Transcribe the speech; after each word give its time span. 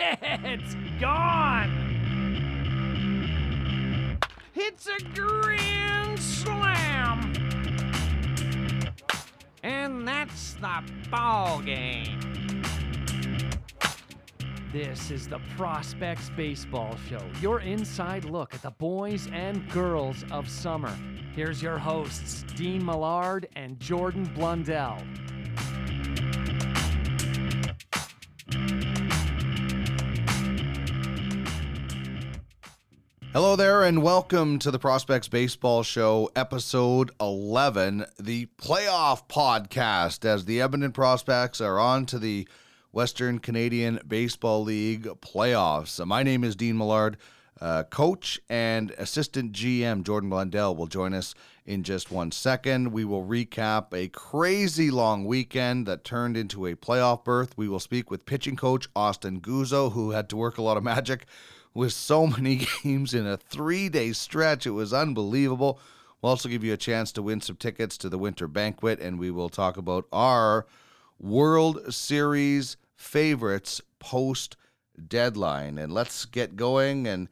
It's 0.00 0.76
gone. 1.00 1.88
It's 4.54 4.86
a 4.86 5.02
grand 5.12 6.20
slam. 6.20 7.32
And 9.64 10.06
that's 10.06 10.54
the 10.54 10.84
ball 11.10 11.60
game. 11.62 12.20
This 14.72 15.10
is 15.10 15.26
the 15.26 15.40
Prospects 15.56 16.30
Baseball 16.36 16.96
Show, 17.08 17.22
your 17.40 17.60
inside 17.60 18.24
look 18.24 18.54
at 18.54 18.62
the 18.62 18.70
boys 18.70 19.28
and 19.32 19.68
girls 19.70 20.24
of 20.30 20.48
summer. 20.48 20.96
Here's 21.34 21.60
your 21.60 21.78
hosts, 21.78 22.44
Dean 22.54 22.84
Millard 22.84 23.48
and 23.56 23.80
Jordan 23.80 24.30
Blundell. 24.36 25.02
Hello 33.34 33.56
there, 33.56 33.82
and 33.82 34.02
welcome 34.02 34.58
to 34.58 34.70
the 34.70 34.78
Prospects 34.78 35.28
Baseball 35.28 35.82
Show, 35.82 36.30
episode 36.34 37.10
11, 37.20 38.06
the 38.18 38.46
playoff 38.56 39.28
podcast, 39.28 40.24
as 40.24 40.46
the 40.46 40.62
Edmonton 40.62 40.92
Prospects 40.92 41.60
are 41.60 41.78
on 41.78 42.06
to 42.06 42.18
the 42.18 42.48
Western 42.90 43.38
Canadian 43.38 44.00
Baseball 44.08 44.64
League 44.64 45.04
playoffs. 45.20 46.04
My 46.06 46.22
name 46.22 46.42
is 46.42 46.56
Dean 46.56 46.78
Millard. 46.78 47.18
Uh, 47.60 47.82
coach 47.82 48.40
and 48.48 48.92
assistant 48.92 49.52
GM 49.52 50.04
Jordan 50.04 50.30
Blundell 50.30 50.74
will 50.74 50.86
join 50.86 51.12
us 51.12 51.34
in 51.66 51.82
just 51.82 52.10
one 52.10 52.32
second. 52.32 52.92
We 52.92 53.04
will 53.04 53.26
recap 53.26 53.92
a 53.92 54.08
crazy 54.08 54.90
long 54.90 55.26
weekend 55.26 55.86
that 55.86 56.02
turned 56.02 56.36
into 56.38 56.64
a 56.64 56.76
playoff 56.76 57.24
berth. 57.24 57.58
We 57.58 57.68
will 57.68 57.80
speak 57.80 58.10
with 58.10 58.24
pitching 58.24 58.56
coach 58.56 58.88
Austin 58.96 59.42
Guzzo, 59.42 59.92
who 59.92 60.12
had 60.12 60.30
to 60.30 60.36
work 60.36 60.56
a 60.56 60.62
lot 60.62 60.78
of 60.78 60.82
magic 60.82 61.26
with 61.78 61.92
so 61.92 62.26
many 62.38 62.66
games 62.82 63.14
in 63.14 63.24
a 63.24 63.36
three 63.36 63.88
day 63.88 64.12
stretch. 64.12 64.66
It 64.66 64.72
was 64.72 64.92
unbelievable. 64.92 65.78
We'll 66.20 66.30
also 66.30 66.48
give 66.48 66.64
you 66.64 66.72
a 66.72 66.76
chance 66.76 67.12
to 67.12 67.22
win 67.22 67.40
some 67.40 67.54
tickets 67.54 67.96
to 67.98 68.08
the 68.08 68.18
winter 68.18 68.48
banquet, 68.48 68.98
and 69.00 69.20
we 69.20 69.30
will 69.30 69.48
talk 69.48 69.76
about 69.76 70.06
our 70.12 70.66
World 71.20 71.94
Series 71.94 72.76
favorites 72.96 73.80
post 74.00 74.56
deadline. 75.06 75.78
And 75.78 75.92
let's 75.92 76.24
get 76.24 76.56
going 76.56 77.06
and 77.06 77.28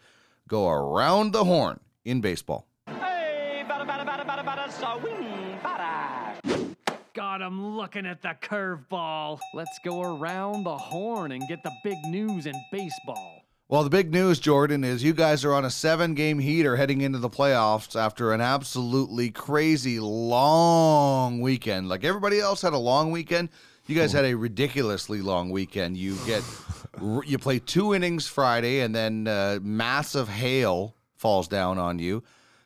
go 0.47 0.69
around 0.69 1.33
the 1.33 1.43
horn 1.43 1.81
in 2.05 2.21
baseball. 2.21 2.69
Hey, 2.87 3.65
bada, 3.69 3.85
bada, 3.85 4.07
bada, 4.07 4.25
bada, 4.25 4.45
bada, 4.45 5.01
swing, 5.01 5.59
bada. 5.61 6.77
God, 7.15 7.43
I'm 7.43 7.77
looking 7.77 8.07
at 8.07 8.23
the 8.23 8.37
curveball. 8.41 9.41
Let's 9.53 9.81
go 9.85 10.03
around 10.03 10.63
the 10.63 10.77
horn 10.77 11.33
and 11.33 11.49
get 11.49 11.65
the 11.65 11.73
big 11.83 11.99
news 12.05 12.47
in 12.47 12.55
baseball. 12.71 13.36
Well, 13.69 13.83
the 13.83 13.91
big 13.91 14.13
news, 14.13 14.39
Jordan, 14.39 14.85
is 14.85 15.03
you 15.03 15.13
guys 15.13 15.45
are 15.45 15.53
on 15.53 15.65
a 15.65 15.71
seven 15.71 16.15
game 16.15 16.39
heater 16.39 16.77
heading 16.77 17.01
into 17.01 17.19
the 17.19 17.29
playoffs 17.29 18.01
after 18.01 18.33
an 18.33 18.41
absolutely 18.41 19.33
crazy 19.33 19.99
long 19.99 21.41
weekend. 21.41 21.89
Like 21.89 22.05
everybody 22.05 22.39
else 22.39 22.63
had 22.63 22.75
a 22.75 22.79
long 22.79 23.11
weekend. 23.11 23.49
You 23.89 23.97
guys 23.97 24.13
had 24.13 24.25
a 24.25 24.35
ridiculously 24.35 25.21
long 25.21 25.51
weekend. 25.51 25.97
You 25.97 26.17
get 26.27 26.45
you 27.27 27.39
play 27.39 27.59
two 27.59 27.93
innings 27.93 28.29
Friday, 28.29 28.83
and 28.83 28.95
then 28.95 29.27
uh, 29.27 29.59
massive 29.61 30.29
hail 30.29 30.95
falls 31.17 31.49
down 31.49 31.77
on 31.77 31.99
you. 31.99 32.23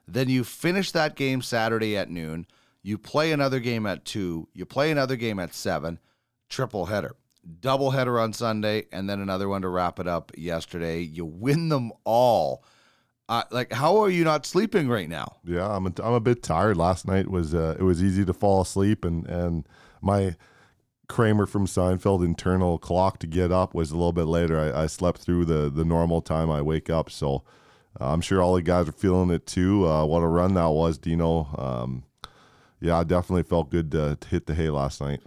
Then 0.06 0.28
you 0.28 0.44
finish 0.44 0.92
that 0.92 1.16
game 1.16 1.40
Saturday 1.40 1.96
at 1.96 2.10
noon. 2.10 2.46
You 2.82 2.98
play 2.98 3.32
another 3.32 3.58
game 3.58 3.86
at 3.86 4.04
two. 4.04 4.48
You 4.52 4.66
play 4.66 4.90
another 4.90 5.16
game 5.16 5.38
at 5.38 5.54
seven. 5.54 5.98
Triple 6.50 6.86
header 6.86 7.16
double 7.60 7.90
header 7.90 8.18
on 8.18 8.32
Sunday, 8.32 8.86
and 8.92 9.08
then 9.08 9.20
another 9.20 9.48
one 9.48 9.62
to 9.62 9.68
wrap 9.68 9.98
it 9.98 10.06
up 10.06 10.32
yesterday. 10.36 11.00
You 11.00 11.24
win 11.24 11.68
them 11.68 11.92
all. 12.04 12.64
Uh, 13.28 13.44
like, 13.50 13.72
how 13.72 13.98
are 13.98 14.10
you 14.10 14.24
not 14.24 14.44
sleeping 14.44 14.88
right 14.88 15.08
now? 15.08 15.36
Yeah, 15.44 15.68
I'm 15.68 15.86
a, 15.86 15.92
I'm 16.02 16.14
a 16.14 16.20
bit 16.20 16.42
tired. 16.42 16.76
Last 16.76 17.06
night 17.06 17.30
was 17.30 17.54
uh, 17.54 17.76
it 17.78 17.82
was 17.82 18.02
easy 18.02 18.24
to 18.24 18.32
fall 18.32 18.60
asleep, 18.60 19.04
and 19.04 19.26
and 19.26 19.68
my 20.02 20.36
Kramer 21.08 21.46
from 21.46 21.66
Seinfeld 21.66 22.24
internal 22.24 22.78
clock 22.78 23.18
to 23.20 23.26
get 23.26 23.52
up 23.52 23.74
was 23.74 23.90
a 23.90 23.96
little 23.96 24.12
bit 24.12 24.24
later. 24.24 24.58
I, 24.58 24.82
I 24.82 24.86
slept 24.86 25.20
through 25.20 25.44
the 25.44 25.70
the 25.70 25.84
normal 25.84 26.22
time 26.22 26.50
I 26.50 26.60
wake 26.60 26.90
up, 26.90 27.10
so 27.10 27.44
uh, 28.00 28.12
I'm 28.12 28.20
sure 28.20 28.42
all 28.42 28.54
the 28.54 28.62
guys 28.62 28.88
are 28.88 28.92
feeling 28.92 29.30
it 29.30 29.46
too. 29.46 29.88
Uh, 29.88 30.04
what 30.04 30.22
a 30.22 30.26
run 30.26 30.54
that 30.54 30.70
was, 30.70 30.98
Dino. 30.98 31.54
Um, 31.56 32.04
yeah, 32.80 32.98
I 32.98 33.04
definitely 33.04 33.42
felt 33.42 33.70
good 33.70 33.90
to, 33.92 34.16
to 34.20 34.28
hit 34.28 34.46
the 34.46 34.54
hay 34.54 34.70
last 34.70 35.00
night. 35.00 35.20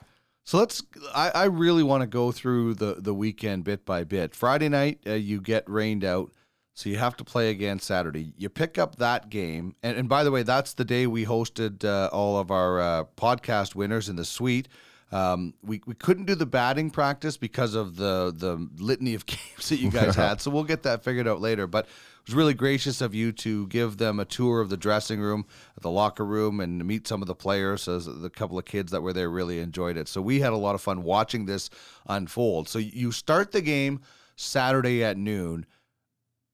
So 0.43 0.57
let's. 0.57 0.83
I, 1.13 1.29
I 1.29 1.43
really 1.45 1.83
want 1.83 2.01
to 2.01 2.07
go 2.07 2.31
through 2.31 2.75
the 2.75 2.95
the 2.99 3.13
weekend 3.13 3.63
bit 3.63 3.85
by 3.85 4.03
bit. 4.03 4.35
Friday 4.35 4.69
night, 4.69 4.99
uh, 5.07 5.13
you 5.13 5.39
get 5.39 5.69
rained 5.69 6.03
out, 6.03 6.31
so 6.73 6.89
you 6.89 6.97
have 6.97 7.15
to 7.17 7.23
play 7.23 7.49
again 7.49 7.79
Saturday. 7.79 8.33
You 8.37 8.49
pick 8.49 8.77
up 8.77 8.97
that 8.97 9.29
game, 9.29 9.75
and, 9.81 9.97
and 9.97 10.09
by 10.09 10.23
the 10.23 10.31
way, 10.31 10.43
that's 10.43 10.73
the 10.73 10.85
day 10.85 11.07
we 11.07 11.25
hosted 11.25 11.85
uh, 11.85 12.09
all 12.11 12.37
of 12.37 12.51
our 12.51 12.81
uh, 12.81 13.03
podcast 13.15 13.73
winners 13.75 14.09
in 14.09 14.17
the 14.17 14.25
suite. 14.25 14.67
Um, 15.13 15.53
we, 15.61 15.79
we 15.85 15.93
couldn't 15.93 16.25
do 16.25 16.33
the 16.33 16.47
batting 16.47 16.89
practice 16.89 17.37
because 17.37 17.75
of 17.75 17.97
the 17.97 18.33
the 18.35 18.67
litany 18.83 19.13
of 19.13 19.25
games 19.27 19.69
that 19.69 19.77
you 19.77 19.91
guys 19.91 20.15
had, 20.15 20.41
so 20.41 20.49
we'll 20.49 20.63
get 20.63 20.83
that 20.83 21.03
figured 21.03 21.27
out 21.27 21.39
later. 21.39 21.67
But 21.67 21.85
it 21.85 22.27
was 22.27 22.33
really 22.33 22.55
gracious 22.55 22.99
of 22.99 23.13
you 23.13 23.31
to 23.33 23.67
give 23.67 23.97
them 23.97 24.19
a 24.19 24.25
tour 24.25 24.59
of 24.59 24.69
the 24.69 24.77
dressing 24.77 25.19
room, 25.19 25.45
the 25.81 25.91
locker 25.91 26.25
room, 26.25 26.59
and 26.59 26.83
meet 26.83 27.07
some 27.07 27.21
of 27.21 27.27
the 27.27 27.35
players. 27.35 27.87
As 27.87 28.05
the 28.05 28.29
couple 28.29 28.57
of 28.57 28.65
kids 28.65 28.91
that 28.91 29.01
were 29.01 29.13
there 29.13 29.29
really 29.29 29.59
enjoyed 29.59 29.97
it. 29.97 30.07
So 30.07 30.19
we 30.19 30.39
had 30.39 30.51
a 30.51 30.57
lot 30.57 30.73
of 30.73 30.81
fun 30.81 31.03
watching 31.03 31.45
this 31.45 31.69
unfold. 32.07 32.67
So 32.67 32.79
you 32.79 33.11
start 33.11 33.51
the 33.51 33.61
game 33.61 34.01
Saturday 34.35 35.03
at 35.03 35.15
noon. 35.15 35.67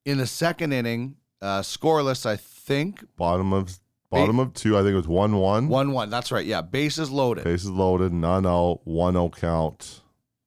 In 0.05 0.17
the 0.17 0.27
second 0.27 0.73
inning, 0.73 1.15
uh, 1.41 1.61
scoreless, 1.61 2.25
I 2.25 2.35
think. 2.35 3.05
Bottom 3.15 3.53
of 3.53 3.79
bottom 4.09 4.39
of 4.39 4.53
two, 4.53 4.77
I 4.77 4.81
think 4.81 4.93
it 4.93 4.97
was 4.97 5.07
one 5.07 5.35
one. 5.37 5.67
One 5.67 5.91
one. 5.91 6.09
That's 6.09 6.31
right. 6.31 6.45
Yeah, 6.45 6.61
bases 6.61 7.09
loaded. 7.11 7.43
Bases 7.43 7.69
loaded, 7.69 8.13
none 8.13 8.45
out, 8.45 8.81
one 8.83 9.13
zero 9.13 9.29
count. 9.29 10.01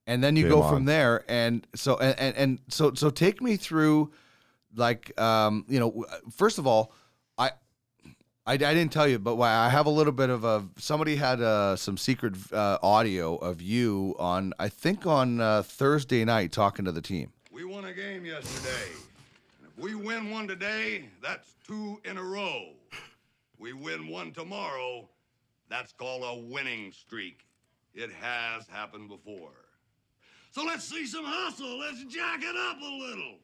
And 0.07 0.23
then 0.23 0.37
you 0.37 0.45
Game 0.45 0.53
go 0.53 0.63
on. 0.63 0.75
from 0.75 0.85
there, 0.85 1.25
and 1.29 1.67
so 1.75 1.97
and, 1.99 2.19
and 2.19 2.37
and 2.37 2.59
so 2.69 2.93
so 2.95 3.09
take 3.11 3.41
me 3.41 3.57
through, 3.57 4.13
like 4.75 5.19
um 5.21 5.65
you 5.69 5.79
know 5.79 6.05
first 6.31 6.59
of 6.59 6.67
all, 6.67 6.93
I 7.39 7.53
I, 8.45 8.55
I 8.55 8.57
didn't 8.57 8.91
tell 8.91 9.07
you, 9.07 9.21
but 9.21 9.37
why 9.37 9.55
I 9.55 9.69
have 9.69 9.87
a 9.87 9.91
little 9.91 10.13
bit 10.13 10.29
of 10.29 10.43
a 10.43 10.67
somebody 10.77 11.15
had 11.15 11.41
uh, 11.41 11.77
some 11.77 11.97
secret 11.97 12.35
uh, 12.53 12.79
audio 12.83 13.37
of 13.37 13.63
you 13.63 14.17
on 14.19 14.53
I 14.59 14.69
think 14.69 15.07
on 15.07 15.41
uh, 15.41 15.63
Thursday 15.63 16.25
night 16.25 16.51
talking 16.51 16.85
to 16.85 16.93
the 16.93 17.03
team. 17.03 17.33
We 17.53 17.65
won 17.65 17.85
a 17.85 17.93
game 17.93 18.25
yesterday. 18.25 18.91
And 19.61 19.69
if 19.71 19.83
we 19.83 19.95
win 19.95 20.31
one 20.31 20.49
today, 20.49 21.09
that's 21.23 21.55
two 21.65 22.01
in 22.05 22.19
a 22.19 22.23
row. 22.23 22.71
We 23.63 23.73
win 23.73 24.09
one 24.09 24.33
tomorrow, 24.33 25.09
that's 25.71 25.93
called 25.93 26.25
a 26.25 26.37
winning 26.53 26.91
streak. 26.91 27.47
It 27.95 28.11
has 28.11 28.67
happened 28.67 29.09
before. 29.09 29.53
So 30.51 30.65
let's 30.65 30.83
see 30.83 31.07
some 31.07 31.25
hustle. 31.25 31.79
Let's 31.79 32.03
jack 32.07 32.41
it 32.43 32.57
up 32.57 32.79
a 32.81 32.85
little. 32.85 33.35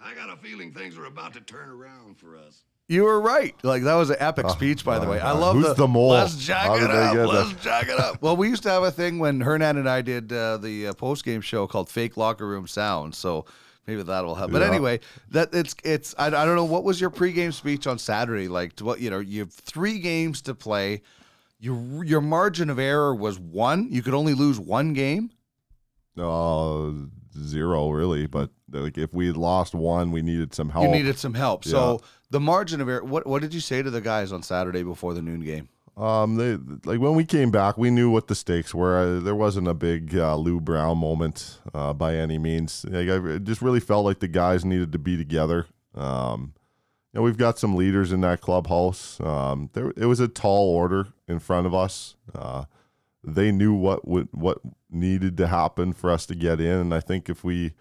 I 0.00 0.14
got 0.14 0.32
a 0.32 0.36
feeling 0.36 0.72
things 0.72 0.96
are 0.96 1.06
about 1.06 1.32
to 1.32 1.40
turn 1.40 1.70
around 1.70 2.18
for 2.18 2.36
us. 2.36 2.62
You 2.86 3.02
were 3.02 3.20
right. 3.20 3.52
Like 3.64 3.82
that 3.82 3.96
was 3.96 4.10
an 4.10 4.18
epic 4.20 4.48
speech, 4.50 4.84
by 4.84 5.00
the 5.00 5.06
my 5.06 5.12
way. 5.12 5.18
I 5.18 5.32
love 5.32 5.56
Who's 5.56 5.66
the, 5.66 5.74
the 5.74 5.88
mole? 5.88 6.10
Let's 6.10 6.36
jack 6.36 6.66
How 6.66 6.76
it 6.76 6.88
up. 6.88 7.28
Let's 7.28 7.52
that? 7.54 7.60
jack 7.60 7.88
it 7.88 7.98
up. 7.98 8.18
Well, 8.22 8.36
we 8.36 8.48
used 8.48 8.62
to 8.62 8.70
have 8.70 8.84
a 8.84 8.92
thing 8.92 9.18
when 9.18 9.40
Hernan 9.40 9.76
and 9.76 9.90
I 9.90 10.02
did 10.02 10.32
uh, 10.32 10.58
the 10.58 10.86
uh, 10.86 10.92
post 10.92 11.24
game 11.24 11.40
show 11.40 11.66
called 11.66 11.88
Fake 11.88 12.16
Locker 12.16 12.46
Room 12.46 12.68
Sound. 12.68 13.16
So 13.16 13.44
maybe 13.88 14.02
that'll 14.02 14.36
help. 14.36 14.52
But 14.52 14.60
Yeah. 14.60 14.68
anyway, 14.68 15.00
that 15.30 15.52
it's 15.52 15.74
it's 15.82 16.14
I, 16.18 16.26
I 16.26 16.30
don't 16.30 16.54
know 16.54 16.64
what 16.64 16.84
was 16.84 17.00
your 17.00 17.10
pregame 17.10 17.52
speech 17.52 17.86
on 17.88 17.98
Saturday 17.98 18.46
like. 18.46 18.76
To 18.76 18.84
what 18.84 19.00
you 19.00 19.10
know, 19.10 19.18
you 19.18 19.40
have 19.40 19.52
three 19.52 19.98
games 19.98 20.42
to 20.42 20.54
play. 20.54 21.02
Your 21.58 22.04
your 22.04 22.20
margin 22.20 22.70
of 22.70 22.78
error 22.78 23.14
was 23.14 23.40
one. 23.40 23.88
You 23.90 24.02
could 24.02 24.14
only 24.14 24.34
lose 24.34 24.60
one 24.60 24.92
game. 24.92 25.30
Uh, 26.16 26.90
zero 27.40 27.90
really, 27.90 28.26
but 28.26 28.50
like 28.70 28.98
if 28.98 29.12
we 29.14 29.26
had 29.28 29.36
lost 29.36 29.74
one, 29.74 30.10
we 30.10 30.20
needed 30.22 30.54
some 30.54 30.68
help. 30.68 30.84
You 30.84 30.90
needed 30.90 31.18
some 31.18 31.34
help. 31.34 31.64
So 31.64 32.02
the 32.30 32.40
margin 32.40 32.80
of 32.80 32.88
error. 32.88 33.04
What 33.04 33.26
what 33.26 33.40
did 33.42 33.54
you 33.54 33.60
say 33.60 33.82
to 33.82 33.90
the 33.90 34.00
guys 34.00 34.30
on 34.32 34.42
Saturday 34.42 34.82
before 34.82 35.14
the 35.14 35.22
noon 35.22 35.40
game? 35.40 35.68
Um, 35.98 36.36
they 36.36 36.56
like 36.88 37.00
when 37.00 37.16
we 37.16 37.24
came 37.24 37.50
back, 37.50 37.76
we 37.76 37.90
knew 37.90 38.08
what 38.08 38.28
the 38.28 38.36
stakes 38.36 38.72
were. 38.72 38.98
Uh, 38.98 39.20
there 39.20 39.34
wasn't 39.34 39.66
a 39.66 39.74
big 39.74 40.16
uh, 40.16 40.36
Lou 40.36 40.60
Brown 40.60 40.98
moment 40.98 41.58
uh, 41.74 41.92
by 41.92 42.14
any 42.14 42.38
means. 42.38 42.86
Like, 42.88 43.08
I 43.08 43.16
it 43.34 43.44
just 43.44 43.60
really 43.60 43.80
felt 43.80 44.04
like 44.04 44.20
the 44.20 44.28
guys 44.28 44.64
needed 44.64 44.92
to 44.92 44.98
be 44.98 45.16
together. 45.16 45.66
Um, 45.96 46.54
you 47.12 47.18
know, 47.18 47.22
we've 47.22 47.36
got 47.36 47.58
some 47.58 47.74
leaders 47.74 48.12
in 48.12 48.20
that 48.20 48.40
clubhouse. 48.40 49.18
Um, 49.20 49.70
there, 49.72 49.92
it 49.96 50.06
was 50.06 50.20
a 50.20 50.28
tall 50.28 50.70
order 50.72 51.08
in 51.26 51.40
front 51.40 51.66
of 51.66 51.74
us. 51.74 52.14
Uh, 52.32 52.66
they 53.24 53.50
knew 53.50 53.74
what 53.74 54.06
would 54.06 54.28
what 54.30 54.58
needed 54.88 55.36
to 55.38 55.48
happen 55.48 55.92
for 55.92 56.12
us 56.12 56.26
to 56.26 56.36
get 56.36 56.60
in, 56.60 56.78
and 56.78 56.94
I 56.94 57.00
think 57.00 57.28
if 57.28 57.42
we 57.42 57.72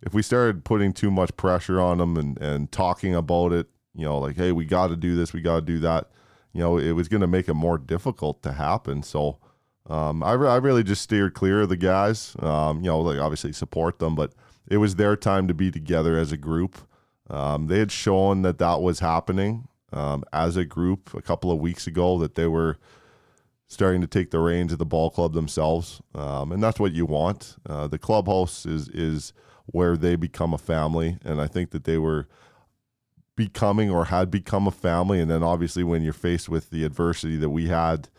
if 0.00 0.14
we 0.14 0.22
started 0.22 0.64
putting 0.64 0.94
too 0.94 1.10
much 1.10 1.36
pressure 1.36 1.78
on 1.78 1.98
them 1.98 2.16
and 2.16 2.38
and 2.38 2.72
talking 2.72 3.14
about 3.14 3.52
it, 3.52 3.68
you 3.94 4.06
know, 4.06 4.18
like 4.18 4.36
hey, 4.36 4.50
we 4.50 4.64
got 4.64 4.86
to 4.86 4.96
do 4.96 5.14
this, 5.14 5.34
we 5.34 5.42
got 5.42 5.56
to 5.56 5.60
do 5.60 5.78
that 5.80 6.08
you 6.52 6.60
know, 6.60 6.78
it 6.78 6.92
was 6.92 7.08
going 7.08 7.20
to 7.20 7.26
make 7.26 7.48
it 7.48 7.54
more 7.54 7.78
difficult 7.78 8.42
to 8.42 8.52
happen. 8.52 9.02
So 9.02 9.38
um, 9.86 10.22
I, 10.22 10.32
re- 10.32 10.48
I 10.48 10.56
really 10.56 10.82
just 10.82 11.02
steered 11.02 11.34
clear 11.34 11.62
of 11.62 11.68
the 11.68 11.76
guys. 11.76 12.36
Um, 12.40 12.78
you 12.78 12.90
know, 12.90 13.00
like 13.00 13.18
obviously 13.18 13.52
support 13.52 13.98
them, 13.98 14.14
but 14.14 14.32
it 14.68 14.78
was 14.78 14.96
their 14.96 15.16
time 15.16 15.48
to 15.48 15.54
be 15.54 15.70
together 15.70 16.16
as 16.16 16.32
a 16.32 16.36
group. 16.36 16.76
Um, 17.28 17.68
they 17.68 17.78
had 17.78 17.92
shown 17.92 18.42
that 18.42 18.58
that 18.58 18.80
was 18.80 19.00
happening 19.00 19.68
um, 19.92 20.24
as 20.32 20.56
a 20.56 20.64
group 20.64 21.14
a 21.14 21.22
couple 21.22 21.50
of 21.50 21.58
weeks 21.58 21.86
ago 21.86 22.18
that 22.18 22.34
they 22.34 22.46
were 22.46 22.78
starting 23.66 24.00
to 24.00 24.06
take 24.06 24.30
the 24.30 24.40
reins 24.40 24.72
of 24.72 24.78
the 24.78 24.86
ball 24.86 25.10
club 25.10 25.32
themselves, 25.32 26.02
um, 26.14 26.50
and 26.50 26.60
that's 26.62 26.80
what 26.80 26.92
you 26.92 27.06
want. 27.06 27.56
Uh, 27.68 27.86
the 27.86 27.98
clubhouse 27.98 28.66
is 28.66 28.88
is 28.88 29.32
where 29.66 29.96
they 29.96 30.16
become 30.16 30.52
a 30.52 30.58
family, 30.58 31.18
and 31.24 31.40
I 31.40 31.46
think 31.46 31.70
that 31.70 31.84
they 31.84 31.98
were 31.98 32.26
becoming 33.40 33.90
or 33.90 34.04
had 34.04 34.30
become 34.30 34.66
a 34.66 34.70
family. 34.70 35.18
And 35.18 35.30
then 35.30 35.42
obviously 35.42 35.82
when 35.82 36.02
you're 36.02 36.12
faced 36.12 36.50
with 36.50 36.68
the 36.68 36.84
adversity 36.84 37.38
that 37.38 37.48
we 37.48 37.68
had 37.68 38.10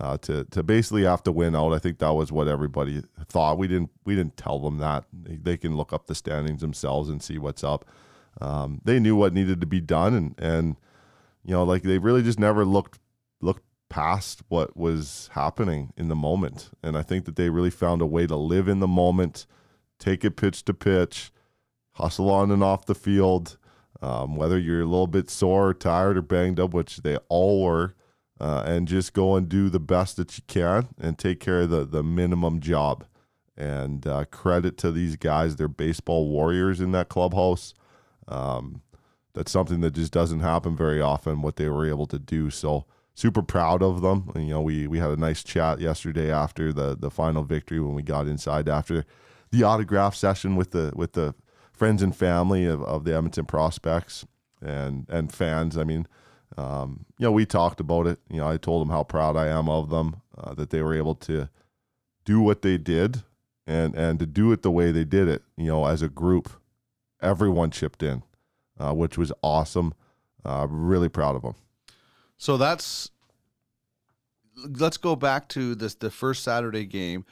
uh, 0.00 0.16
to 0.18 0.42
to 0.46 0.64
basically 0.64 1.04
have 1.04 1.22
to 1.22 1.30
win 1.30 1.54
out, 1.54 1.72
I 1.72 1.78
think 1.78 1.98
that 1.98 2.12
was 2.12 2.32
what 2.32 2.48
everybody 2.48 3.04
thought. 3.28 3.56
We 3.56 3.68
didn't 3.68 3.90
we 4.04 4.16
didn't 4.16 4.36
tell 4.36 4.58
them 4.58 4.78
that 4.78 5.04
they, 5.12 5.56
can 5.56 5.76
look 5.76 5.92
up 5.92 6.08
the 6.08 6.16
standings 6.16 6.60
themselves 6.60 7.08
and 7.08 7.22
see 7.22 7.38
what's 7.38 7.62
up. 7.62 7.84
Um, 8.40 8.80
they 8.82 8.98
knew 8.98 9.14
what 9.14 9.32
needed 9.32 9.60
to 9.60 9.66
be 9.68 9.80
done, 9.80 10.12
and 10.14 10.34
and 10.38 10.76
you 11.44 11.52
know 11.52 11.62
like 11.62 11.84
they 11.84 11.98
really 11.98 12.24
just 12.24 12.40
never 12.40 12.64
looked 12.64 12.98
looked 13.40 13.62
past 13.88 14.42
what 14.48 14.76
was 14.76 15.30
happening 15.34 15.92
in 15.96 16.08
the 16.08 16.16
moment. 16.16 16.70
And 16.82 16.98
I 16.98 17.02
think 17.02 17.26
that 17.26 17.36
they 17.36 17.48
really 17.48 17.70
found 17.70 18.02
a 18.02 18.06
way 18.06 18.26
to 18.26 18.34
live 18.34 18.66
in 18.66 18.80
the 18.80 18.88
moment, 18.88 19.46
take 20.00 20.24
it 20.24 20.34
pitch 20.34 20.64
to 20.64 20.74
pitch, 20.74 21.30
hustle 21.92 22.28
on 22.28 22.50
and 22.50 22.64
off 22.64 22.86
the 22.86 22.96
field. 22.96 23.56
Um, 24.04 24.36
whether 24.36 24.58
you're 24.58 24.82
a 24.82 24.86
little 24.86 25.06
bit 25.06 25.30
sore, 25.30 25.68
or 25.68 25.74
tired, 25.74 26.18
or 26.18 26.22
banged 26.22 26.60
up, 26.60 26.74
which 26.74 26.98
they 26.98 27.16
all 27.30 27.62
were, 27.62 27.94
uh, 28.38 28.62
and 28.66 28.86
just 28.86 29.14
go 29.14 29.34
and 29.34 29.48
do 29.48 29.70
the 29.70 29.80
best 29.80 30.18
that 30.18 30.36
you 30.36 30.44
can 30.46 30.88
and 31.00 31.18
take 31.18 31.40
care 31.40 31.62
of 31.62 31.70
the, 31.70 31.86
the 31.86 32.02
minimum 32.02 32.60
job. 32.60 33.06
And 33.56 34.06
uh, 34.06 34.26
credit 34.26 34.76
to 34.78 34.92
these 34.92 35.16
guys, 35.16 35.56
they're 35.56 35.68
baseball 35.68 36.28
warriors 36.28 36.82
in 36.82 36.92
that 36.92 37.08
clubhouse. 37.08 37.72
Um, 38.28 38.82
that's 39.32 39.50
something 39.50 39.80
that 39.80 39.94
just 39.94 40.12
doesn't 40.12 40.40
happen 40.40 40.76
very 40.76 41.00
often, 41.00 41.40
what 41.40 41.56
they 41.56 41.70
were 41.70 41.88
able 41.88 42.06
to 42.08 42.18
do. 42.18 42.50
So, 42.50 42.84
super 43.14 43.42
proud 43.42 43.82
of 43.82 44.02
them. 44.02 44.30
And, 44.34 44.46
you 44.46 44.52
know, 44.52 44.60
we 44.60 44.86
we 44.86 44.98
had 44.98 45.12
a 45.12 45.16
nice 45.16 45.42
chat 45.42 45.80
yesterday 45.80 46.30
after 46.30 46.74
the 46.74 46.94
the 46.94 47.10
final 47.10 47.42
victory 47.42 47.80
when 47.80 47.94
we 47.94 48.02
got 48.02 48.26
inside 48.26 48.68
after 48.68 49.06
the 49.50 49.62
autograph 49.62 50.14
session 50.14 50.56
with 50.56 50.72
the 50.72 50.92
with 50.94 51.14
the 51.14 51.34
friends 51.74 52.02
and 52.02 52.16
family 52.16 52.64
of, 52.64 52.82
of 52.82 53.04
the 53.04 53.14
Edmonton 53.14 53.44
prospects 53.44 54.24
and 54.62 55.06
and 55.08 55.32
fans. 55.32 55.76
I 55.76 55.84
mean, 55.84 56.06
um, 56.56 57.04
you 57.18 57.24
know, 57.24 57.32
we 57.32 57.44
talked 57.44 57.80
about 57.80 58.06
it. 58.06 58.18
You 58.30 58.38
know, 58.38 58.48
I 58.48 58.56
told 58.56 58.82
them 58.82 58.90
how 58.90 59.02
proud 59.02 59.36
I 59.36 59.48
am 59.48 59.68
of 59.68 59.90
them 59.90 60.22
uh, 60.38 60.54
that 60.54 60.70
they 60.70 60.82
were 60.82 60.94
able 60.94 61.14
to 61.16 61.48
do 62.24 62.40
what 62.40 62.62
they 62.62 62.78
did 62.78 63.22
and 63.66 63.94
and 63.94 64.18
to 64.18 64.26
do 64.26 64.52
it 64.52 64.62
the 64.62 64.70
way 64.70 64.92
they 64.92 65.04
did 65.04 65.28
it. 65.28 65.42
You 65.56 65.66
know, 65.66 65.86
as 65.86 66.00
a 66.02 66.08
group, 66.08 66.50
everyone 67.20 67.70
chipped 67.70 68.02
in, 68.02 68.22
uh, 68.78 68.92
which 68.94 69.18
was 69.18 69.32
awesome. 69.42 69.94
Uh, 70.44 70.66
really 70.68 71.08
proud 71.08 71.36
of 71.36 71.42
them. 71.42 71.54
So 72.36 72.56
that's 72.56 73.10
let's 74.56 74.96
go 74.96 75.16
back 75.16 75.48
to 75.50 75.74
this 75.74 75.94
the 75.94 76.10
first 76.10 76.42
Saturday 76.42 76.84
game, 76.84 77.24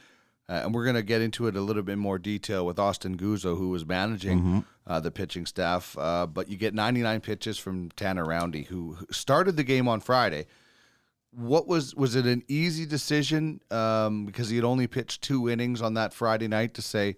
uh, 0.53 0.61
and 0.63 0.73
we're 0.75 0.83
going 0.83 0.95
to 0.95 1.03
get 1.03 1.21
into 1.21 1.47
it 1.47 1.55
a 1.55 1.61
little 1.61 1.83
bit 1.83 1.97
more 1.97 2.19
detail 2.19 2.65
with 2.65 2.77
Austin 2.79 3.17
Guzzo, 3.17 3.57
who 3.57 3.69
was 3.69 3.85
managing 3.85 4.39
Mm-hmm. 4.39 4.59
uh, 4.87 4.99
the 4.99 5.11
pitching 5.11 5.45
staff. 5.45 5.97
Uh, 5.97 6.27
but 6.27 6.47
you 6.49 6.57
get 6.57 6.73
99 6.73 7.21
pitches 7.21 7.57
from 7.57 7.89
Tanner 7.91 8.25
Roundy, 8.25 8.63
who 8.63 8.97
started 9.11 9.57
the 9.57 9.63
game 9.63 9.87
on 9.87 9.99
Friday. 9.99 10.45
What 11.31 11.67
was 11.67 11.95
was 11.95 12.15
it 12.15 12.25
an 12.27 12.43
easy 12.47 12.85
decision 12.85 13.59
um, 13.71 14.25
because 14.27 14.49
he 14.49 14.55
had 14.57 14.65
only 14.65 14.85
pitched 14.87 15.23
two 15.23 15.49
innings 15.49 15.81
on 15.81 15.95
that 15.95 16.13
Friday 16.13 16.47
night 16.47 16.75
to 16.75 16.81
say 16.83 17.15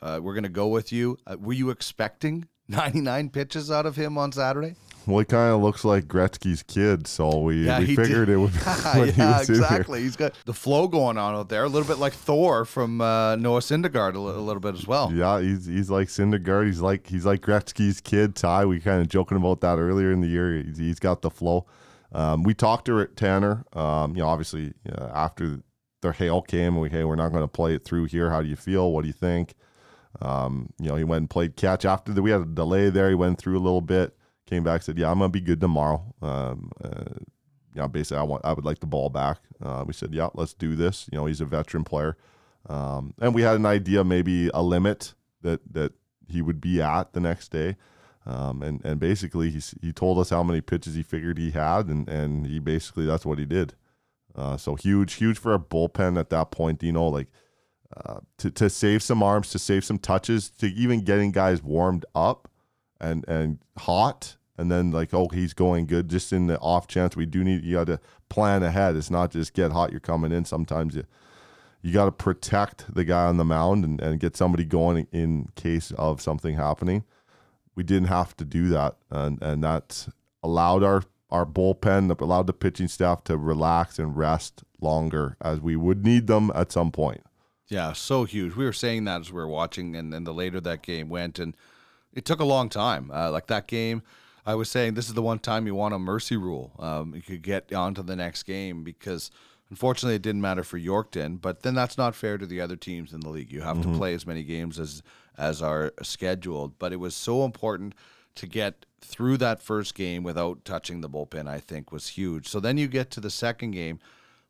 uh, 0.00 0.20
we're 0.22 0.34
going 0.34 0.44
to 0.44 0.48
go 0.48 0.68
with 0.68 0.92
you? 0.92 1.18
Uh, 1.26 1.36
were 1.40 1.52
you 1.54 1.70
expecting 1.70 2.46
99 2.68 3.30
pitches 3.30 3.70
out 3.70 3.84
of 3.86 3.96
him 3.96 4.16
on 4.18 4.30
Saturday? 4.30 4.76
Well, 5.06 5.20
he 5.20 5.24
kind 5.24 5.52
of 5.54 5.60
looks 5.62 5.84
like 5.84 6.06
Gretzky's 6.06 6.62
kid, 6.62 7.06
so 7.06 7.38
we, 7.40 7.64
Yeah, 7.66 7.78
we 7.78 7.94
figured 7.94 8.26
did. 8.26 8.34
it 8.34 8.36
would. 8.40 8.50
when 8.94 9.08
he 9.12 9.20
yeah, 9.20 9.40
exactly. 9.40 10.02
He's 10.02 10.16
got 10.16 10.34
the 10.44 10.52
flow 10.54 10.88
going 10.88 11.16
on 11.16 11.34
out 11.34 11.48
there, 11.48 11.64
a 11.64 11.68
little 11.68 11.86
bit 11.86 11.98
like 11.98 12.12
Thor 12.12 12.64
from 12.64 13.00
uh, 13.00 13.36
Noah 13.36 13.60
Syndergaard, 13.60 14.14
a 14.14 14.18
little 14.18 14.60
bit 14.60 14.74
as 14.74 14.86
well. 14.86 15.12
Yeah, 15.12 15.40
he's 15.40 15.66
he's 15.66 15.90
like 15.90 16.08
Syndergaard. 16.08 16.66
He's 16.66 16.80
like 16.80 17.06
he's 17.06 17.24
like 17.24 17.40
Gretzky's 17.40 18.00
kid. 18.00 18.34
Ty, 18.34 18.64
we 18.66 18.80
kind 18.80 19.00
of 19.00 19.08
joking 19.08 19.36
about 19.36 19.60
that 19.60 19.78
earlier 19.78 20.10
in 20.12 20.20
the 20.20 20.28
year. 20.28 20.62
He's, 20.62 20.78
he's 20.78 20.98
got 20.98 21.22
the 21.22 21.30
flow. 21.30 21.66
Um, 22.12 22.42
we 22.42 22.54
talked 22.54 22.86
to 22.86 22.96
her 22.96 23.02
at 23.02 23.16
Tanner. 23.16 23.64
Um, 23.74 24.16
you 24.16 24.22
know, 24.22 24.28
obviously 24.28 24.74
uh, 24.90 25.10
after 25.14 25.60
the 26.02 26.12
hail 26.12 26.42
came, 26.42 26.74
and 26.74 26.80
we 26.80 26.88
hey, 26.88 27.04
we're 27.04 27.16
not 27.16 27.30
going 27.30 27.42
to 27.44 27.48
play 27.48 27.74
it 27.74 27.84
through 27.84 28.06
here. 28.06 28.30
How 28.30 28.42
do 28.42 28.48
you 28.48 28.56
feel? 28.56 28.90
What 28.92 29.02
do 29.02 29.08
you 29.08 29.14
think? 29.14 29.54
Um, 30.22 30.70
you 30.80 30.88
know, 30.88 30.96
he 30.96 31.04
went 31.04 31.20
and 31.22 31.30
played 31.30 31.56
catch 31.56 31.84
after 31.84 32.12
the, 32.12 32.22
we 32.22 32.30
had 32.30 32.40
a 32.40 32.44
delay 32.46 32.88
there. 32.90 33.08
He 33.10 33.14
went 33.14 33.38
through 33.38 33.58
a 33.58 33.60
little 33.60 33.82
bit, 33.82 34.15
came 34.46 34.64
back, 34.64 34.82
said, 34.82 34.98
"Yeah, 34.98 35.10
I'm 35.10 35.18
gonna 35.18 35.28
be 35.28 35.40
good 35.40 35.60
tomorrow." 35.60 36.14
Um, 36.22 36.70
uh, 36.82 37.88
basically, 37.88 38.18
I 38.18 38.22
want 38.22 38.44
I 38.44 38.52
would 38.52 38.64
like 38.64 38.80
the 38.80 38.86
ball 38.86 39.10
back. 39.10 39.38
Uh, 39.60 39.84
we 39.86 39.92
said, 39.92 40.14
"Yeah, 40.14 40.28
let's 40.34 40.54
do 40.54 40.76
this." 40.76 41.08
You 41.12 41.18
know, 41.18 41.26
he's 41.26 41.40
a 41.40 41.44
veteran 41.44 41.84
player, 41.84 42.16
um, 42.68 43.14
and 43.20 43.34
we 43.34 43.42
had 43.42 43.56
an 43.56 43.66
idea, 43.66 44.04
maybe 44.04 44.48
a 44.54 44.62
limit 44.62 45.14
that 45.42 45.60
that 45.72 45.92
he 46.28 46.42
would 46.42 46.60
be 46.60 46.80
at 46.80 47.12
the 47.12 47.20
next 47.20 47.50
day. 47.50 47.76
Um, 48.24 48.62
and 48.62 48.84
and 48.84 48.98
basically, 48.98 49.50
he 49.50 49.60
he 49.80 49.92
told 49.92 50.18
us 50.18 50.30
how 50.30 50.42
many 50.42 50.60
pitches 50.60 50.94
he 50.94 51.02
figured 51.02 51.38
he 51.38 51.52
had, 51.52 51.86
and 51.88 52.08
and 52.08 52.46
he 52.46 52.58
basically 52.58 53.06
that's 53.06 53.26
what 53.26 53.38
he 53.38 53.44
did. 53.44 53.74
Uh, 54.34 54.56
so 54.56 54.74
huge, 54.74 55.14
huge 55.14 55.38
for 55.38 55.54
a 55.54 55.58
bullpen 55.58 56.18
at 56.18 56.30
that 56.30 56.50
point. 56.50 56.82
You 56.82 56.92
know, 56.92 57.06
like 57.06 57.28
uh, 57.96 58.20
to 58.38 58.50
to 58.50 58.68
save 58.68 59.02
some 59.02 59.22
arms, 59.22 59.50
to 59.50 59.58
save 59.58 59.84
some 59.84 59.98
touches, 59.98 60.50
to 60.50 60.66
even 60.66 61.02
getting 61.02 61.30
guys 61.30 61.62
warmed 61.62 62.04
up 62.14 62.48
and 63.00 63.24
and 63.28 63.58
hot, 63.78 64.36
and 64.56 64.70
then 64.70 64.90
like 64.90 65.12
oh 65.12 65.28
he's 65.28 65.54
going 65.54 65.86
good. 65.86 66.08
Just 66.08 66.32
in 66.32 66.46
the 66.46 66.58
off 66.58 66.86
chance 66.86 67.16
we 67.16 67.26
do 67.26 67.44
need 67.44 67.64
you 67.64 67.74
got 67.74 67.86
to 67.86 68.00
plan 68.28 68.62
ahead. 68.62 68.96
It's 68.96 69.10
not 69.10 69.30
just 69.30 69.54
get 69.54 69.72
hot. 69.72 69.90
You're 69.90 70.00
coming 70.00 70.32
in. 70.32 70.44
Sometimes 70.44 70.94
you 70.94 71.04
you 71.82 71.92
got 71.92 72.06
to 72.06 72.12
protect 72.12 72.92
the 72.92 73.04
guy 73.04 73.26
on 73.26 73.36
the 73.36 73.44
mound 73.44 73.84
and, 73.84 74.00
and 74.00 74.18
get 74.18 74.36
somebody 74.36 74.64
going 74.64 75.06
in 75.12 75.48
case 75.54 75.92
of 75.92 76.20
something 76.20 76.56
happening. 76.56 77.04
We 77.74 77.84
didn't 77.84 78.08
have 78.08 78.36
to 78.38 78.44
do 78.44 78.68
that, 78.70 78.96
and 79.10 79.40
and 79.42 79.62
that 79.62 80.08
allowed 80.42 80.82
our 80.82 81.02
our 81.30 81.44
bullpen, 81.44 82.18
allowed 82.20 82.46
the 82.46 82.52
pitching 82.52 82.88
staff 82.88 83.24
to 83.24 83.36
relax 83.36 83.98
and 83.98 84.16
rest 84.16 84.64
longer 84.80 85.36
as 85.40 85.60
we 85.60 85.76
would 85.76 86.04
need 86.04 86.26
them 86.26 86.52
at 86.54 86.72
some 86.72 86.92
point. 86.92 87.22
Yeah, 87.68 87.92
so 87.94 88.24
huge. 88.24 88.54
We 88.54 88.64
were 88.64 88.72
saying 88.72 89.04
that 89.04 89.22
as 89.22 89.32
we 89.32 89.40
were 89.40 89.48
watching, 89.48 89.96
and 89.96 90.12
then 90.12 90.24
the 90.24 90.34
later 90.34 90.60
that 90.60 90.82
game 90.82 91.08
went, 91.08 91.38
and 91.38 91.56
it 92.16 92.24
took 92.24 92.40
a 92.40 92.44
long 92.44 92.68
time. 92.68 93.10
Uh, 93.14 93.30
like 93.30 93.46
that 93.46 93.68
game, 93.68 94.02
I 94.44 94.54
was 94.54 94.70
saying 94.70 94.94
this 94.94 95.06
is 95.06 95.14
the 95.14 95.22
one 95.22 95.38
time 95.38 95.66
you 95.66 95.74
want 95.74 95.94
a 95.94 95.98
mercy 95.98 96.36
rule. 96.36 96.72
Um, 96.78 97.14
you 97.14 97.22
could 97.22 97.42
get 97.42 97.72
on 97.72 97.94
to 97.94 98.02
the 98.02 98.16
next 98.16 98.44
game 98.44 98.82
because 98.82 99.30
unfortunately 99.70 100.16
it 100.16 100.22
didn't 100.22 100.40
matter 100.40 100.64
for 100.64 100.78
Yorkton, 100.78 101.40
but 101.40 101.62
then 101.62 101.74
that's 101.74 101.98
not 101.98 102.14
fair 102.14 102.38
to 102.38 102.46
the 102.46 102.60
other 102.60 102.76
teams 102.76 103.12
in 103.12 103.20
the 103.20 103.28
league. 103.28 103.52
You 103.52 103.60
have 103.60 103.82
to 103.82 103.88
play 103.98 104.14
as 104.14 104.26
many 104.26 104.42
games 104.42 104.80
as 104.80 105.02
as 105.38 105.60
are 105.60 105.92
scheduled, 106.02 106.78
but 106.78 106.94
it 106.94 106.96
was 106.96 107.14
so 107.14 107.44
important 107.44 107.94
to 108.36 108.46
get 108.46 108.86
through 109.02 109.36
that 109.36 109.60
first 109.60 109.94
game 109.94 110.22
without 110.22 110.64
touching 110.64 111.02
the 111.02 111.10
bullpen. 111.10 111.46
I 111.46 111.60
think 111.60 111.92
was 111.92 112.08
huge. 112.08 112.48
So 112.48 112.58
then 112.58 112.78
you 112.78 112.88
get 112.88 113.10
to 113.12 113.20
the 113.20 113.30
second 113.30 113.72
game, 113.72 113.98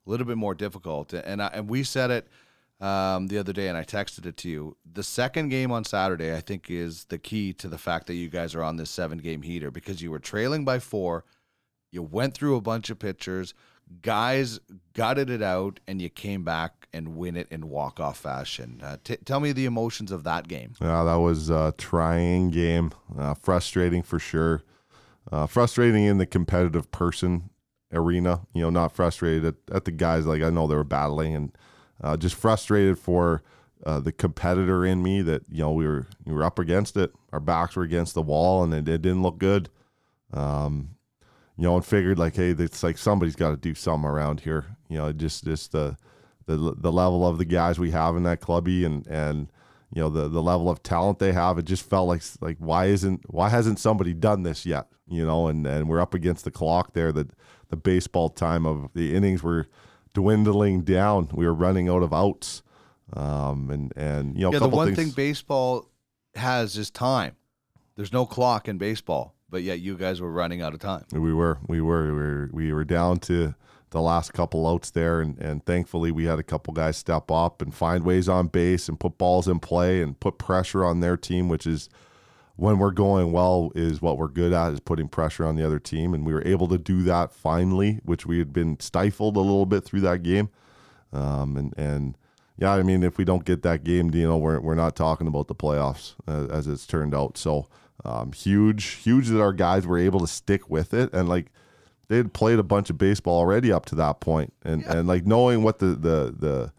a 0.06 0.10
little 0.10 0.26
bit 0.26 0.36
more 0.36 0.54
difficult, 0.54 1.12
and 1.12 1.42
I, 1.42 1.48
and 1.48 1.68
we 1.68 1.82
said 1.82 2.12
it 2.12 2.28
um, 2.80 3.28
the 3.28 3.38
other 3.38 3.52
day, 3.52 3.68
and 3.68 3.76
I 3.76 3.84
texted 3.84 4.26
it 4.26 4.36
to 4.38 4.48
you. 4.48 4.76
The 4.90 5.02
second 5.02 5.48
game 5.48 5.72
on 5.72 5.84
Saturday, 5.84 6.34
I 6.34 6.40
think, 6.40 6.70
is 6.70 7.04
the 7.04 7.18
key 7.18 7.52
to 7.54 7.68
the 7.68 7.78
fact 7.78 8.06
that 8.06 8.14
you 8.14 8.28
guys 8.28 8.54
are 8.54 8.62
on 8.62 8.76
this 8.76 8.90
seven 8.90 9.18
game 9.18 9.42
heater 9.42 9.70
because 9.70 10.02
you 10.02 10.10
were 10.10 10.18
trailing 10.18 10.64
by 10.64 10.78
four. 10.78 11.24
You 11.90 12.02
went 12.02 12.34
through 12.34 12.56
a 12.56 12.60
bunch 12.60 12.90
of 12.90 12.98
pitchers, 12.98 13.54
guys 14.02 14.60
gutted 14.92 15.30
it 15.30 15.42
out, 15.42 15.80
and 15.86 16.02
you 16.02 16.10
came 16.10 16.42
back 16.42 16.88
and 16.92 17.16
win 17.16 17.36
it 17.36 17.48
in 17.50 17.68
walk 17.68 18.00
off 18.00 18.18
fashion. 18.18 18.80
Uh, 18.82 18.96
t- 19.02 19.16
tell 19.24 19.40
me 19.40 19.52
the 19.52 19.64
emotions 19.64 20.12
of 20.12 20.24
that 20.24 20.48
game. 20.48 20.74
Yeah, 20.80 21.04
that 21.04 21.16
was 21.16 21.48
a 21.48 21.74
trying 21.78 22.50
game, 22.50 22.92
uh, 23.16 23.34
frustrating 23.34 24.02
for 24.02 24.18
sure. 24.18 24.62
Uh, 25.30 25.46
frustrating 25.46 26.04
in 26.04 26.18
the 26.18 26.26
competitive 26.26 26.90
person 26.92 27.50
arena, 27.92 28.42
you 28.52 28.62
know, 28.62 28.70
not 28.70 28.92
frustrated 28.92 29.44
at, 29.44 29.54
at 29.72 29.84
the 29.84 29.90
guys. 29.90 30.26
Like 30.26 30.42
I 30.42 30.50
know 30.50 30.66
they 30.66 30.74
were 30.74 30.84
battling, 30.84 31.34
and 31.34 31.56
uh, 32.02 32.16
just 32.16 32.34
frustrated 32.34 32.98
for 32.98 33.42
uh, 33.84 34.00
the 34.00 34.12
competitor 34.12 34.84
in 34.84 35.02
me 35.02 35.22
that 35.22 35.42
you 35.50 35.62
know 35.62 35.72
we 35.72 35.86
were 35.86 36.06
we 36.24 36.32
were 36.32 36.44
up 36.44 36.58
against 36.58 36.96
it. 36.96 37.12
Our 37.32 37.40
backs 37.40 37.76
were 37.76 37.82
against 37.82 38.14
the 38.14 38.22
wall, 38.22 38.62
and 38.62 38.72
it, 38.72 38.88
it 38.88 39.02
didn't 39.02 39.22
look 39.22 39.38
good. 39.38 39.68
Um, 40.32 40.96
you 41.56 41.64
know, 41.64 41.76
and 41.76 41.84
figured 41.84 42.18
like, 42.18 42.36
hey, 42.36 42.50
it's 42.50 42.82
like 42.82 42.98
somebody's 42.98 43.36
got 43.36 43.50
to 43.50 43.56
do 43.56 43.74
something 43.74 44.08
around 44.08 44.40
here. 44.40 44.76
You 44.88 44.98
know, 44.98 45.12
just 45.12 45.44
just 45.44 45.72
the 45.72 45.96
the 46.46 46.74
the 46.76 46.92
level 46.92 47.26
of 47.26 47.38
the 47.38 47.44
guys 47.44 47.78
we 47.78 47.90
have 47.92 48.16
in 48.16 48.22
that 48.24 48.40
clubby, 48.40 48.84
and 48.84 49.06
and 49.06 49.50
you 49.94 50.02
know 50.02 50.08
the 50.08 50.28
the 50.28 50.42
level 50.42 50.68
of 50.68 50.82
talent 50.82 51.18
they 51.18 51.32
have. 51.32 51.58
It 51.58 51.64
just 51.64 51.88
felt 51.88 52.08
like 52.08 52.22
like 52.40 52.56
why 52.58 52.86
isn't 52.86 53.22
why 53.32 53.48
hasn't 53.48 53.78
somebody 53.78 54.14
done 54.14 54.42
this 54.42 54.66
yet? 54.66 54.88
You 55.08 55.24
know, 55.24 55.48
and 55.48 55.66
and 55.66 55.88
we're 55.88 56.00
up 56.00 56.14
against 56.14 56.44
the 56.44 56.50
clock 56.50 56.92
there. 56.92 57.12
That 57.12 57.30
the 57.68 57.76
baseball 57.76 58.28
time 58.30 58.66
of 58.66 58.90
the 58.94 59.14
innings 59.14 59.42
were 59.42 59.66
dwindling 60.16 60.80
down. 60.80 61.28
We 61.34 61.44
were 61.44 61.52
running 61.52 61.90
out 61.90 62.02
of 62.02 62.10
outs. 62.10 62.62
Um, 63.12 63.70
and 63.70 63.92
and 63.96 64.34
you 64.34 64.42
know, 64.42 64.48
a 64.48 64.52
yeah, 64.52 64.58
the 64.60 64.68
one 64.68 64.94
things, 64.94 64.98
thing 64.98 65.10
baseball 65.10 65.90
has 66.34 66.78
is 66.78 66.90
time. 66.90 67.36
There's 67.96 68.14
no 68.14 68.24
clock 68.24 68.66
in 68.66 68.78
baseball, 68.78 69.34
but 69.50 69.62
yet 69.62 69.80
you 69.80 69.94
guys 69.96 70.20
were 70.20 70.32
running 70.32 70.62
out 70.62 70.72
of 70.72 70.80
time. 70.80 71.04
We 71.12 71.34
were, 71.34 71.58
we 71.68 71.82
were, 71.82 72.06
we 72.06 72.12
were, 72.12 72.50
we 72.52 72.72
were 72.72 72.84
down 72.84 73.18
to 73.20 73.54
the 73.90 74.00
last 74.00 74.32
couple 74.32 74.66
outs 74.66 74.90
there, 74.90 75.20
and, 75.20 75.38
and 75.38 75.64
thankfully 75.64 76.10
we 76.10 76.24
had 76.24 76.38
a 76.38 76.42
couple 76.42 76.72
guys 76.72 76.96
step 76.96 77.30
up 77.30 77.62
and 77.62 77.74
find 77.74 78.04
ways 78.04 78.28
on 78.28 78.48
base 78.48 78.88
and 78.88 78.98
put 78.98 79.18
balls 79.18 79.46
in 79.46 79.60
play 79.60 80.02
and 80.02 80.18
put 80.18 80.38
pressure 80.38 80.84
on 80.84 81.00
their 81.00 81.16
team, 81.16 81.48
which 81.48 81.66
is 81.66 81.88
when 82.56 82.78
we're 82.78 82.90
going 82.90 83.32
well 83.32 83.70
is 83.74 84.00
what 84.02 84.16
we're 84.18 84.28
good 84.28 84.52
at 84.52 84.72
is 84.72 84.80
putting 84.80 85.08
pressure 85.08 85.44
on 85.46 85.56
the 85.56 85.64
other 85.64 85.78
team, 85.78 86.14
and 86.14 86.24
we 86.26 86.32
were 86.32 86.46
able 86.46 86.66
to 86.68 86.78
do 86.78 87.02
that 87.02 87.32
finally, 87.32 88.00
which 88.04 88.24
we 88.26 88.38
had 88.38 88.52
been 88.52 88.80
stifled 88.80 89.36
a 89.36 89.40
little 89.40 89.66
bit 89.66 89.84
through 89.84 90.00
that 90.00 90.22
game, 90.22 90.48
um, 91.12 91.56
and 91.56 91.74
and 91.76 92.16
yeah, 92.58 92.72
I 92.72 92.82
mean 92.82 93.02
if 93.02 93.18
we 93.18 93.24
don't 93.24 93.44
get 93.44 93.62
that 93.62 93.84
game, 93.84 94.12
you 94.14 94.26
know, 94.26 94.38
we're 94.38 94.60
we're 94.60 94.74
not 94.74 94.96
talking 94.96 95.26
about 95.26 95.48
the 95.48 95.54
playoffs 95.54 96.14
as, 96.26 96.48
as 96.48 96.66
it's 96.66 96.86
turned 96.86 97.14
out. 97.14 97.36
So 97.36 97.68
um, 98.04 98.32
huge, 98.32 98.84
huge 98.84 99.28
that 99.28 99.40
our 99.40 99.52
guys 99.52 99.86
were 99.86 99.98
able 99.98 100.20
to 100.20 100.26
stick 100.26 100.70
with 100.70 100.94
it, 100.94 101.12
and 101.12 101.28
like 101.28 101.46
they 102.08 102.16
had 102.16 102.32
played 102.32 102.58
a 102.58 102.62
bunch 102.62 102.88
of 102.88 102.96
baseball 102.96 103.36
already 103.38 103.70
up 103.72 103.84
to 103.86 103.94
that 103.96 104.20
point, 104.20 104.52
and 104.64 104.82
Yeah. 104.82 104.96
and 104.98 105.08
like 105.08 105.26
knowing 105.26 105.62
what 105.62 105.78
the 105.80 105.88
the 105.88 106.34
the 106.38 106.72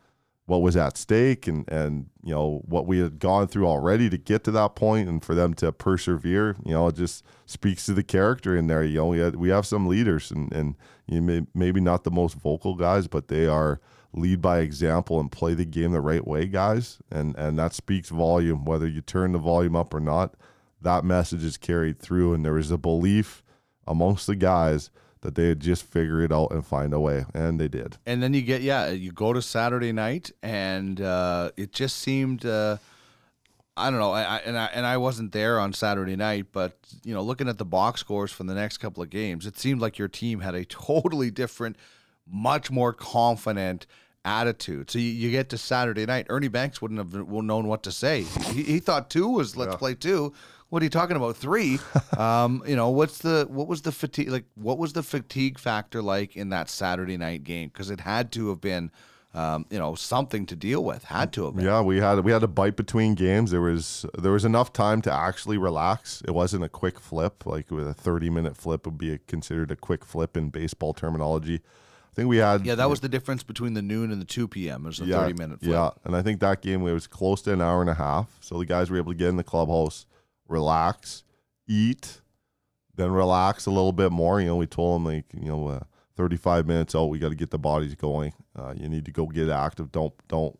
what 0.47 0.61
was 0.61 0.75
at 0.75 0.97
stake 0.97 1.45
and 1.45 1.69
and 1.69 2.07
you 2.23 2.33
know 2.33 2.61
what 2.65 2.87
we 2.87 2.99
had 2.99 3.19
gone 3.19 3.47
through 3.47 3.67
already 3.67 4.09
to 4.09 4.17
get 4.17 4.43
to 4.45 4.51
that 4.51 4.75
point 4.75 5.07
and 5.07 5.23
for 5.23 5.35
them 5.35 5.53
to 5.53 5.71
persevere 5.71 6.55
you 6.65 6.71
know 6.71 6.87
it 6.87 6.95
just 6.95 7.23
speaks 7.45 7.85
to 7.85 7.93
the 7.93 8.03
character 8.03 8.55
in 8.55 8.67
there. 8.67 8.83
You 8.83 8.97
know 8.97 9.07
we, 9.07 9.29
we 9.31 9.49
have 9.49 9.67
some 9.67 9.87
leaders 9.87 10.31
and 10.31 10.51
and 10.51 10.75
you 11.05 11.21
may, 11.21 11.45
maybe 11.53 11.79
not 11.79 12.03
the 12.03 12.11
most 12.11 12.35
vocal 12.35 12.75
guys 12.75 13.07
but 13.07 13.27
they 13.27 13.45
are 13.45 13.79
lead 14.13 14.41
by 14.41 14.59
example 14.59 15.19
and 15.19 15.31
play 15.31 15.53
the 15.53 15.65
game 15.65 15.91
the 15.91 16.01
right 16.01 16.25
way 16.25 16.45
guys. 16.45 16.97
And 17.11 17.35
and 17.37 17.59
that 17.59 17.73
speaks 17.73 18.09
volume 18.09 18.65
whether 18.65 18.87
you 18.87 19.01
turn 19.01 19.33
the 19.33 19.39
volume 19.39 19.75
up 19.75 19.93
or 19.93 19.99
not. 19.99 20.35
That 20.81 21.03
message 21.03 21.43
is 21.43 21.57
carried 21.57 21.99
through 21.99 22.33
and 22.33 22.45
there 22.45 22.57
is 22.57 22.71
a 22.71 22.77
belief 22.77 23.43
amongst 23.85 24.27
the 24.27 24.35
guys 24.35 24.91
that 25.21 25.35
they 25.35 25.49
had 25.49 25.59
just 25.59 25.83
figure 25.83 26.21
it 26.21 26.31
out 26.31 26.51
and 26.51 26.65
find 26.65 26.93
a 26.93 26.99
way 26.99 27.25
and 27.33 27.59
they 27.59 27.67
did 27.67 27.97
And 28.05 28.21
then 28.21 28.33
you 28.33 28.41
get 28.41 28.61
yeah, 28.61 28.89
you 28.89 29.11
go 29.11 29.33
to 29.33 29.41
Saturday 29.41 29.91
night, 29.91 30.31
and 30.41 30.99
uh, 31.01 31.51
it 31.57 31.71
just 31.71 31.97
seemed. 31.97 32.45
Uh, 32.45 32.77
I 33.79 33.91
don't 33.91 33.99
know, 33.99 34.11
I, 34.11 34.37
and 34.37 34.57
I 34.57 34.65
and 34.73 34.87
I 34.87 34.97
wasn't 34.97 35.31
there 35.33 35.59
on 35.59 35.71
Saturday 35.71 36.15
night, 36.15 36.47
but 36.51 36.77
you 37.03 37.13
know, 37.13 37.21
looking 37.21 37.47
at 37.47 37.59
the 37.59 37.65
box 37.65 37.99
scores 38.01 38.31
from 38.31 38.47
the 38.47 38.55
next 38.55 38.79
couple 38.79 39.03
of 39.03 39.11
games, 39.11 39.45
it 39.45 39.59
seemed 39.59 39.81
like 39.81 39.99
your 39.99 40.07
team 40.07 40.39
had 40.39 40.55
a 40.55 40.65
totally 40.65 41.29
different, 41.29 41.75
much 42.27 42.71
more 42.71 42.91
confident 42.91 43.85
attitude. 44.25 44.89
So 44.89 44.97
you, 44.97 45.11
you 45.11 45.31
get 45.31 45.49
to 45.49 45.59
Saturday 45.59 46.07
night, 46.07 46.25
Ernie 46.29 46.47
Banks 46.47 46.81
wouldn't 46.81 46.99
have 46.99 47.13
known 47.13 47.67
what 47.67 47.83
to 47.83 47.91
say. 47.91 48.23
He, 48.51 48.63
he 48.63 48.79
thought 48.79 49.11
two 49.11 49.27
was 49.27 49.55
let's 49.55 49.75
play 49.75 49.93
two. 49.93 50.33
What 50.69 50.81
are 50.81 50.85
you 50.85 50.89
talking 50.89 51.15
about? 51.15 51.37
Three? 51.37 51.79
um, 52.17 52.61
you 52.67 52.75
know, 52.75 52.89
what's 52.89 53.19
the 53.19 53.47
what 53.49 53.67
was 53.67 53.83
the 53.83 53.91
fatigue 53.91 54.29
like? 54.29 54.45
What 54.55 54.77
was 54.77 54.93
the 54.93 55.03
fatigue 55.03 55.59
factor 55.59 56.01
like 56.01 56.35
in 56.35 56.49
that 56.49 56.69
Saturday 56.69 57.17
night 57.17 57.43
game? 57.43 57.69
Because 57.69 57.89
it 57.89 58.01
had 58.01 58.31
to 58.33 58.49
have 58.49 58.59
been, 58.59 58.91
um, 59.33 59.65
you 59.69 59.79
know, 59.79 59.95
something 59.95 60.45
to 60.47 60.55
deal 60.55 60.83
with. 60.83 61.05
Had 61.05 61.31
to 61.33 61.45
have 61.45 61.55
been. 61.55 61.65
Yeah, 61.65 61.81
we 61.81 61.97
had 61.97 62.19
we 62.25 62.31
had 62.31 62.43
a 62.43 62.47
bite 62.47 62.75
between 62.75 63.15
games. 63.15 63.51
There 63.51 63.61
was 63.61 64.05
there 64.17 64.33
was 64.33 64.43
enough 64.43 64.73
time 64.73 65.01
to 65.03 65.13
actually 65.13 65.57
relax. 65.57 66.21
It 66.25 66.31
wasn't 66.31 66.65
a 66.65 66.69
quick 66.69 66.99
flip. 66.99 67.45
Like 67.45 67.71
with 67.71 67.87
a 67.87 67.93
thirty 67.93 68.29
minute 68.29 68.57
flip 68.57 68.85
would 68.85 68.97
be 68.97 69.19
considered 69.27 69.71
a 69.71 69.75
quick 69.77 70.03
flip 70.03 70.35
in 70.35 70.49
baseball 70.49 70.93
terminology. 70.93 71.61
I 72.11 72.15
think 72.15 72.27
we 72.29 72.37
had 72.37 72.65
Yeah, 72.65 72.75
that 72.75 72.89
was 72.89 72.99
the 72.99 73.09
difference 73.09 73.43
between 73.43 73.73
the 73.73 73.81
noon 73.81 74.11
and 74.11 74.19
the 74.19 74.25
two 74.25 74.49
p.m. 74.49 74.83
It 74.83 74.87
was 74.87 74.99
a 74.99 75.05
yeah, 75.05 75.19
thirty 75.19 75.33
minute 75.33 75.61
flip. 75.61 75.71
Yeah, 75.71 75.91
and 76.03 76.13
I 76.13 76.21
think 76.21 76.41
that 76.41 76.61
game 76.61 76.85
it 76.85 76.91
was 76.91 77.07
close 77.07 77.41
to 77.43 77.53
an 77.53 77.61
hour 77.61 77.79
and 77.79 77.89
a 77.89 77.93
half. 77.93 78.27
So 78.41 78.59
the 78.59 78.65
guys 78.65 78.89
were 78.89 78.97
able 78.97 79.13
to 79.13 79.17
get 79.17 79.29
in 79.29 79.37
the 79.37 79.43
clubhouse, 79.43 80.05
relax, 80.47 81.23
eat, 81.67 82.21
then 82.95 83.11
relax 83.11 83.65
a 83.65 83.71
little 83.71 83.91
bit 83.91 84.11
more. 84.11 84.41
You 84.41 84.47
know, 84.47 84.55
we 84.57 84.67
told 84.67 84.95
them 84.95 85.05
like 85.05 85.25
you 85.33 85.47
know, 85.47 85.67
uh, 85.67 85.79
thirty 86.15 86.37
five 86.37 86.65
minutes 86.65 86.95
out, 86.95 87.05
we 87.05 87.19
got 87.19 87.29
to 87.29 87.35
get 87.35 87.51
the 87.51 87.59
bodies 87.59 87.95
going. 87.95 88.33
Uh, 88.57 88.73
you 88.75 88.89
need 88.89 89.05
to 89.05 89.11
go 89.11 89.25
get 89.27 89.49
active. 89.49 89.91
Don't 89.91 90.13
don't 90.27 90.57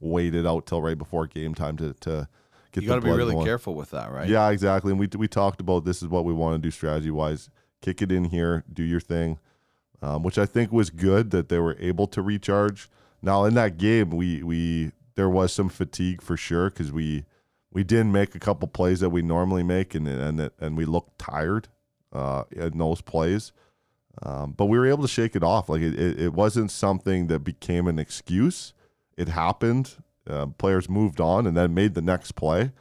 wait 0.00 0.34
it 0.34 0.46
out 0.46 0.66
till 0.66 0.82
right 0.82 0.98
before 0.98 1.26
game 1.26 1.54
time 1.54 1.76
to 1.78 1.94
to 1.94 2.28
get. 2.72 2.80
The 2.80 2.80
body. 2.80 2.84
You 2.84 2.88
got 2.88 2.94
to 2.96 3.00
be 3.00 3.10
really 3.10 3.34
going. 3.34 3.46
careful 3.46 3.74
with 3.74 3.90
that, 3.90 4.10
right? 4.10 4.28
Yeah, 4.28 4.50
exactly. 4.50 4.90
And 4.90 5.00
we 5.00 5.08
we 5.16 5.28
talked 5.28 5.60
about 5.60 5.84
this 5.84 6.02
is 6.02 6.08
what 6.08 6.24
we 6.24 6.32
want 6.32 6.60
to 6.60 6.66
do 6.66 6.70
strategy 6.70 7.10
wise. 7.10 7.48
Kick 7.82 8.02
it 8.02 8.10
in 8.10 8.24
here, 8.24 8.64
do 8.72 8.82
your 8.82 9.00
thing, 9.00 9.38
um, 10.02 10.22
which 10.22 10.38
I 10.38 10.46
think 10.46 10.72
was 10.72 10.90
good 10.90 11.30
that 11.30 11.48
they 11.48 11.58
were 11.58 11.76
able 11.78 12.06
to 12.08 12.22
recharge. 12.22 12.88
Now 13.22 13.44
in 13.44 13.54
that 13.54 13.76
game, 13.76 14.10
we 14.10 14.42
we 14.42 14.92
there 15.14 15.28
was 15.28 15.52
some 15.52 15.68
fatigue 15.68 16.22
for 16.22 16.36
sure 16.36 16.70
because 16.70 16.90
we 16.90 17.24
we 17.72 17.84
didn't 17.84 18.12
make 18.12 18.34
a 18.34 18.38
couple 18.38 18.68
plays 18.68 19.00
that 19.00 19.10
we 19.10 19.22
normally 19.22 19.62
make, 19.62 19.94
and 19.94 20.08
and 20.08 20.50
and 20.58 20.76
we 20.76 20.84
looked 20.84 21.18
tired 21.18 21.68
uh, 22.12 22.44
in 22.50 22.78
those 22.78 23.00
plays. 23.00 23.52
Um, 24.22 24.52
but 24.52 24.66
we 24.66 24.78
were 24.78 24.86
able 24.86 25.02
to 25.02 25.08
shake 25.08 25.36
it 25.36 25.42
off. 25.42 25.68
Like 25.68 25.82
it, 25.82 25.98
it, 25.98 26.20
it 26.20 26.32
wasn't 26.32 26.70
something 26.70 27.26
that 27.26 27.40
became 27.40 27.86
an 27.86 27.98
excuse. 27.98 28.72
It 29.16 29.28
happened. 29.28 29.96
Uh, 30.28 30.46
players 30.46 30.88
moved 30.88 31.20
on 31.20 31.46
and 31.46 31.56
then 31.56 31.74
made 31.74 31.94
the 31.94 32.02
next 32.02 32.32
play. 32.32 32.72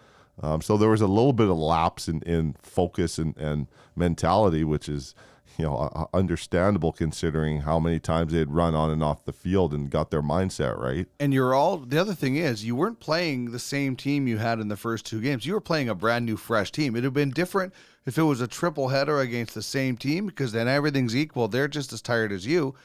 Um, 0.42 0.62
so 0.62 0.78
there 0.78 0.90
was 0.90 1.02
a 1.02 1.08
little 1.08 1.34
bit 1.34 1.50
of 1.50 1.58
lapse 1.58 2.08
in, 2.08 2.22
in 2.22 2.56
focus 2.62 3.18
and, 3.18 3.38
and 3.38 3.68
mentality, 3.96 4.64
which 4.64 4.90
is 4.90 5.14
you 5.58 5.66
know 5.66 6.10
understandable 6.14 6.92
considering 6.92 7.62
how 7.62 7.80
many 7.80 8.00
times 8.00 8.34
they 8.34 8.40
had 8.40 8.54
run 8.54 8.76
on 8.76 8.90
and 8.92 9.04
off 9.04 9.26
the 9.26 9.34
field 9.34 9.74
and 9.74 9.90
got 9.90 10.12
their 10.12 10.22
mindset 10.22 10.78
right. 10.80 11.08
And 11.20 11.34
you're 11.34 11.54
all 11.54 11.78
the 11.78 12.00
other 12.00 12.14
thing 12.14 12.36
is 12.36 12.66
you 12.66 12.76
weren't 12.76 13.00
playing 13.00 13.52
the 13.52 13.60
same 13.60 13.96
team 13.96 14.28
you 14.28 14.38
had 14.38 14.60
in 14.60 14.68
the 14.68 14.78
first 14.78 15.06
two 15.06 15.22
games. 15.22 15.46
You 15.46 15.54
were 15.54 15.62
playing 15.62 15.90
a 15.90 15.96
brand 15.96 16.26
new 16.26 16.38
fresh 16.38 16.72
team. 16.72 16.96
It'd 16.96 17.04
have 17.04 17.14
been 17.14 17.32
different 17.32 17.74
if 18.06 18.18
it 18.18 18.24
was 18.24 18.42
a 18.42 18.48
triple 18.48 18.90
header 18.90 19.20
against 19.20 19.54
the 19.54 19.62
same 19.62 19.98
team 19.98 20.28
because 20.28 20.52
then 20.52 20.68
everything's 20.68 21.16
equal. 21.16 21.48
They're 21.48 21.68
just 21.68 21.94
as 21.94 22.02
tired 22.02 22.32
as 22.32 22.46
you. 22.46 22.76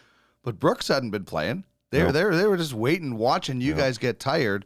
But 0.42 0.58
Brooks 0.58 0.88
hadn't 0.88 1.10
been 1.10 1.24
playing. 1.24 1.64
They 1.90 1.98
were 1.98 2.12
Nope. 2.12 2.32
they 2.34 2.46
were, 2.46 2.56
just 2.56 2.72
waiting, 2.72 3.16
watching 3.16 3.60
you 3.60 3.74
guys 3.74 3.98
get 3.98 4.20
tired. 4.20 4.64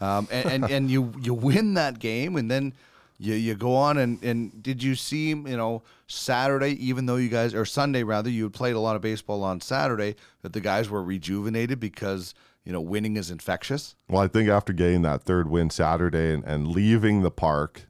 Um, 0.00 0.28
and, 0.30 0.46
and, 0.46 0.70
and 0.70 0.90
you 0.90 1.14
you 1.22 1.32
win 1.32 1.74
that 1.74 1.98
game 1.98 2.36
and 2.36 2.50
then 2.50 2.74
you, 3.18 3.34
you 3.34 3.54
go 3.54 3.74
on 3.74 3.96
and, 3.98 4.22
and 4.22 4.62
did 4.62 4.82
you 4.82 4.94
see 4.94 5.28
you 5.30 5.36
know 5.56 5.82
Saturday 6.06 6.72
even 6.84 7.06
though 7.06 7.16
you 7.16 7.28
guys 7.28 7.54
or 7.54 7.64
Sunday 7.64 8.02
rather 8.02 8.30
you 8.30 8.44
had 8.44 8.52
played 8.52 8.74
a 8.74 8.80
lot 8.80 8.96
of 8.96 9.02
baseball 9.02 9.42
on 9.42 9.60
Saturday 9.60 10.14
that 10.42 10.52
the 10.52 10.60
guys 10.60 10.88
were 10.90 11.02
rejuvenated 11.02 11.78
because 11.80 12.34
you 12.64 12.72
know 12.72 12.80
winning 12.80 13.16
is 13.16 13.30
infectious. 13.30 13.94
Well, 14.08 14.22
I 14.22 14.28
think 14.28 14.48
after 14.48 14.72
getting 14.72 15.02
that 15.02 15.22
third 15.22 15.48
win 15.48 15.70
Saturday 15.70 16.32
and, 16.34 16.44
and 16.44 16.68
leaving 16.68 17.22
the 17.22 17.30
park, 17.30 17.86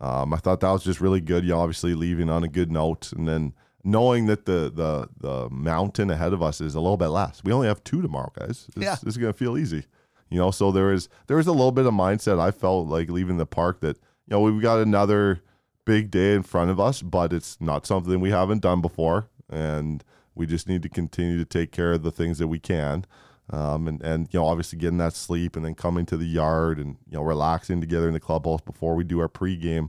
um, 0.00 0.32
I 0.34 0.36
thought 0.36 0.60
that 0.60 0.70
was 0.70 0.84
just 0.84 1.00
really 1.00 1.20
good. 1.20 1.44
You 1.44 1.50
know, 1.50 1.60
obviously 1.60 1.94
leaving 1.94 2.28
on 2.30 2.44
a 2.44 2.48
good 2.48 2.70
note, 2.70 3.12
and 3.12 3.26
then 3.26 3.54
knowing 3.84 4.26
that 4.26 4.44
the 4.44 4.70
the 4.74 5.08
the 5.18 5.48
mountain 5.50 6.10
ahead 6.10 6.32
of 6.32 6.42
us 6.42 6.60
is 6.60 6.74
a 6.74 6.80
little 6.80 6.96
bit 6.98 7.08
less. 7.08 7.42
We 7.42 7.52
only 7.52 7.68
have 7.68 7.82
two 7.84 8.02
tomorrow, 8.02 8.30
guys. 8.38 8.66
This, 8.74 8.84
Yeah. 8.84 8.96
this 9.02 9.14
is 9.14 9.16
gonna 9.18 9.32
feel 9.32 9.56
easy. 9.56 9.84
You 10.30 10.38
know, 10.38 10.50
so 10.50 10.70
there 10.72 10.92
is 10.92 11.08
there 11.26 11.38
is 11.38 11.46
a 11.46 11.52
little 11.52 11.72
bit 11.72 11.86
of 11.86 11.94
mindset. 11.94 12.38
I 12.38 12.50
felt 12.50 12.86
like 12.88 13.08
leaving 13.10 13.38
the 13.38 13.46
park 13.46 13.80
that 13.80 13.96
you 14.28 14.36
know 14.36 14.40
we've 14.40 14.60
got 14.60 14.78
another 14.78 15.40
big 15.84 16.10
day 16.10 16.34
in 16.34 16.42
front 16.42 16.70
of 16.70 16.78
us, 16.78 17.00
but 17.00 17.32
it's 17.32 17.58
not 17.60 17.86
something 17.86 18.20
we 18.20 18.30
haven't 18.30 18.60
done 18.60 18.82
before, 18.82 19.28
and 19.48 20.04
we 20.34 20.46
just 20.46 20.68
need 20.68 20.82
to 20.82 20.88
continue 20.88 21.38
to 21.38 21.46
take 21.46 21.72
care 21.72 21.92
of 21.92 22.02
the 22.02 22.10
things 22.10 22.38
that 22.38 22.48
we 22.48 22.58
can. 22.58 23.06
Um, 23.50 23.88
and, 23.88 24.02
and 24.02 24.28
you 24.30 24.38
know 24.38 24.46
obviously 24.46 24.78
getting 24.78 24.98
that 24.98 25.14
sleep 25.14 25.56
and 25.56 25.64
then 25.64 25.74
coming 25.74 26.04
to 26.06 26.18
the 26.18 26.26
yard 26.26 26.78
and 26.78 26.98
you 27.08 27.16
know 27.16 27.22
relaxing 27.22 27.80
together 27.80 28.06
in 28.06 28.12
the 28.12 28.20
clubhouse 28.20 28.60
before 28.60 28.94
we 28.94 29.04
do 29.04 29.18
our 29.20 29.28
pregame, 29.28 29.88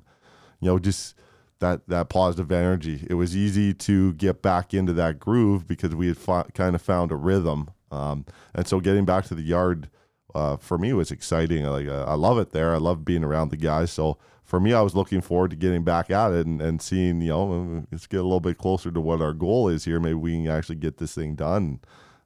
you 0.62 0.70
know 0.70 0.80
just 0.80 1.16
that 1.60 1.86
that 1.90 2.08
positive 2.08 2.50
energy. 2.50 3.06
It 3.10 3.16
was 3.16 3.36
easy 3.36 3.74
to 3.74 4.14
get 4.14 4.42
back 4.42 4.74
into 4.74 4.94
that 4.94 5.20
groove 5.20 5.68
because 5.68 5.94
we 5.94 6.08
had 6.08 6.18
fi- 6.18 6.50
kind 6.54 6.76
of 6.76 6.82
found 6.82 7.12
a 7.12 7.18
rhythm. 7.18 7.72
Um, 7.92 8.26
and 8.56 8.66
so 8.66 8.80
getting 8.80 9.04
back 9.04 9.26
to 9.26 9.36
the 9.36 9.42
yard 9.42 9.90
uh, 10.36 10.58
for 10.58 10.78
me 10.78 10.94
was 10.94 11.12
exciting. 11.12 11.66
Like 11.66 11.88
uh, 11.88 12.06
I 12.06 12.16
love 12.16 12.38
it 12.38 12.52
there. 12.52 12.74
I 12.74 12.78
love 12.78 13.06
being 13.06 13.24
around 13.24 13.50
the 13.50 13.58
guys. 13.58 13.92
So 13.92 14.18
for 14.44 14.60
me, 14.60 14.74
I 14.74 14.82
was 14.82 14.96
looking 14.96 15.22
forward 15.22 15.52
to 15.52 15.56
getting 15.56 15.84
back 15.84 16.10
at 16.10 16.32
it 16.32 16.46
and, 16.46 16.62
and 16.62 16.82
seeing 16.82 17.22
you 17.22 17.30
know 17.30 17.86
let's 17.92 18.08
get 18.08 18.20
a 18.20 18.24
little 18.24 18.40
bit 18.40 18.58
closer 18.58 18.92
to 18.92 19.02
what 19.02 19.22
our 19.22 19.34
goal 19.34 19.70
is 19.70 19.86
here. 19.86 20.00
Maybe 20.00 20.16
we 20.16 20.34
can 20.34 20.48
actually 20.48 20.76
get 20.76 20.98
this 20.98 21.16
thing 21.16 21.36
done. 21.36 21.80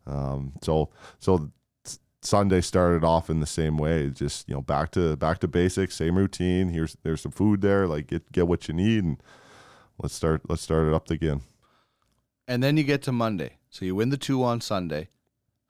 Um, 0.05 0.53
so 0.62 0.89
so 1.19 1.51
Sunday 2.22 2.62
started 2.62 3.03
off 3.03 3.29
in 3.29 3.39
the 3.39 3.45
same 3.45 3.77
way. 3.77 4.10
Just 4.10 4.48
you 4.48 4.55
know 4.55 4.62
back 4.62 4.91
to 4.91 5.15
back 5.17 5.39
to 5.39 5.48
basics, 5.48 5.95
same 5.95 6.17
routine. 6.17 6.69
Here's 6.69 6.98
there's 7.03 7.22
some 7.22 7.31
food 7.31 7.62
there. 7.62 7.88
Like 7.88 8.07
get 8.07 8.31
get 8.31 8.48
what 8.48 8.67
you 8.67 8.74
need 8.74 9.03
and 9.03 9.22
let's 10.01 10.13
start 10.13 10.41
let's 10.50 10.62
start 10.62 10.88
it 10.88 10.93
up 10.93 11.10
again. 11.10 11.41
And 12.48 12.62
then 12.62 12.77
you 12.77 12.83
get 12.83 13.01
to 13.03 13.12
Monday. 13.12 13.57
So 13.69 13.86
you 13.86 13.95
win 13.95 14.10
the 14.10 14.17
two 14.17 14.43
on 14.43 14.62
Sunday. 14.62 15.10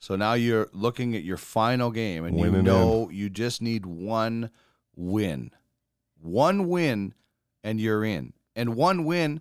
So 0.03 0.17
now 0.17 0.33
you're 0.33 0.67
looking 0.73 1.15
at 1.15 1.23
your 1.23 1.37
final 1.37 1.89
game 1.89 2.25
and 2.25 2.37
you 2.37 2.51
know 2.61 3.09
you 3.09 3.29
just 3.29 3.61
need 3.61 3.85
one 3.85 4.49
win. 4.97 5.51
One 6.19 6.67
win 6.67 7.13
and 7.63 7.79
you're 7.79 8.03
in. 8.03 8.33
And 8.53 8.75
one 8.75 9.05
win 9.05 9.39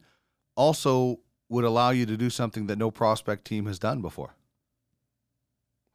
also 0.54 1.18
would 1.48 1.64
allow 1.64 1.90
you 1.90 2.06
to 2.06 2.16
do 2.16 2.30
something 2.30 2.68
that 2.68 2.78
no 2.78 2.92
prospect 2.92 3.44
team 3.44 3.66
has 3.66 3.80
done 3.80 4.02
before. 4.02 4.36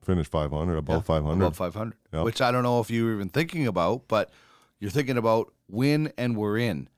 Finish 0.03 0.27
500 0.27 0.75
above 0.75 0.97
Yeah, 0.97 1.01
500. 1.15 1.45
Above 1.45 1.55
500. 1.55 1.95
Yep. 2.11 2.23
Which 2.25 2.41
I 2.41 2.51
don't 2.51 2.63
know 2.63 2.81
if 2.81 2.91
you 2.91 3.05
were 3.05 3.13
even 3.13 3.29
thinking 3.29 3.67
about, 3.67 4.09
but 4.09 4.31
you're 4.81 4.91
thinking 4.91 5.17
about 5.17 5.53
win, 5.69 6.11
and 6.17 6.35
we're 6.35 6.57
in. 6.57 6.89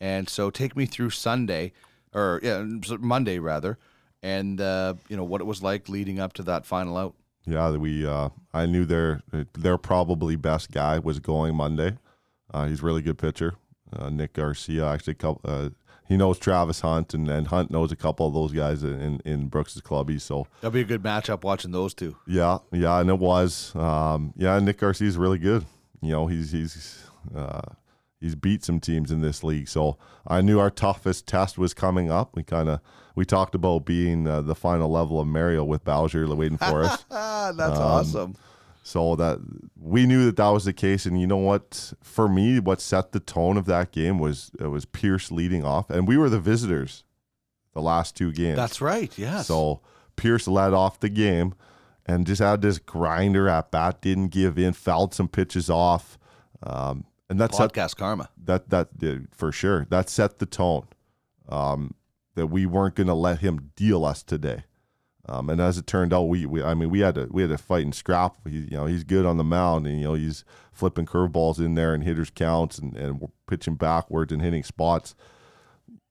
And 0.00 0.28
so 0.28 0.50
take 0.50 0.76
me 0.76 0.86
through 0.86 1.10
Sunday, 1.10 1.72
or 2.14 2.38
yeah, 2.44 2.64
Monday 3.00 3.40
rather, 3.40 3.78
and 4.22 4.60
uh, 4.60 4.94
you 5.08 5.16
know 5.16 5.24
what 5.24 5.40
it 5.40 5.44
was 5.44 5.62
like 5.62 5.88
leading 5.88 6.18
up 6.18 6.32
to 6.34 6.42
that 6.44 6.66
final 6.66 6.96
out. 6.96 7.14
Yeah, 7.46 7.70
we. 7.70 8.04
Uh, 8.04 8.30
I 8.52 8.66
knew 8.66 8.84
their 8.84 9.22
their 9.54 9.78
probably 9.78 10.36
best 10.36 10.72
guy 10.72 10.98
was 10.98 11.20
going 11.20 11.54
Monday. 11.54 11.96
Uh, 12.52 12.66
he's 12.66 12.82
a 12.82 12.86
really 12.86 13.02
good 13.02 13.18
pitcher, 13.18 13.54
uh, 13.92 14.10
Nick 14.10 14.32
Garcia. 14.34 14.86
Actually, 14.86 15.16
uh, 15.44 15.70
he 16.08 16.16
knows 16.16 16.38
Travis 16.38 16.80
Hunt, 16.80 17.14
and, 17.14 17.28
and 17.28 17.48
Hunt 17.48 17.70
knows 17.70 17.92
a 17.92 17.96
couple 17.96 18.26
of 18.26 18.34
those 18.34 18.52
guys 18.52 18.82
in 18.82 19.20
in 19.24 19.48
Brooks's 19.48 19.80
clubby. 19.80 20.18
So 20.18 20.46
that'll 20.60 20.72
be 20.72 20.80
a 20.80 20.84
good 20.84 21.02
matchup 21.02 21.44
watching 21.44 21.70
those 21.70 21.94
two. 21.94 22.16
Yeah, 22.26 22.58
yeah, 22.72 23.00
and 23.00 23.10
it 23.10 23.18
was. 23.18 23.74
Um, 23.76 24.32
yeah, 24.36 24.58
Nick 24.58 24.78
Garcia's 24.78 25.16
really 25.16 25.38
good. 25.38 25.64
You 26.02 26.12
know, 26.12 26.26
he's 26.26 26.50
he's 26.50 27.04
uh, 27.34 27.62
he's 28.20 28.34
beat 28.34 28.64
some 28.64 28.80
teams 28.80 29.10
in 29.10 29.20
this 29.20 29.42
league. 29.44 29.68
So 29.68 29.98
I 30.26 30.40
knew 30.40 30.58
our 30.58 30.70
toughest 30.70 31.26
test 31.26 31.58
was 31.58 31.74
coming 31.74 32.10
up. 32.10 32.34
We 32.36 32.42
kind 32.42 32.68
of 32.68 32.80
we 33.14 33.24
talked 33.24 33.54
about 33.54 33.84
being 33.84 34.26
uh, 34.26 34.42
the 34.42 34.54
final 34.54 34.90
level 34.90 35.20
of 35.20 35.26
Mario 35.26 35.64
with 35.64 35.84
Bowser 35.84 36.26
waiting 36.34 36.58
for 36.58 36.84
us. 36.84 37.04
That's 37.10 37.78
um, 37.78 37.82
awesome. 37.82 38.36
So 38.82 39.16
that 39.16 39.40
we 39.80 40.06
knew 40.06 40.26
that 40.26 40.36
that 40.36 40.48
was 40.50 40.64
the 40.64 40.72
case, 40.72 41.06
and 41.06 41.20
you 41.20 41.26
know 41.26 41.36
what? 41.36 41.92
For 42.02 42.28
me, 42.28 42.60
what 42.60 42.80
set 42.80 43.10
the 43.10 43.18
tone 43.18 43.56
of 43.56 43.66
that 43.66 43.90
game 43.90 44.20
was 44.20 44.52
it 44.60 44.68
was 44.68 44.84
Pierce 44.84 45.32
leading 45.32 45.64
off, 45.64 45.90
and 45.90 46.06
we 46.06 46.16
were 46.16 46.28
the 46.28 46.38
visitors 46.38 47.02
the 47.72 47.82
last 47.82 48.16
two 48.16 48.32
games. 48.32 48.56
That's 48.56 48.80
right. 48.80 49.12
Yes. 49.18 49.48
So 49.48 49.80
Pierce 50.14 50.46
led 50.46 50.72
off 50.72 51.00
the 51.00 51.08
game, 51.08 51.54
and 52.06 52.26
just 52.26 52.40
had 52.40 52.62
this 52.62 52.78
grinder 52.78 53.48
at 53.48 53.72
bat, 53.72 54.00
didn't 54.00 54.28
give 54.28 54.56
in, 54.56 54.72
fouled 54.72 55.14
some 55.14 55.28
pitches 55.28 55.68
off, 55.68 56.16
um, 56.62 57.04
and 57.28 57.40
that's 57.40 57.58
podcast 57.58 57.90
set, 57.90 57.96
karma. 57.96 58.30
That 58.42 58.70
that 58.70 58.98
did 58.98 59.28
for 59.32 59.52
sure. 59.52 59.86
That 59.90 60.08
set 60.08 60.38
the 60.38 60.46
tone 60.46 60.86
um, 61.48 61.94
that 62.34 62.48
we 62.48 62.66
weren't 62.66 62.94
going 62.94 63.06
to 63.08 63.14
let 63.14 63.40
him 63.40 63.72
deal 63.76 64.04
us 64.04 64.22
today. 64.22 64.64
Um, 65.28 65.50
and 65.50 65.60
as 65.60 65.76
it 65.76 65.88
turned 65.88 66.14
out, 66.14 66.28
we, 66.28 66.46
we 66.46 66.62
I 66.62 66.74
mean 66.74 66.88
we 66.88 67.00
had 67.00 67.16
to 67.16 67.26
we 67.30 67.42
had 67.42 67.50
to 67.50 67.58
fight 67.58 67.84
and 67.84 67.94
scrap. 67.94 68.36
He, 68.48 68.58
you 68.58 68.76
know 68.76 68.86
he's 68.86 69.02
good 69.02 69.26
on 69.26 69.38
the 69.38 69.44
mound, 69.44 69.86
and 69.86 69.98
you 69.98 70.04
know 70.04 70.14
he's 70.14 70.44
flipping 70.72 71.06
curveballs 71.06 71.58
in 71.58 71.74
there 71.74 71.94
and 71.94 72.04
hitters 72.04 72.30
counts 72.30 72.78
and 72.78 72.96
and 72.96 73.20
we're 73.20 73.28
pitching 73.48 73.74
backwards 73.74 74.32
and 74.32 74.40
hitting 74.40 74.62
spots. 74.62 75.16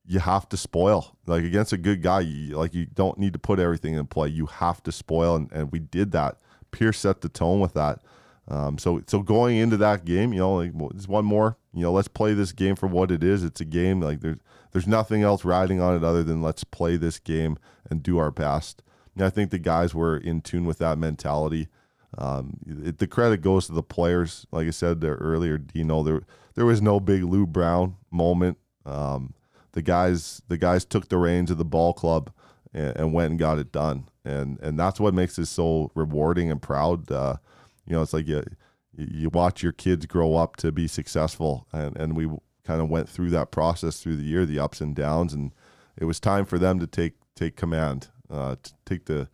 You 0.05 0.19
have 0.19 0.50
to 0.50 0.57
spoil 0.57 1.15
like 1.25 1.43
against 1.43 1.72
a 1.72 1.77
good 1.77 2.01
guy. 2.01 2.22
You, 2.22 2.57
like 2.57 2.74
you 2.74 2.86
don't 2.86 3.17
need 3.17 3.34
to 3.34 3.39
put 3.39 3.57
everything 3.57 3.93
in 3.93 4.05
play. 4.07 4.27
You 4.27 4.48
have 4.48 4.84
to 4.84 4.91
spoil, 4.91 5.38
and, 5.38 5.51
and 5.53 5.72
we 5.72 5.79
did 5.79 6.12
that. 6.12 6.38
Pierce 6.72 7.00
set 7.00 7.22
the 7.22 7.29
tone 7.29 7.62
with 7.62 7.74
that. 7.74 8.01
Um, 8.47 8.77
so 8.77 9.01
so 9.07 9.21
going 9.21 9.57
into 9.57 9.77
that 9.77 10.05
game, 10.05 10.31
you 10.31 10.39
know, 10.39 10.55
like 10.55 10.71
there's 10.91 11.07
one 11.07 11.25
more. 11.25 11.57
You 11.73 11.81
know, 11.81 11.91
let's 11.91 12.07
play 12.07 12.33
this 12.33 12.51
game 12.51 12.75
for 12.75 12.87
what 12.87 13.11
it 13.11 13.23
is. 13.23 13.43
It's 13.43 13.61
a 13.61 13.65
game. 13.65 13.99
Like 13.99 14.21
there's 14.21 14.37
there's 14.71 14.87
nothing 14.87 15.23
else 15.23 15.43
riding 15.43 15.81
on 15.81 15.95
it 15.95 16.03
other 16.03 16.23
than 16.23 16.41
let's 16.41 16.63
play 16.63 16.97
this 16.97 17.17
game 17.17 17.57
and 17.89 18.03
do 18.03 18.17
our 18.17 18.31
best. 18.31 18.83
I 19.17 19.29
think 19.29 19.49
the 19.49 19.59
guys 19.59 19.95
were 19.95 20.17
in 20.17 20.41
tune 20.41 20.65
with 20.65 20.79
that 20.79 20.97
mentality. 20.97 21.69
Um, 22.17 22.57
it, 22.83 22.97
the 22.97 23.07
credit 23.07 23.41
goes 23.41 23.67
to 23.67 23.73
the 23.73 23.83
players. 23.83 24.45
Like 24.51 24.67
I 24.67 24.71
said 24.71 25.01
there 25.01 25.15
earlier, 25.15 25.61
you 25.73 25.83
know 25.83 26.03
there 26.03 26.21
there 26.55 26.65
was 26.65 26.81
no 26.81 26.99
big 26.99 27.23
Lou 27.23 27.45
Brown 27.45 27.95
moment. 28.11 28.57
Um, 28.85 29.33
the 29.71 29.81
guys 29.81 30.41
the 30.47 30.57
guys 30.57 30.85
took 30.85 31.09
the 31.09 31.17
reins 31.17 31.51
of 31.51 31.57
the 31.57 31.65
ball 31.65 31.93
club 31.93 32.31
and, 32.73 32.95
and, 32.95 33.13
went 33.13 33.31
and 33.31 33.39
got 33.39 33.59
it 33.59 33.71
done, 33.71 34.09
and 34.23 34.59
and 34.59 34.79
that's 34.79 34.99
what 34.99 35.13
makes 35.13 35.37
it 35.39 35.47
so 35.47 35.91
rewarding 35.95 36.51
and 36.51 36.61
proud. 36.61 37.09
Uh, 37.11 37.37
you 37.85 37.95
know, 37.95 38.01
it's 38.01 38.13
like 38.13 38.27
you 38.27 38.43
you 38.97 39.29
watch 39.29 39.61
your 39.61 39.73
kids 39.73 40.05
grow 40.05 40.35
up 40.35 40.55
to 40.57 40.71
be 40.71 40.87
successful, 40.87 41.67
and 41.71 41.95
and 41.97 42.15
we 42.15 42.27
kind 42.63 42.81
of 42.81 42.89
went 42.89 43.07
through 43.07 43.29
that 43.29 43.51
process 43.51 44.01
through 44.01 44.15
the 44.17 44.24
year, 44.24 44.45
the 44.45 44.59
ups 44.59 44.81
and 44.81 44.95
downs, 44.95 45.33
and 45.33 45.53
it 45.98 46.05
was 46.05 46.19
time 46.19 46.45
for 46.45 46.57
them 46.57 46.79
to 46.79 46.87
take 46.87 47.13
take 47.35 47.55
command 47.55 48.07
uh, 48.29 48.55
to 48.61 48.74
take 48.85 49.05
the 49.05 49.29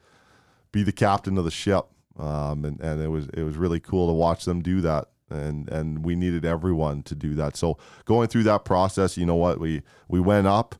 be 0.71 0.83
the 0.83 0.91
captain 0.91 1.37
of 1.37 1.45
the 1.45 1.51
ship. 1.51 1.85
Um, 2.19 2.65
and, 2.65 2.79
and 2.81 3.01
it 3.01 3.07
was 3.07 3.27
it 3.33 3.43
was 3.43 3.57
really 3.57 3.79
cool 3.79 4.07
to 4.07 4.13
watch 4.13 4.45
them 4.45 4.61
do 4.61 4.81
that. 4.81 5.07
And 5.29 5.69
and 5.69 6.03
we 6.05 6.15
needed 6.15 6.43
everyone 6.43 7.03
to 7.03 7.15
do 7.15 7.35
that. 7.35 7.55
So 7.55 7.77
going 8.05 8.27
through 8.27 8.43
that 8.43 8.65
process, 8.65 9.17
you 9.17 9.25
know 9.25 9.35
what 9.35 9.59
we 9.59 9.81
we 10.09 10.19
went 10.19 10.47
up, 10.47 10.75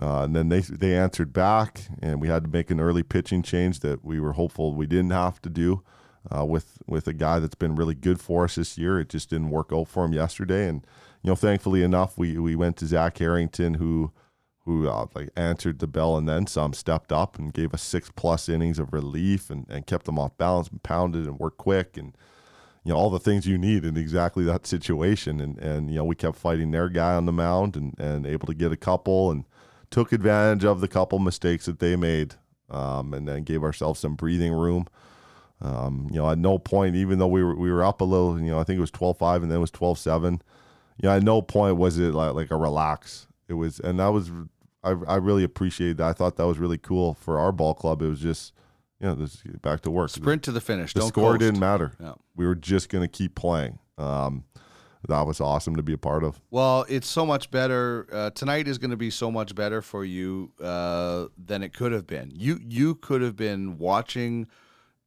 uh, 0.00 0.22
and 0.22 0.34
then 0.34 0.48
they 0.48 0.60
they 0.60 0.96
answered 0.96 1.32
back, 1.32 1.82
and 2.00 2.20
we 2.20 2.28
had 2.28 2.44
to 2.44 2.50
make 2.50 2.70
an 2.70 2.80
early 2.80 3.02
pitching 3.02 3.42
change 3.42 3.80
that 3.80 4.02
we 4.02 4.18
were 4.18 4.32
hopeful 4.32 4.74
we 4.74 4.86
didn't 4.86 5.10
have 5.10 5.42
to 5.42 5.50
do. 5.50 5.82
Uh, 6.30 6.44
with 6.44 6.78
with 6.86 7.08
a 7.08 7.12
guy 7.12 7.38
that's 7.40 7.56
been 7.56 7.74
really 7.74 7.94
good 7.94 8.20
for 8.20 8.44
us 8.44 8.54
this 8.54 8.78
year, 8.78 9.00
it 9.00 9.08
just 9.08 9.30
didn't 9.30 9.50
work 9.50 9.70
out 9.72 9.88
for 9.88 10.04
him 10.04 10.12
yesterday, 10.12 10.68
and 10.68 10.86
you 11.22 11.30
know, 11.30 11.36
thankfully 11.36 11.82
enough, 11.82 12.18
we 12.18 12.38
we 12.38 12.54
went 12.54 12.76
to 12.78 12.86
Zach 12.86 13.18
Harrington, 13.18 13.74
who 13.74 14.12
who 14.64 14.88
uh, 14.88 15.06
like 15.14 15.30
answered 15.36 15.78
the 15.78 15.86
bell 15.86 16.16
and 16.16 16.28
then 16.28 16.46
some, 16.46 16.72
stepped 16.72 17.12
up 17.12 17.38
and 17.38 17.52
gave 17.52 17.74
us 17.74 17.82
six 17.82 18.10
plus 18.14 18.48
innings 18.48 18.78
of 18.78 18.92
relief 18.92 19.50
and, 19.50 19.66
and 19.68 19.86
kept 19.86 20.06
them 20.06 20.18
off 20.18 20.36
balance 20.38 20.68
and 20.68 20.82
pounded 20.82 21.26
and 21.26 21.40
worked 21.40 21.58
quick 21.58 21.96
and 21.96 22.16
you 22.84 22.92
know 22.92 22.96
all 22.96 23.10
the 23.10 23.18
things 23.18 23.46
you 23.46 23.58
need 23.58 23.84
in 23.84 23.96
exactly 23.96 24.44
that 24.44 24.66
situation. 24.66 25.40
And 25.40 25.58
and 25.58 25.90
you 25.90 25.96
know 25.96 26.04
we 26.04 26.14
kept 26.14 26.36
fighting 26.36 26.70
their 26.70 26.88
guy 26.88 27.14
on 27.14 27.26
the 27.26 27.32
mound 27.32 27.76
and 27.76 27.98
and 27.98 28.26
able 28.26 28.46
to 28.46 28.54
get 28.54 28.72
a 28.72 28.76
couple 28.76 29.30
and 29.30 29.44
took 29.90 30.12
advantage 30.12 30.64
of 30.64 30.80
the 30.80 30.88
couple 30.88 31.18
mistakes 31.18 31.66
that 31.66 31.78
they 31.78 31.96
made 31.96 32.34
um, 32.70 33.12
and 33.12 33.28
then 33.28 33.42
gave 33.42 33.62
ourselves 33.62 34.00
some 34.00 34.14
breathing 34.14 34.52
room. 34.52 34.86
Um, 35.62 36.08
you 36.10 36.18
know, 36.18 36.28
at 36.28 36.38
no 36.38 36.58
point, 36.58 36.96
even 36.96 37.18
though 37.18 37.28
we 37.28 37.42
were 37.42 37.54
we 37.54 37.70
were 37.70 37.84
up 37.84 38.00
a 38.00 38.04
little, 38.04 38.38
you 38.38 38.50
know, 38.50 38.58
I 38.58 38.64
think 38.64 38.78
it 38.78 38.80
was 38.80 38.90
12-5 38.90 39.42
and 39.42 39.50
then 39.50 39.58
it 39.58 39.60
was 39.60 39.70
12-7. 39.70 40.32
You 40.32 41.08
know, 41.08 41.16
at 41.16 41.22
no 41.22 41.40
point 41.40 41.76
was 41.76 41.98
it 41.98 42.12
like 42.14 42.34
like 42.34 42.50
a 42.50 42.56
relax. 42.56 43.28
It 43.48 43.54
was, 43.54 43.80
and 43.80 44.00
that 44.00 44.08
was 44.08 44.30
I, 44.82 44.90
I 44.90 45.16
really 45.16 45.44
appreciated 45.44 45.98
that. 45.98 46.08
I 46.08 46.12
thought 46.12 46.36
that 46.36 46.46
was 46.46 46.58
really 46.58 46.78
cool 46.78 47.14
for 47.14 47.38
our 47.38 47.52
ball 47.52 47.74
club. 47.74 48.02
It 48.02 48.08
was 48.08 48.20
just, 48.20 48.52
you 49.00 49.06
know, 49.06 49.14
this 49.14 49.42
back 49.62 49.82
to 49.82 49.90
work. 49.90 50.10
Sprint 50.10 50.42
to 50.44 50.52
the 50.52 50.60
finish. 50.60 50.92
The 50.94 51.00
Don't 51.00 51.08
score 51.08 51.32
coast. 51.32 51.40
didn't 51.40 51.60
matter. 51.60 51.92
Yeah. 52.00 52.14
We 52.34 52.46
were 52.46 52.54
just 52.54 52.88
going 52.88 53.02
to 53.02 53.08
keep 53.08 53.34
playing. 53.34 53.78
Um, 53.98 54.44
that 55.08 55.26
was 55.26 55.40
awesome 55.40 55.76
to 55.76 55.82
be 55.82 55.92
a 55.92 55.98
part 55.98 56.22
of. 56.22 56.40
Well, 56.50 56.86
it's 56.88 57.08
so 57.08 57.26
much 57.26 57.50
better. 57.50 58.06
Uh, 58.12 58.30
tonight 58.30 58.68
is 58.68 58.78
going 58.78 58.92
to 58.92 58.96
be 58.96 59.10
so 59.10 59.30
much 59.30 59.54
better 59.54 59.82
for 59.82 60.04
you 60.04 60.52
uh, 60.60 61.26
than 61.36 61.62
it 61.62 61.72
could 61.72 61.92
have 61.92 62.06
been. 62.06 62.32
You 62.34 62.60
you 62.62 62.94
could 62.96 63.20
have 63.20 63.36
been 63.36 63.78
watching 63.78 64.46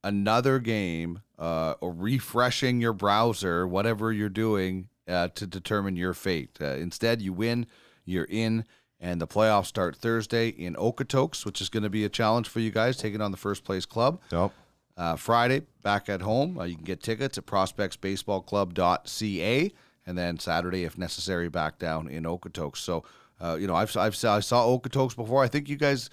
another 0.06 0.60
game 0.60 1.20
uh, 1.38 1.74
or 1.82 1.92
refreshing 1.92 2.80
your 2.80 2.94
browser, 2.94 3.68
whatever 3.68 4.14
you're 4.14 4.30
doing 4.30 4.88
uh, 5.08 5.28
to 5.30 5.46
determine 5.46 5.96
your 5.98 6.14
fate. 6.14 6.58
Uh, 6.62 6.76
instead, 6.76 7.22
you 7.22 7.34
win, 7.34 7.66
you're 8.06 8.28
in 8.30 8.64
and 9.00 9.22
the 9.22 9.28
playoffs 9.28 9.68
start 9.68 9.96
Thursday 9.96 10.50
in 10.50 10.74
Okotoks, 10.76 11.46
which 11.46 11.62
is 11.62 11.70
going 11.70 11.84
to 11.84 11.90
be 11.90 12.04
a 12.06 12.10
challenge 12.10 12.48
for 12.48 12.60
you 12.60 12.72
guys, 12.72 12.98
taking 12.98 13.22
on 13.22 13.30
the 13.32 13.38
first 13.38 13.64
place 13.64 13.86
club. 13.86 14.20
Yep. 14.32 14.52
Uh, 14.98 15.16
Friday, 15.18 15.64
back 15.84 16.08
at 16.08 16.22
home. 16.22 16.58
Uh, 16.58 16.64
you 16.64 16.76
can 16.76 16.86
get 16.86 17.04
tickets 17.04 17.38
at 17.38 17.46
prospectsbaseballclub.ca, 17.46 19.74
and 20.08 20.18
then 20.18 20.40
Saturday, 20.40 20.86
if 20.86 20.98
necessary, 20.98 21.50
back 21.50 21.78
down 21.78 22.08
in 22.08 22.24
Okotoks. 22.24 22.78
So, 22.78 23.04
uh, 23.42 23.58
you 23.60 23.68
know, 23.68 23.76
I've, 23.76 23.96
I've 23.98 24.16
I 24.24 24.40
saw 24.40 24.66
Okotoks 24.66 25.14
before. 25.16 25.44
I 25.44 25.50
think 25.50 25.70
you 25.70 25.76
guys. 25.76 26.10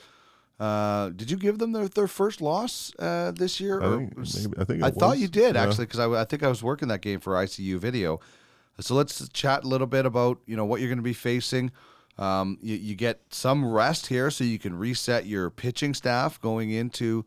Uh, 0.63 1.09
did 1.09 1.29
you 1.29 1.37
give 1.37 1.59
them 1.59 1.73
their, 1.73 1.89
their 1.89 2.07
first 2.07 2.41
loss 2.41 2.93
uh, 3.01 3.33
this 3.33 3.59
year? 3.59 3.83
I 3.83 3.97
think, 3.97 4.17
maybe, 4.17 4.55
I, 4.59 4.65
think 4.65 4.83
I 4.85 4.89
was. 4.91 4.97
thought 4.97 5.19
you 5.19 5.27
did 5.27 5.57
yeah. 5.57 5.63
actually 5.65 5.87
because 5.87 5.99
I, 5.99 6.21
I 6.21 6.25
think 6.25 6.45
I 6.45 6.49
was 6.49 6.63
working 6.63 6.87
that 6.87 7.01
game 7.01 7.19
for 7.19 7.33
ICU 7.33 7.79
Video. 7.79 8.21
So 8.79 8.95
let's 8.95 9.29
chat 9.31 9.65
a 9.65 9.67
little 9.67 9.89
bit 9.89 10.07
about 10.07 10.39
you 10.47 10.57
know 10.57 10.65
what 10.65 10.81
you're 10.81 10.89
going 10.89 10.99
to 10.99 11.03
be 11.03 11.15
facing. 11.15 11.73
Um, 12.17 12.59
you, 12.63 12.77
you 12.77 12.95
get 12.95 13.23
some 13.31 13.73
rest 13.73 14.07
here 14.07 14.31
so 14.31 14.45
you 14.45 14.61
can 14.61 14.79
reset 14.79 15.27
your 15.27 15.51
pitching 15.51 15.95
staff 15.95 16.41
going 16.41 16.71
into 16.71 17.25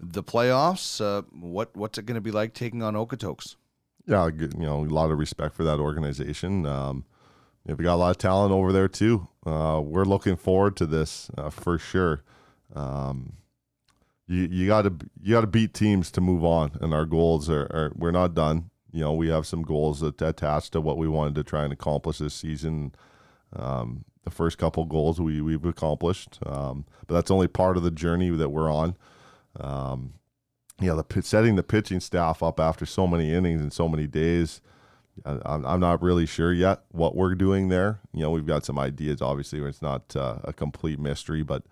the 0.00 0.24
playoffs. 0.24 1.00
Uh, 1.00 1.22
what 1.38 1.76
what's 1.76 1.98
it 1.98 2.06
going 2.06 2.16
to 2.16 2.20
be 2.20 2.32
like 2.32 2.52
taking 2.52 2.82
on 2.82 2.94
Okotoks? 2.94 3.54
Yeah, 4.08 4.26
you 4.26 4.48
know, 4.56 4.80
a 4.80 4.86
lot 4.86 5.12
of 5.12 5.20
respect 5.20 5.54
for 5.54 5.62
that 5.62 5.78
organization. 5.78 6.66
Um, 6.66 7.04
we 7.64 7.76
got 7.76 7.94
a 7.94 8.02
lot 8.02 8.10
of 8.10 8.18
talent 8.18 8.52
over 8.52 8.72
there 8.72 8.88
too. 8.88 9.28
Uh, 9.46 9.80
we're 9.84 10.04
looking 10.04 10.34
forward 10.34 10.76
to 10.78 10.86
this 10.86 11.30
uh, 11.38 11.48
for 11.48 11.78
sure. 11.78 12.24
Um, 12.74 13.34
you 14.26 14.48
you 14.50 14.66
got 14.66 14.82
to 14.82 14.94
you 15.20 15.34
got 15.34 15.42
to 15.42 15.46
beat 15.46 15.74
teams 15.74 16.10
to 16.12 16.20
move 16.20 16.44
on, 16.44 16.78
and 16.80 16.94
our 16.94 17.04
goals 17.04 17.50
are, 17.50 17.64
are, 17.64 17.92
we're 17.94 18.10
not 18.12 18.34
done. 18.34 18.70
You 18.90 19.00
know, 19.00 19.12
we 19.12 19.28
have 19.28 19.46
some 19.46 19.62
goals 19.62 20.00
that 20.00 20.20
attached 20.20 20.72
to 20.72 20.80
what 20.80 20.98
we 20.98 21.08
wanted 21.08 21.34
to 21.36 21.44
try 21.44 21.64
and 21.64 21.72
accomplish 21.72 22.18
this 22.18 22.34
season. 22.34 22.94
Um, 23.54 24.04
the 24.24 24.30
first 24.30 24.58
couple 24.58 24.84
goals 24.84 25.20
we 25.20 25.40
we've 25.40 25.64
accomplished, 25.64 26.38
um, 26.46 26.86
but 27.06 27.14
that's 27.14 27.30
only 27.30 27.48
part 27.48 27.76
of 27.76 27.82
the 27.82 27.90
journey 27.90 28.30
that 28.30 28.50
we're 28.50 28.72
on. 28.72 28.96
Um, 29.58 30.14
you 30.80 30.88
know, 30.88 31.02
the 31.02 31.22
setting 31.22 31.56
the 31.56 31.62
pitching 31.62 32.00
staff 32.00 32.42
up 32.42 32.58
after 32.58 32.86
so 32.86 33.06
many 33.06 33.32
innings 33.32 33.60
and 33.60 33.72
so 33.72 33.88
many 33.88 34.06
days. 34.06 34.60
I'm, 35.26 35.66
I'm 35.66 35.80
not 35.80 36.00
really 36.00 36.24
sure 36.24 36.54
yet 36.54 36.84
what 36.90 37.14
we're 37.14 37.34
doing 37.34 37.68
there. 37.68 38.00
You 38.14 38.22
know, 38.22 38.30
we've 38.30 38.46
got 38.46 38.64
some 38.64 38.78
ideas. 38.78 39.20
Obviously, 39.20 39.60
it's 39.60 39.82
not 39.82 40.16
uh, 40.16 40.38
a 40.44 40.54
complete 40.54 40.98
mystery, 40.98 41.42
but 41.42 41.64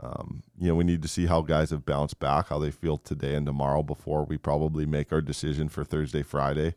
um, 0.00 0.42
you 0.58 0.68
know, 0.68 0.74
we 0.74 0.84
need 0.84 1.02
to 1.02 1.08
see 1.08 1.26
how 1.26 1.42
guys 1.42 1.70
have 1.70 1.86
bounced 1.86 2.18
back, 2.18 2.48
how 2.48 2.58
they 2.58 2.70
feel 2.70 2.98
today 2.98 3.34
and 3.34 3.46
tomorrow 3.46 3.82
before 3.82 4.24
we 4.24 4.36
probably 4.36 4.86
make 4.86 5.12
our 5.12 5.20
decision 5.20 5.68
for 5.68 5.84
Thursday, 5.84 6.22
Friday. 6.22 6.74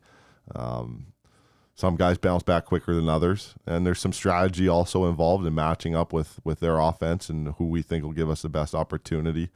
Um, 0.54 1.08
some 1.74 1.96
guys 1.96 2.18
bounce 2.18 2.44
back 2.44 2.66
quicker 2.66 2.96
than 2.96 3.10
others, 3.10 3.56
and 3.66 3.86
there's 3.86 4.00
some 4.00 4.14
strategy 4.14 4.68
also 4.68 5.08
involved 5.08 5.46
in 5.46 5.54
matching 5.54 5.96
up 5.96 6.12
with 6.12 6.40
with 6.44 6.60
their 6.60 6.80
offense 6.80 7.30
and 7.30 7.50
who 7.58 7.66
we 7.66 7.82
think 7.82 8.04
will 8.04 8.14
give 8.14 8.30
us 8.30 8.42
the 8.42 8.50
best 8.50 8.74
opportunity. 8.74 9.50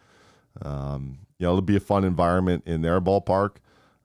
Um, 0.62 1.19
you 1.39 1.45
know, 1.45 1.52
it'll 1.52 1.62
be 1.62 1.78
a 1.78 1.80
fun 1.80 2.04
environment 2.04 2.63
in 2.67 2.82
their 2.82 3.02
ballpark. 3.02 3.58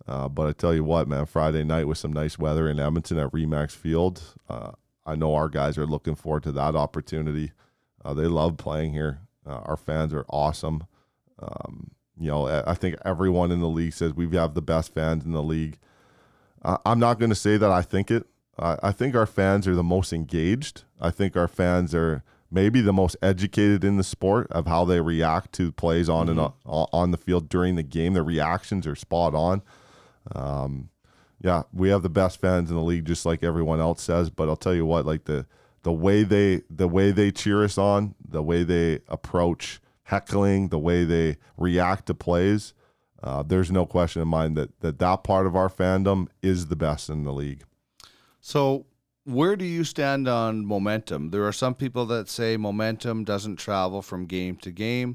Uh, 0.07 0.29
but 0.29 0.47
I 0.47 0.53
tell 0.53 0.75
you 0.75 0.85
what, 0.85 1.09
man, 1.09 1.27
Friday 1.27 1.65
night 1.65 1.89
with 1.89 1.99
some 1.99 2.13
nice 2.13 2.39
weather 2.39 2.69
in 2.69 2.79
Edmonton 2.79 3.19
at 3.19 3.33
Remax 3.33 3.73
Field, 3.73 4.23
uh, 4.49 4.73
I 5.05 5.17
know 5.17 5.35
our 5.35 5.49
guys 5.49 5.77
are 5.77 5.87
looking 5.87 6.15
forward 6.15 6.45
to 6.45 6.53
that 6.53 6.77
opportunity. 6.77 7.53
Uh, 8.05 8.15
they 8.15 8.27
love 8.27 8.57
playing 8.57 8.93
here. 8.93 9.26
Uh, 9.47 9.61
our 9.65 9.77
fans 9.77 10.13
are 10.13 10.25
awesome. 10.29 10.85
Um, 11.39 11.93
you 12.19 12.31
know, 12.31 12.47
I 12.67 12.75
think 12.75 12.97
everyone 13.05 13.51
in 13.51 13.61
the 13.61 13.69
league 13.69 13.93
says 13.93 14.15
we 14.15 14.29
have 14.37 14.55
the 14.55 14.63
best 14.63 14.95
fans 14.95 15.25
in 15.25 15.33
the 15.33 15.43
league. 15.43 15.79
I'm 16.85 16.99
not 16.99 17.19
going 17.19 17.31
to 17.31 17.37
say 17.37 17.57
that 17.59 17.71
I 17.71 17.83
think 17.83 18.11
it. 18.11 18.27
I 18.59 18.91
think 18.91 19.15
our 19.15 19.27
fans 19.27 19.69
are 19.69 19.75
the 19.75 19.85
most 19.85 20.15
engaged. 20.15 20.85
I 20.99 21.11
think 21.11 21.37
our 21.37 21.47
fans 21.47 21.95
are 21.95 22.25
maybe 22.51 22.81
the 22.81 22.93
most 22.93 23.15
educated 23.21 23.85
in 23.85 23.99
the 23.99 24.05
sport 24.05 24.51
of 24.51 24.67
how 24.67 24.85
they 24.87 25.01
react 25.01 25.53
to 25.53 25.73
plays 25.73 26.09
on 26.09 26.29
mm-hmm. 26.29 26.39
and 26.39 26.53
on, 26.65 26.87
on 26.93 27.11
the 27.11 27.19
field 27.19 27.51
during 27.51 27.77
the 27.77 27.83
game. 27.83 28.15
Their 28.15 28.25
reactions 28.25 28.87
are 28.87 28.97
spot 28.97 29.35
on. 29.35 29.63
Um, 30.35 30.89
yeah, 31.41 31.65
we 31.73 31.91
have 31.91 32.03
the 32.03 32.09
best 32.09 32.41
fans 32.41 32.71
in 32.71 32.77
the 32.77 32.83
league, 32.83 33.05
just 33.05 33.27
like 33.27 33.43
everyone 33.43 33.79
else 33.79 34.03
says. 34.03 34.31
But 34.31 34.49
I'll 34.49 34.57
tell 34.57 34.75
you 34.75 34.87
what, 34.87 35.05
like 35.05 35.25
the 35.25 35.47
the 35.87 35.93
way 35.93 36.25
they 36.25 36.63
the 36.69 36.89
way 36.89 37.13
they 37.13 37.31
cheer 37.31 37.63
us 37.63 37.79
on, 37.79 38.17
the 38.29 38.43
way 38.43 38.65
they 38.65 38.99
approach 39.07 39.81
heckling, 40.03 40.71
the 40.71 40.81
way 40.81 41.05
they 41.05 41.37
react 41.57 42.07
to 42.07 42.15
plays, 42.15 42.75
uh, 43.23 43.45
there's 43.45 43.71
no 43.71 43.87
question 43.87 44.21
in 44.21 44.27
mind 44.27 44.57
that, 44.57 44.81
that 44.81 44.99
that 44.99 45.23
part 45.23 45.47
of 45.47 45.55
our 45.55 45.69
fandom 45.69 46.27
is 46.43 46.67
the 46.67 46.75
best 46.75 47.09
in 47.09 47.23
the 47.23 47.33
league. 47.33 47.63
So, 48.41 48.87
where 49.23 49.55
do 49.55 49.65
you 49.65 49.85
stand 49.85 50.27
on 50.27 50.67
momentum? 50.67 51.31
There 51.31 51.47
are 51.47 51.53
some 51.53 51.77
people 51.77 52.05
that 52.07 52.29
say 52.29 52.57
momentum 52.57 53.23
doesn't 53.23 53.55
travel 53.55 54.03
from 54.03 54.27
game 54.27 54.57
to 54.57 54.73
game. 54.73 55.15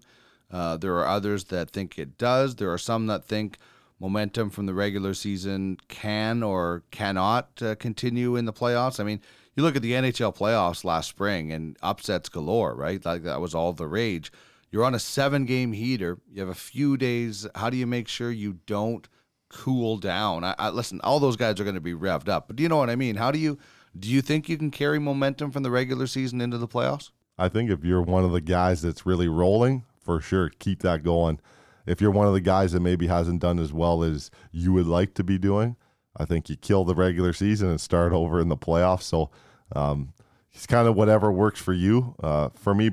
Uh, 0.50 0.78
there 0.78 0.96
are 1.00 1.06
others 1.06 1.44
that 1.46 1.72
think 1.72 2.00
it 2.00 2.18
does. 2.18 2.56
There 2.56 2.72
are 2.72 2.78
some 2.78 3.08
that 3.08 3.26
think 3.26 3.58
momentum 4.00 4.50
from 4.50 4.68
the 4.68 4.74
regular 4.74 5.14
season 5.14 5.80
can 5.90 6.42
or 6.42 6.84
cannot 6.92 7.62
uh, 7.62 7.76
continue 7.76 8.38
in 8.38 8.46
the 8.46 8.54
playoffs. 8.54 9.02
I 9.02 9.04
mean, 9.04 9.20
you 9.56 9.64
look 9.64 9.76
at 9.76 9.82
the 9.82 9.94
NHL 9.94 10.36
playoffs 10.36 10.84
last 10.84 11.10
spring 11.10 11.52
and 11.52 11.78
upsets 11.82 12.30
galore, 12.30 12.76
right? 12.76 13.04
Like 13.04 13.24
that 13.24 13.42
was 13.42 13.54
all 13.54 13.74
the 13.74 13.88
rage. 13.88 14.32
You're 14.72 14.86
on 14.86 14.96
a 14.96 15.00
seven 15.00 15.46
game 15.46 15.74
heater. 15.74 16.18
You 16.32 16.42
have 16.42 16.50
a 16.50 16.54
few 16.54 16.96
days. 16.96 17.46
How 17.56 17.70
do 17.70 17.78
you 17.78 17.86
make 17.86 18.08
sure 18.08 18.32
you 18.32 18.60
don't 18.66 19.08
cool 19.50 19.98
down? 19.98 20.44
I, 20.46 20.56
I 20.58 20.70
listen. 20.70 21.02
All 21.04 21.20
those 21.20 21.36
guys 21.36 21.60
are 21.60 21.66
going 21.66 21.76
to 21.76 21.82
be 21.82 21.94
revved 21.94 22.30
up, 22.30 22.48
but 22.48 22.56
do 22.56 22.64
you 22.64 22.70
know 22.70 22.78
what 22.78 22.90
I 22.90 22.96
mean? 22.96 23.18
How 23.18 23.32
do 23.32 23.40
you 23.40 23.58
do? 23.98 24.08
You 24.08 24.22
think 24.22 24.48
you 24.48 24.58
can 24.58 24.72
carry 24.72 25.00
momentum 25.00 25.52
from 25.52 25.64
the 25.64 25.72
regular 25.72 26.08
season 26.08 26.40
into 26.40 26.58
the 26.58 26.68
playoffs? 26.68 27.10
I 27.38 27.50
think 27.50 27.70
if 27.70 27.84
you're 27.84 28.02
one 28.02 28.24
of 28.24 28.32
the 28.32 28.42
guys 28.42 28.82
that's 28.82 29.06
really 29.06 29.28
rolling, 29.28 29.84
for 30.00 30.22
sure, 30.22 30.50
keep 30.60 30.82
that 30.84 31.04
going. 31.04 31.40
If 31.86 32.00
you're 32.00 32.12
one 32.12 32.28
of 32.28 32.34
the 32.34 32.42
guys 32.42 32.72
that 32.72 32.80
maybe 32.80 33.08
hasn't 33.08 33.42
done 33.42 33.60
as 33.60 33.74
well 33.74 34.04
as 34.04 34.32
you 34.52 34.72
would 34.74 34.86
like 34.88 35.16
to 35.16 35.24
be 35.24 35.38
doing, 35.38 35.76
I 36.18 36.26
think 36.26 36.50
you 36.50 36.56
kill 36.56 36.84
the 36.84 36.96
regular 36.96 37.34
season 37.34 37.70
and 37.70 37.80
start 37.80 38.14
over 38.14 38.40
in 38.40 38.50
the 38.50 38.58
playoffs. 38.58 39.04
So 39.04 39.30
um, 39.76 40.14
it's 40.52 40.68
kind 40.68 40.88
of 40.88 40.96
whatever 40.96 41.32
works 41.32 41.60
for 41.60 41.74
you. 41.74 42.16
Uh, 42.22 42.50
for 42.50 42.76
me 42.76 42.92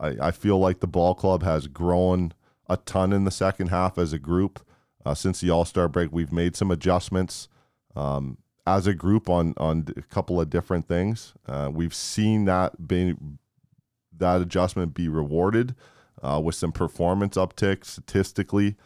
I, 0.00 0.16
I 0.20 0.30
feel 0.30 0.58
like 0.58 0.80
the 0.80 0.86
ball 0.86 1.14
club 1.14 1.42
has 1.42 1.68
grown 1.68 2.32
a 2.68 2.76
ton 2.78 3.12
in 3.12 3.24
the 3.24 3.30
second 3.30 3.68
half 3.68 3.98
as 3.98 4.12
a 4.12 4.18
group. 4.18 4.60
Uh, 5.04 5.14
since 5.14 5.40
the 5.40 5.50
All 5.50 5.64
Star 5.64 5.88
break, 5.88 6.10
we've 6.12 6.32
made 6.32 6.56
some 6.56 6.70
adjustments 6.70 7.48
um, 7.96 8.38
as 8.66 8.86
a 8.86 8.94
group 8.94 9.28
on 9.28 9.54
on 9.56 9.86
a 9.96 10.02
couple 10.02 10.40
of 10.40 10.50
different 10.50 10.86
things. 10.86 11.34
Uh, 11.46 11.70
we've 11.72 11.94
seen 11.94 12.44
that 12.46 12.86
being 12.86 13.38
that 14.16 14.40
adjustment 14.40 14.94
be 14.94 15.08
rewarded 15.08 15.74
uh, 16.22 16.40
with 16.42 16.54
some 16.54 16.72
performance 16.72 17.36
uptick 17.36 17.84
statistically. 17.84 18.76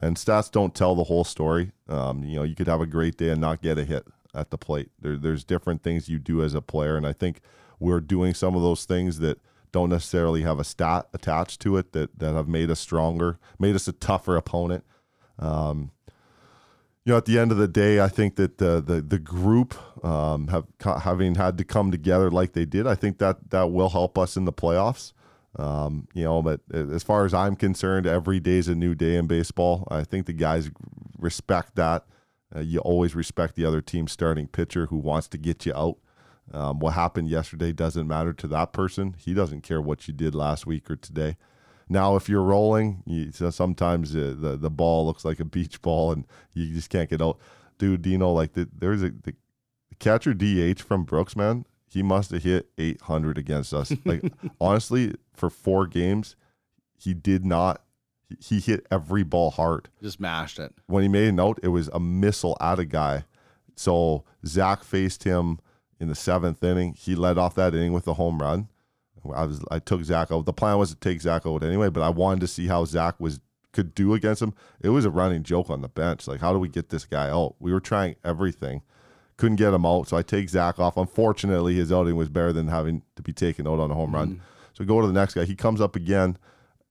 And 0.00 0.16
stats 0.16 0.50
don't 0.50 0.74
tell 0.74 0.94
the 0.94 1.04
whole 1.04 1.24
story. 1.24 1.72
Um, 1.88 2.22
you 2.22 2.36
know, 2.36 2.44
you 2.44 2.54
could 2.54 2.68
have 2.68 2.80
a 2.80 2.86
great 2.86 3.16
day 3.16 3.30
and 3.30 3.40
not 3.40 3.62
get 3.62 3.78
a 3.78 3.84
hit 3.84 4.06
at 4.34 4.50
the 4.50 4.58
plate. 4.58 4.90
There, 5.00 5.16
there's 5.16 5.44
different 5.44 5.82
things 5.82 6.08
you 6.08 6.18
do 6.18 6.42
as 6.42 6.54
a 6.54 6.60
player, 6.62 6.96
and 6.96 7.06
I 7.06 7.12
think 7.12 7.40
we're 7.80 8.00
doing 8.00 8.34
some 8.34 8.54
of 8.54 8.62
those 8.62 8.84
things 8.84 9.18
that 9.18 9.38
don't 9.72 9.90
necessarily 9.90 10.42
have 10.42 10.58
a 10.58 10.64
stat 10.64 11.08
attached 11.12 11.60
to 11.60 11.76
it 11.76 11.92
that 11.92 12.18
that 12.18 12.34
have 12.34 12.48
made 12.48 12.70
us 12.70 12.80
stronger, 12.80 13.38
made 13.58 13.74
us 13.74 13.88
a 13.88 13.92
tougher 13.92 14.36
opponent. 14.36 14.84
Um, 15.38 15.90
you 17.04 17.12
know, 17.12 17.16
at 17.16 17.24
the 17.24 17.38
end 17.38 17.52
of 17.52 17.58
the 17.58 17.68
day, 17.68 18.00
I 18.00 18.08
think 18.08 18.36
that 18.36 18.58
the 18.58 18.80
the, 18.80 19.00
the 19.00 19.18
group 19.18 19.74
um, 20.04 20.48
have 20.48 20.66
having 21.02 21.34
had 21.34 21.58
to 21.58 21.64
come 21.64 21.90
together 21.90 22.30
like 22.30 22.52
they 22.52 22.64
did. 22.64 22.86
I 22.86 22.94
think 22.94 23.18
that 23.18 23.50
that 23.50 23.70
will 23.70 23.90
help 23.90 24.18
us 24.18 24.36
in 24.36 24.44
the 24.44 24.52
playoffs. 24.52 25.12
Um, 25.56 26.08
you 26.14 26.24
know, 26.24 26.42
but 26.42 26.60
as 26.72 27.02
far 27.02 27.24
as 27.24 27.34
I'm 27.34 27.56
concerned, 27.56 28.06
every 28.06 28.38
day 28.38 28.58
is 28.58 28.68
a 28.68 28.74
new 28.74 28.94
day 28.94 29.16
in 29.16 29.26
baseball. 29.26 29.88
I 29.90 30.04
think 30.04 30.26
the 30.26 30.32
guys 30.32 30.70
respect 31.18 31.74
that. 31.76 32.04
Uh, 32.54 32.60
you 32.60 32.78
always 32.80 33.14
respect 33.14 33.56
the 33.56 33.64
other 33.64 33.80
team's 33.80 34.12
starting 34.12 34.46
pitcher 34.46 34.86
who 34.86 34.96
wants 34.96 35.28
to 35.28 35.38
get 35.38 35.66
you 35.66 35.74
out. 35.74 35.98
Um, 36.52 36.78
what 36.78 36.94
happened 36.94 37.28
yesterday 37.28 37.72
doesn't 37.72 38.08
matter 38.08 38.32
to 38.32 38.48
that 38.48 38.72
person. 38.72 39.14
He 39.18 39.34
doesn't 39.34 39.62
care 39.62 39.82
what 39.82 40.08
you 40.08 40.14
did 40.14 40.34
last 40.34 40.66
week 40.66 40.90
or 40.90 40.96
today. 40.96 41.36
Now, 41.90 42.16
if 42.16 42.28
you're 42.28 42.42
rolling, 42.42 43.02
you, 43.06 43.32
sometimes 43.32 44.14
uh, 44.14 44.34
the 44.38 44.56
the 44.56 44.70
ball 44.70 45.06
looks 45.06 45.24
like 45.24 45.40
a 45.40 45.44
beach 45.44 45.80
ball 45.80 46.12
and 46.12 46.26
you 46.52 46.72
just 46.74 46.90
can't 46.90 47.08
get 47.08 47.22
out. 47.22 47.38
Dude, 47.78 48.02
Dino, 48.02 48.32
like 48.32 48.52
the, 48.52 48.68
there's 48.76 49.02
a 49.02 49.10
the 49.10 49.34
catcher 49.98 50.34
DH 50.34 50.80
from 50.80 51.04
Brooks, 51.04 51.36
man. 51.36 51.64
He 51.88 52.02
must 52.02 52.30
have 52.30 52.42
hit 52.42 52.68
800 52.76 53.38
against 53.38 53.72
us. 53.72 53.92
Like 54.04 54.22
honestly, 54.60 55.14
for 55.34 55.50
four 55.50 55.86
games, 55.86 56.36
he 56.96 57.14
did 57.14 57.44
not. 57.44 57.82
He 58.40 58.60
hit 58.60 58.86
every 58.90 59.22
ball 59.22 59.50
hard. 59.50 59.88
Just 60.02 60.20
mashed 60.20 60.58
it. 60.58 60.74
When 60.86 61.02
he 61.02 61.08
made 61.08 61.28
a 61.28 61.32
note, 61.32 61.58
it 61.62 61.68
was 61.68 61.88
a 61.88 62.00
missile 62.00 62.58
at 62.60 62.78
a 62.78 62.84
guy. 62.84 63.24
So 63.74 64.24
Zach 64.44 64.84
faced 64.84 65.24
him 65.24 65.60
in 65.98 66.08
the 66.08 66.14
seventh 66.14 66.62
inning. 66.62 66.92
He 66.92 67.14
led 67.14 67.38
off 67.38 67.54
that 67.54 67.74
inning 67.74 67.94
with 67.94 68.06
a 68.06 68.14
home 68.14 68.38
run. 68.38 68.68
I 69.34 69.44
was 69.44 69.64
I 69.70 69.78
took 69.78 70.02
Zach 70.04 70.30
out. 70.30 70.44
The 70.44 70.52
plan 70.52 70.78
was 70.78 70.90
to 70.90 70.96
take 70.96 71.20
Zach 71.20 71.46
out 71.46 71.62
anyway, 71.62 71.88
but 71.88 72.02
I 72.02 72.10
wanted 72.10 72.40
to 72.40 72.46
see 72.46 72.66
how 72.66 72.84
Zach 72.84 73.18
was 73.18 73.40
could 73.72 73.94
do 73.94 74.14
against 74.14 74.42
him. 74.42 74.54
It 74.80 74.90
was 74.90 75.04
a 75.04 75.10
running 75.10 75.42
joke 75.42 75.70
on 75.70 75.82
the 75.82 75.88
bench. 75.88 76.26
Like, 76.26 76.40
how 76.40 76.52
do 76.52 76.58
we 76.58 76.68
get 76.68 76.88
this 76.88 77.04
guy 77.04 77.28
out? 77.28 77.56
We 77.58 77.72
were 77.72 77.80
trying 77.80 78.16
everything, 78.24 78.82
couldn't 79.38 79.56
get 79.56 79.72
him 79.72 79.86
out. 79.86 80.08
So 80.08 80.16
I 80.16 80.22
take 80.22 80.50
Zach 80.50 80.78
off. 80.78 80.96
Unfortunately, 80.96 81.74
his 81.74 81.90
outing 81.90 82.16
was 82.16 82.28
better 82.28 82.52
than 82.52 82.68
having 82.68 83.02
to 83.16 83.22
be 83.22 83.32
taken 83.32 83.66
out 83.66 83.78
on 83.78 83.90
a 83.90 83.94
home 83.94 84.14
run. 84.14 84.28
Mm. 84.28 84.40
So 84.74 84.84
go 84.84 85.00
to 85.00 85.06
the 85.06 85.12
next 85.12 85.34
guy. 85.34 85.44
He 85.44 85.56
comes 85.56 85.80
up 85.80 85.96
again, 85.96 86.36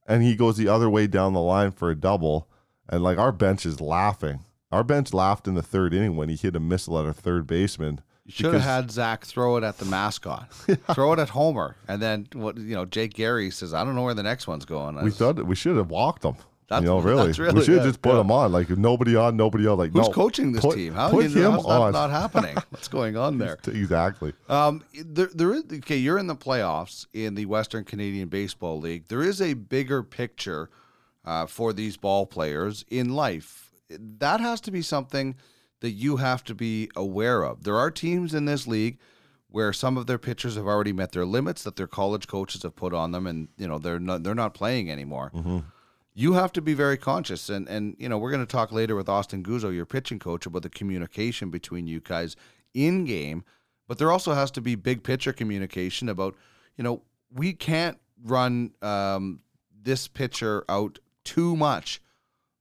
and 0.06 0.22
he 0.22 0.34
goes 0.34 0.56
the 0.56 0.68
other 0.68 0.90
way 0.90 1.06
down 1.06 1.32
the 1.32 1.40
line 1.40 1.70
for 1.70 1.90
a 1.90 1.94
double. 1.94 2.48
And 2.88 3.02
like 3.02 3.18
our 3.18 3.32
bench 3.32 3.64
is 3.64 3.80
laughing. 3.80 4.44
Our 4.72 4.82
bench 4.82 5.14
laughed 5.14 5.46
in 5.46 5.54
the 5.54 5.62
third 5.62 5.94
inning 5.94 6.16
when 6.16 6.28
he 6.28 6.36
hit 6.36 6.56
a 6.56 6.60
missile 6.60 6.98
at 6.98 7.06
our 7.06 7.12
third 7.12 7.46
baseman 7.46 8.02
you 8.28 8.32
should 8.32 8.52
have 8.52 8.62
had 8.62 8.90
Zach 8.90 9.24
throw 9.24 9.56
it 9.56 9.64
at 9.64 9.78
the 9.78 9.86
mascot, 9.86 10.52
throw 10.92 11.14
it 11.14 11.18
at 11.18 11.30
Homer, 11.30 11.76
and 11.88 12.02
then 12.02 12.28
what? 12.34 12.58
You 12.58 12.74
know, 12.74 12.84
Jake 12.84 13.14
Gary 13.14 13.50
says, 13.50 13.72
"I 13.72 13.82
don't 13.84 13.94
know 13.94 14.02
where 14.02 14.12
the 14.12 14.22
next 14.22 14.46
one's 14.46 14.66
going." 14.66 15.02
we 15.02 15.10
thought 15.10 15.42
we 15.46 15.54
should 15.54 15.78
have 15.78 15.90
walked 15.90 16.22
them. 16.22 16.36
That's, 16.68 16.82
you 16.82 16.88
know, 16.88 16.98
really, 17.00 17.32
really 17.32 17.54
we 17.54 17.64
should 17.64 17.82
just 17.82 18.02
put 18.02 18.14
yeah. 18.14 18.20
him 18.20 18.30
on. 18.30 18.52
Like 18.52 18.68
nobody 18.70 19.16
on, 19.16 19.36
nobody 19.36 19.66
on. 19.66 19.78
Like 19.78 19.92
who's 19.92 20.06
no, 20.06 20.12
coaching 20.12 20.52
this 20.52 20.62
put, 20.64 20.76
team? 20.76 20.94
How 20.94 21.10
put 21.10 21.26
him 21.26 21.52
how's 21.52 21.64
on. 21.64 21.92
That 21.92 21.98
not 21.98 22.10
happening? 22.10 22.56
What's 22.70 22.88
going 22.88 23.16
on 23.16 23.38
there? 23.38 23.58
exactly. 23.66 24.34
Um, 24.48 24.84
there, 24.94 25.30
there 25.34 25.54
is 25.54 25.64
okay. 25.72 25.96
You're 25.96 26.18
in 26.18 26.26
the 26.26 26.36
playoffs 26.36 27.06
in 27.14 27.34
the 27.34 27.46
Western 27.46 27.84
Canadian 27.84 28.28
Baseball 28.28 28.78
League. 28.78 29.08
There 29.08 29.22
is 29.22 29.40
a 29.40 29.54
bigger 29.54 30.02
picture 30.02 30.68
uh, 31.24 31.46
for 31.46 31.72
these 31.72 31.96
ball 31.96 32.26
players 32.26 32.84
in 32.88 33.14
life. 33.14 33.70
That 33.90 34.40
has 34.40 34.60
to 34.62 34.70
be 34.70 34.82
something 34.82 35.36
that 35.80 35.90
you 35.90 36.16
have 36.16 36.44
to 36.44 36.54
be 36.54 36.90
aware 36.94 37.44
of. 37.44 37.64
There 37.64 37.76
are 37.76 37.90
teams 37.90 38.34
in 38.34 38.44
this 38.44 38.66
league 38.66 38.98
where 39.50 39.72
some 39.72 39.96
of 39.96 40.06
their 40.06 40.18
pitchers 40.18 40.56
have 40.56 40.66
already 40.66 40.92
met 40.92 41.12
their 41.12 41.24
limits 41.24 41.62
that 41.62 41.76
their 41.76 41.86
college 41.86 42.26
coaches 42.26 42.62
have 42.62 42.76
put 42.76 42.92
on 42.92 43.12
them, 43.12 43.26
and 43.26 43.48
you 43.56 43.66
know 43.66 43.78
they're 43.78 43.98
not 43.98 44.22
they're 44.22 44.34
not 44.34 44.52
playing 44.52 44.90
anymore. 44.90 45.30
Mm-hmm. 45.34 45.58
You 46.18 46.32
have 46.32 46.52
to 46.54 46.60
be 46.60 46.74
very 46.74 46.96
conscious, 46.96 47.48
and 47.48 47.68
and 47.68 47.94
you 47.96 48.08
know 48.08 48.18
we're 48.18 48.32
going 48.32 48.44
to 48.44 48.52
talk 48.52 48.72
later 48.72 48.96
with 48.96 49.08
Austin 49.08 49.44
Guzzo, 49.44 49.72
your 49.72 49.86
pitching 49.86 50.18
coach, 50.18 50.46
about 50.46 50.62
the 50.62 50.68
communication 50.68 51.48
between 51.48 51.86
you 51.86 52.00
guys 52.00 52.34
in 52.74 53.04
game. 53.04 53.44
But 53.86 53.98
there 53.98 54.10
also 54.10 54.34
has 54.34 54.50
to 54.52 54.60
be 54.60 54.74
big 54.74 55.04
picture 55.04 55.32
communication 55.32 56.08
about 56.08 56.34
you 56.76 56.82
know 56.82 57.02
we 57.32 57.52
can't 57.52 57.98
run 58.24 58.72
um, 58.82 59.42
this 59.80 60.08
pitcher 60.08 60.64
out 60.68 60.98
too 61.22 61.54
much 61.54 62.00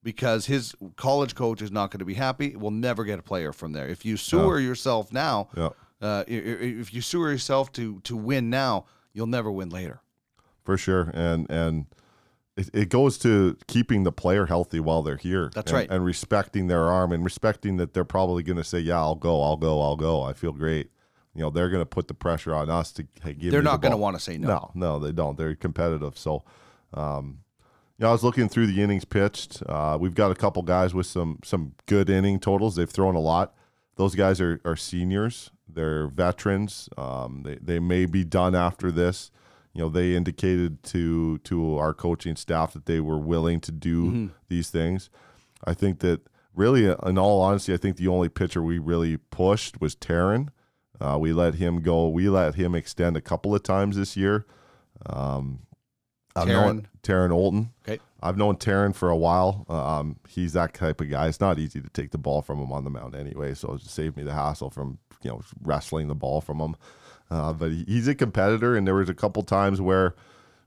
because 0.03 0.45
his 0.45 0.75
college 0.95 1.33
coach 1.33 1.59
is 1.63 1.71
not 1.71 1.89
going 1.89 1.97
to 1.97 2.05
be 2.05 2.13
happy. 2.13 2.55
We'll 2.55 2.69
never 2.69 3.05
get 3.05 3.17
a 3.17 3.23
player 3.23 3.51
from 3.53 3.71
there. 3.71 3.87
If 3.87 4.05
you 4.05 4.17
sewer 4.17 4.59
yourself 4.59 5.11
now, 5.11 5.49
yeah. 5.57 5.69
uh, 5.99 6.23
if 6.27 6.93
you 6.93 7.01
sewer 7.01 7.31
yourself 7.31 7.71
to 7.71 8.01
to 8.01 8.15
win 8.15 8.51
now, 8.51 8.85
you'll 9.13 9.25
never 9.25 9.51
win 9.51 9.69
later. 9.69 9.99
For 10.63 10.77
sure, 10.77 11.09
and 11.15 11.49
and 11.49 11.87
it, 12.57 12.69
it 12.73 12.89
goes 12.89 13.17
to 13.19 13.55
keeping 13.67 14.03
the 14.03 14.11
player 14.11 14.47
healthy 14.47 14.79
while 14.79 15.03
they're 15.03 15.15
here. 15.15 15.51
That's 15.53 15.71
and- 15.71 15.77
right. 15.77 15.89
And 15.89 16.03
respecting 16.03 16.67
their 16.67 16.85
arm 16.85 17.11
and 17.11 17.23
respecting 17.23 17.77
that 17.77 17.93
they're 17.93 18.03
probably 18.03 18.43
going 18.43 18.57
to 18.57 18.63
say, 18.63 18.79
"Yeah, 18.79 18.97
I'll 18.97 19.15
go, 19.15 19.41
I'll 19.43 19.57
go, 19.57 19.81
I'll 19.81 19.95
go. 19.95 20.23
I 20.23 20.33
feel 20.33 20.51
great." 20.51 20.91
You 21.35 21.43
know, 21.43 21.49
they're 21.51 21.69
going 21.69 21.81
to 21.81 21.85
put 21.85 22.07
the 22.07 22.15
pressure 22.15 22.53
on 22.53 22.69
us 22.69 22.91
to 22.93 23.07
hey, 23.23 23.33
give. 23.33 23.51
They're 23.51 23.61
me 23.61 23.65
the 23.65 23.71
not 23.71 23.81
going 23.81 23.91
to 23.91 23.97
want 23.97 24.17
to 24.17 24.23
say 24.23 24.37
no. 24.37 24.47
No, 24.47 24.71
no, 24.73 24.99
they 24.99 25.11
don't. 25.11 25.37
They're 25.37 25.53
competitive. 25.55 26.17
So, 26.17 26.43
um, 26.95 27.39
you 27.97 28.03
know, 28.03 28.09
I 28.09 28.11
was 28.11 28.23
looking 28.23 28.49
through 28.49 28.67
the 28.67 28.81
innings 28.81 29.05
pitched. 29.05 29.61
Uh, 29.67 29.97
we've 30.01 30.15
got 30.15 30.31
a 30.31 30.35
couple 30.35 30.63
guys 30.63 30.95
with 30.95 31.05
some 31.05 31.39
some 31.43 31.73
good 31.85 32.09
inning 32.09 32.39
totals. 32.39 32.75
They've 32.75 32.89
thrown 32.89 33.15
a 33.15 33.19
lot. 33.19 33.53
Those 33.97 34.15
guys 34.15 34.41
are, 34.41 34.59
are 34.65 34.75
seniors. 34.75 35.51
They're 35.67 36.07
veterans. 36.07 36.89
Um, 36.97 37.43
they 37.43 37.55
they 37.61 37.79
may 37.79 38.07
be 38.07 38.23
done 38.23 38.55
after 38.55 38.91
this. 38.91 39.29
You 39.77 39.83
know, 39.83 39.89
they 39.89 40.15
indicated 40.15 40.81
to 40.85 41.37
to 41.39 41.77
our 41.77 41.93
coaching 41.93 42.35
staff 42.35 42.73
that 42.73 42.87
they 42.87 42.99
were 42.99 43.19
willing 43.19 43.61
to 43.61 43.71
do 43.71 44.31
these 44.49 44.71
things. 44.71 45.11
I 45.65 45.75
think 45.75 45.99
that 45.99 46.21
really, 46.55 46.85
in 46.85 47.19
all 47.19 47.41
honesty, 47.41 47.75
I 47.75 47.77
think 47.77 47.97
the 47.97 48.07
only 48.07 48.27
pitcher 48.27 48.63
we 48.63 48.79
really 48.79 49.17
pushed 49.17 49.79
was 49.79 49.95
Taryn. 49.95 50.49
Uh, 50.99 51.17
we 51.19 51.31
let 51.31 51.53
him 51.55 51.83
go. 51.83 52.09
We 52.09 52.27
let 52.27 52.55
him 52.55 52.73
extend 52.73 53.17
a 53.17 53.21
couple 53.21 53.53
of 53.53 53.61
times 53.61 53.97
this 53.97 54.17
year. 54.17 54.47
Um, 55.05 55.59
I've 56.35 56.47
known 56.47 56.87
Taryn 57.03 57.29
Olton. 57.29 57.69
Okay. 57.87 58.01
I've 58.19 58.35
known 58.35 58.55
Taryn 58.55 58.95
for 58.95 59.11
a 59.11 59.15
while. 59.15 59.63
Um, 59.69 60.17
he's 60.27 60.53
that 60.53 60.73
type 60.73 61.01
of 61.01 61.11
guy. 61.11 61.27
It's 61.27 61.39
not 61.39 61.59
easy 61.59 61.81
to 61.81 61.89
take 61.89 62.09
the 62.09 62.17
ball 62.17 62.41
from 62.41 62.59
him 62.59 62.71
on 62.71 62.83
the 62.83 62.89
mound 62.89 63.15
anyway, 63.15 63.53
so 63.53 63.73
it 63.73 63.81
saved 63.81 64.17
me 64.17 64.23
the 64.23 64.33
hassle 64.33 64.71
from 64.71 64.97
you 65.21 65.29
know 65.29 65.41
wrestling 65.61 66.07
the 66.07 66.15
ball 66.15 66.41
from 66.41 66.59
him. 66.59 66.75
Uh, 67.29 67.53
but 67.53 67.71
he- 67.71 67.85
he's 67.87 68.07
a 68.07 68.15
competitor, 68.15 68.75
and 68.75 68.87
there 68.87 68.95
was 68.95 69.09
a 69.09 69.13
couple 69.13 69.43
times 69.43 69.81
where, 69.81 70.15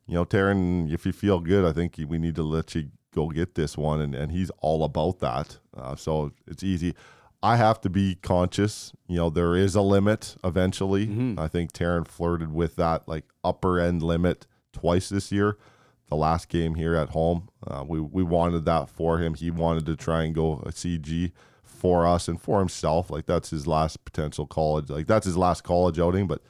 you 0.06 0.14
know, 0.14 0.24
Taryn, 0.24 0.92
if 0.92 1.06
you 1.06 1.12
feel 1.12 1.40
good, 1.40 1.64
I 1.64 1.72
think 1.72 1.96
we 2.08 2.18
need 2.18 2.34
to 2.36 2.42
let 2.42 2.74
you 2.74 2.90
go 3.14 3.28
get 3.28 3.54
this 3.54 3.76
one, 3.78 4.00
and, 4.00 4.14
and 4.14 4.30
he's 4.32 4.50
all 4.60 4.84
about 4.84 5.18
that. 5.20 5.58
Uh, 5.76 5.96
so 5.96 6.32
it's 6.46 6.62
easy. 6.62 6.94
I 7.42 7.56
have 7.56 7.80
to 7.80 7.88
be 7.88 8.16
conscious. 8.16 8.92
You 9.08 9.16
know, 9.16 9.30
there 9.30 9.56
is 9.56 9.74
a 9.74 9.80
limit 9.80 10.36
eventually. 10.44 11.06
I 11.38 11.48
think 11.48 11.72
Taryn 11.72 12.06
flirted 12.06 12.52
with 12.52 12.76
that 12.76 13.08
like 13.08 13.24
upper 13.42 13.80
end 13.80 14.02
limit 14.02 14.46
twice 14.74 15.08
this 15.08 15.32
year. 15.32 15.56
The 16.08 16.16
last 16.16 16.48
game 16.48 16.74
here 16.74 16.94
at 16.96 17.10
home, 17.10 17.48
uh, 17.66 17.84
we 17.88 17.98
we 18.00 18.22
wanted 18.22 18.64
that 18.66 18.90
for 18.90 19.18
him. 19.20 19.34
He 19.34 19.50
wanted 19.50 19.86
to 19.86 19.96
try 19.96 20.24
and 20.24 20.34
go 20.34 20.54
a 20.66 20.70
CG 20.72 21.32
for 21.80 22.06
us 22.06 22.28
and 22.28 22.40
for 22.40 22.58
himself. 22.58 23.10
Like 23.10 23.26
that's 23.26 23.50
his 23.50 23.66
last 23.66 24.04
potential 24.04 24.46
college. 24.46 24.90
Like 24.90 25.06
that's 25.06 25.24
his 25.24 25.36
last 25.36 25.64
college 25.64 25.98
outing, 25.98 26.26
but 26.26 26.42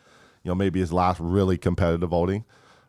you 0.43 0.51
know 0.51 0.55
maybe 0.55 0.81
his 0.81 0.93
last 0.93 1.21
really 1.21 1.57
competitive 1.57 2.12
outing. 2.12 2.45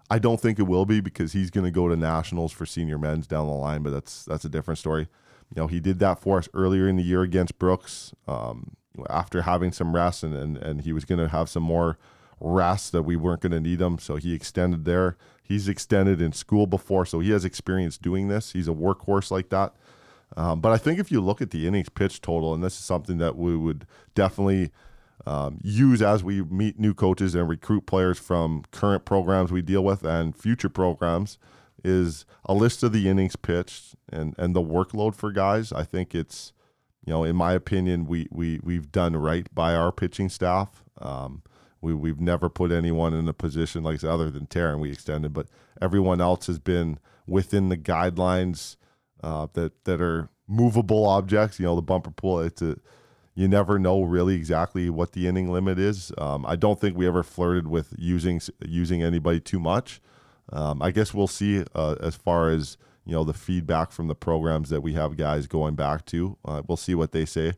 I 0.09 0.19
don't 0.19 0.41
think 0.41 0.59
it 0.59 0.63
will 0.63 0.85
be 0.85 0.99
because 0.99 1.33
he's 1.33 1.51
going 1.51 1.63
to 1.63 1.71
go 1.71 1.87
to 1.87 1.95
nationals 1.95 2.51
for 2.51 2.65
senior 2.65 2.97
men's 2.97 3.27
down 3.27 3.47
the 3.47 3.53
line, 3.53 3.83
but 3.83 3.91
that's 3.91 4.25
that's 4.25 4.43
a 4.43 4.49
different 4.49 4.79
story. 4.79 5.07
You 5.55 5.61
know, 5.61 5.67
he 5.67 5.79
did 5.79 5.99
that 5.99 6.19
for 6.19 6.39
us 6.39 6.49
earlier 6.53 6.87
in 6.87 6.95
the 6.95 7.03
year 7.03 7.21
against 7.21 7.59
Brooks 7.59 8.13
um, 8.27 8.75
after 9.09 9.43
having 9.43 9.71
some 9.71 9.95
rest, 9.95 10.23
and, 10.23 10.33
and 10.33 10.57
and 10.57 10.81
he 10.81 10.93
was 10.93 11.05
going 11.05 11.19
to 11.19 11.27
have 11.27 11.47
some 11.47 11.63
more 11.63 11.97
rest 12.39 12.91
that 12.91 13.03
we 13.03 13.15
weren't 13.15 13.41
going 13.41 13.51
to 13.51 13.59
need 13.61 13.79
him, 13.79 13.99
so 13.99 14.15
he 14.15 14.33
extended 14.33 14.83
there. 14.83 15.15
He's 15.43 15.67
extended 15.67 16.19
in 16.21 16.31
school 16.31 16.65
before, 16.65 17.05
so 17.05 17.19
he 17.19 17.29
has 17.31 17.45
experience 17.45 17.97
doing 17.97 18.29
this. 18.29 18.53
He's 18.53 18.67
a 18.67 18.73
workhorse 18.73 19.29
like 19.29 19.49
that. 19.49 19.75
Um, 20.37 20.61
but 20.61 20.71
I 20.71 20.77
think 20.77 20.99
if 20.99 21.11
you 21.11 21.21
look 21.21 21.41
at 21.41 21.51
the 21.51 21.67
innings 21.67 21.89
pitch 21.89 22.21
total, 22.21 22.53
and 22.53 22.63
this 22.63 22.73
is 22.73 22.85
something 22.85 23.17
that 23.17 23.37
we 23.37 23.55
would 23.55 23.85
definitely 24.15 24.71
um, 25.25 25.59
use 25.61 26.01
as 26.01 26.23
we 26.23 26.41
meet 26.43 26.79
new 26.79 26.93
coaches 26.93 27.35
and 27.35 27.47
recruit 27.47 27.85
players 27.85 28.17
from 28.17 28.63
current 28.71 29.05
programs 29.05 29.51
we 29.51 29.61
deal 29.61 29.83
with 29.83 30.03
and 30.03 30.35
future 30.35 30.69
programs, 30.69 31.37
is 31.83 32.25
a 32.45 32.53
list 32.53 32.83
of 32.83 32.93
the 32.93 33.09
innings 33.09 33.35
pitched 33.35 33.95
and 34.11 34.35
and 34.37 34.55
the 34.55 34.61
workload 34.61 35.15
for 35.15 35.31
guys. 35.31 35.71
I 35.73 35.83
think 35.83 36.13
it's, 36.13 36.53
you 37.05 37.11
know, 37.11 37.23
in 37.23 37.35
my 37.35 37.53
opinion, 37.53 38.05
we 38.05 38.27
we 38.31 38.59
we've 38.63 38.91
done 38.91 39.15
right 39.15 39.53
by 39.53 39.75
our 39.75 39.91
pitching 39.91 40.29
staff. 40.29 40.83
Um, 40.99 41.43
we 41.81 41.93
we've 41.93 42.21
never 42.21 42.49
put 42.49 42.71
anyone 42.71 43.13
in 43.13 43.27
a 43.27 43.33
position 43.33 43.83
like 43.83 44.03
other 44.03 44.29
than 44.29 44.45
Taryn 44.47 44.79
we 44.79 44.91
extended, 44.91 45.33
but 45.33 45.47
everyone 45.81 46.21
else 46.21 46.47
has 46.47 46.59
been 46.59 46.99
within 47.27 47.69
the 47.69 47.77
guidelines 47.77 48.75
uh, 49.23 49.47
that 49.53 49.83
that 49.85 50.01
are 50.01 50.29
movable 50.47 51.05
objects. 51.05 51.59
You 51.59 51.65
know, 51.65 51.75
the 51.75 51.81
bumper 51.81 52.11
pool. 52.11 52.39
It's 52.39 52.61
a 52.61 52.77
you 53.33 53.47
never 53.47 53.79
know 53.79 54.03
really 54.03 54.35
exactly 54.35 54.89
what 54.89 55.13
the 55.13 55.27
inning 55.27 55.51
limit 55.51 55.79
is. 55.79 56.11
Um, 56.17 56.45
I 56.45 56.55
don't 56.55 56.79
think 56.79 56.97
we 56.97 57.07
ever 57.07 57.23
flirted 57.23 57.67
with 57.67 57.93
using 57.97 58.41
using 58.65 59.01
anybody 59.01 59.39
too 59.39 59.59
much. 59.59 60.01
Um, 60.51 60.81
I 60.81 60.91
guess 60.91 61.13
we'll 61.13 61.27
see 61.27 61.63
uh, 61.73 61.95
as 62.01 62.15
far 62.15 62.49
as 62.49 62.77
you 63.05 63.13
know 63.13 63.23
the 63.23 63.33
feedback 63.33 63.91
from 63.91 64.07
the 64.07 64.15
programs 64.15 64.69
that 64.69 64.81
we 64.81 64.93
have 64.93 65.17
guys 65.17 65.47
going 65.47 65.75
back 65.75 66.05
to. 66.07 66.37
Uh, 66.43 66.61
we'll 66.67 66.77
see 66.77 66.95
what 66.95 67.13
they 67.13 67.25
say. 67.25 67.53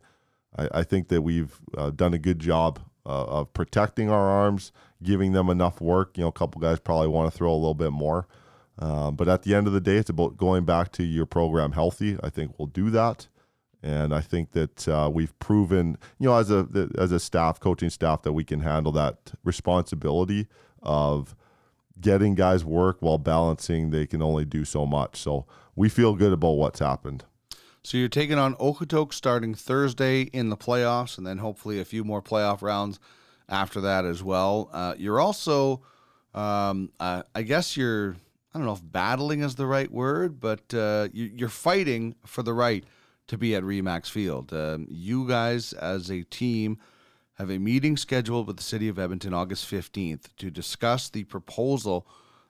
I, 0.57 0.69
I 0.71 0.83
think 0.83 1.07
that 1.07 1.21
we've 1.21 1.59
uh, 1.77 1.89
done 1.89 2.13
a 2.13 2.19
good 2.19 2.39
job 2.39 2.79
uh, 3.05 3.25
of 3.25 3.53
protecting 3.53 4.09
our 4.09 4.29
arms, 4.29 4.71
giving 5.01 5.33
them 5.33 5.49
enough 5.49 5.81
work. 5.81 6.17
You 6.17 6.23
know, 6.23 6.29
a 6.29 6.33
couple 6.33 6.61
guys 6.61 6.79
probably 6.79 7.07
want 7.07 7.31
to 7.31 7.37
throw 7.37 7.51
a 7.51 7.55
little 7.55 7.73
bit 7.73 7.91
more. 7.91 8.27
Um, 8.79 9.15
but 9.15 9.27
at 9.27 9.43
the 9.43 9.53
end 9.53 9.67
of 9.67 9.73
the 9.73 9.81
day, 9.81 9.97
it's 9.97 10.09
about 10.09 10.37
going 10.37 10.65
back 10.65 10.91
to 10.93 11.03
your 11.03 11.25
program 11.25 11.73
healthy. 11.73 12.17
I 12.23 12.29
think 12.29 12.57
we'll 12.57 12.67
do 12.67 12.89
that, 12.89 13.27
and 13.83 14.13
I 14.13 14.21
think 14.21 14.51
that 14.53 14.87
uh, 14.87 15.09
we've 15.13 15.37
proven, 15.39 15.97
you 16.19 16.27
know, 16.27 16.35
as 16.35 16.49
a 16.49 16.67
as 16.97 17.11
a 17.11 17.19
staff, 17.19 17.59
coaching 17.59 17.91
staff, 17.91 18.23
that 18.23 18.33
we 18.33 18.43
can 18.43 18.61
handle 18.61 18.91
that 18.93 19.33
responsibility 19.43 20.47
of 20.81 21.35
getting 22.01 22.33
guys 22.33 22.65
work 22.65 22.97
while 22.99 23.19
balancing. 23.19 23.91
They 23.91 24.07
can 24.07 24.21
only 24.21 24.45
do 24.45 24.65
so 24.65 24.85
much, 24.85 25.17
so 25.17 25.45
we 25.75 25.87
feel 25.87 26.15
good 26.15 26.33
about 26.33 26.53
what's 26.53 26.79
happened. 26.79 27.25
So 27.83 27.97
you're 27.97 28.07
taking 28.07 28.39
on 28.39 28.55
Okotoks 28.55 29.13
starting 29.13 29.53
Thursday 29.53 30.21
in 30.21 30.49
the 30.49 30.55
playoffs, 30.57 31.17
and 31.17 31.27
then 31.27 31.39
hopefully 31.39 31.79
a 31.81 31.85
few 31.85 32.05
more 32.05 32.21
playoff 32.21 32.61
rounds 32.61 32.97
after 33.49 33.81
that 33.81 34.05
as 34.05 34.23
well. 34.23 34.69
Uh, 34.71 34.95
you're 34.97 35.19
also, 35.19 35.81
um, 36.33 36.91
uh, 36.99 37.23
I 37.35 37.41
guess 37.41 37.75
you're, 37.75 38.15
I 38.53 38.59
don't 38.59 38.67
know 38.67 38.73
if 38.73 38.81
battling 38.83 39.41
is 39.41 39.55
the 39.55 39.65
right 39.65 39.91
word, 39.91 40.39
but 40.39 40.73
uh, 40.73 41.07
you, 41.11 41.31
you're 41.33 41.49
fighting 41.49 42.15
for 42.25 42.43
the 42.43 42.53
right 42.53 42.83
to 43.27 43.37
be 43.37 43.55
at 43.55 43.63
Remax 43.63 44.09
Field. 44.09 44.53
Um, 44.53 44.85
you 44.89 45.27
guys, 45.27 45.73
as 45.73 46.11
a 46.11 46.23
team, 46.23 46.77
have 47.39 47.49
a 47.49 47.57
meeting 47.57 47.97
scheduled 47.97 48.45
with 48.45 48.57
the 48.57 48.63
city 48.63 48.87
of 48.87 48.99
Edmonton 48.99 49.33
August 49.33 49.69
15th 49.69 50.25
to 50.37 50.51
discuss 50.51 51.09
the 51.09 51.23
proposal 51.23 52.07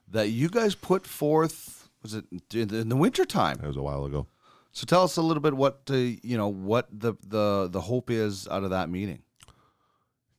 that 0.07 0.29
you 0.29 0.49
guys 0.49 0.75
put 0.75 1.07
forth. 1.07 1.89
Was 2.01 2.15
it 2.15 2.25
in 2.53 2.67
the, 2.67 2.79
in 2.79 2.89
the 2.89 2.97
wintertime? 2.97 3.57
That 3.61 3.67
was 3.67 3.77
a 3.77 3.81
while 3.81 4.03
ago. 4.03 4.27
So 4.73 4.85
tell 4.85 5.03
us 5.03 5.15
a 5.17 5.21
little 5.21 5.41
bit 5.41 5.53
what 5.53 5.81
uh, 5.89 5.93
you 5.93 6.35
know 6.35 6.47
what 6.47 6.87
the 6.91 7.13
the 7.25 7.69
the 7.71 7.79
hope 7.79 8.09
is 8.09 8.47
out 8.47 8.63
of 8.63 8.71
that 8.71 8.89
meeting. 8.89 9.21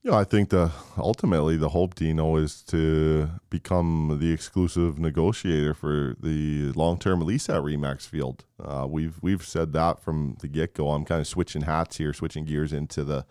Yeah, 0.05 0.17
I 0.17 0.23
think 0.23 0.49
the 0.49 0.71
ultimately 0.99 1.57
the 1.57 1.69
hope, 1.69 1.95
Dino, 1.95 2.35
is 2.35 2.61
to 2.67 3.27
become 3.49 4.19
the 4.21 4.31
exclusive 4.31 4.99
negotiator 4.99 5.73
for 5.73 6.15
the 6.21 6.71
long-term 6.73 7.21
lease 7.21 7.49
at 7.49 7.63
Remax 7.63 8.07
Field. 8.07 8.45
Uh, 8.63 8.85
we've 8.87 9.17
we've 9.23 9.43
said 9.43 9.73
that 9.73 9.99
from 9.99 10.37
the 10.41 10.47
get-go. 10.47 10.91
I'm 10.91 11.05
kind 11.05 11.21
of 11.21 11.25
switching 11.25 11.63
hats 11.63 11.97
here, 11.97 12.13
switching 12.13 12.45
gears 12.45 12.71
into 12.71 13.03
the 13.03 13.25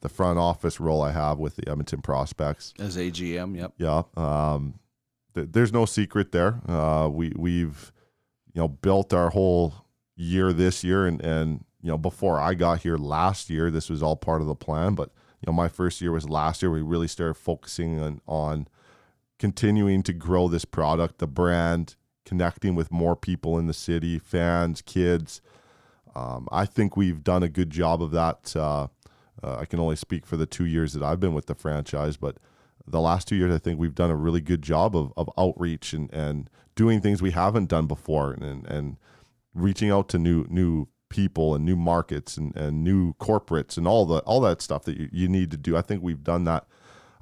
the 0.00 0.10
front 0.10 0.38
office 0.38 0.78
role 0.78 1.00
I 1.00 1.12
have 1.12 1.38
with 1.38 1.56
the 1.56 1.66
Edmonton 1.66 2.02
Prospects. 2.02 2.74
As 2.78 2.98
AGM, 2.98 3.56
yep. 3.56 3.72
Yeah, 3.78 4.02
um, 4.18 4.80
th- 5.34 5.48
there's 5.52 5.72
no 5.72 5.86
secret 5.86 6.32
there. 6.32 6.60
Uh, 6.68 7.08
we 7.10 7.32
we've 7.36 7.90
you 8.52 8.60
know 8.60 8.68
built 8.68 9.14
our 9.14 9.30
whole 9.30 9.72
year 10.14 10.52
this 10.52 10.84
year, 10.84 11.06
and 11.06 11.22
and 11.22 11.64
you 11.80 11.88
know 11.88 11.96
before 11.96 12.38
I 12.38 12.52
got 12.52 12.82
here 12.82 12.98
last 12.98 13.48
year, 13.48 13.70
this 13.70 13.88
was 13.88 14.02
all 14.02 14.14
part 14.14 14.42
of 14.42 14.46
the 14.46 14.54
plan. 14.54 14.94
But 14.94 15.10
you 15.40 15.46
know 15.46 15.52
my 15.52 15.68
first 15.68 16.00
year 16.00 16.12
was 16.12 16.28
last 16.28 16.62
year. 16.62 16.70
We 16.70 16.82
really 16.82 17.08
started 17.08 17.34
focusing 17.34 18.00
on 18.00 18.20
on 18.26 18.68
continuing 19.38 20.02
to 20.02 20.12
grow 20.12 20.48
this 20.48 20.64
product, 20.64 21.18
the 21.18 21.26
brand, 21.26 21.94
connecting 22.24 22.74
with 22.74 22.90
more 22.90 23.14
people 23.14 23.58
in 23.58 23.66
the 23.66 23.74
city, 23.74 24.18
fans, 24.18 24.82
kids. 24.82 25.40
Um, 26.14 26.48
I 26.50 26.64
think 26.66 26.96
we've 26.96 27.22
done 27.22 27.42
a 27.42 27.48
good 27.48 27.70
job 27.70 28.02
of 28.02 28.10
that. 28.10 28.54
Uh, 28.56 28.88
uh, 29.42 29.56
I 29.60 29.64
can 29.64 29.78
only 29.78 29.96
speak 29.96 30.26
for 30.26 30.36
the 30.36 30.46
two 30.46 30.66
years 30.66 30.92
that 30.94 31.02
I've 31.02 31.20
been 31.20 31.34
with 31.34 31.46
the 31.46 31.54
franchise, 31.54 32.16
but 32.16 32.38
the 32.86 33.00
last 33.00 33.28
two 33.28 33.36
years, 33.36 33.54
I 33.54 33.58
think 33.58 33.78
we've 33.78 33.94
done 33.94 34.10
a 34.10 34.16
really 34.16 34.40
good 34.40 34.62
job 34.62 34.96
of, 34.96 35.12
of 35.16 35.30
outreach 35.38 35.92
and, 35.92 36.12
and 36.12 36.50
doing 36.74 37.00
things 37.00 37.22
we 37.22 37.30
haven't 37.30 37.68
done 37.68 37.86
before 37.86 38.32
and, 38.32 38.66
and 38.66 38.96
reaching 39.54 39.90
out 39.90 40.08
to 40.08 40.18
new 40.18 40.46
new 40.48 40.88
people 41.08 41.54
and 41.54 41.64
new 41.64 41.76
markets 41.76 42.36
and, 42.36 42.54
and 42.56 42.84
new 42.84 43.14
corporates 43.14 43.76
and 43.76 43.86
all 43.86 44.06
the 44.06 44.18
all 44.20 44.40
that 44.40 44.60
stuff 44.62 44.84
that 44.84 44.96
you, 44.98 45.08
you 45.12 45.28
need 45.28 45.50
to 45.50 45.56
do. 45.56 45.76
I 45.76 45.82
think 45.82 46.02
we've 46.02 46.22
done 46.22 46.44
that. 46.44 46.66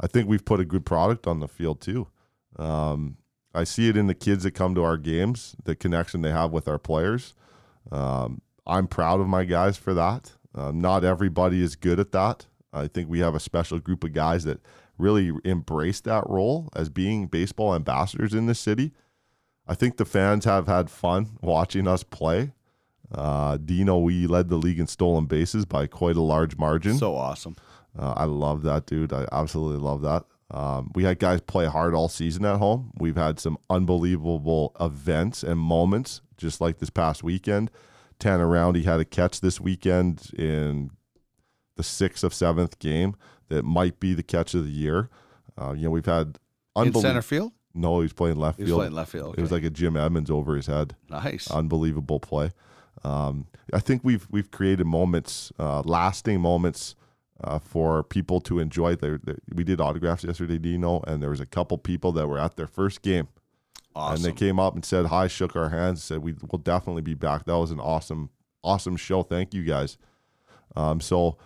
I 0.01 0.07
think 0.07 0.29
we've 0.29 0.45
put 0.45 0.61
a 0.61 0.65
good 0.65 0.85
product 0.85 1.27
on 1.27 1.41
the 1.41 1.49
field 1.49 1.81
too. 1.81 2.09
Um, 2.57 3.17
I 3.55 3.65
see 3.65 3.89
it 3.89 3.97
in 3.97 4.07
the 4.07 4.15
kids 4.15 4.45
that 4.45 4.53
come 4.53 4.75
to 4.75 4.83
our 4.83 4.99
games, 4.99 5.57
the 5.65 5.75
connection 5.75 6.21
they 6.21 6.31
have 6.31 6.53
with 6.53 6.69
our 6.69 6.79
players. 6.79 7.35
Um, 7.91 8.43
I'm 8.67 8.87
proud 8.87 9.21
of 9.21 9.29
my 9.29 9.45
guys 9.45 9.77
for 9.77 9.95
that. 9.95 10.33
Uh, 10.55 10.73
not 10.73 11.05
everybody 11.05 11.63
is 11.63 11.77
good 11.77 12.01
at 12.01 12.13
that. 12.13 12.47
I 12.73 12.89
think 12.89 13.09
we 13.09 13.21
have 13.21 13.35
a 13.35 13.41
special 13.41 13.79
group 13.79 14.05
of 14.05 14.13
guys 14.13 14.45
that 14.45 14.61
really 14.99 15.33
embrace 15.45 16.01
that 16.03 16.25
role 16.29 16.69
as 16.75 16.89
being 16.89 17.27
baseball 17.27 17.75
ambassadors 17.75 18.35
in 18.35 18.47
the 18.47 18.55
city. 18.55 18.93
I 19.67 19.75
think 19.75 19.97
the 19.97 20.05
fans 20.05 20.45
have 20.45 20.67
had 20.67 20.91
fun 20.91 21.39
watching 21.41 21.89
us 21.89 22.03
play. 22.03 22.53
Uh, 23.13 23.57
Dino, 23.57 23.99
we 23.99 24.27
led 24.27 24.49
the 24.49 24.57
league 24.57 24.81
in 24.81 24.87
stolen 24.87 25.27
bases 25.27 25.65
by 25.65 25.87
quite 25.87 26.17
a 26.17 26.23
large 26.23 26.57
margin. 26.57 26.99
So 26.99 27.15
awesome. 27.15 27.57
Uh, 27.99 28.13
I 28.17 28.25
love 28.25 28.63
that, 28.63 28.87
dude. 28.87 29.13
I 29.13 29.27
absolutely 29.33 29.79
love 29.79 30.03
that. 30.03 30.25
Um, 30.51 30.91
we 30.95 31.05
had 31.05 31.19
guys 31.19 31.41
play 31.41 31.67
hard 31.67 31.95
all 31.95 32.09
season 32.09 32.45
at 32.45 32.59
home. 32.59 32.93
We've 32.99 33.17
had 33.17 33.41
some 33.41 33.59
unbelievable 33.71 34.77
events 34.81 35.43
and 35.43 35.59
moments, 35.59 36.21
just 36.37 36.61
like 36.61 36.79
this 36.79 36.91
past 36.91 37.23
weekend. 37.23 37.71
Tanner 38.19 38.47
Roundy 38.47 38.83
had 38.83 39.01
a 39.01 39.05
catch 39.05 39.41
this 39.41 39.61
weekend 39.61 40.31
in 40.39 40.91
the 41.77 41.83
sixth 41.83 42.23
of 42.25 42.33
seventh 42.33 42.79
game 42.79 43.17
that 43.49 43.65
might 43.65 43.99
be 44.01 44.15
the 44.15 44.23
catch 44.23 44.55
of 44.55 44.65
the 44.65 44.71
year. 44.71 45.11
Uh, 45.61 45.73
you 45.73 45.85
know, 45.85 45.91
we've 45.91 46.07
had 46.07 46.39
In 46.77 46.93
center 46.95 47.23
field? 47.23 47.53
No, 47.75 48.01
he's 48.01 48.13
playing 48.13 48.37
left 48.37 48.57
He 48.59 48.63
was 48.65 48.71
field. 48.71 48.79
playing 48.81 48.95
left 48.95 49.13
field. 49.13 49.35
It 49.37 49.43
was 49.43 49.53
like 49.53 49.65
a 49.65 49.71
Jim 49.71 49.97
Edmonds 49.97 50.31
over 50.31 50.57
his 50.57 50.67
head 50.67 50.97
nice. 51.11 51.51
unbelievable 51.51 52.21
play. 52.21 52.53
Um, 53.07 53.47
I 53.73 53.79
think 53.79 54.03
we've 54.03 54.27
we've 54.31 54.51
created 54.51 54.87
moments, 54.87 55.53
uh, 55.59 55.83
lasting 55.85 56.41
moments 56.41 56.97
uh, 57.43 57.59
for 57.61 58.03
people 58.03 58.41
to 58.43 58.59
enjoy. 58.59 58.97
Their, 58.97 59.19
their- 59.23 59.39
we 59.55 59.63
did 59.63 59.81
autographs 59.81 60.25
yesterday, 60.25 60.59
Dino, 60.59 61.03
and 61.07 61.23
there 61.23 61.31
was 61.31 61.41
a 61.41 61.47
couple 61.47 61.79
people 61.79 62.11
that 62.13 62.27
were 62.27 62.39
at 62.39 62.57
their 62.57 62.67
first 62.67 63.03
game, 63.03 63.29
awesome. 63.95 64.17
and 64.17 64.25
they 64.25 64.37
came 64.37 64.59
up 64.59 64.75
and 64.75 64.85
said 64.85 65.07
hi, 65.07 65.29
shook 65.29 65.55
our 65.55 65.69
hands, 65.69 66.03
said 66.03 66.19
we 66.19 66.35
will 66.51 66.59
definitely 66.59 67.03
be 67.03 67.15
back. 67.15 67.45
That 67.45 67.59
was 67.59 67.71
an 67.71 67.81
awesome, 67.81 68.31
awesome 68.65 68.97
show. 68.97 69.23
Thank 69.23 69.55
you 69.55 69.63
guys. 69.63 69.99
Um, 70.75 71.01
so. 71.01 71.39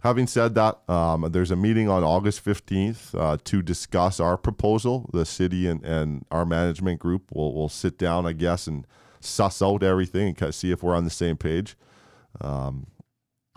Having 0.00 0.26
said 0.28 0.54
that, 0.54 0.88
um, 0.88 1.26
there's 1.32 1.50
a 1.50 1.56
meeting 1.56 1.88
on 1.88 2.04
August 2.04 2.44
15th 2.44 3.18
uh, 3.18 3.38
to 3.42 3.62
discuss 3.62 4.20
our 4.20 4.36
proposal. 4.36 5.08
The 5.12 5.24
city 5.24 5.66
and, 5.66 5.82
and 5.84 6.24
our 6.30 6.44
management 6.44 7.00
group 7.00 7.32
will, 7.32 7.54
will 7.54 7.70
sit 7.70 7.98
down, 7.98 8.24
I 8.24 8.32
guess, 8.32 8.68
and 8.68 8.86
suss 9.26 9.60
out 9.62 9.82
everything 9.82 10.28
and 10.28 10.36
kind 10.36 10.48
of 10.48 10.54
see 10.54 10.70
if 10.70 10.82
we're 10.82 10.96
on 10.96 11.04
the 11.04 11.10
same 11.10 11.36
page. 11.36 11.76
Um, 12.40 12.86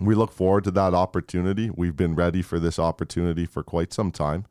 we 0.01 0.15
look 0.15 0.31
forward 0.31 0.63
to 0.65 0.71
that 0.71 0.93
opportunity. 0.93 1.69
We've 1.69 1.95
been 1.95 2.15
ready 2.15 2.41
for 2.41 2.59
this 2.59 2.79
opportunity 2.79 3.45
for 3.45 3.63
quite 3.63 3.93
some 3.93 4.11
time. 4.11 4.45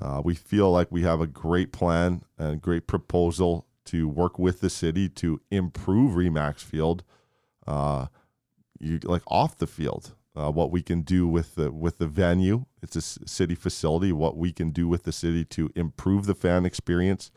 Uh, 0.00 0.20
we 0.24 0.34
feel 0.34 0.70
like 0.70 0.90
we 0.90 1.02
have 1.02 1.20
a 1.20 1.26
great 1.26 1.72
plan 1.72 2.22
and 2.38 2.60
great 2.60 2.86
proposal 2.86 3.66
to 3.86 4.08
work 4.08 4.38
with 4.38 4.60
the 4.60 4.70
city 4.70 5.08
to 5.08 5.40
improve 5.50 6.16
Remax 6.16 6.60
Field, 6.60 7.04
uh, 7.66 8.06
you 8.80 8.98
like 9.02 9.22
off 9.26 9.58
the 9.58 9.66
field. 9.66 10.14
Uh, 10.36 10.50
what 10.50 10.72
we 10.72 10.82
can 10.82 11.02
do 11.02 11.28
with 11.28 11.54
the 11.54 11.70
with 11.70 11.98
the 11.98 12.08
venue, 12.08 12.64
it's 12.82 12.96
a 12.96 13.02
city 13.02 13.54
facility. 13.54 14.10
What 14.10 14.36
we 14.36 14.52
can 14.52 14.70
do 14.70 14.88
with 14.88 15.04
the 15.04 15.12
city 15.12 15.44
to 15.46 15.70
improve 15.76 16.26
the 16.26 16.34
fan 16.34 16.66
experience, 16.66 17.30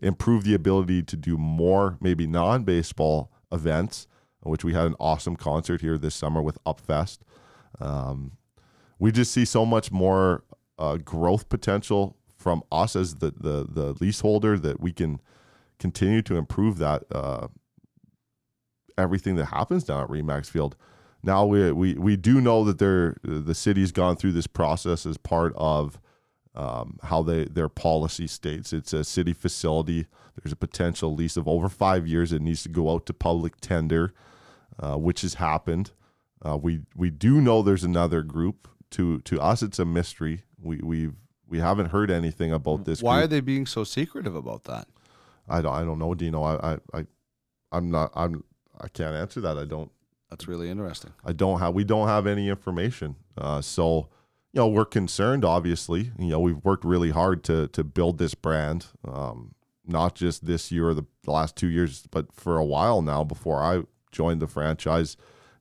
improve 0.00 0.44
the 0.44 0.54
ability 0.54 1.02
to 1.02 1.16
do 1.16 1.36
more 1.36 1.96
maybe 2.00 2.26
non-baseball 2.26 3.30
events, 3.52 4.06
which 4.40 4.64
we 4.64 4.72
had 4.72 4.86
an 4.86 4.94
awesome 5.00 5.36
concert 5.36 5.80
here 5.80 5.98
this 5.98 6.14
summer 6.14 6.42
with 6.42 6.62
Upfest. 6.64 7.18
Um, 7.80 8.32
we 8.98 9.12
just 9.12 9.32
see 9.32 9.44
so 9.44 9.64
much 9.64 9.90
more 9.92 10.44
uh, 10.78 10.96
growth 10.96 11.48
potential 11.48 12.16
from 12.36 12.62
us 12.70 12.94
as 12.94 13.16
the, 13.16 13.32
the 13.32 13.66
the 13.68 13.96
leaseholder 14.00 14.58
that 14.58 14.80
we 14.80 14.92
can 14.92 15.20
continue 15.78 16.22
to 16.22 16.36
improve 16.36 16.78
that 16.78 17.04
uh, 17.12 17.48
everything 18.96 19.36
that 19.36 19.46
happens 19.46 19.84
down 19.84 20.02
at 20.02 20.08
Remax 20.08 20.46
Field. 20.46 20.76
Now 21.22 21.44
we 21.46 21.72
we 21.72 21.94
we 21.94 22.16
do 22.16 22.40
know 22.40 22.64
that 22.64 22.78
they're, 22.78 23.16
the 23.22 23.54
city's 23.54 23.92
gone 23.92 24.16
through 24.16 24.32
this 24.32 24.46
process 24.46 25.04
as 25.04 25.16
part 25.16 25.52
of 25.56 26.00
um, 26.58 26.98
how 27.04 27.22
they 27.22 27.44
their 27.44 27.68
policy 27.68 28.26
states. 28.26 28.72
It's 28.72 28.92
a 28.92 29.04
city 29.04 29.32
facility. 29.32 30.06
There's 30.42 30.52
a 30.52 30.56
potential 30.56 31.14
lease 31.14 31.36
of 31.36 31.46
over 31.46 31.68
five 31.68 32.06
years. 32.06 32.32
It 32.32 32.42
needs 32.42 32.64
to 32.64 32.68
go 32.68 32.90
out 32.90 33.06
to 33.06 33.14
public 33.14 33.60
tender, 33.60 34.12
uh, 34.78 34.96
which 34.96 35.22
has 35.22 35.34
happened. 35.34 35.92
Uh, 36.44 36.56
we 36.56 36.80
we 36.96 37.10
do 37.10 37.40
know 37.40 37.62
there's 37.62 37.84
another 37.84 38.22
group. 38.22 38.68
To 38.92 39.20
to 39.20 39.40
us, 39.40 39.62
it's 39.62 39.78
a 39.78 39.84
mystery. 39.84 40.42
We 40.60 40.78
we've 40.78 41.14
we 41.46 41.60
haven't 41.60 41.86
heard 41.86 42.10
anything 42.10 42.52
about 42.52 42.84
this. 42.84 43.02
Why 43.02 43.16
group. 43.16 43.24
are 43.24 43.28
they 43.28 43.40
being 43.40 43.66
so 43.66 43.84
secretive 43.84 44.34
about 44.34 44.64
that? 44.64 44.88
I 45.48 45.62
don't 45.62 45.72
I 45.72 45.84
don't 45.84 45.98
know, 46.00 46.14
Dino. 46.14 46.42
I 46.42 46.72
I, 46.72 46.78
I 46.92 47.06
I'm 47.70 47.90
not 47.90 48.10
I'm 48.14 48.42
I 48.80 48.88
can't 48.88 49.14
answer 49.14 49.40
that. 49.42 49.58
I 49.58 49.64
don't 49.64 49.92
That's 50.28 50.48
really 50.48 50.70
interesting. 50.70 51.12
I 51.24 51.32
don't 51.32 51.60
have 51.60 51.74
we 51.74 51.84
don't 51.84 52.08
have 52.08 52.26
any 52.26 52.48
information. 52.48 53.14
Uh, 53.36 53.60
so 53.60 54.08
you 54.58 54.64
know 54.64 54.68
we're 54.68 54.84
concerned. 54.84 55.44
Obviously, 55.44 56.10
you 56.18 56.30
know 56.30 56.40
we've 56.40 56.64
worked 56.64 56.84
really 56.84 57.10
hard 57.10 57.44
to 57.44 57.68
to 57.68 57.84
build 57.84 58.18
this 58.18 58.34
brand, 58.34 58.86
um, 59.06 59.54
not 59.86 60.16
just 60.16 60.46
this 60.46 60.72
year 60.72 60.88
or 60.88 60.94
the, 60.94 61.04
the 61.22 61.30
last 61.30 61.54
two 61.54 61.68
years, 61.68 62.08
but 62.10 62.32
for 62.32 62.58
a 62.58 62.64
while 62.64 63.00
now. 63.00 63.22
Before 63.22 63.62
I 63.62 63.82
joined 64.10 64.42
the 64.42 64.48
franchise, 64.48 65.16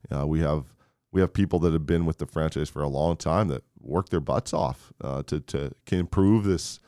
uh, 0.10 0.26
we 0.26 0.40
have 0.40 0.74
we 1.12 1.22
have 1.22 1.32
people 1.32 1.60
that 1.60 1.74
have 1.74 1.86
been 1.86 2.08
with 2.08 2.18
the 2.18 2.26
franchise 2.26 2.70
for 2.70 2.82
a 2.82 2.88
long 2.88 3.18
time 3.18 3.50
that 3.50 3.64
work 3.80 4.10
their 4.10 4.20
butts 4.20 4.52
off 4.52 4.92
uh, 5.00 5.22
to 5.28 5.42
to 5.42 5.74
can 5.86 6.00
improve 6.00 6.46
this 6.46 6.80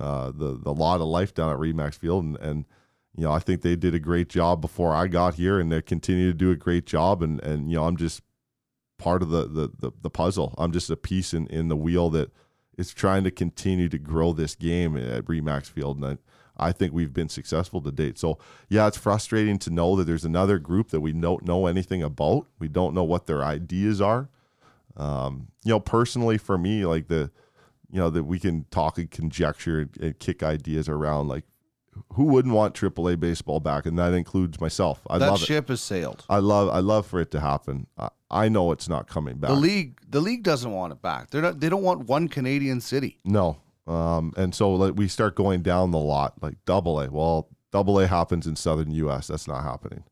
uh, 0.00 0.32
the 0.32 0.58
the 0.60 0.74
lot 0.74 1.00
of 1.00 1.06
life 1.06 1.32
down 1.32 1.52
at 1.52 1.58
Remax 1.58 1.94
Field 1.94 2.24
and 2.24 2.36
and 2.38 2.64
you 3.14 3.24
know, 3.24 3.32
I 3.32 3.40
think 3.40 3.60
they 3.60 3.76
did 3.76 3.94
a 3.94 3.98
great 3.98 4.30
job 4.30 4.62
before 4.62 4.94
I 4.94 5.06
got 5.06 5.34
here, 5.34 5.60
and 5.60 5.70
they 5.70 5.82
continue 5.82 6.32
to 6.32 6.36
do 6.36 6.50
a 6.50 6.56
great 6.56 6.86
job. 6.86 7.22
And 7.22 7.42
and 7.42 7.70
you 7.70 7.76
know, 7.76 7.84
I'm 7.84 7.98
just 7.98 8.22
part 9.02 9.22
of 9.22 9.30
the 9.30 9.46
the 9.46 9.70
the, 9.78 9.92
the 10.02 10.10
puzzle. 10.10 10.54
I'm 10.58 10.72
just 10.72 10.90
a 10.90 10.96
piece 10.96 11.34
in 11.34 11.46
in 11.48 11.68
the 11.68 11.76
wheel 11.76 12.10
that 12.10 12.30
is 12.78 12.92
trying 12.94 13.24
to 13.24 13.30
continue 13.30 13.88
to 13.88 13.98
grow 13.98 14.32
this 14.32 14.54
game 14.54 14.96
at 14.96 15.24
Remax 15.24 15.66
Field, 15.66 15.96
and 15.98 16.18
I, 16.58 16.68
I 16.68 16.72
think 16.72 16.92
we've 16.92 17.12
been 17.12 17.28
successful 17.28 17.80
to 17.82 17.92
date. 17.92 18.18
So 18.18 18.38
yeah, 18.68 18.86
it's 18.86 18.96
frustrating 18.96 19.58
to 19.60 19.70
know 19.70 19.96
that 19.96 20.04
there's 20.04 20.24
another 20.24 20.58
group 20.58 20.90
that 20.90 21.00
we 21.00 21.12
don't 21.12 21.44
know 21.44 21.66
anything 21.66 22.02
about. 22.02 22.46
We 22.58 22.68
don't 22.68 22.94
know 22.94 23.04
what 23.04 23.26
their 23.26 23.42
ideas 23.44 24.00
are. 24.00 24.28
Um, 24.96 25.48
you 25.64 25.70
know, 25.70 25.80
personally 25.80 26.38
for 26.38 26.56
me, 26.56 26.86
like 26.86 27.08
the 27.08 27.30
you 27.90 27.98
know 27.98 28.10
that 28.10 28.24
we 28.24 28.38
can 28.38 28.64
talk 28.70 28.98
and 28.98 29.10
conjecture 29.10 29.80
and, 29.80 30.00
and 30.00 30.18
kick 30.18 30.42
ideas 30.42 30.88
around 30.88 31.28
like 31.28 31.44
who 32.14 32.24
wouldn't 32.24 32.54
want 32.54 32.74
AAA 32.74 33.20
baseball 33.20 33.60
back, 33.60 33.86
and 33.86 33.98
that 33.98 34.14
includes 34.14 34.60
myself. 34.60 35.00
I 35.08 35.18
that 35.18 35.30
love 35.30 35.42
it. 35.42 35.46
ship 35.46 35.68
has 35.68 35.80
sailed. 35.80 36.24
I 36.28 36.38
love 36.38 36.68
I 36.70 36.78
love 36.78 37.06
for 37.06 37.20
it 37.20 37.30
to 37.32 37.40
happen. 37.40 37.86
I, 37.98 38.08
I 38.32 38.48
know 38.48 38.72
it's 38.72 38.88
not 38.88 39.06
coming 39.08 39.36
back. 39.36 39.50
The 39.50 39.56
league, 39.56 40.00
the 40.08 40.20
league 40.20 40.42
doesn't 40.42 40.72
want 40.72 40.92
it 40.92 41.02
back. 41.02 41.30
They're 41.30 41.42
not. 41.42 41.60
They 41.60 41.68
don't 41.68 41.82
want 41.82 42.06
one 42.08 42.28
Canadian 42.28 42.80
city. 42.80 43.18
No. 43.24 43.58
Um, 43.86 44.32
and 44.36 44.54
so 44.54 44.72
like 44.74 44.94
we 44.96 45.08
start 45.08 45.34
going 45.34 45.62
down 45.62 45.90
the 45.90 45.98
lot, 45.98 46.40
like 46.42 46.56
double 46.64 47.00
A. 47.00 47.10
Well, 47.10 47.48
double 47.72 47.98
A 47.98 48.06
happens 48.06 48.46
in 48.46 48.56
southern 48.56 48.90
US. 48.92 49.26
That's 49.26 49.48
not 49.48 49.62
happening. 49.62 50.04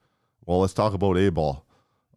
Well, 0.45 0.61
let's 0.61 0.75
talk 0.75 0.93
about 0.93 1.17
A 1.17 1.31
ball. 1.31 1.65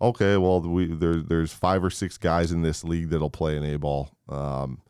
Okay, 0.01 0.37
well 0.37 0.61
we 0.61 0.87
there 0.87 1.21
there's 1.21 1.53
five 1.53 1.83
or 1.83 1.89
six 1.89 2.17
guys 2.17 2.51
in 2.51 2.61
this 2.61 2.83
league 2.83 3.09
that'll 3.09 3.29
play 3.29 3.55
in 3.55 3.63
A 3.63 3.77
ball. 3.77 4.09
Um, 4.27 4.81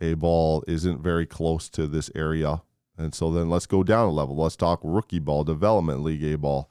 A 0.00 0.14
ball 0.14 0.62
isn't 0.68 1.02
very 1.02 1.26
close 1.26 1.68
to 1.70 1.86
this 1.86 2.10
area. 2.14 2.62
And 2.98 3.14
so 3.14 3.30
then 3.32 3.48
let's 3.48 3.66
go 3.66 3.82
down 3.82 4.06
a 4.06 4.12
level. 4.12 4.36
Let's 4.36 4.54
talk 4.54 4.80
rookie 4.82 5.18
ball, 5.18 5.44
development 5.44 6.02
league 6.02 6.22
A 6.24 6.36
ball. 6.36 6.70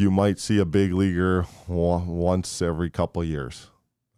You 0.00 0.12
might 0.12 0.38
see 0.38 0.58
a 0.58 0.64
big 0.64 0.92
leaguer 0.92 1.46
once 1.66 2.62
every 2.62 2.88
couple 2.88 3.24
years, 3.24 3.68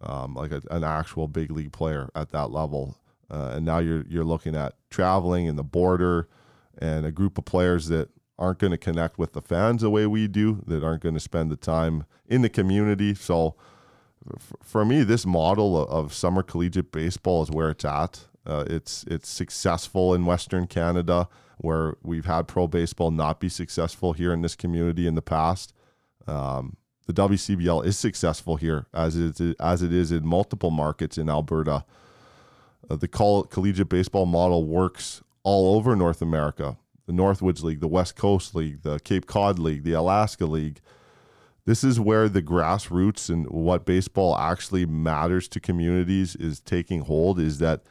um, 0.03 0.35
like 0.35 0.53
a, 0.53 0.61
an 0.71 0.85
actual 0.85 1.27
big 1.27 1.51
league 1.51 1.73
player 1.73 2.11
at 2.14 2.33
that 2.33 2.51
level. 2.51 2.99
Uh, 3.31 3.53
and 3.55 3.64
now 3.64 3.79
you're 3.79 4.05
you're 4.07 4.25
looking 4.25 4.55
at 4.55 4.75
traveling 4.90 5.47
in 5.47 5.57
the 5.57 5.64
border 5.64 6.29
and 6.77 7.07
a 7.07 7.11
group 7.11 7.38
of 7.38 7.47
players 7.47 7.88
that 7.88 8.11
aren't 8.38 8.59
going 8.59 8.73
to 8.73 8.77
connect 8.79 9.19
with 9.19 9.33
the 9.33 9.40
fans 9.40 9.81
the 9.81 9.88
way 9.88 10.07
we 10.07 10.29
do, 10.29 10.62
that 10.66 10.85
aren't 10.85 11.03
going 11.03 11.14
to 11.14 11.21
spend 11.21 11.51
the 11.51 11.57
time 11.57 12.05
in 12.27 12.43
the 12.43 12.49
community. 12.51 13.14
So 13.14 13.55
f- 14.35 14.53
for 14.62 14.85
me, 14.85 15.03
this 15.03 15.25
model 15.25 15.81
of, 15.81 15.88
of 15.88 16.14
summer 16.14 16.43
collegiate 16.43 16.93
baseball 16.93 17.43
is 17.43 17.51
where 17.51 17.71
it's 17.71 17.87
at. 17.87 18.27
Uh, 18.45 18.64
it's 18.69 19.05
it's 19.05 19.31
successful 19.31 20.12
in 20.12 20.27
Western 20.27 20.66
Canada, 20.66 21.29
where 21.59 21.97
we've 22.03 22.27
had 22.27 22.49
pro 22.49 22.66
baseball 22.66 23.11
not 23.11 23.40
be 23.40 23.49
successful 23.49 24.13
here 24.13 24.33
in 24.33 24.42
this 24.42 24.57
community 24.57 25.07
in 25.07 25.15
the 25.15 25.23
past. 25.23 25.73
Um, 26.27 26.77
the 27.06 27.12
WCBL 27.12 27.85
is 27.85 27.98
successful 27.98 28.56
here, 28.56 28.87
as 28.94 29.16
it 29.16 29.40
is, 29.40 29.54
as 29.58 29.83
it 29.83 29.92
is 29.92 30.12
in 30.12 30.25
multiple 30.27 30.71
markets 30.71 31.18
in 31.18 31.29
Alberta. 31.29 31.85
Uh, 32.88 32.96
the 32.96 33.08
coll- 33.08 33.44
collegiate 33.44 33.88
baseball 33.88 34.27
model 34.27 34.66
works 34.66 35.23
all 35.42 35.75
over 35.77 35.96
North 35.96 36.23
America. 36.23 36.77
The 37.06 37.12
Northwoods 37.12 37.62
League, 37.62 37.81
the 37.81 37.88
West 37.88 38.14
Coast 38.14 38.54
League, 38.54 38.83
the 38.83 39.00
Cape 39.00 39.27
Cod 39.27 39.58
League, 39.58 39.83
the 39.83 39.92
Alaska 39.92 40.46
League. 40.46 40.81
This 41.66 41.83
is 41.83 41.98
where 41.98 42.29
the 42.29 42.42
grassroots 42.42 43.29
and 43.29 43.48
what 43.50 43.85
baseball 43.85 44.37
actually 44.37 44.87
matters 44.87 45.48
to 45.48 45.60
communities 45.60 46.37
is 46.37 46.60
taking 46.60 47.00
hold. 47.00 47.40
Is 47.40 47.58
that 47.58 47.83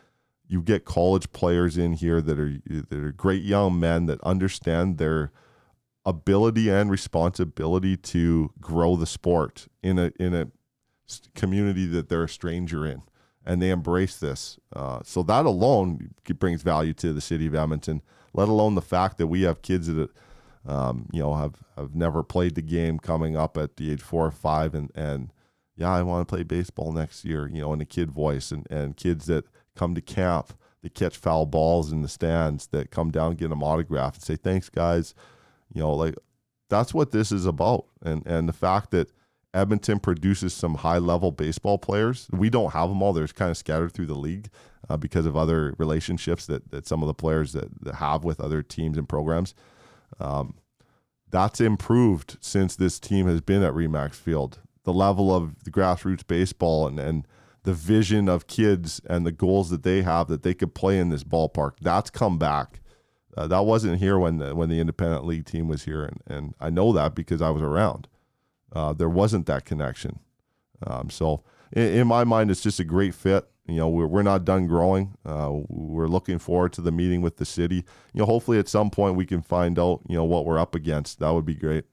you 0.47 0.61
get 0.61 0.85
college 0.85 1.31
players 1.31 1.77
in 1.77 1.93
here 1.93 2.21
that 2.21 2.39
are 2.39 2.57
that 2.65 2.93
are 2.93 3.11
great 3.11 3.43
young 3.43 3.79
men 3.79 4.05
that 4.05 4.21
understand 4.21 4.97
their 4.97 5.31
ability 6.09 6.69
and 6.69 6.89
responsibility 6.89 7.95
to 7.95 8.51
grow 8.59 8.95
the 8.95 9.05
sport 9.05 9.67
in 9.81 9.97
a 9.99 10.11
in 10.19 10.33
a 10.33 10.47
community 11.35 11.85
that 11.87 12.09
they're 12.09 12.25
a 12.25 12.29
stranger 12.29 12.85
in, 12.85 13.01
and 13.45 13.61
they 13.61 13.69
embrace 13.69 14.17
this. 14.17 14.59
Uh, 14.73 14.99
so 15.03 15.23
that 15.23 15.45
alone 15.45 16.11
brings 16.39 16.61
value 16.61 16.93
to 16.93 17.13
the 17.13 17.21
city 17.21 17.47
of 17.47 17.55
Edmonton. 17.55 18.01
Let 18.33 18.47
alone 18.47 18.75
the 18.75 18.81
fact 18.81 19.17
that 19.17 19.27
we 19.27 19.41
have 19.43 19.61
kids 19.61 19.87
that 19.87 20.09
um, 20.67 21.07
you 21.11 21.21
know, 21.21 21.35
have 21.35 21.55
have 21.77 21.95
never 21.95 22.23
played 22.23 22.55
the 22.55 22.61
game 22.61 22.99
coming 22.99 23.35
up 23.35 23.57
at 23.57 23.77
the 23.77 23.91
age 23.91 24.01
four 24.01 24.25
or 24.25 24.31
five, 24.31 24.75
and 24.75 24.91
and 24.95 25.31
yeah, 25.75 25.91
I 25.91 26.01
want 26.03 26.27
to 26.27 26.31
play 26.31 26.43
baseball 26.43 26.91
next 26.91 27.23
year, 27.23 27.47
you 27.47 27.61
know, 27.61 27.73
in 27.73 27.81
a 27.81 27.85
kid 27.85 28.11
voice, 28.11 28.51
and 28.51 28.67
and 28.69 28.97
kids 28.97 29.25
that 29.27 29.45
come 29.75 29.95
to 29.95 30.01
camp 30.01 30.53
that 30.83 30.93
catch 30.93 31.17
foul 31.17 31.45
balls 31.45 31.91
in 31.91 32.01
the 32.01 32.07
stands 32.07 32.67
that 32.67 32.91
come 32.91 33.11
down 33.11 33.35
get 33.35 33.49
them 33.49 33.63
autograph 33.63 34.15
and 34.15 34.23
say 34.23 34.35
thanks 34.35 34.69
guys, 34.69 35.13
you 35.73 35.81
know, 35.81 35.93
like 35.93 36.15
that's 36.69 36.93
what 36.93 37.11
this 37.11 37.31
is 37.31 37.45
about, 37.45 37.85
and 38.01 38.25
and 38.25 38.47
the 38.47 38.53
fact 38.53 38.91
that 38.91 39.11
Edmonton 39.53 39.99
produces 39.99 40.53
some 40.53 40.75
high 40.75 40.99
level 40.99 41.31
baseball 41.31 41.77
players. 41.77 42.27
We 42.31 42.49
don't 42.49 42.73
have 42.73 42.89
them 42.89 43.01
all. 43.01 43.13
They're 43.13 43.27
kind 43.27 43.51
of 43.51 43.57
scattered 43.57 43.93
through 43.93 44.05
the 44.05 44.15
league 44.15 44.49
uh, 44.89 44.97
because 44.97 45.25
of 45.25 45.35
other 45.35 45.73
relationships 45.77 46.45
that, 46.45 46.69
that 46.71 46.87
some 46.87 47.01
of 47.01 47.07
the 47.07 47.13
players 47.13 47.53
that, 47.53 47.83
that 47.83 47.95
have 47.95 48.23
with 48.23 48.39
other 48.39 48.61
teams 48.61 48.97
and 48.97 49.09
programs. 49.09 49.55
Um, 50.19 50.55
that's 51.31 51.61
improved 51.61 52.37
since 52.41 52.75
this 52.75 52.99
team 52.99 53.27
has 53.27 53.41
been 53.41 53.63
at 53.63 53.73
Remax 53.73 54.15
Field. 54.15 54.59
The 54.83 54.93
level 54.93 55.35
of 55.35 55.63
the 55.63 55.71
grassroots 55.71 56.25
baseball 56.25 56.87
and, 56.87 56.99
and 56.99 57.27
the 57.63 57.73
vision 57.73 58.29
of 58.29 58.47
kids 58.47 59.01
and 59.09 59.25
the 59.25 59.31
goals 59.31 59.69
that 59.69 59.83
they 59.83 60.01
have 60.01 60.27
that 60.27 60.43
they 60.43 60.53
could 60.53 60.73
play 60.73 60.97
in 60.97 61.09
this 61.09 61.23
ballpark, 61.23 61.73
that's 61.81 62.09
come 62.09 62.37
back. 62.37 62.81
Uh, 63.37 63.47
that 63.47 63.65
wasn't 63.65 63.99
here 63.99 64.17
when 64.17 64.37
the, 64.37 64.55
when 64.55 64.69
the 64.69 64.79
independent 64.79 65.25
league 65.25 65.45
team 65.45 65.67
was 65.67 65.83
here, 65.83 66.03
and, 66.03 66.21
and 66.27 66.55
I 66.59 66.69
know 66.69 66.91
that 66.93 67.15
because 67.15 67.41
I 67.41 67.49
was 67.51 67.61
around 67.61 68.07
uh, 68.73 68.93
there 68.93 69.09
wasn't 69.09 69.45
that 69.47 69.65
connection. 69.65 70.19
Um, 70.85 71.09
so 71.09 71.43
in, 71.71 71.83
in, 71.83 72.07
my 72.07 72.23
mind, 72.23 72.51
it's 72.51 72.61
just 72.61 72.79
a 72.79 72.83
great 72.83 73.13
fit. 73.13 73.47
You 73.67 73.75
know, 73.75 73.89
we're, 73.89 74.07
we're 74.07 74.23
not 74.23 74.45
done 74.45 74.67
growing. 74.67 75.15
Uh, 75.25 75.51
we're 75.67 76.07
looking 76.07 76.39
forward 76.39 76.73
to 76.73 76.81
the 76.81 76.91
meeting 76.91 77.21
with 77.21 77.37
the 77.37 77.45
city. 77.45 77.85
You 78.13 78.19
know, 78.19 78.25
hopefully 78.25 78.57
at 78.57 78.67
some 78.67 78.89
point 78.89 79.15
we 79.15 79.25
can 79.25 79.41
find 79.41 79.77
out, 79.77 80.01
you 80.07 80.15
know, 80.15 80.23
what 80.23 80.45
we're 80.45 80.59
up 80.59 80.75
against. 80.75 81.19
That 81.19 81.31
would 81.31 81.45
be 81.45 81.55
great. 81.55 81.85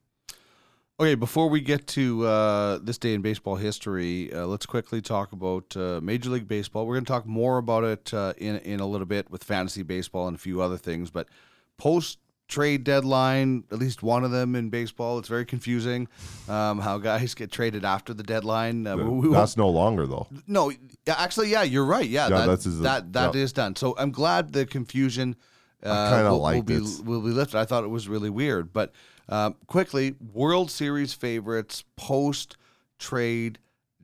Okay, 0.98 1.14
before 1.14 1.50
we 1.50 1.60
get 1.60 1.86
to 1.88 2.24
uh, 2.24 2.78
this 2.80 2.96
day 2.96 3.12
in 3.12 3.20
baseball 3.20 3.56
history, 3.56 4.32
uh, 4.32 4.46
let's 4.46 4.64
quickly 4.64 5.02
talk 5.02 5.32
about 5.32 5.76
uh, 5.76 6.00
Major 6.02 6.30
League 6.30 6.48
Baseball. 6.48 6.86
We're 6.86 6.94
going 6.94 7.04
to 7.04 7.12
talk 7.12 7.26
more 7.26 7.58
about 7.58 7.84
it 7.84 8.14
uh, 8.14 8.32
in 8.38 8.56
in 8.60 8.80
a 8.80 8.86
little 8.86 9.04
bit 9.06 9.30
with 9.30 9.44
fantasy 9.44 9.82
baseball 9.82 10.26
and 10.26 10.34
a 10.34 10.38
few 10.38 10.62
other 10.62 10.78
things. 10.78 11.10
But 11.10 11.28
post 11.76 12.18
trade 12.48 12.82
deadline, 12.82 13.64
at 13.70 13.78
least 13.78 14.02
one 14.02 14.24
of 14.24 14.30
them 14.30 14.56
in 14.56 14.70
baseball. 14.70 15.18
It's 15.18 15.28
very 15.28 15.44
confusing 15.44 16.08
um, 16.48 16.78
how 16.78 16.96
guys 16.96 17.34
get 17.34 17.52
traded 17.52 17.84
after 17.84 18.14
the 18.14 18.22
deadline. 18.22 18.86
Uh, 18.86 18.96
we, 18.96 19.28
that's 19.28 19.58
no 19.58 19.68
longer 19.68 20.06
though. 20.06 20.28
No, 20.46 20.72
actually, 21.06 21.50
yeah, 21.50 21.62
you're 21.62 21.84
right. 21.84 22.08
Yeah, 22.08 22.28
yeah 22.28 22.38
that 22.38 22.46
that's 22.46 22.64
that 22.64 23.12
that 23.12 23.34
yeah. 23.34 23.40
is 23.42 23.52
done. 23.52 23.76
So 23.76 23.94
I'm 23.98 24.12
glad 24.12 24.54
the 24.54 24.64
confusion 24.64 25.36
uh, 25.82 26.22
will, 26.24 26.40
will, 26.40 26.62
be 26.62 26.80
will 27.04 27.20
be 27.20 27.32
lifted. 27.32 27.58
I 27.58 27.66
thought 27.66 27.84
it 27.84 27.90
was 27.90 28.08
really 28.08 28.30
weird, 28.30 28.72
but 28.72 28.92
um, 29.28 29.56
quickly, 29.66 30.14
World 30.32 30.70
Series 30.70 31.12
favorites 31.12 31.84
post 31.96 32.56
trade 32.98 33.58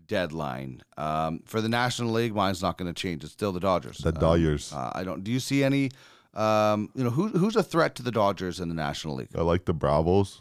deadline 0.06 0.82
um, 0.96 1.40
for 1.46 1.60
the 1.60 1.68
National 1.68 2.10
League. 2.12 2.34
Mine's 2.34 2.62
not 2.62 2.76
going 2.76 2.92
to 2.92 3.00
change. 3.00 3.24
It's 3.24 3.32
still 3.32 3.52
the 3.52 3.60
Dodgers. 3.60 3.98
The 3.98 4.12
Dodgers. 4.12 4.72
Um, 4.72 4.78
uh, 4.78 4.90
I 4.94 5.04
don't. 5.04 5.24
Do 5.24 5.30
you 5.30 5.40
see 5.40 5.64
any? 5.64 5.90
Um, 6.34 6.90
you 6.94 7.04
know, 7.04 7.10
who, 7.10 7.28
who's 7.28 7.56
a 7.56 7.62
threat 7.62 7.94
to 7.96 8.02
the 8.02 8.10
Dodgers 8.10 8.58
in 8.58 8.68
the 8.68 8.74
National 8.74 9.16
League? 9.16 9.28
I 9.36 9.42
like 9.42 9.66
the 9.66 9.74
Bravos. 9.74 10.40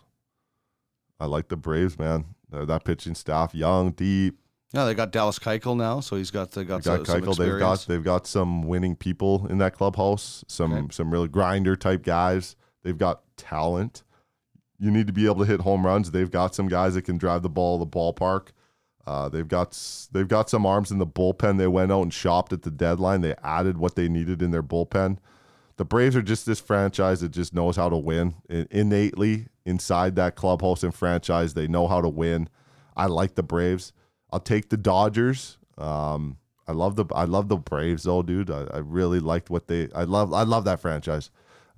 I 1.19 1.25
like 1.25 1.49
the 1.49 1.57
Braves, 1.57 1.99
man. 1.99 2.25
They're 2.49 2.65
that 2.65 2.84
pitching 2.84 3.15
staff, 3.15 3.53
young, 3.53 3.91
deep. 3.91 4.38
Yeah, 4.73 4.86
they 4.86 4.93
got 4.93 5.11
Dallas 5.11 5.38
Keuchel 5.38 5.75
now, 5.75 5.99
so 5.99 6.15
he's 6.15 6.32
got 6.32 6.51
they 6.51 6.63
got, 6.63 6.84
got 6.84 7.05
some, 7.05 7.21
Keuchel. 7.21 7.38
They've 7.38 7.59
got 7.59 7.86
they've 7.88 8.03
got 8.03 8.25
some 8.25 8.63
winning 8.63 8.95
people 8.95 9.45
in 9.47 9.57
that 9.57 9.73
clubhouse. 9.73 10.45
Some 10.47 10.73
okay. 10.73 10.88
some 10.91 11.11
really 11.11 11.27
grinder 11.27 11.75
type 11.75 12.03
guys. 12.03 12.55
They've 12.84 12.97
got 12.97 13.21
talent. 13.36 14.03
You 14.82 14.91
need 14.91 15.07
to 15.07 15.13
be 15.13 15.25
able 15.25 15.39
to 15.39 15.45
hit 15.45 15.61
home 15.61 15.86
runs. 15.86 16.11
They've 16.11 16.29
got 16.29 16.55
some 16.55 16.67
guys 16.67 16.95
that 16.95 17.03
can 17.03 17.17
drive 17.17 17.43
the 17.43 17.49
ball 17.49 17.77
the 17.77 17.86
ballpark. 17.86 18.47
Uh, 19.07 19.29
they've 19.29 19.47
got 19.47 19.77
they've 20.11 20.27
got 20.27 20.49
some 20.49 20.65
arms 20.65 20.91
in 20.91 20.97
the 20.97 21.07
bullpen. 21.07 21.57
They 21.57 21.67
went 21.67 21.91
out 21.91 22.01
and 22.01 22.13
shopped 22.13 22.51
at 22.51 22.63
the 22.63 22.71
deadline. 22.71 23.21
They 23.21 23.36
added 23.43 23.77
what 23.77 23.95
they 23.95 24.09
needed 24.09 24.41
in 24.41 24.51
their 24.51 24.63
bullpen 24.63 25.17
the 25.82 25.86
Braves 25.86 26.15
are 26.15 26.21
just 26.21 26.45
this 26.45 26.59
franchise 26.59 27.21
that 27.21 27.29
just 27.29 27.55
knows 27.55 27.75
how 27.75 27.89
to 27.89 27.97
win 27.97 28.36
innately 28.49 29.47
inside 29.65 30.15
that 30.15 30.36
clubhouse 30.36 30.84
and 30.84 30.93
franchise. 30.93 31.55
They 31.55 31.67
know 31.67 31.88
how 31.88 32.01
to 32.01 32.07
win. 32.07 32.49
I 32.95 33.07
like 33.07 33.34
the 33.34 33.41
Braves. 33.41 33.91
I'll 34.32 34.39
take 34.39 34.69
the 34.69 34.77
Dodgers. 34.77 35.57
Um, 35.79 36.38
I 36.67 36.73
love 36.73 36.97
the 36.97 37.05
I 37.15 37.23
love 37.23 37.47
the 37.47 37.57
Braves 37.57 38.03
though, 38.03 38.21
dude. 38.21 38.51
I, 38.51 38.67
I 38.71 38.77
really 38.77 39.19
liked 39.19 39.49
what 39.49 39.65
they. 39.67 39.89
I 39.95 40.03
love 40.03 40.32
I 40.34 40.43
love 40.43 40.65
that 40.65 40.79
franchise. 40.79 41.32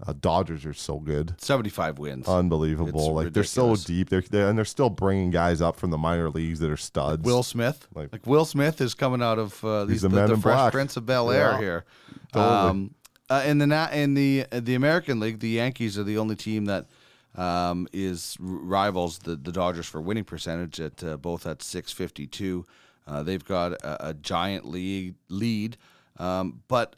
Uh, 0.05 0.13
Dodgers 0.19 0.65
are 0.65 0.73
so 0.73 0.99
good. 0.99 1.35
Seventy-five 1.37 1.99
wins, 1.99 2.27
unbelievable. 2.27 2.89
It's 2.89 3.07
like 3.09 3.25
ridiculous. 3.25 3.53
they're 3.53 3.75
so 3.75 3.87
deep. 3.87 4.09
They're, 4.09 4.21
they're, 4.21 4.49
and 4.49 4.57
they're 4.57 4.65
still 4.65 4.89
bringing 4.89 5.31
guys 5.31 5.61
up 5.61 5.77
from 5.77 5.91
the 5.91 5.97
minor 5.97 6.29
leagues 6.29 6.59
that 6.59 6.69
are 6.71 6.77
studs. 6.77 7.19
Like 7.19 7.25
Will 7.25 7.43
Smith, 7.43 7.87
like, 7.93 8.11
like, 8.11 8.27
Will 8.27 8.45
Smith 8.45 8.81
is 8.81 8.93
coming 8.93 9.21
out 9.21 9.39
of 9.39 9.63
uh, 9.63 9.85
these, 9.85 10.01
the, 10.01 10.09
the, 10.09 10.27
the 10.27 10.37
Fresh 10.37 10.57
Black. 10.57 10.71
Prince 10.73 10.97
of 10.97 11.05
Bel 11.05 11.31
Air 11.31 11.51
yeah, 11.51 11.59
here. 11.59 11.85
Totally. 12.31 12.69
Um, 12.69 12.95
uh, 13.29 13.43
in 13.45 13.57
the 13.57 13.89
in 13.93 14.13
the 14.13 14.45
the 14.51 14.75
American 14.75 15.19
League, 15.19 15.39
the 15.39 15.49
Yankees 15.49 15.97
are 15.97 16.03
the 16.03 16.17
only 16.17 16.35
team 16.35 16.65
that 16.65 16.87
um, 17.35 17.87
is 17.91 18.37
rivals 18.39 19.19
the, 19.19 19.35
the 19.35 19.51
Dodgers 19.51 19.87
for 19.87 20.01
winning 20.01 20.23
percentage 20.23 20.79
at 20.79 21.03
uh, 21.03 21.17
both 21.17 21.47
at 21.47 21.61
652. 21.61 22.65
Uh, 23.05 23.23
they've 23.23 23.43
got 23.43 23.73
a, 23.73 24.09
a, 24.09 24.13
giant 24.13 24.65
lead 24.65 25.15
lead, 25.29 25.77
um, 26.17 26.61
but 26.67 26.95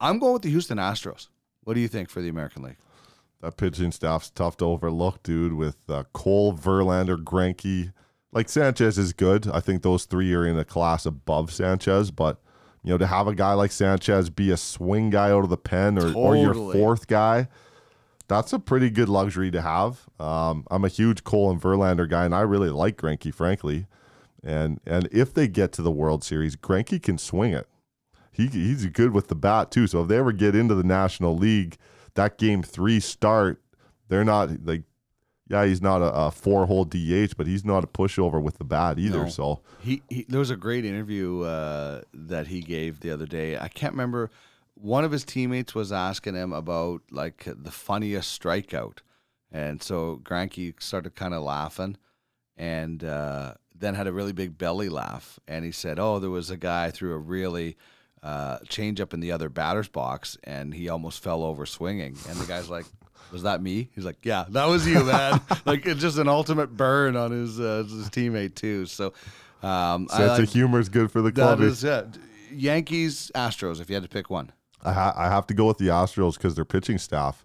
I'm 0.00 0.18
going 0.18 0.34
with 0.34 0.42
the 0.42 0.50
Houston 0.50 0.78
Astros. 0.78 1.28
What 1.66 1.74
do 1.74 1.80
you 1.80 1.88
think 1.88 2.08
for 2.08 2.22
the 2.22 2.28
American 2.28 2.62
League? 2.62 2.76
That 3.40 3.56
pitching 3.56 3.90
staff's 3.90 4.30
tough 4.30 4.56
to 4.58 4.66
overlook, 4.66 5.24
dude. 5.24 5.54
With 5.54 5.76
uh, 5.88 6.04
Cole, 6.12 6.54
Verlander, 6.54 7.16
Greinke, 7.16 7.92
like 8.30 8.48
Sanchez 8.48 8.98
is 8.98 9.12
good. 9.12 9.48
I 9.48 9.58
think 9.58 9.82
those 9.82 10.04
three 10.04 10.32
are 10.32 10.46
in 10.46 10.56
a 10.56 10.64
class 10.64 11.04
above 11.06 11.52
Sanchez, 11.52 12.12
but 12.12 12.40
you 12.84 12.90
know, 12.90 12.98
to 12.98 13.06
have 13.08 13.26
a 13.26 13.34
guy 13.34 13.54
like 13.54 13.72
Sanchez 13.72 14.30
be 14.30 14.52
a 14.52 14.56
swing 14.56 15.10
guy 15.10 15.32
out 15.32 15.42
of 15.42 15.50
the 15.50 15.56
pen 15.56 15.98
or, 15.98 16.02
totally. 16.02 16.14
or 16.14 16.36
your 16.36 16.54
fourth 16.54 17.08
guy, 17.08 17.48
that's 18.28 18.52
a 18.52 18.60
pretty 18.60 18.88
good 18.88 19.08
luxury 19.08 19.50
to 19.50 19.60
have. 19.60 20.08
Um, 20.20 20.68
I'm 20.70 20.84
a 20.84 20.88
huge 20.88 21.24
Cole 21.24 21.50
and 21.50 21.60
Verlander 21.60 22.08
guy, 22.08 22.24
and 22.26 22.34
I 22.34 22.42
really 22.42 22.70
like 22.70 22.96
Greinke, 22.96 23.34
frankly. 23.34 23.88
And 24.40 24.80
and 24.86 25.08
if 25.10 25.34
they 25.34 25.48
get 25.48 25.72
to 25.72 25.82
the 25.82 25.90
World 25.90 26.22
Series, 26.22 26.54
Greinke 26.54 27.02
can 27.02 27.18
swing 27.18 27.52
it. 27.52 27.66
He 28.36 28.46
he's 28.48 28.86
good 28.86 29.12
with 29.12 29.28
the 29.28 29.34
bat 29.34 29.70
too. 29.70 29.86
So 29.86 30.02
if 30.02 30.08
they 30.08 30.18
ever 30.18 30.32
get 30.32 30.54
into 30.54 30.74
the 30.74 30.84
National 30.84 31.36
League, 31.36 31.76
that 32.14 32.38
game 32.38 32.62
three 32.62 33.00
start, 33.00 33.62
they're 34.08 34.24
not 34.24 34.50
like 34.64 34.82
yeah, 35.48 35.64
he's 35.64 35.80
not 35.80 36.02
a, 36.02 36.12
a 36.12 36.30
four 36.30 36.66
hole 36.66 36.84
DH, 36.84 37.36
but 37.36 37.46
he's 37.46 37.64
not 37.64 37.84
a 37.84 37.86
pushover 37.86 38.42
with 38.42 38.58
the 38.58 38.64
bat 38.64 38.98
either. 38.98 39.24
No. 39.24 39.28
So 39.28 39.60
he, 39.80 40.02
he, 40.08 40.26
there 40.28 40.40
was 40.40 40.50
a 40.50 40.56
great 40.56 40.84
interview 40.84 41.42
uh, 41.42 42.02
that 42.12 42.48
he 42.48 42.60
gave 42.60 43.00
the 43.00 43.12
other 43.12 43.26
day. 43.26 43.56
I 43.56 43.68
can't 43.68 43.92
remember. 43.92 44.30
One 44.74 45.04
of 45.04 45.12
his 45.12 45.24
teammates 45.24 45.74
was 45.74 45.92
asking 45.92 46.34
him 46.34 46.52
about 46.52 47.02
like 47.10 47.44
the 47.46 47.70
funniest 47.70 48.40
strikeout, 48.40 48.98
and 49.50 49.82
so 49.82 50.20
Greinke 50.22 50.74
started 50.82 51.14
kind 51.14 51.32
of 51.32 51.44
laughing, 51.44 51.96
and 52.56 53.02
uh, 53.04 53.54
then 53.74 53.94
had 53.94 54.08
a 54.08 54.12
really 54.12 54.32
big 54.32 54.58
belly 54.58 54.88
laugh, 54.88 55.38
and 55.46 55.64
he 55.64 55.70
said, 55.70 55.98
"Oh, 55.98 56.18
there 56.18 56.28
was 56.28 56.50
a 56.50 56.56
guy 56.56 56.90
threw 56.90 57.12
a 57.14 57.18
really." 57.18 57.76
Uh, 58.22 58.58
change 58.68 59.00
up 59.00 59.14
in 59.14 59.20
the 59.20 59.30
other 59.30 59.48
batter's 59.48 59.88
box, 59.88 60.36
and 60.42 60.74
he 60.74 60.88
almost 60.88 61.22
fell 61.22 61.44
over 61.44 61.64
swinging. 61.64 62.16
And 62.28 62.36
the 62.38 62.46
guy's 62.46 62.68
like, 62.68 62.86
was 63.30 63.42
that 63.42 63.62
me? 63.62 63.88
He's 63.94 64.04
like, 64.04 64.24
yeah, 64.24 64.46
that 64.48 64.66
was 64.66 64.86
you, 64.86 65.04
man. 65.04 65.40
like 65.64 65.86
it's 65.86 66.00
just 66.00 66.18
an 66.18 66.28
ultimate 66.28 66.76
burn 66.76 67.16
on 67.16 67.30
his 67.30 67.60
uh, 67.60 67.84
his 67.88 68.08
teammate 68.10 68.54
too. 68.54 68.86
So, 68.86 69.12
um, 69.62 70.08
sense 70.08 70.30
like, 70.30 70.42
of 70.42 70.52
humor 70.52 70.80
is 70.80 70.88
good 70.88 71.10
for 71.10 71.22
the 71.22 71.32
club. 71.32 71.58
That 71.58 71.64
is 71.66 71.84
it. 71.84 72.06
Yankees, 72.50 73.30
Astros. 73.34 73.80
If 73.80 73.88
you 73.88 73.94
had 73.94 74.02
to 74.02 74.08
pick 74.08 74.30
one, 74.30 74.52
I, 74.84 74.92
ha- 74.92 75.14
I 75.16 75.28
have 75.28 75.46
to 75.48 75.54
go 75.54 75.66
with 75.66 75.78
the 75.78 75.88
Astros 75.88 76.34
because 76.34 76.54
their 76.54 76.64
pitching 76.64 76.98
staff. 76.98 77.44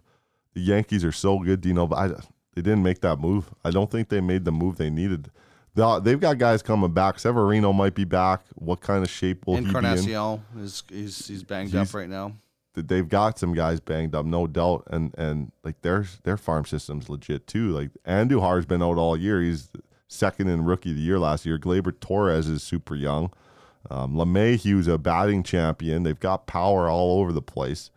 The 0.54 0.60
Yankees 0.60 1.04
are 1.04 1.12
so 1.12 1.38
good, 1.38 1.60
Dino, 1.60 1.86
but 1.86 1.96
I, 1.96 2.08
they 2.54 2.62
didn't 2.62 2.82
make 2.82 3.00
that 3.00 3.18
move. 3.18 3.54
I 3.64 3.70
don't 3.70 3.90
think 3.90 4.08
they 4.08 4.20
made 4.20 4.44
the 4.44 4.52
move 4.52 4.76
they 4.76 4.90
needed. 4.90 5.30
They've 5.74 6.20
got 6.20 6.38
guys 6.38 6.62
coming 6.62 6.92
back. 6.92 7.18
Severino 7.18 7.72
might 7.72 7.94
be 7.94 8.04
back. 8.04 8.42
What 8.54 8.80
kind 8.80 9.02
of 9.02 9.10
shape 9.10 9.46
will 9.46 9.56
Encarnacion 9.56 10.04
he 10.04 10.10
be 10.10 10.14
in? 10.14 10.64
is 10.64 10.82
he's 10.88 11.28
he's 11.28 11.44
banged 11.44 11.70
he's, 11.70 11.88
up 11.88 11.94
right 11.94 12.08
now 12.08 12.32
they've 12.74 13.08
got 13.08 13.38
some 13.38 13.54
guys 13.54 13.80
banged 13.80 14.14
up, 14.14 14.24
no 14.24 14.46
doubt, 14.46 14.84
and 14.90 15.14
and 15.18 15.52
like 15.64 15.80
their 15.82 16.06
their 16.24 16.36
farm 16.36 16.64
system's 16.64 17.08
legit 17.08 17.46
too. 17.46 17.70
Like 17.70 17.90
Andujar's 18.06 18.66
been 18.66 18.82
out 18.82 18.98
all 18.98 19.16
year; 19.16 19.40
he's 19.40 19.68
second 20.08 20.48
in 20.48 20.64
rookie 20.64 20.90
of 20.90 20.96
the 20.96 21.02
year 21.02 21.18
last 21.18 21.44
year. 21.44 21.58
Gleyber 21.58 21.98
Torres 21.98 22.48
is 22.48 22.62
super 22.62 22.94
young. 22.94 23.32
Um, 23.90 24.14
LeMahieu's 24.14 24.88
a 24.88 24.96
batting 24.96 25.42
champion. 25.42 26.04
They've 26.04 26.18
got 26.18 26.46
power 26.46 26.88
all 26.88 27.20
over 27.20 27.32
the 27.32 27.42
place. 27.42 27.90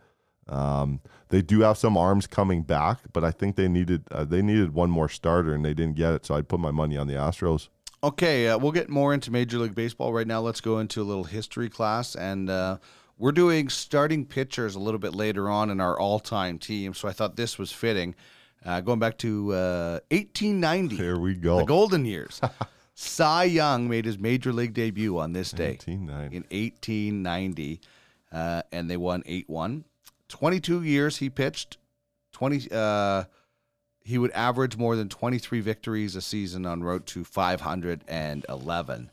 Um, 0.48 1.00
they 1.28 1.42
do 1.42 1.60
have 1.60 1.76
some 1.78 1.96
arms 1.96 2.26
coming 2.26 2.62
back, 2.62 3.00
but 3.12 3.24
I 3.24 3.30
think 3.30 3.56
they 3.56 3.68
needed 3.68 4.04
uh, 4.10 4.24
they 4.24 4.42
needed 4.42 4.74
one 4.74 4.90
more 4.90 5.08
starter 5.08 5.54
and 5.54 5.64
they 5.64 5.74
didn't 5.74 5.96
get 5.96 6.12
it. 6.12 6.26
So 6.26 6.34
I'd 6.34 6.48
put 6.48 6.60
my 6.60 6.70
money 6.70 6.96
on 6.96 7.06
the 7.06 7.14
Astros. 7.14 7.68
Okay, 8.04 8.48
uh, 8.48 8.58
we'll 8.58 8.72
get 8.72 8.88
more 8.88 9.12
into 9.14 9.30
Major 9.30 9.58
League 9.58 9.74
Baseball 9.74 10.12
right 10.12 10.26
now. 10.26 10.40
Let's 10.40 10.60
go 10.60 10.78
into 10.78 11.02
a 11.02 11.04
little 11.04 11.24
history 11.24 11.68
class 11.68 12.14
and. 12.14 12.50
Uh, 12.50 12.78
we're 13.18 13.32
doing 13.32 13.70
starting 13.70 14.26
pitchers 14.26 14.74
a 14.74 14.78
little 14.78 15.00
bit 15.00 15.14
later 15.14 15.48
on 15.48 15.70
in 15.70 15.80
our 15.80 15.98
all 15.98 16.20
time 16.20 16.58
team, 16.58 16.92
so 16.92 17.08
I 17.08 17.12
thought 17.12 17.34
this 17.36 17.58
was 17.58 17.72
fitting. 17.72 18.14
Uh, 18.62 18.82
going 18.82 18.98
back 18.98 19.16
to 19.18 19.54
uh, 19.54 20.00
1890, 20.10 20.96
There 20.96 21.18
we 21.18 21.34
go. 21.34 21.56
the 21.58 21.64
golden 21.64 22.04
years. 22.04 22.42
Cy 22.94 23.44
Young 23.44 23.88
made 23.88 24.04
his 24.04 24.18
major 24.18 24.52
league 24.52 24.74
debut 24.74 25.18
on 25.18 25.32
this 25.32 25.50
day 25.50 25.78
1890. 25.78 26.36
in 26.36 26.42
1890, 26.50 27.80
uh, 28.32 28.62
and 28.72 28.90
they 28.90 28.96
won 28.96 29.22
8 29.24 29.48
1. 29.48 29.84
22 30.28 30.82
years 30.82 31.18
he 31.18 31.30
pitched. 31.30 31.78
20. 32.32 32.68
Uh, 32.70 33.24
he 34.04 34.18
would 34.18 34.30
average 34.32 34.76
more 34.76 34.94
than 34.94 35.08
23 35.08 35.60
victories 35.60 36.14
a 36.14 36.20
season 36.20 36.64
on 36.64 36.82
route 36.84 37.06
to 37.06 37.24
511. 37.24 39.10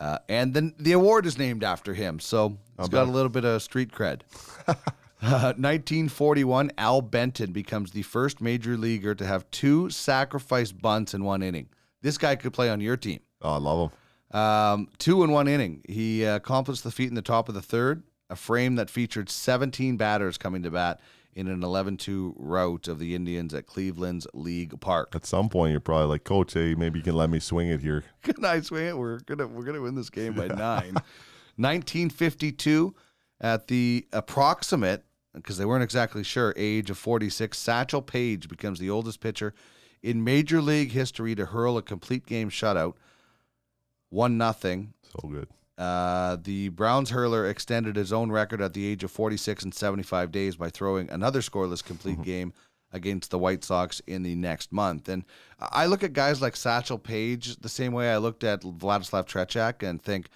Uh, 0.00 0.18
and 0.30 0.54
then 0.54 0.74
the 0.78 0.92
award 0.92 1.26
is 1.26 1.36
named 1.36 1.62
after 1.62 1.92
him, 1.92 2.18
so 2.18 2.56
he's 2.78 2.88
got 2.88 3.06
a 3.06 3.10
little 3.10 3.28
bit 3.28 3.44
of 3.44 3.62
street 3.62 3.92
cred. 3.92 4.22
Uh, 5.22 5.52
1941, 5.58 6.72
Al 6.78 7.02
Benton 7.02 7.52
becomes 7.52 7.90
the 7.90 8.00
first 8.00 8.40
major 8.40 8.78
leaguer 8.78 9.14
to 9.14 9.26
have 9.26 9.50
two 9.50 9.90
sacrifice 9.90 10.72
bunts 10.72 11.12
in 11.12 11.22
one 11.24 11.42
inning. 11.42 11.68
This 12.00 12.16
guy 12.16 12.36
could 12.36 12.54
play 12.54 12.70
on 12.70 12.80
your 12.80 12.96
team. 12.96 13.20
Oh, 13.42 13.52
I 13.52 13.58
love 13.58 13.90
him. 14.32 14.40
Um, 14.40 14.88
two 14.96 15.22
in 15.22 15.30
one 15.30 15.46
inning. 15.46 15.82
He 15.86 16.24
uh, 16.24 16.36
accomplished 16.36 16.84
the 16.84 16.90
feat 16.90 17.10
in 17.10 17.16
the 17.16 17.22
top 17.22 17.50
of 17.50 17.54
the 17.54 17.60
third, 17.60 18.02
a 18.30 18.36
frame 18.36 18.76
that 18.76 18.88
featured 18.88 19.28
17 19.28 19.96
batters 19.96 20.38
coming 20.38 20.62
to 20.62 20.70
bat 20.70 21.00
in 21.34 21.48
an 21.48 21.62
11 21.62 21.96
2 21.96 22.34
rout 22.38 22.88
of 22.88 22.98
the 22.98 23.14
Indians 23.14 23.52
at 23.52 23.66
Cleveland's 23.66 24.26
League 24.32 24.80
Park. 24.80 25.14
At 25.14 25.26
some 25.26 25.48
point, 25.48 25.72
you're 25.72 25.80
probably 25.80 26.06
like, 26.06 26.24
Coach, 26.24 26.54
hey, 26.54 26.74
maybe 26.74 26.98
you 26.98 27.04
can 27.04 27.14
let 27.16 27.30
me 27.30 27.40
swing 27.40 27.68
it 27.68 27.80
here. 27.80 28.04
Can 28.22 28.44
I 28.44 28.60
swing 28.60 28.86
it? 28.86 28.96
We're 28.96 29.18
gonna 29.20 29.46
we're 29.46 29.64
gonna 29.64 29.80
win 29.80 29.94
this 29.94 30.10
game 30.10 30.34
by 30.34 30.46
nine. 30.46 30.94
1952, 31.56 32.94
at 33.40 33.68
the 33.68 34.06
approximate, 34.12 35.04
because 35.34 35.58
they 35.58 35.64
weren't 35.66 35.82
exactly 35.82 36.24
sure, 36.24 36.54
age 36.56 36.90
of 36.90 36.96
46, 36.96 37.58
Satchel 37.58 38.02
Paige 38.02 38.48
becomes 38.48 38.78
the 38.78 38.88
oldest 38.88 39.20
pitcher 39.20 39.54
in 40.02 40.24
Major 40.24 40.62
League 40.62 40.92
history 40.92 41.34
to 41.34 41.46
hurl 41.46 41.76
a 41.76 41.82
complete 41.82 42.24
game 42.26 42.48
shutout. 42.48 42.94
One 44.08 44.38
nothing. 44.38 44.94
So 45.02 45.28
good. 45.28 45.48
Uh, 45.80 46.36
the 46.42 46.68
Browns 46.68 47.08
hurler 47.08 47.46
extended 47.46 47.96
his 47.96 48.12
own 48.12 48.30
record 48.30 48.60
at 48.60 48.74
the 48.74 48.86
age 48.86 49.02
of 49.02 49.10
46 49.10 49.64
and 49.64 49.74
75 49.74 50.30
days 50.30 50.56
by 50.56 50.68
throwing 50.68 51.08
another 51.08 51.40
scoreless 51.40 51.82
complete 51.82 52.20
game 52.22 52.52
against 52.92 53.30
the 53.30 53.38
White 53.38 53.64
Sox 53.64 54.00
in 54.06 54.22
the 54.22 54.34
next 54.34 54.72
month. 54.72 55.08
And 55.08 55.24
I 55.58 55.86
look 55.86 56.02
at 56.02 56.12
guys 56.12 56.42
like 56.42 56.54
Satchel 56.54 56.98
Paige 56.98 57.56
the 57.56 57.68
same 57.70 57.94
way 57.94 58.12
I 58.12 58.18
looked 58.18 58.44
at 58.44 58.60
Vladislav 58.60 59.26
Tretiak 59.26 59.82
and 59.88 60.02
think, 60.02 60.28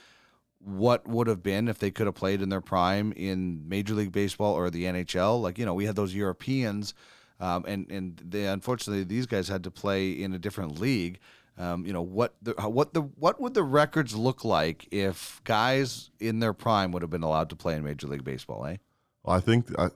what 0.61 1.07
would 1.07 1.26
have 1.26 1.42
been 1.42 1.68
if 1.68 1.78
they 1.78 1.90
could 1.90 2.07
have 2.07 2.14
played 2.14 2.40
in 2.40 2.49
their 2.49 2.62
prime 2.62 3.12
in 3.12 3.68
Major 3.68 3.92
League 3.92 4.12
Baseball 4.12 4.55
or 4.55 4.70
the 4.70 4.84
NHL? 4.84 5.42
Like, 5.42 5.59
you 5.59 5.66
know, 5.66 5.74
we 5.74 5.84
had 5.84 5.97
those 5.97 6.14
Europeans, 6.14 6.95
um, 7.38 7.66
and 7.68 7.90
and 7.90 8.16
they 8.24 8.47
unfortunately 8.47 9.05
these 9.05 9.26
guys 9.26 9.49
had 9.49 9.64
to 9.64 9.70
play 9.70 10.11
in 10.11 10.32
a 10.32 10.38
different 10.38 10.80
league. 10.80 11.18
Um, 11.57 11.86
you 11.86 11.92
know 11.92 12.02
what 12.02 12.34
the 12.42 12.52
what 12.68 12.94
the 12.94 13.02
what 13.02 13.40
would 13.40 13.55
the 13.55 13.62
records 13.62 14.16
look 14.16 14.44
like 14.44 14.88
if 14.90 15.40
guys 15.44 16.11
in 16.18 16.40
their 16.40 16.52
prime 16.52 16.90
would 16.92 17.02
have 17.02 17.11
been 17.11 17.22
allowed 17.22 17.48
to 17.50 17.57
play 17.57 17.76
in 17.76 17.84
Major 17.84 18.09
League 18.09 18.24
Baseball? 18.24 18.66
Eh? 18.66 18.78
Well, 19.22 19.36
I 19.36 19.40
think, 19.40 19.68
I, 19.78 19.88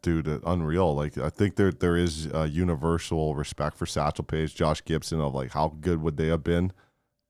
dude, 0.00 0.26
uh, 0.26 0.40
unreal. 0.44 0.94
Like, 0.94 1.16
I 1.18 1.28
think 1.28 1.56
there 1.56 1.70
there 1.70 1.96
is 1.96 2.26
a 2.32 2.46
universal 2.48 3.34
respect 3.34 3.76
for 3.76 3.84
Satchel 3.86 4.24
Paige, 4.24 4.54
Josh 4.54 4.82
Gibson, 4.84 5.20
of 5.20 5.34
like 5.34 5.52
how 5.52 5.76
good 5.80 6.00
would 6.02 6.16
they 6.16 6.28
have 6.28 6.42
been, 6.42 6.72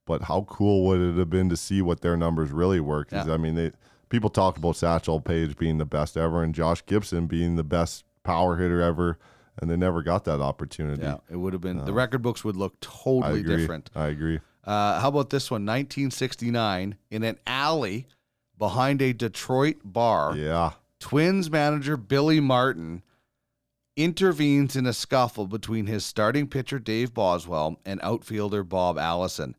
but 0.07 0.23
how 0.23 0.43
cool 0.49 0.87
would 0.87 1.01
it 1.01 1.19
have 1.19 1.29
been 1.31 1.49
to 1.49 1.57
see 1.57 1.83
what 1.83 2.01
their 2.03 2.17
numbers 2.17 2.51
really 2.53 2.81
were? 2.81 3.05
'Cause, 3.05 3.27
Yeah. 3.27 3.35
I 3.35 3.37
mean, 3.37 3.57
they 3.57 3.73
people 4.09 4.31
talk 4.31 4.57
about 4.59 4.77
Satchel 4.77 5.21
Paige 5.21 5.57
being 5.57 5.79
the 5.79 5.85
best 5.87 6.17
ever 6.17 6.43
and 6.45 6.55
Josh 6.55 6.85
Gibson 6.87 7.27
being 7.27 7.57
the 7.57 7.65
best 7.65 8.05
power 8.23 8.57
hitter 8.59 8.81
ever, 8.81 9.19
and 9.61 9.71
they 9.71 9.77
never 9.77 10.03
got 10.03 10.25
that 10.25 10.41
opportunity. 10.41 11.03
Yeah, 11.03 11.19
it 11.31 11.37
would 11.37 11.53
have 11.53 11.63
been. 11.63 11.85
the 11.85 11.93
record 11.93 12.23
books 12.23 12.43
would 12.45 12.57
look 12.57 12.79
totally 12.81 13.39
I 13.39 13.41
agree. 13.41 13.57
different. 13.57 13.91
I 13.95 14.07
agree. 14.07 14.41
Uh, 14.65 15.01
how 15.01 15.09
about 15.09 15.31
this 15.31 15.51
one? 15.51 15.63
1969, 15.63 16.97
in 17.11 17.23
an 17.25 17.39
alley 17.47 18.07
behind 18.59 19.03
a 19.03 19.13
Detroit 19.13 19.79
bar. 19.85 20.37
Yeah. 20.37 20.73
Twins 21.01 21.51
manager 21.51 21.97
Billy 21.97 22.39
Martin 22.39 23.03
intervenes 23.97 24.77
in 24.77 24.87
a 24.87 24.93
scuffle 24.93 25.47
between 25.47 25.87
his 25.87 26.05
starting 26.05 26.47
pitcher 26.47 26.79
Dave 26.79 27.13
Boswell 27.13 27.81
and 27.85 28.01
outfielder 28.03 28.63
Bob 28.63 28.99
Allison, 28.99 29.55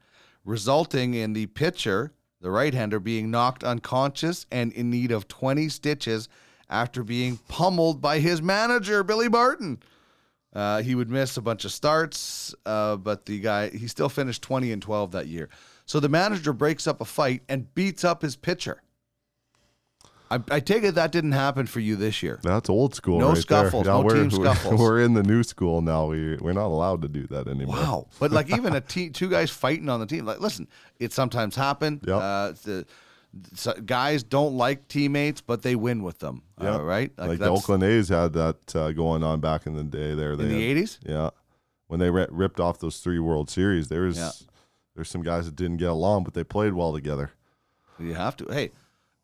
resulting 0.46 1.14
in 1.14 1.34
the 1.34 1.46
pitcher, 1.48 2.14
the 2.42 2.50
right-hander, 2.50 3.00
being 3.00 3.30
knocked 3.30 3.64
unconscious 3.64 4.46
and 4.52 4.72
in 4.74 4.90
need 4.90 5.12
of 5.12 5.28
20 5.28 5.70
stitches 5.70 6.30
after 6.70 7.04
being 7.04 7.38
pummeled 7.48 8.02
by 8.02 8.20
his 8.20 8.42
manager 8.42 9.04
Billy 9.04 9.30
Barton. 9.30 9.82
Uh, 10.54 10.82
he 10.82 10.94
would 10.94 11.10
miss 11.10 11.36
a 11.38 11.42
bunch 11.42 11.66
of 11.66 11.72
starts, 11.72 12.54
uh, 12.66 12.96
but 12.96 13.26
the 13.26 13.40
guy 13.40 13.70
he 13.70 13.88
still 13.88 14.10
finished 14.10 14.42
20 14.44 14.72
and 14.72 14.82
12 14.82 15.12
that 15.12 15.28
year. 15.28 15.50
So 15.86 16.00
the 16.00 16.10
manager 16.10 16.54
breaks 16.54 16.86
up 16.88 17.02
a 17.02 17.06
fight 17.06 17.42
and 17.50 17.74
beats 17.74 18.04
up 18.04 18.22
his 18.22 18.36
pitcher. 18.36 18.82
I, 20.34 20.40
I 20.50 20.60
take 20.62 20.84
it 20.84 20.96
that 20.96 21.12
didn't 21.12 21.34
happen 21.34 21.68
for 21.68 21.80
you 21.80 21.96
this 21.96 22.24
year. 22.24 22.40
That's 22.42 22.70
old 22.70 22.96
school. 22.96 23.20
No 23.20 23.30
right 23.30 23.38
scuffles, 23.38 23.86
no 23.86 24.02
we're, 24.02 24.16
team 24.16 24.32
scuffles. 24.32 24.80
We're 24.80 25.02
in 25.02 25.14
the 25.14 25.22
new 25.22 25.44
school 25.44 25.82
now. 25.82 26.08
We 26.08 26.38
we're 26.38 26.54
not 26.54 26.68
allowed 26.68 27.04
to 27.04 27.08
do 27.08 27.28
that 27.28 27.48
anymore. 27.48 27.76
Wow. 27.76 28.08
But 28.20 28.32
like 28.32 28.50
even 28.58 28.76
a 28.76 28.82
team, 28.82 29.14
two 29.14 29.30
guys 29.30 29.52
fighting 29.52 29.90
on 29.90 30.00
the 30.00 30.08
team. 30.08 30.26
Like, 30.26 30.40
listen, 30.40 30.68
it 31.00 31.14
sometimes 31.14 31.56
happen. 31.56 32.02
Yep. 32.04 32.16
Uh, 32.16 32.52
the, 32.64 32.86
so 33.54 33.74
guys 33.86 34.24
don't 34.24 34.56
like 34.56 34.88
teammates, 34.88 35.42
but 35.42 35.62
they 35.64 35.76
win 35.76 36.04
with 36.04 36.20
them. 36.20 36.44
Yep. 36.62 36.74
Uh, 36.76 36.84
right? 36.84 37.12
Like, 37.18 37.40
the 37.40 37.50
Oakland 37.50 37.84
A's 37.84 38.10
had 38.10 38.34
that 38.34 38.76
uh, 38.76 38.92
going 38.92 39.24
on 39.24 39.40
back 39.40 39.66
in 39.66 39.76
the 39.76 39.84
day. 39.84 40.14
There, 40.14 40.36
they 40.36 40.44
in 40.46 40.50
the 40.52 40.82
'80s. 40.84 41.00
Yeah, 41.06 41.30
when 41.88 42.00
they 42.00 42.10
ri 42.10 42.28
ripped 42.30 42.60
off 42.60 42.80
those 42.80 43.00
three 43.00 43.20
World 43.20 43.50
Series, 43.50 43.88
there 43.90 44.02
was 44.04 44.18
Yeah. 44.18 44.32
there's 44.96 45.10
some 45.10 45.24
guys 45.24 45.46
that 45.46 45.56
didn't 45.56 45.78
get 45.78 45.90
along, 45.90 46.24
but 46.26 46.34
they 46.34 46.44
played 46.44 46.74
well 46.74 46.94
together. 46.94 47.32
You 48.00 48.14
have 48.14 48.36
to. 48.38 48.46
Hey, 48.52 48.72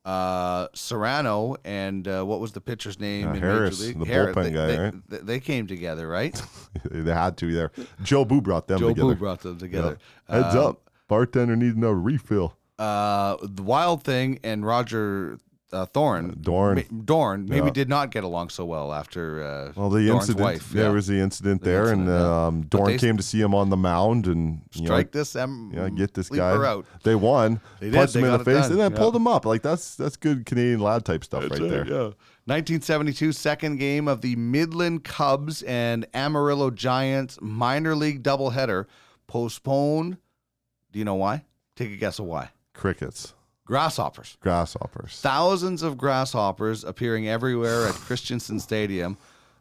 uh, 0.05 0.67
Cerrano 0.69 1.57
and 1.63 2.07
uh, 2.07 2.23
what 2.23 2.39
was 2.39 2.51
the 2.53 2.61
pitcher's 2.61 2.99
name? 2.99 3.27
Uh, 3.27 3.33
in 3.33 3.41
Harris, 3.41 3.79
the 3.79 4.05
Harris, 4.05 4.35
bullpen 4.35 4.43
they, 4.43 4.51
guy, 4.51 4.67
they, 4.67 4.77
right? 4.79 4.93
they- 5.09 5.17
they 5.17 5.39
came 5.39 5.67
together, 5.67 6.07
right? 6.07 6.41
they 6.89 7.13
had 7.13 7.37
to 7.37 7.53
there. 7.53 7.69
Jobu 8.03 8.41
brought 8.41 8.67
them 8.67 8.79
Joe 8.79 8.89
together. 8.89 9.13
Boo 9.13 9.19
brought 9.19 9.41
them 9.41 9.57
together. 9.59 9.97
Yeah. 10.29 10.41
Heads 10.43 10.55
Um, 10.55 10.65
up, 10.65 10.89
bartender 11.07 11.55
needs 11.55 11.75
another 11.75 11.99
refill. 11.99 12.55
Uh, 12.79 13.37
the 13.41 13.63
Wild 13.63 14.03
Thing 14.03 14.39
and 14.43 14.65
Roger 14.65 15.37
uh, 15.71 15.85
Thorne, 15.85 16.35
Dorn. 16.41 16.77
ma- 16.77 17.01
Dorn, 17.05 17.45
maybe 17.47 17.67
Yeah. 17.67 17.71
did 17.73 17.89
not 17.89 18.09
get 18.09 18.23
along 18.23 18.49
so 18.49 18.65
well 18.65 18.91
after. 18.91 19.43
Uh, 19.43 19.71
Well, 19.75 19.91
the 19.91 20.07
Dorn's 20.07 20.23
incident 20.29 20.39
wife. 20.43 20.69
there 20.71 20.85
yeah. 20.85 20.89
was 20.89 21.05
the 21.05 21.19
incident 21.19 21.61
The 21.61 21.69
there, 21.69 21.81
incident, 21.83 22.09
and 22.09 22.19
yeah. 22.19 22.45
um, 22.47 22.61
But 22.61 22.69
Dorn 22.71 22.85
they- 22.91 22.97
came 22.97 23.17
to 23.17 23.21
see 23.23 23.39
him 23.39 23.53
on 23.53 23.69
the 23.69 23.77
mound, 23.77 24.25
and 24.25 24.61
you 24.73 24.81
know, 24.81 24.85
strike 24.87 25.11
this. 25.11 25.35
Em, 25.35 25.71
Yeah, 25.71 25.89
get 25.89 26.15
this 26.15 26.31
leave 26.31 26.39
guy. 26.39 26.53
her 26.53 26.65
out. 26.65 26.85
They 27.03 27.13
won. 27.13 27.61
They 27.79 27.91
did. 27.91 27.95
punched 27.97 28.13
They 28.13 28.19
him 28.21 28.25
in 28.25 28.31
got 28.31 28.43
the 28.45 28.49
it 28.49 28.53
face, 28.55 28.63
done. 28.63 28.71
and 28.71 28.79
then 28.81 28.91
Yeah. 28.93 28.97
pulled 28.97 29.15
him 29.15 29.27
up. 29.27 29.45
Like 29.45 29.61
that's 29.61 29.95
that's 29.95 30.15
good 30.15 30.47
Canadian 30.47 30.79
lad 30.79 31.05
type 31.05 31.23
stuff 31.23 31.43
right 31.51 31.59
there. 31.59 31.85
Yeah. 31.85 32.09
1972, 32.47 33.31
second 33.33 33.77
game 33.77 34.07
of 34.07 34.21
the 34.21 34.35
Midland 34.37 35.03
Cubs 35.03 35.61
and 35.61 36.07
Amarillo 36.15 36.71
Giants 36.71 37.37
minor 37.41 37.93
league 37.95 38.23
doubleheader 38.23 38.85
postponed. 39.27 40.17
Do 40.91 40.97
you 40.97 41.05
know 41.05 41.13
why? 41.15 41.43
Take 41.75 41.91
a 41.91 41.95
guess 41.95 42.17
of 42.17 42.25
why. 42.25 42.49
Crickets, 42.79 43.33
Grasshoppers. 43.65 44.37
grasshoppers. 44.41 45.19
Thousands 45.21 45.83
of 45.83 45.97
grasshoppers 45.97 46.83
appearing 46.83 47.27
everywhere 47.27 47.87
at 47.87 47.93
Christensen 47.95 48.59
Stadium. 48.59 49.17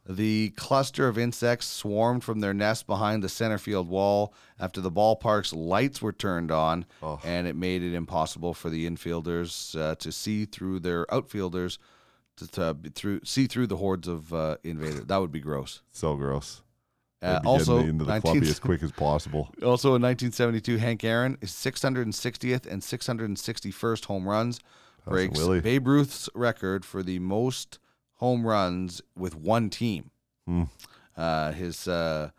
The 0.09 0.51
cluster 0.57 1.07
of 1.09 1.19
insects 1.19 1.66
swarmed 1.66 2.25
from 2.25 2.41
their 2.41 2.55
nest 2.55 2.87
behind 2.87 3.23
the 3.23 3.29
center 3.29 3.59
field 3.59 3.89
wall 3.91 4.33
after 4.59 4.81
the 4.81 4.91
ballpark's 4.91 5.53
lights 5.53 6.01
were 6.01 6.12
turned 6.14 6.51
on, 6.51 6.87
Oh. 7.03 7.21
and 7.25 7.47
it 7.47 7.57
made 7.57 7.83
it 7.83 7.93
impossible 7.95 8.55
for 8.55 8.71
the 8.71 8.89
infielders 8.89 9.79
uh, 9.79 9.97
to 9.97 10.11
see 10.11 10.47
through 10.47 10.81
their 10.81 11.05
outfielders 11.12 11.79
to, 12.37 12.47
to 12.47 12.77
through 12.95 13.21
see 13.25 13.47
through 13.47 13.66
the 13.66 13.77
hordes 13.77 14.09
of 14.09 14.33
uh, 14.33 14.57
invaders. 14.64 15.05
That 15.07 15.19
would 15.19 15.33
be 15.33 15.41
gross. 15.41 15.83
So 15.93 16.14
gross. 16.16 16.62
Uh, 17.21 17.41
also, 17.45 17.79
into 17.79 18.05
the 18.05 18.12
19 18.12 18.21
clubby 18.21 18.49
as 18.49 18.61
quick 18.61 18.83
as 18.83 18.93
possible. 18.93 19.51
also 19.64 19.97
in 19.97 20.03
1972, 20.03 20.77
Hank 20.77 21.03
Aaron 21.03 21.37
is 21.41 21.51
660th 21.51 22.66
and 22.66 22.81
661st 22.81 24.05
home 24.05 24.29
runs, 24.29 24.61
breaks 25.05 25.37
Willie. 25.37 25.61
Babe 25.61 25.89
Ruth's 25.89 26.29
record 26.35 26.85
for 26.85 27.03
the 27.03 27.19
most 27.19 27.81
home 28.14 28.47
runs 28.47 29.01
with 29.16 29.35
one 29.35 29.69
team. 29.69 30.11
Hmm. 30.47 30.64
Uh, 31.16 31.51
his 31.53 31.89
uh, 31.89 32.31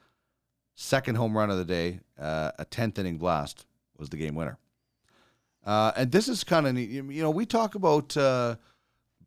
second 0.76 1.16
home 1.16 1.38
run 1.38 1.50
of 1.50 1.58
the 1.58 1.66
day, 1.66 2.00
uh, 2.18 2.52
a 2.58 2.66
10th 2.66 2.98
inning 2.98 3.18
blast, 3.18 3.66
was 3.98 4.10
the 4.10 4.18
game 4.18 4.36
winner. 4.36 4.58
Uh, 5.66 5.92
and 5.98 6.12
this 6.12 6.30
is 6.30 6.44
kind 6.46 6.66
of 6.66 6.74
neat. 6.74 6.90
You 6.90 7.04
you 7.10 7.22
know, 7.22 7.30
we 7.30 7.46
talk 7.46 7.76
about 7.76 8.16
uh, 8.16 8.56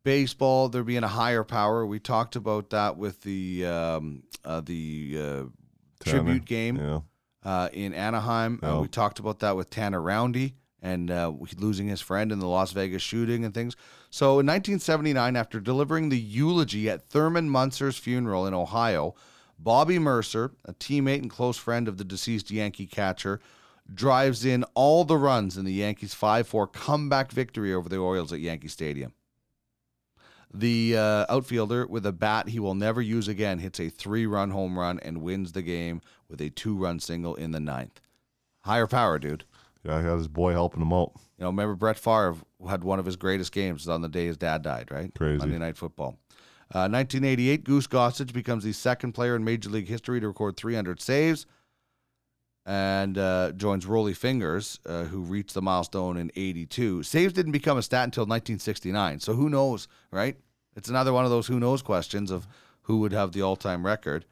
baseball 0.05 0.69
there 0.69 0.85
being 0.85 1.05
a 1.05 1.09
higher 1.09 1.45
power. 1.45 1.87
We 1.87 1.99
talked 1.99 2.37
about 2.37 2.71
that 2.71 2.97
with 2.97 3.23
the 3.23 3.67
um, 3.67 4.23
uh, 4.45 4.61
the 4.61 5.19
uh, 5.19 5.43
tribute 6.05 6.45
game 6.45 6.77
Yeah. 6.77 7.01
uh, 7.45 7.69
in 7.73 7.95
Anaheim. 7.95 8.59
Uh, 8.63 8.67
Yeah. 8.67 8.81
we 8.81 8.89
talked 8.89 9.19
about 9.19 9.39
that 9.41 9.57
with 9.57 9.71
Tanner 9.71 10.01
Roundy 10.03 10.55
and 10.81 11.11
uh, 11.11 11.33
losing 11.59 11.87
his 11.87 12.01
friend 12.01 12.33
in 12.33 12.41
the 12.41 12.49
Las 12.49 12.73
Vegas 12.73 13.03
shooting 13.03 13.45
and 13.45 13.55
things. 13.55 13.77
So 14.11 14.41
in 14.41 14.47
1979, 14.47 15.37
after 15.37 15.61
delivering 15.61 16.09
the 16.09 16.19
eulogy 16.19 16.91
at 16.91 17.09
Thurman 17.09 17.49
Munson's 17.49 17.99
funeral 17.99 18.47
in 18.47 18.55
Ohio, 18.55 19.15
Bobby 19.59 19.99
Murcer, 20.01 20.51
a 20.65 20.73
teammate 20.73 21.21
and 21.21 21.31
close 21.31 21.57
friend 21.57 21.87
of 21.87 21.99
the 21.99 22.05
deceased 22.05 22.51
Yankee 22.51 22.87
catcher, 22.87 23.39
drives 23.95 24.45
in 24.45 24.65
all 24.75 25.05
the 25.05 25.17
runs 25.17 25.57
in 25.57 25.65
the 25.65 25.73
Yankees 25.73 26.15
5 26.15 26.49
4 26.49 26.67
comeback 26.67 27.31
victory 27.31 27.73
over 27.73 27.89
the 27.89 27.97
Orioles 27.99 28.33
at 28.33 28.41
Yankee 28.41 28.69
Stadium. 28.69 29.13
The 30.55 30.97
uh, 30.97 31.27
outfielder, 31.29 31.87
with 31.87 32.05
a 32.05 32.13
bat 32.13 32.49
he 32.49 32.59
will 32.59 32.75
never 32.75 33.01
use 33.01 33.27
again, 33.29 33.59
hits 33.59 33.81
a 33.81 33.89
three 33.89 34.27
run 34.27 34.51
home 34.51 34.79
run 34.79 34.99
and 35.01 35.23
wins 35.23 35.53
the 35.53 35.63
game 35.63 36.03
with 36.29 36.41
a 36.41 36.51
two 36.51 36.77
run 36.77 37.01
single 37.01 37.35
in 37.35 37.53
the 37.53 37.61
ninth. 37.61 38.01
Higher 38.61 38.87
power, 38.87 39.19
dude. 39.19 39.45
Yeah, 39.85 40.01
he 40.01 40.07
had 40.07 40.19
his 40.19 40.29
boy 40.29 40.53
helping 40.53 40.83
him 40.83 40.93
out. 40.93 41.13
You 41.39 41.45
know, 41.45 41.47
remember 41.49 41.75
Brett 41.75 41.99
Favre 41.99 42.37
had 42.69 42.85
one 42.85 42.99
of 42.99 43.07
his 43.07 43.17
greatest 43.17 43.53
games 43.53 43.89
on 43.89 44.03
the 44.03 44.09
day 44.09 44.27
his 44.27 44.37
dad 44.37 44.63
died, 44.63 44.91
right? 44.91 45.13
Crazy. 45.15 45.39
Monday 45.39 45.59
Night 45.59 45.77
Football. 45.77 46.19
Uh, 46.75 46.89
1988, 46.89 47.65
Goose 47.65 47.87
Gossage 47.87 48.33
becomes 48.33 48.65
the 48.65 48.73
second 48.73 49.13
player 49.13 49.37
in 49.37 49.45
Major 49.45 49.69
League 49.69 49.89
history 49.89 50.21
to 50.21 50.29
record 50.29 50.57
300 50.57 51.01
saves 51.01 51.47
and 52.65 53.19
uh, 53.19 53.53
joins 53.53 53.87
Rollie 53.87 54.17
Fingers, 54.17 54.79
uh, 54.87 55.05
who 55.05 55.21
reached 55.21 55.55
the 55.55 55.63
milestone 55.63 56.17
in 56.17 56.31
82. 56.37 57.03
Saves 57.03 57.33
didn't 57.33 57.53
become 57.53 57.79
a 57.79 57.83
stat 57.83 58.05
until 58.05 58.23
1969, 58.23 59.21
so 59.21 59.35
who 59.35 59.49
knows, 59.51 59.89
right? 60.11 60.37
It's 60.77 60.89
another 60.89 61.13
one 61.13 61.25
of 61.25 61.31
those 61.31 61.47
who 61.47 61.61
knows 61.61 61.83
questions 61.83 62.31
of 62.31 62.47
who 62.83 62.99
would 62.99 63.13
have 63.13 63.33
the 63.33 63.43
all 63.43 63.57
time 63.57 63.85
record. 63.85 64.25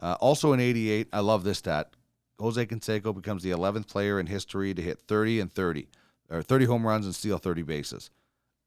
Uh, 0.00 0.16
also 0.20 0.52
in 0.52 0.60
88, 0.60 1.08
I 1.12 1.20
love 1.20 1.44
this 1.44 1.58
stat. 1.58 1.90
Jose 2.38 2.66
Canseco 2.66 3.14
becomes 3.14 3.42
the 3.42 3.50
11th 3.50 3.88
player 3.88 4.18
in 4.18 4.26
history 4.26 4.74
to 4.74 4.82
hit 4.82 5.00
30 5.00 5.40
and 5.40 5.52
30, 5.52 5.88
or 6.30 6.42
30 6.42 6.64
home 6.64 6.86
runs 6.86 7.06
and 7.06 7.14
steal 7.14 7.38
30 7.38 7.62
bases. 7.62 8.10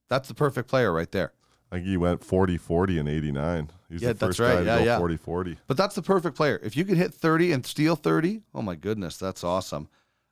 That's 0.09 0.27
the 0.27 0.33
perfect 0.33 0.69
player 0.69 0.91
right 0.91 1.11
there. 1.11 1.33
I 1.71 1.75
think 1.77 1.87
he 1.87 1.97
went 1.97 2.23
40 2.23 2.57
40 2.57 2.97
in 2.99 3.07
89. 3.07 3.69
He's 3.89 4.01
Yeah, 4.01 4.13
the 4.13 4.19
first 4.27 4.39
right. 4.39 4.53
guy 4.53 4.59
to 4.59 4.65
Yeah, 4.65 4.77
go 4.79 4.83
yeah. 4.85 4.97
40 4.99 5.17
40. 5.17 5.57
But 5.67 5.77
that's 5.77 5.95
the 5.95 6.01
perfect 6.01 6.35
player. 6.37 6.59
If 6.63 6.77
you 6.77 6.85
can 6.85 6.95
hit 6.95 7.13
30 7.13 7.51
and 7.51 7.65
steal 7.65 7.95
30, 7.95 8.41
oh 8.55 8.61
my 8.61 8.75
goodness, 8.75 9.17
that's 9.17 9.43
awesome. 9.43 9.89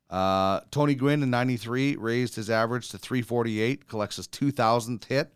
Uh, 0.10 0.62
Tony 0.72 0.96
Gwynn 0.96 1.24
in 1.24 1.30
93 1.30 1.96
raised 1.98 2.36
his 2.36 2.50
average 2.50 2.90
to 2.90 2.98
348, 2.98 3.88
collects 3.88 4.18
his 4.18 4.28
2,000th 4.28 5.06
hit, 5.06 5.34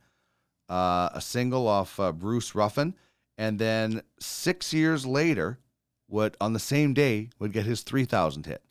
uh, 0.70 1.10
a 1.14 1.20
single 1.22 1.68
off 1.68 2.00
uh, 2.00 2.12
Bruce 2.12 2.54
Ruffin. 2.56 2.93
And 3.38 3.58
then 3.58 4.02
six 4.20 4.74
years 4.74 5.06
later, 5.06 5.60
would 6.08 6.38
on 6.39 6.54
the 6.54 6.60
same 6.60 6.93
day, 6.93 7.30
would 7.39 7.52
get 7.52 7.66
his 7.66 7.84
3000th 7.84 8.45
hit. 8.45 8.62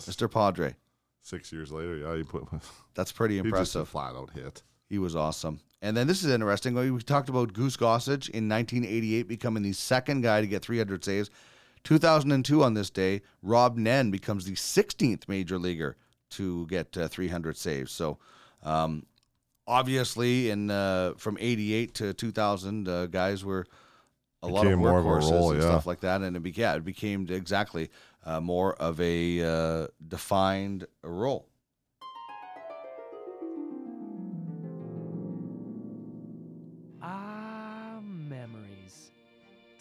Mr. 0.00 0.30
Padre. 0.30 0.74
Six 1.22 1.52
years 1.52 1.72
later, 1.72 1.96
yeah, 1.96 2.16
he 2.16 2.22
put 2.22 2.44
That's 2.94 3.12
pretty 3.12 3.38
impressive. 3.38 3.58
he 3.58 3.62
just 3.62 3.76
a 3.76 3.78
impressive. 3.80 3.88
flat 3.88 4.14
out 4.14 4.30
hit. 4.30 4.62
He 4.88 4.98
was 4.98 5.14
awesome. 5.16 5.60
And 5.86 5.96
then 5.96 6.08
this 6.08 6.24
is 6.24 6.32
interesting. 6.32 6.74
We 6.74 7.00
talked 7.00 7.28
about 7.28 7.52
Goose 7.52 7.76
Gossage 7.76 8.28
in 8.30 8.48
1988 8.48 9.28
becoming 9.28 9.62
the 9.62 9.72
second 9.72 10.22
guy 10.22 10.40
to 10.40 10.46
get 10.48 10.64
300 10.64 11.04
saves. 11.04 11.30
2002 11.84 12.64
on 12.64 12.74
this 12.74 12.90
day, 12.90 13.22
Rob 13.40 13.76
Nen 13.76 14.10
becomes 14.10 14.46
the 14.46 14.54
16th 14.54 15.28
major 15.28 15.60
leaguer 15.60 15.96
to 16.30 16.66
get 16.66 16.96
uh, 16.96 17.06
300 17.06 17.56
saves. 17.56 17.92
So, 17.92 18.18
um, 18.64 19.06
obviously, 19.68 20.50
in 20.50 20.72
uh, 20.72 21.12
from 21.18 21.38
88 21.38 21.94
to 21.94 22.12
2000, 22.12 22.88
uh, 22.88 23.06
guys 23.06 23.44
were 23.44 23.64
a 24.42 24.48
lot 24.48 24.66
of 24.66 24.76
more 24.80 24.98
of 24.98 25.06
a 25.06 25.08
workhorses 25.08 25.30
role, 25.30 25.50
and 25.52 25.62
yeah. 25.62 25.68
stuff 25.68 25.86
like 25.86 26.00
that, 26.00 26.20
and 26.20 26.36
it, 26.36 26.58
yeah, 26.58 26.74
it 26.74 26.84
became 26.84 27.28
exactly 27.30 27.90
uh, 28.24 28.40
more 28.40 28.74
of 28.74 29.00
a 29.00 29.42
uh, 29.42 29.86
defined 30.08 30.88
role. 31.04 31.46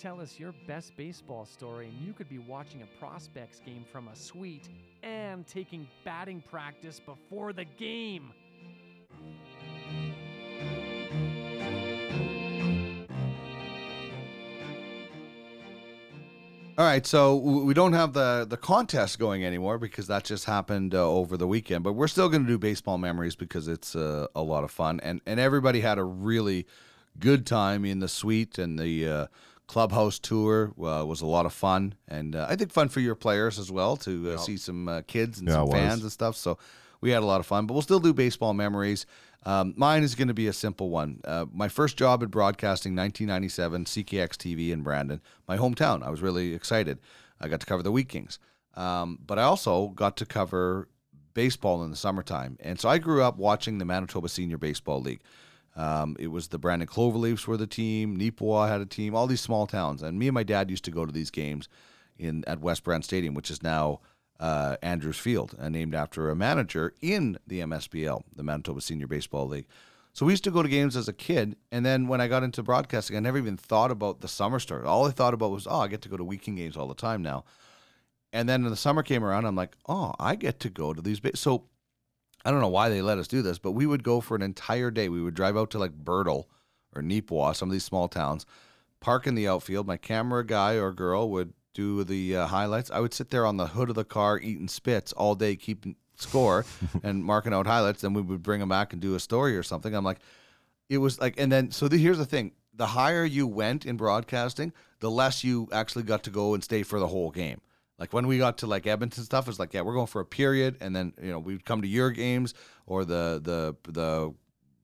Tell 0.06 0.22
us 0.22 0.40
your 0.40 0.54
best 0.68 0.96
baseball 0.96 1.48
story, 1.48 1.88
and 1.88 2.00
you 2.06 2.14
could 2.14 2.30
be 2.30 2.38
watching 2.38 2.84
a 2.84 3.00
prospects 3.00 3.60
game 3.66 3.84
from 3.92 4.08
a 4.08 4.16
suite 4.16 4.70
and 5.02 5.48
taking 5.48 5.88
batting 6.04 6.44
practice 6.48 7.02
before 7.04 7.54
the 7.54 7.66
game. 7.66 8.32
All 16.78 16.86
right, 16.86 17.08
so 17.08 17.38
we 17.38 17.74
don't 17.74 17.94
have 17.94 18.14
the 18.14 18.46
the 18.48 18.58
contest 18.58 19.18
going 19.18 19.44
anymore 19.44 19.80
because 19.80 20.06
that 20.06 20.24
just 20.24 20.46
happened 20.46 20.94
uh, 20.94 21.04
over 21.04 21.36
the 21.36 21.48
weekend. 21.48 21.84
But 21.84 21.94
we're 21.94 22.10
still 22.10 22.30
going 22.30 22.44
to 22.44 22.48
do 22.48 22.60
baseball 22.60 23.00
memories 23.00 23.36
because 23.36 23.68
it's 23.68 23.96
uh, 23.96 24.28
a 24.36 24.44
lot 24.44 24.64
of 24.64 24.70
fun, 24.70 25.00
and 25.02 25.20
and 25.26 25.40
everybody 25.40 25.82
had 25.82 25.98
a 25.98 26.04
really 26.04 26.68
good 27.18 27.48
time 27.48 27.86
in 27.86 28.02
the 28.02 28.08
suite, 28.08 28.60
and 28.60 28.78
the 28.78 29.08
uh, 29.08 29.28
clubhouse 29.68 30.20
tour 30.20 30.74
uh, 30.80 31.06
was 31.06 31.22
a 31.22 31.26
lot 31.26 31.46
of 31.46 31.54
fun, 31.54 31.96
and 32.08 32.36
uh, 32.36 32.46
I 32.50 32.56
think 32.56 32.72
fun 32.72 32.90
for 32.90 33.00
your 33.00 33.16
players 33.16 33.60
as 33.60 33.72
well 33.72 33.98
to 33.98 34.32
uh, 34.32 34.38
see 34.38 34.58
some 34.58 34.88
uh, 34.88 35.02
kids 35.08 35.40
and 35.40 35.48
Yeah, 35.48 35.56
some 35.56 35.72
fans 35.72 36.02
and 36.04 36.12
stuff. 36.12 36.36
So 36.36 36.58
we 37.02 37.12
had 37.12 37.24
a 37.24 37.26
lot 37.26 37.40
of 37.40 37.46
fun, 37.46 37.66
but 37.66 37.74
we'll 37.74 37.82
still 37.82 38.00
do 38.00 38.14
baseball 38.14 38.54
memories. 38.54 39.06
Um, 39.44 39.74
mine 39.78 40.04
is 40.04 40.16
going 40.16 40.28
to 40.28 40.34
be 40.34 40.48
a 40.48 40.54
simple 40.54 40.90
one. 40.90 41.22
Uh, 41.24 41.46
my 41.54 41.68
first 41.68 41.98
job 41.98 42.24
in 42.24 42.30
broadcasting, 42.30 42.96
1997, 42.96 43.86
CKX 43.86 44.30
TV 44.30 44.72
in 44.72 44.82
Brandon, 44.82 45.22
my 45.48 45.58
hometown. 45.58 46.02
I 46.04 46.10
was 46.10 46.22
really 46.22 46.54
excited. 46.54 46.98
I 47.40 47.48
got 47.48 47.60
to 47.60 47.66
cover 47.66 47.84
the 47.84 47.92
Wheat 47.92 48.10
Kings, 48.10 48.40
um, 48.74 49.20
but 49.26 49.38
I 49.38 49.44
also 49.44 49.90
got 49.90 50.18
to 50.18 50.26
cover 50.26 50.88
baseball 51.36 51.84
in 51.84 51.92
the 51.92 51.98
summertime. 51.98 52.58
And 52.60 52.80
so 52.80 52.90
I 52.90 52.98
grew 52.98 53.22
up 53.22 53.38
watching 53.38 53.78
the 53.78 53.86
Manitoba 53.86 54.30
Senior 54.30 54.58
Baseball 54.58 55.02
League. 55.02 55.22
Um, 55.76 56.16
it 56.20 56.28
was 56.28 56.48
the 56.48 56.58
Brandon 56.58 56.88
Cloverleafs 56.88 57.48
were 57.48 57.58
the 57.58 57.68
team. 57.68 58.18
Neepawa 58.18 58.70
had 58.70 58.82
a 58.82 58.86
team. 58.86 59.14
All 59.14 59.28
these 59.28 59.42
small 59.42 59.68
towns, 59.68 60.02
and 60.02 60.18
me 60.18 60.28
and 60.28 60.34
my 60.34 60.44
dad 60.44 60.70
used 60.70 60.86
to 60.86 60.92
go 60.92 61.06
to 61.06 61.12
these 61.12 61.32
games 61.32 61.68
in 62.18 62.44
at 62.48 62.62
West 62.62 62.84
Brand 62.84 63.04
Stadium, 63.04 63.34
which 63.34 63.52
is 63.52 63.62
now 63.62 64.00
uh, 64.40 64.78
Andrews 64.82 65.18
Field, 65.18 65.56
uh, 65.60 65.70
named 65.70 65.94
after 65.94 66.30
a 66.30 66.36
manager 66.36 66.94
in 67.02 67.38
the 67.46 67.60
MSBL, 67.62 68.24
the 68.36 68.44
Manitoba 68.44 68.82
Senior 68.82 69.08
Baseball 69.08 69.48
League. 69.48 69.68
So 70.14 70.26
we 70.26 70.32
used 70.32 70.46
to 70.46 70.52
go 70.52 70.64
to 70.64 70.70
games 70.70 70.96
as 70.96 71.10
a 71.10 71.14
kid, 71.14 71.58
and 71.74 71.86
then 71.86 72.08
when 72.08 72.22
I 72.22 72.30
got 72.30 72.44
into 72.44 72.64
broadcasting, 72.64 73.18
I 73.18 73.20
never 73.20 73.38
even 73.38 73.58
thought 73.58 73.92
about 73.92 74.22
the 74.22 74.30
summer 74.30 74.60
start. 74.60 74.86
All 74.86 75.06
I 75.06 75.12
thought 75.12 75.34
about 75.34 75.52
was, 75.52 75.68
oh, 75.68 75.80
I 75.80 75.90
get 75.90 76.02
to 76.04 76.10
go 76.10 76.16
to 76.16 76.24
weekend 76.24 76.56
games 76.56 76.78
all 76.78 76.88
the 76.88 76.96
time 76.96 77.22
now. 77.22 77.44
And 78.32 78.48
then 78.48 78.64
when 78.64 78.72
the 78.72 78.78
summer 78.78 79.04
came 79.04 79.26
around, 79.26 79.46
I'm 79.46 79.58
like, 79.58 79.76
oh, 79.90 80.14
I 80.18 80.36
get 80.36 80.62
to 80.62 80.70
go 80.70 80.94
to 80.94 81.02
these. 81.02 81.20
Ba-. 81.20 81.36
So 81.36 81.66
I 82.46 82.52
don't 82.52 82.62
know 82.62 82.68
why 82.68 82.90
they 82.90 83.02
let 83.02 83.18
us 83.18 83.28
do 83.28 83.42
this, 83.42 83.58
but 83.58 83.72
we 83.72 83.88
would 83.88 84.04
go 84.04 84.22
for 84.22 84.36
an 84.36 84.44
entire 84.44 84.92
day. 84.92 85.10
We 85.10 85.22
would 85.22 85.34
drive 85.34 85.58
out 85.58 85.72
to 85.72 85.80
like 85.80 86.04
Birtle 86.04 86.46
or 86.96 87.02
Neepawa, 87.02 87.56
some 87.56 87.70
of 87.70 87.74
these 87.74 87.84
small 87.84 88.08
towns, 88.08 88.46
park 89.00 89.26
in 89.26 89.34
the 89.34 89.48
outfield. 89.48 89.88
My 89.88 89.98
camera 89.98 90.46
guy 90.46 90.76
or 90.76 90.94
girl 90.94 91.30
would 91.32 91.54
do 91.74 92.04
the 92.04 92.38
uh, 92.38 92.48
highlights. 92.48 92.92
I 92.92 93.00
would 93.00 93.14
sit 93.14 93.32
there 93.32 93.46
on 93.46 93.58
the 93.58 93.68
hood 93.68 93.90
of 93.90 93.96
the 93.96 94.06
car 94.06 94.40
eating 94.40 94.68
spits 94.68 95.12
all 95.12 95.34
day, 95.34 95.56
keeping 95.56 95.96
score 96.16 96.66
and 97.04 97.26
marking 97.26 97.54
out 97.54 97.66
highlights. 97.66 98.02
Then 98.02 98.14
we 98.14 98.22
would 98.22 98.44
bring 98.44 98.60
them 98.60 98.70
back 98.70 98.94
and 98.94 99.02
do 99.02 99.16
a 99.16 99.20
story 99.20 99.58
or 99.58 99.64
something. 99.64 99.94
I'm 99.94 100.06
like, 100.06 100.20
it 100.88 101.00
was 101.00 101.20
like, 101.20 101.40
and 101.40 101.52
then 101.52 101.72
so 101.72 101.88
the, 101.88 101.98
here's 101.98 102.20
the 102.20 102.26
thing: 102.26 102.52
the 102.76 102.88
higher 102.88 103.26
you 103.26 103.48
went 103.48 103.86
in 103.86 103.98
broadcasting, 103.98 104.72
the 105.00 105.10
less 105.10 105.44
you 105.44 105.68
actually 105.72 106.04
got 106.04 106.24
to 106.24 106.30
go 106.30 106.54
and 106.54 106.64
stay 106.64 106.84
for 106.84 107.00
the 107.00 107.08
whole 107.08 107.32
game. 107.32 107.60
Like 107.98 108.12
when 108.12 108.28
we 108.28 108.38
got 108.38 108.58
to 108.60 108.68
like 108.68 108.86
Edmonton 108.88 109.24
stuff, 109.24 109.48
it's 109.48 109.60
like, 109.60 109.74
yeah, 109.74 109.82
we're 109.82 109.94
going 109.94 110.08
for 110.08 110.20
a 110.20 110.26
period, 110.26 110.78
and 110.82 110.96
then 110.96 111.14
you 111.22 111.32
know 111.32 111.40
we'd 111.40 111.66
come 111.66 111.82
to 111.82 111.88
your 111.88 112.12
games 112.12 112.54
or 112.86 113.06
the 113.06 113.42
the 113.42 114.34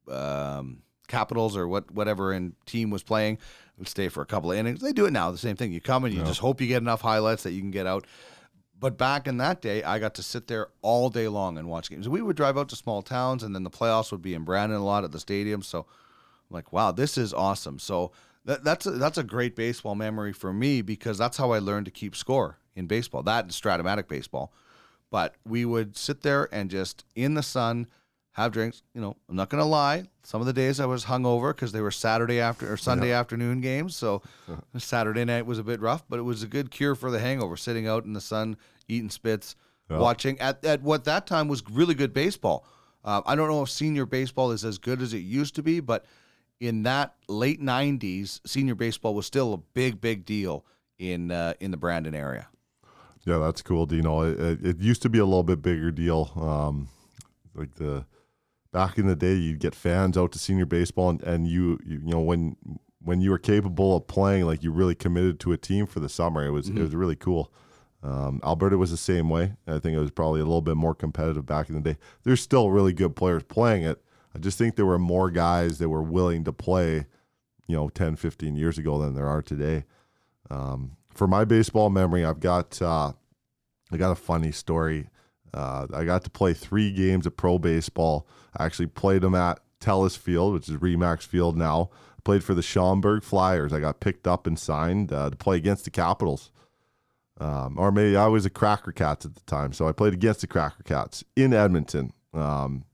the 0.07 0.13
um, 0.13 0.83
Capitals 1.07 1.57
or 1.57 1.67
what 1.67 1.91
whatever 1.91 2.31
in 2.31 2.53
team 2.65 2.89
was 2.89 3.03
playing. 3.03 3.37
Would 3.77 3.87
stay 3.87 4.09
for 4.09 4.21
a 4.21 4.25
couple 4.25 4.51
of 4.51 4.57
innings. 4.57 4.79
They 4.79 4.93
do 4.93 5.07
it 5.07 5.11
now, 5.11 5.31
the 5.31 5.37
same 5.37 5.55
thing. 5.55 5.71
You 5.71 5.81
come 5.81 6.05
and 6.05 6.13
you 6.13 6.23
just 6.23 6.39
hope 6.39 6.61
you 6.61 6.67
get 6.67 6.83
enough 6.83 7.01
highlights 7.01 7.43
that 7.43 7.51
you 7.51 7.61
can 7.61 7.71
get 7.71 7.87
out. 7.87 8.05
But 8.79 8.97
back 8.97 9.27
in 9.27 9.37
that 9.37 9.61
day, 9.61 9.83
I 9.83 9.97
got 9.97 10.15
to 10.15 10.23
sit 10.23 10.47
there 10.47 10.69
all 10.81 11.09
day 11.09 11.27
long 11.27 11.57
and 11.57 11.67
watch 11.67 11.89
games. 11.89 12.07
We 12.07 12.21
would 12.21 12.35
drive 12.35 12.57
out 12.57 12.69
to 12.69 12.75
small 12.75 13.01
towns, 13.01 13.43
and 13.43 13.55
then 13.55 13.63
the 13.63 13.69
playoffs 13.71 14.11
would 14.11 14.21
be 14.21 14.35
in 14.35 14.43
Brandon 14.43 14.79
a 14.79 14.85
lot 14.85 15.03
at 15.03 15.11
the 15.11 15.19
stadium. 15.19 15.61
So, 15.63 15.79
I'm 15.79 16.53
like, 16.53 16.71
wow, 16.71 16.91
this 16.91 17.17
is 17.17 17.33
awesome. 17.33 17.79
So 17.79 18.11
that, 18.45 18.63
that's 18.63 18.85
a, 18.85 18.91
that's 18.91 19.17
a 19.17 19.23
great 19.23 19.55
baseball 19.55 19.95
memory 19.95 20.33
for 20.33 20.53
me 20.53 20.81
because 20.81 21.17
that's 21.17 21.37
how 21.37 21.51
I 21.51 21.59
learned 21.59 21.85
to 21.85 21.91
keep 21.91 22.15
score 22.15 22.57
in 22.75 22.87
baseball. 22.87 23.23
That 23.23 23.43
and 23.45 23.51
Strat-O-Matic 23.53 24.07
baseball. 24.07 24.51
But 25.09 25.35
we 25.45 25.65
would 25.65 25.97
sit 25.97 26.21
there 26.21 26.47
and 26.53 26.69
just 26.69 27.03
in 27.15 27.33
the 27.33 27.43
sun 27.43 27.87
have 28.35 28.53
drinks. 28.53 28.81
You 28.93 29.01
know, 29.01 29.17
I'm 29.29 29.35
not 29.35 29.49
gonna 29.49 29.65
lie. 29.65 30.05
Some 30.23 30.39
of 30.39 30.47
the 30.47 30.53
days 30.53 30.79
I 30.79 30.85
was 30.85 31.03
hungover 31.05 31.53
because 31.53 31.73
they 31.73 31.81
were 31.81 31.91
Saturday 31.91 32.39
after 32.39 32.71
or 32.71 32.77
Sunday 32.77 33.11
afternoon 33.11 33.59
games. 33.59 33.95
So 33.95 34.21
Saturday 34.77 35.25
night 35.25 35.45
was 35.45 35.59
a 35.59 35.63
bit 35.63 35.81
rough, 35.81 36.05
but 36.07 36.17
it 36.17 36.21
was 36.23 36.43
a 36.43 36.47
good 36.47 36.71
cure 36.71 36.95
for 36.95 37.11
the 37.11 37.19
hangover. 37.19 37.57
Sitting 37.57 37.87
out 37.87 38.05
in 38.05 38.13
the 38.13 38.21
sun, 38.21 38.55
eating 38.87 39.09
spits, 39.09 39.57
Yeah. 39.89 39.97
watching 39.97 40.39
at, 40.39 40.63
at 40.63 40.81
what 40.81 41.03
that 41.03 41.27
time 41.27 41.49
was 41.49 41.61
really 41.69 41.93
good 41.93 42.13
baseball. 42.13 42.65
Uh, 43.03 43.21
I 43.25 43.35
don't 43.35 43.49
know 43.49 43.63
if 43.63 43.69
senior 43.69 44.05
baseball 44.05 44.51
is 44.51 44.63
as 44.63 44.77
good 44.77 45.01
as 45.01 45.13
it 45.13 45.17
used 45.23 45.55
to 45.55 45.63
be, 45.63 45.79
but 45.81 46.05
in 46.61 46.83
that 46.83 47.15
late 47.27 47.59
'90s, 47.59 48.39
senior 48.47 48.75
baseball 48.75 49.13
was 49.15 49.25
still 49.25 49.53
a 49.53 49.57
big, 49.57 49.99
big 49.99 50.23
deal 50.23 50.63
in 50.99 51.31
uh, 51.31 51.55
in 51.59 51.71
the 51.71 51.77
Brandon 51.77 52.15
area. 52.15 52.47
Yeah, 53.25 53.37
that's 53.37 53.61
cool, 53.61 53.85
Dino. 53.85 54.21
It, 54.21 54.39
it, 54.39 54.65
it 54.65 54.79
used 54.79 55.01
to 55.03 55.09
be 55.09 55.19
a 55.19 55.25
little 55.25 55.43
bit 55.43 55.61
bigger 55.61 55.91
deal. 55.91 56.31
Um, 56.35 56.89
like 57.53 57.75
the 57.75 58.05
back 58.71 58.97
in 58.97 59.07
the 59.07 59.15
day, 59.15 59.33
you'd 59.35 59.59
get 59.59 59.75
fans 59.75 60.17
out 60.17 60.31
to 60.31 60.39
senior 60.39 60.65
baseball, 60.65 61.09
and, 61.09 61.21
and 61.23 61.47
you, 61.47 61.79
you 61.85 61.99
you 62.03 62.11
know 62.11 62.19
when 62.19 62.55
when 63.03 63.21
you 63.21 63.29
were 63.29 63.37
capable 63.37 63.95
of 63.95 64.07
playing, 64.07 64.45
like 64.45 64.63
you 64.63 64.71
really 64.71 64.95
committed 64.95 65.39
to 65.41 65.51
a 65.51 65.57
team 65.57 65.85
for 65.85 65.99
the 65.99 66.09
summer. 66.09 66.45
It 66.45 66.51
was 66.51 66.69
it 66.69 66.79
was 66.79 66.95
really 66.95 67.15
cool. 67.15 67.51
Um, 68.03 68.41
Alberta 68.43 68.77
was 68.77 68.89
the 68.89 68.97
same 68.97 69.29
way. 69.29 69.53
I 69.67 69.77
think 69.77 69.95
it 69.95 69.99
was 69.99 70.11
probably 70.11 70.41
a 70.41 70.45
little 70.45 70.61
bit 70.61 70.75
more 70.77 70.95
competitive 70.95 71.45
back 71.45 71.69
in 71.69 71.75
the 71.75 71.81
day. 71.81 71.97
There's 72.23 72.41
still 72.41 72.71
really 72.71 72.93
good 72.93 73.15
players 73.15 73.43
playing 73.43 73.83
it. 73.83 74.01
I 74.35 74.39
just 74.39 74.57
think 74.57 74.75
there 74.75 74.85
were 74.85 74.97
more 74.97 75.29
guys 75.29 75.77
that 75.77 75.89
were 75.89 76.01
willing 76.01 76.43
to 76.45 76.53
play, 76.53 77.05
you 77.67 77.75
know, 77.75 77.89
10, 77.89 78.15
15 78.15 78.55
years 78.55 78.77
ago 78.77 78.99
than 78.99 79.13
there 79.13 79.27
are 79.27 79.41
today. 79.41 79.83
Um, 80.49 80.97
for 81.13 81.27
my 81.27 81.45
baseball 81.45 81.89
memory, 81.89 82.25
I've 82.25 82.39
got 82.39 82.81
uh, 82.81 83.13
I 83.91 83.97
got 83.97 84.11
a 84.11 84.15
funny 84.15 84.51
story. 84.51 85.09
Uh, 85.53 85.87
I 85.93 86.05
got 86.05 86.23
to 86.23 86.29
play 86.29 86.53
three 86.53 86.91
games 86.91 87.25
of 87.25 87.35
pro 87.35 87.57
baseball. 87.59 88.27
I 88.55 88.65
actually 88.65 88.87
played 88.87 89.21
them 89.21 89.35
at 89.35 89.59
Telus 89.79 90.17
Field, 90.17 90.53
which 90.53 90.69
is 90.69 90.77
Remax 90.77 91.23
Field 91.23 91.57
now. 91.57 91.89
Played 92.23 92.43
for 92.43 92.53
the 92.53 92.61
Schaumburg 92.61 93.23
Flyers. 93.23 93.73
I 93.73 93.79
got 93.79 93.99
picked 93.99 94.27
up 94.27 94.45
and 94.45 94.57
signed 94.57 95.11
uh, 95.11 95.29
to 95.29 95.35
play 95.35 95.57
against 95.57 95.85
the 95.85 95.91
Capitals. 95.91 96.51
Um, 97.39 97.79
or 97.79 97.91
maybe 97.91 98.15
I 98.15 98.27
was 98.27 98.45
a 98.45 98.51
Cracker 98.51 98.91
Cats 98.91 99.25
at 99.25 99.33
the 99.33 99.41
time, 99.41 99.73
so 99.73 99.87
I 99.87 99.91
played 99.91 100.13
against 100.13 100.41
the 100.41 100.47
Cracker 100.47 100.83
Cats 100.83 101.23
in 101.35 101.53
Edmonton. 101.53 102.13
Um, 102.33 102.85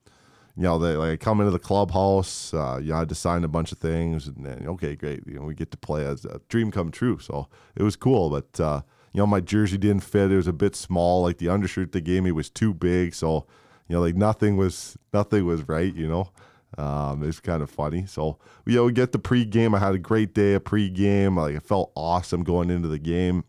you 0.57 0.63
know, 0.63 0.79
they 0.79 0.95
like 0.95 1.19
come 1.19 1.39
into 1.39 1.51
the 1.51 1.59
clubhouse. 1.59 2.51
Uh, 2.51 2.79
you 2.81 2.91
had 2.91 3.09
to 3.09 3.15
sign 3.15 3.43
a 3.43 3.47
bunch 3.47 3.71
of 3.71 3.77
things, 3.77 4.25
and 4.25 4.43
then 4.43 4.65
okay, 4.67 4.95
great. 4.95 5.21
You 5.27 5.35
know, 5.35 5.43
we 5.43 5.53
get 5.53 5.69
to 5.69 5.77
play 5.77 6.03
as 6.03 6.25
a 6.25 6.41
dream 6.49 6.71
come 6.71 6.89
true. 6.89 7.19
So 7.19 7.47
it 7.75 7.83
was 7.83 7.95
cool, 7.95 8.31
but 8.31 8.59
uh, 8.59 8.81
you 9.13 9.19
know, 9.19 9.27
my 9.27 9.39
jersey 9.39 9.77
didn't 9.77 10.03
fit. 10.03 10.31
It 10.31 10.35
was 10.35 10.47
a 10.47 10.53
bit 10.53 10.75
small. 10.75 11.21
Like 11.21 11.37
the 11.37 11.49
undershirt 11.49 11.91
they 11.91 12.01
gave 12.01 12.23
me 12.23 12.31
was 12.31 12.49
too 12.49 12.73
big. 12.73 13.13
So 13.13 13.45
you 13.87 13.95
know, 13.95 14.01
like 14.01 14.15
nothing 14.15 14.57
was 14.57 14.97
nothing 15.13 15.45
was 15.45 15.67
right. 15.67 15.93
You 15.93 16.07
know, 16.07 16.31
um, 16.83 17.21
it's 17.21 17.39
kind 17.39 17.61
of 17.61 17.69
funny. 17.69 18.07
So 18.07 18.39
you 18.65 18.77
know, 18.77 18.85
we 18.85 18.93
get 18.93 19.11
the 19.11 19.19
pregame. 19.19 19.75
I 19.75 19.79
had 19.79 19.93
a 19.93 19.99
great 19.99 20.33
day 20.33 20.55
of 20.55 20.63
pregame. 20.63 21.37
Like 21.37 21.53
it 21.53 21.63
felt 21.63 21.91
awesome 21.95 22.43
going 22.43 22.71
into 22.71 22.87
the 22.87 22.99
game 22.99 23.43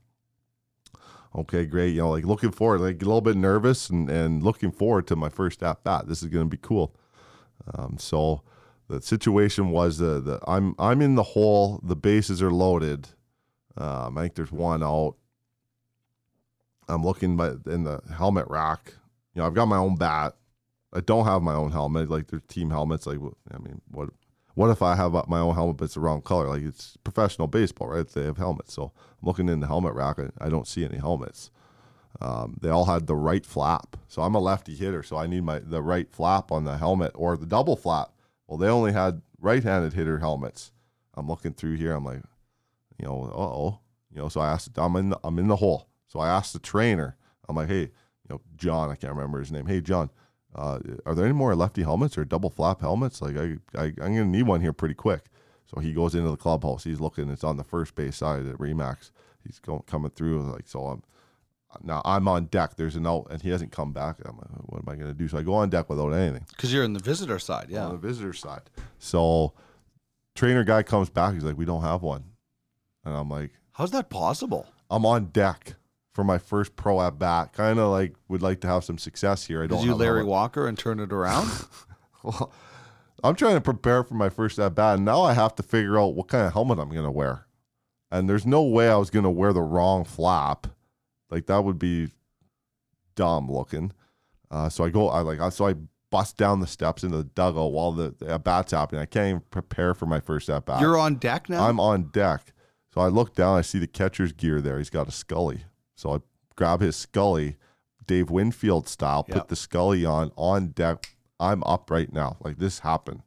okay, 1.35 1.67
great. 1.67 1.95
You 1.95 2.03
know, 2.03 2.11
like 2.11 2.25
looking 2.25 2.51
forward, 2.51 2.81
like 2.81 3.01
a 3.03 3.05
little 3.05 3.21
bit 3.21 3.37
nervous 3.37 3.89
and, 3.91 4.11
and 4.11 4.43
looking 4.43 4.71
forward 4.71 5.07
to 5.09 5.17
my 5.17 5.29
first 5.29 5.63
at 5.63 5.85
bat. 5.85 6.09
This 6.09 6.23
is 6.23 6.29
going 6.29 6.47
to 6.47 6.51
be 6.51 6.61
cool. 6.61 6.95
Um, 7.75 7.97
so 7.99 8.43
the 8.89 9.03
situation 9.03 9.71
was 9.71 9.99
the, 9.99 10.21
the 10.21 10.41
I'm 10.47 10.75
I'm 10.79 11.03
in 11.03 11.15
the 11.15 11.23
hole. 11.23 11.81
The 11.83 11.97
bases 11.97 12.43
are 12.43 12.51
loaded. 12.51 13.09
Um, 13.77 14.19
I 14.19 14.23
think 14.23 14.35
there's 14.35 14.53
one 14.53 14.83
out. 14.83 15.17
I'm 16.89 17.05
looking 17.05 17.37
by 17.37 17.53
in 17.67 17.85
the 17.85 18.01
helmet 18.15 18.47
rack. 18.49 18.95
You 19.35 19.43
know, 19.43 19.47
I've 19.47 19.55
got 19.55 19.67
my 19.67 19.77
own 19.77 19.97
bat. 19.97 20.35
I 20.93 21.01
don't 21.01 21.27
have 21.27 21.43
my 21.43 21.55
own 21.55 21.71
helmet. 21.71 22.11
Like 22.11 22.29
there's 22.29 22.43
team 22.49 22.71
helmets. 22.71 23.07
Like 23.07 23.19
I 23.53 23.59
mean, 23.59 23.83
what 23.91 24.09
what 24.55 24.71
if 24.71 24.83
I 24.83 24.97
have 24.97 25.13
my 25.29 25.39
own 25.39 25.55
helmet 25.55 25.77
but 25.77 25.85
it's 25.85 25.95
the 25.95 26.01
wrong 26.01 26.23
color? 26.23 26.49
Like 26.49 26.63
it's 26.63 26.97
professional 27.05 27.47
baseball, 27.47 27.89
right? 27.89 28.09
They 28.09 28.25
have 28.25 28.39
helmets. 28.39 28.73
So 28.73 28.93
I'm 28.95 29.27
looking 29.27 29.49
in 29.49 29.61
the 29.61 29.67
helmet 29.67 29.95
rack 29.95 30.19
and 30.19 30.33
I 30.41 30.49
don't 30.49 30.67
see 30.67 30.85
any 30.85 30.99
helmets. 30.99 31.51
Um, 32.21 32.57
they 32.61 32.69
all 32.69 32.87
had 32.87 33.07
the 33.07 33.17
right 33.17 33.45
flap. 33.45 33.97
So 34.09 34.23
I'm 34.23 34.35
a 34.35 34.41
lefty 34.41 34.75
hitter, 34.75 35.03
so 35.03 35.17
I 35.17 35.27
need 35.27 35.45
my 35.45 35.61
the 35.61 35.83
right 35.83 36.11
flap 36.11 36.51
on 36.51 36.65
the 36.65 36.77
helmet 36.77 37.13
or 37.15 37.37
the 37.37 37.47
double 37.47 37.77
flap. 37.77 38.13
Well, 38.47 38.59
they 38.59 38.69
only 38.69 38.93
had 38.93 39.23
right-handed 39.41 39.93
hitter 39.93 40.19
helmets. 40.19 40.73
I'm 41.15 41.29
looking 41.29 41.53
through 41.53 41.77
here. 41.77 41.93
I'm 41.93 42.05
like, 42.05 42.23
you 42.99 43.07
know, 43.07 43.31
oh, 43.35 43.81
you 44.11 44.21
know. 44.21 44.29
So 44.29 44.41
I 44.41 44.51
asked, 44.51 44.79
I'm 44.79 44.97
in, 44.97 45.11
the, 45.11 45.21
I'm 45.23 45.39
in 45.39 45.49
the 45.49 45.57
hole. 45.57 45.89
So 46.07 46.19
I 46.19 46.29
asked 46.29 46.55
the 46.55 46.59
trainer. 46.59 47.17
I'm 47.49 47.57
like, 47.57 47.69
hey, 47.69 47.81
you 47.83 48.29
know, 48.31 48.41
John. 48.57 48.91
I 48.91 48.95
can't 48.95 49.13
remember 49.13 49.39
his 49.39 49.53
name. 49.53 49.67
Hey, 49.67 49.81
John 49.81 50.11
uh, 50.55 50.81
are 51.05 51.15
there 51.15 51.25
any 51.25 51.35
more 51.35 51.55
lefty 51.55 51.83
helmets 51.83 52.17
or 52.17 52.25
double 52.25 52.51
flap 52.51 52.81
helmets? 52.81 53.21
Like 53.21 53.37
I, 53.37 53.57
I 53.77 53.85
I'm 53.85 54.15
gonna 54.15 54.25
need 54.25 54.45
one 54.45 54.61
here 54.61 54.73
pretty 54.73 54.95
quick. 54.95 55.27
So 55.67 55.81
he 55.81 55.93
goes 55.93 56.15
into 56.15 56.31
the 56.31 56.37
clubhouse. 56.37 56.85
He's 56.85 57.01
looking. 57.01 57.31
It's 57.31 57.45
on 57.45 57.59
the 57.59 57.65
first 57.65 57.95
base 57.95 58.17
side 58.17 58.47
at 58.47 58.57
Remax. 58.57 59.11
He's 59.45 59.59
going 59.59 59.83
coming 59.87 60.11
through. 60.11 60.43
Like 60.51 60.67
so, 60.67 60.87
I'm 60.87 61.03
now 61.83 62.03
I'm 62.05 62.29
on 62.29 62.47
deck. 62.47 62.77
There's 62.77 62.97
an 62.97 63.07
out, 63.07 63.29
and 63.31 63.43
he 63.43 63.51
hasn't 63.51 63.73
come 63.73 63.93
back. 63.93 64.17
I'm 64.25 64.37
like, 64.37 64.49
what 64.67 64.79
am 64.79 64.89
I 64.89 64.97
gonna 64.97 65.15
do? 65.15 65.29
So 65.29 65.39
I 65.39 65.43
go 65.43 65.55
on 65.55 65.71
deck 65.71 65.89
without 65.89 66.13
anything. 66.13 66.47
Because 66.51 66.73
you're 66.73 66.85
in 66.85 66.93
the 66.93 67.03
visitor 67.03 67.39
side, 67.39 67.67
yeah. 67.69 67.87
On 67.87 67.93
the 67.93 67.99
visitor 67.99 68.33
side. 68.33 68.63
So 68.99 69.53
trainer 70.35 70.65
guy 70.65 70.83
comes 70.83 71.11
back. 71.11 71.35
He's 71.35 71.45
like, 71.45 71.59
we 71.59 71.65
don't 71.65 71.83
have 71.83 72.03
one, 72.03 72.25
and 73.05 73.15
I'm 73.15 73.29
like, 73.29 73.53
how's 73.73 73.91
that 73.93 74.11
possible? 74.11 74.67
I'm 74.91 75.05
on 75.05 75.27
deck 75.27 75.75
for 76.15 76.25
my 76.25 76.39
first 76.39 76.75
pro 76.75 77.01
at 77.01 77.19
bat. 77.19 77.53
Kind 77.53 77.79
of 77.79 77.91
like 77.91 78.15
would 78.29 78.43
like 78.43 78.61
to 78.63 78.67
have 78.69 78.85
some 78.85 78.99
success 78.99 79.47
here. 79.47 79.63
I 79.63 79.67
don't. 79.67 79.81
Did 79.81 79.87
you 79.87 79.95
Larry 79.95 80.25
Walker 80.25 80.67
and 80.67 80.79
turn 80.79 81.01
it 81.01 81.13
around? 81.13 81.49
well, 82.23 82.53
I'm 83.23 83.35
trying 83.35 83.55
to 83.55 83.61
prepare 83.61 84.05
for 84.05 84.15
my 84.15 84.29
first 84.29 84.59
at 84.59 84.75
bat, 84.75 84.97
and 84.97 85.05
now 85.05 85.23
I 85.23 85.35
have 85.35 85.55
to 85.57 85.63
figure 85.63 85.99
out 85.99 86.15
what 86.15 86.29
kind 86.29 86.47
of 86.47 86.53
helmet 86.53 86.79
I'm 86.79 86.91
going 86.91 87.05
to 87.05 87.11
wear. 87.11 87.47
And 88.11 88.29
there's 88.29 88.47
no 88.47 88.63
way 88.63 88.89
I 88.89 88.97
was 88.97 89.11
going 89.11 89.25
to 89.25 89.31
wear 89.31 89.53
the 89.53 89.61
wrong 89.61 90.05
flap. 90.05 90.69
Like 91.31 91.47
that 91.47 91.65
would 91.65 91.79
be 91.79 92.09
dumb 93.15 93.51
looking. 93.51 93.93
Uh, 94.51 94.69
so 94.69 94.85
I 94.85 94.91
go, 94.91 95.09
I 95.09 95.21
like, 95.21 95.53
so 95.53 95.67
I 95.67 95.75
bust 96.11 96.37
down 96.37 96.61
the 96.61 96.67
steps 96.67 97.05
into 97.05 97.19
the 97.19 97.25
dugout 97.25 97.73
while 97.73 97.93
the, 97.93 98.15
the 98.19 98.33
at 98.33 98.45
bat's 98.45 98.73
happening. 98.73 99.03
I 99.03 99.07
can't 99.07 99.29
even 99.29 99.43
prepare 99.51 99.95
for 99.95 100.07
my 100.07 100.21
first 100.21 100.49
at 100.49 100.67
bat. 100.67 100.81
You're 100.81 100.99
on 100.99 101.17
deck 101.17 101.49
now. 101.49 101.67
I'm 101.67 101.81
on 101.81 102.05
deck. 102.05 102.53
So 102.95 103.01
I 103.01 103.09
look 103.09 103.35
down. 103.35 103.59
I 103.59 103.63
see 103.63 103.79
the 103.79 103.87
catcher's 103.87 104.33
gear 104.33 104.61
there. 104.61 104.79
He's 104.79 104.91
got 104.91 105.09
a 105.09 105.13
Scully. 105.13 105.65
So 105.95 106.15
I 106.15 106.19
grab 106.57 106.81
his 106.81 106.97
Scully, 106.97 107.57
Dave 108.07 108.31
Winfield 108.31 108.89
style, 108.89 109.25
yep. 109.29 109.37
put 109.37 109.49
the 109.49 109.57
Scully 109.57 110.05
on 110.05 110.33
on 110.37 110.69
deck. 110.69 111.15
I'm 111.39 111.63
up 111.65 111.91
right 111.91 112.13
now. 112.13 112.37
Like 112.41 112.59
this 112.59 112.81
happened. 112.81 113.23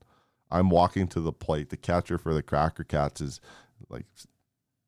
I'm 0.50 0.70
walking 0.70 1.08
to 1.10 1.22
the 1.22 1.32
plate. 1.32 1.70
The 1.70 1.78
catcher 1.78 2.18
for 2.18 2.34
the 2.34 2.44
Cracker 2.44 2.84
Cats 2.84 3.22
is 3.22 3.40
like 3.90 4.06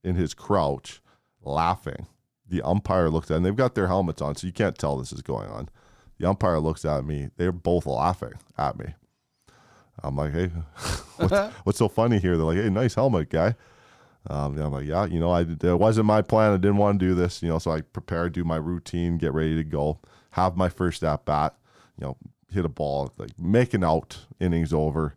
in 0.04 0.16
his 0.16 0.34
crouch, 0.34 1.02
laughing. 1.42 2.08
The 2.54 2.62
umpire 2.62 3.10
looks 3.10 3.32
at, 3.32 3.38
and 3.38 3.46
they've 3.46 3.56
got 3.56 3.74
their 3.74 3.88
helmets 3.88 4.22
on, 4.22 4.36
so 4.36 4.46
you 4.46 4.54
can't 4.54 4.78
tell 4.78 4.96
this 4.96 5.12
is 5.12 5.24
going 5.24 5.50
on. 5.50 5.70
The 6.20 6.30
umpire 6.30 6.60
looks 6.60 6.86
at 6.86 7.04
me. 7.04 7.32
They're 7.36 7.52
both 7.52 7.88
laughing 7.88 8.34
at 8.60 8.78
me. 8.78 8.94
I'm 10.04 10.16
like, 10.16 10.34
hey, 10.34 10.48
what's, 11.18 11.56
what's 11.64 11.80
so 11.80 11.88
funny 11.88 12.20
here? 12.20 12.38
They're 12.38 12.46
like, 12.46 12.60
hey, 12.60 12.70
nice 12.70 12.94
helmet, 12.94 13.32
guy. 13.32 13.56
Um, 14.30 14.56
I'm 14.60 14.72
like, 14.72 14.86
yeah, 14.86 15.06
you 15.06 15.20
know, 15.20 15.32
I 15.32 15.42
it 15.42 15.80
wasn't 15.80 16.06
my 16.06 16.22
plan. 16.22 16.54
I 16.54 16.58
didn't 16.58 16.78
want 16.78 17.00
to 17.00 17.06
do 17.08 17.16
this, 17.16 17.42
you 17.42 17.50
know. 17.50 17.58
So 17.58 17.72
I 17.72 17.82
prepare, 17.82 18.30
do 18.30 18.44
my 18.44 18.58
routine, 18.58 19.18
get 19.18 19.34
ready 19.34 19.56
to 19.56 19.64
go, 19.64 20.00
have 20.30 20.56
my 20.56 20.70
first 20.70 21.04
at 21.04 21.26
bat, 21.26 21.56
you 21.98 22.06
know, 22.06 22.18
hit 22.52 22.66
a 22.66 22.70
ball, 22.70 23.12
like 23.18 23.32
making 23.40 23.84
out, 23.84 24.20
innings 24.40 24.72
over. 24.72 25.16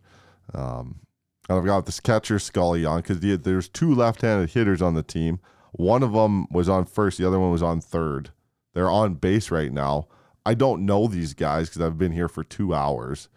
Um, 0.55 1.01
and 1.47 1.59
I've 1.59 1.65
got 1.65 1.85
this 1.85 1.99
catcher 1.99 2.39
Scully 2.39 2.83
on 2.83 3.01
because 3.01 3.19
there's 3.19 3.69
two 3.69 3.93
left-handed 3.93 4.49
hitters 4.49 4.81
on 4.81 4.95
the 4.95 5.03
team. 5.03 5.39
One 5.71 6.03
of 6.03 6.13
them 6.13 6.47
was 6.51 6.69
on 6.69 6.85
first, 6.85 7.17
the 7.17 7.27
other 7.27 7.39
one 7.39 7.51
was 7.51 7.63
on 7.63 7.81
third. 7.81 8.31
They're 8.73 8.89
on 8.89 9.15
base 9.15 9.51
right 9.51 9.71
now. 9.71 10.07
I 10.45 10.53
don't 10.53 10.85
know 10.85 11.07
these 11.07 11.33
guys 11.33 11.67
because 11.67 11.81
I've 11.81 11.97
been 11.97 12.11
here 12.11 12.29
for 12.29 12.43
two 12.43 12.73
hours. 12.73 13.27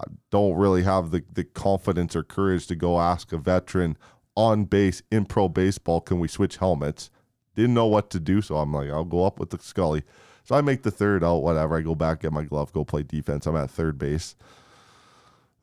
I 0.00 0.04
don't 0.30 0.56
really 0.56 0.82
have 0.82 1.10
the, 1.10 1.24
the 1.32 1.44
confidence 1.44 2.14
or 2.14 2.22
courage 2.22 2.66
to 2.66 2.76
go 2.76 3.00
ask 3.00 3.32
a 3.32 3.38
veteran 3.38 3.96
on 4.36 4.64
base 4.64 5.02
in 5.10 5.24
pro 5.24 5.48
baseball. 5.48 6.00
Can 6.00 6.20
we 6.20 6.28
switch 6.28 6.58
helmets? 6.58 7.10
Didn't 7.56 7.74
know 7.74 7.86
what 7.86 8.10
to 8.10 8.20
do, 8.20 8.40
so 8.40 8.58
I'm 8.58 8.72
like, 8.72 8.90
I'll 8.90 9.04
go 9.04 9.24
up 9.24 9.40
with 9.40 9.50
the 9.50 9.58
Scully. 9.58 10.04
So 10.44 10.54
I 10.54 10.60
make 10.60 10.82
the 10.82 10.90
third 10.90 11.24
out, 11.24 11.42
whatever. 11.42 11.76
I 11.76 11.80
go 11.80 11.94
back, 11.94 12.20
get 12.20 12.32
my 12.32 12.44
glove, 12.44 12.72
go 12.72 12.84
play 12.84 13.02
defense. 13.02 13.46
I'm 13.46 13.56
at 13.56 13.70
third 13.70 13.98
base. 13.98 14.36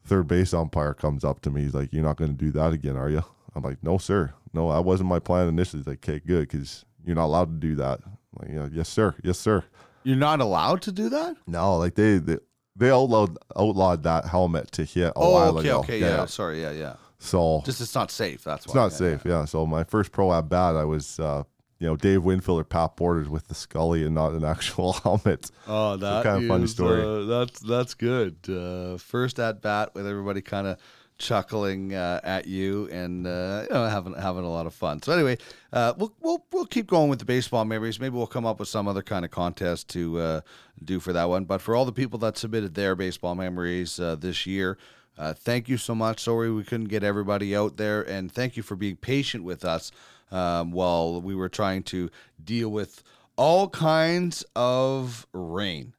Third 0.04 0.28
base 0.28 0.54
umpire 0.54 0.94
comes 0.94 1.24
up 1.24 1.42
to 1.42 1.50
me. 1.50 1.64
He's 1.64 1.74
like, 1.74 1.92
You're 1.92 2.04
not 2.04 2.18
going 2.18 2.32
to 2.32 2.38
do 2.38 2.52
that 2.52 2.74
again, 2.74 2.96
are 2.96 3.10
you? 3.10 3.24
I'm 3.56 3.64
like, 3.64 3.82
No, 3.82 3.98
sir. 3.98 4.34
No, 4.56 4.72
that 4.74 4.82
wasn't 4.84 5.10
my 5.10 5.20
plan 5.20 5.48
initially. 5.48 5.82
He's 5.82 5.88
like, 5.88 6.08
Okay, 6.08 6.22
good, 6.26 6.48
because 6.48 6.86
you're 7.06 7.16
not 7.16 7.26
allowed 7.26 7.62
to 7.62 7.68
do 7.68 7.76
that. 7.76 8.00
I'm 8.06 8.18
like, 8.40 8.50
yeah, 8.50 8.68
yes, 8.72 8.90
sir. 8.90 9.14
Yes, 9.24 9.38
sir. 9.38 9.64
You're 10.04 10.16
not 10.16 10.40
allowed 10.40 10.82
to 10.84 10.92
do 10.92 11.10
that? 11.10 11.36
No, 11.48 11.78
like 11.78 11.96
they 11.96 12.20
they, 12.20 12.38
they 12.76 12.92
outlawed 12.92 13.38
outlawed 13.56 14.04
that 14.04 14.26
helmet 14.26 14.72
to 14.74 14.86
hit 14.86 15.08
a 15.08 15.14
oh, 15.16 15.32
while 15.32 15.58
okay, 15.58 15.68
ago. 15.68 15.80
okay, 15.80 16.00
yeah, 16.00 16.18
yeah, 16.18 16.26
sorry, 16.26 16.62
yeah, 16.62 16.72
yeah. 16.72 16.96
So 17.20 17.64
just 17.66 17.82
it's 17.82 17.96
not 17.96 18.12
safe. 18.12 18.44
That's 18.44 18.68
why 18.68 18.72
it's 18.72 18.76
not 18.76 18.92
yeah, 18.92 19.12
safe. 19.12 19.26
Yeah. 19.26 19.40
yeah. 19.40 19.46
So 19.46 19.66
my 19.66 19.84
first 19.84 20.12
pro 20.12 20.32
at 20.32 20.48
bat, 20.48 20.76
I 20.76 20.84
was 20.84 21.20
uh, 21.20 21.44
you 21.80 21.88
know 21.88 21.96
Dave 21.96 22.24
Winfield 22.24 22.62
or 22.62 22.64
Pat 22.64 22.96
Borders 22.96 23.30
with 23.30 23.48
the 23.48 23.56
Scully 23.56 24.06
and 24.06 24.14
not 24.14 24.34
an 24.34 24.44
actual 24.44 24.94
helmet. 25.04 25.50
Oh, 25.68 25.98
that 25.98 26.24
so 26.24 26.30
kind 26.30 26.44
of 26.44 26.48
funny 26.48 26.68
story. 26.68 27.02
Uh, 27.02 27.26
that's 27.26 27.60
that's 27.62 27.94
good. 27.96 28.38
Uh, 28.48 28.98
first 28.98 29.40
at 29.40 29.62
bat 29.62 29.96
with 29.96 30.06
everybody 30.08 30.42
kind 30.42 30.68
of 30.68 30.78
chuckling 31.18 31.94
uh, 31.94 32.20
at 32.24 32.48
you 32.48 32.90
and 32.92 33.26
uh, 33.26 33.66
you 33.68 33.74
know 33.74 33.86
having 33.88 34.14
having 34.14 34.44
a 34.44 34.50
lot 34.50 34.66
of 34.66 34.74
fun. 34.74 35.02
So 35.02 35.14
anyway, 35.14 35.38
uh, 35.72 35.94
we'll 35.98 36.14
we'll 36.22 36.46
we'll 36.52 36.66
keep 36.66 36.88
going 36.88 37.10
with 37.10 37.20
the 37.20 37.26
baseball 37.26 37.66
memories. 37.66 38.00
Maybe 38.00 38.16
we'll 38.16 38.28
come 38.28 38.46
up 38.46 38.60
with 38.60 38.70
some 38.70 38.88
other 38.88 39.02
kind 39.02 39.26
of 39.26 39.32
contest 39.32 39.90
to 39.90 40.20
uh, 40.20 40.42
do 40.84 41.00
for 41.00 41.14
that 41.14 41.30
one. 41.30 41.46
But 41.46 41.62
for 41.62 41.76
all 41.76 41.86
the 41.86 41.92
people 41.92 42.20
that 42.20 42.38
submitted 42.38 42.74
their 42.76 42.96
baseball 42.96 43.36
memories 43.36 44.00
uh, 44.00 44.16
this 44.16 44.46
year. 44.46 44.78
Uh, 45.18 45.34
thank 45.34 45.70
you 45.70 45.78
so 45.78 45.96
much. 45.96 46.20
Sorry 46.20 46.52
we 46.52 46.66
couldn't 46.66 46.90
get 46.90 47.02
everybody 47.02 47.56
out 47.56 47.78
there, 47.78 48.02
and 48.02 48.30
thank 48.30 48.58
you 48.58 48.64
for 48.64 48.76
being 48.76 48.98
patient 48.98 49.46
with 49.46 49.64
us 49.64 49.90
um, 50.30 50.72
while 50.72 51.22
we 51.22 51.34
were 51.34 51.48
trying 51.48 51.84
to 51.84 52.10
deal 52.44 52.68
with 52.70 53.02
all 53.38 53.70
kinds 53.70 54.44
of 54.58 55.26
rain. 55.32 55.94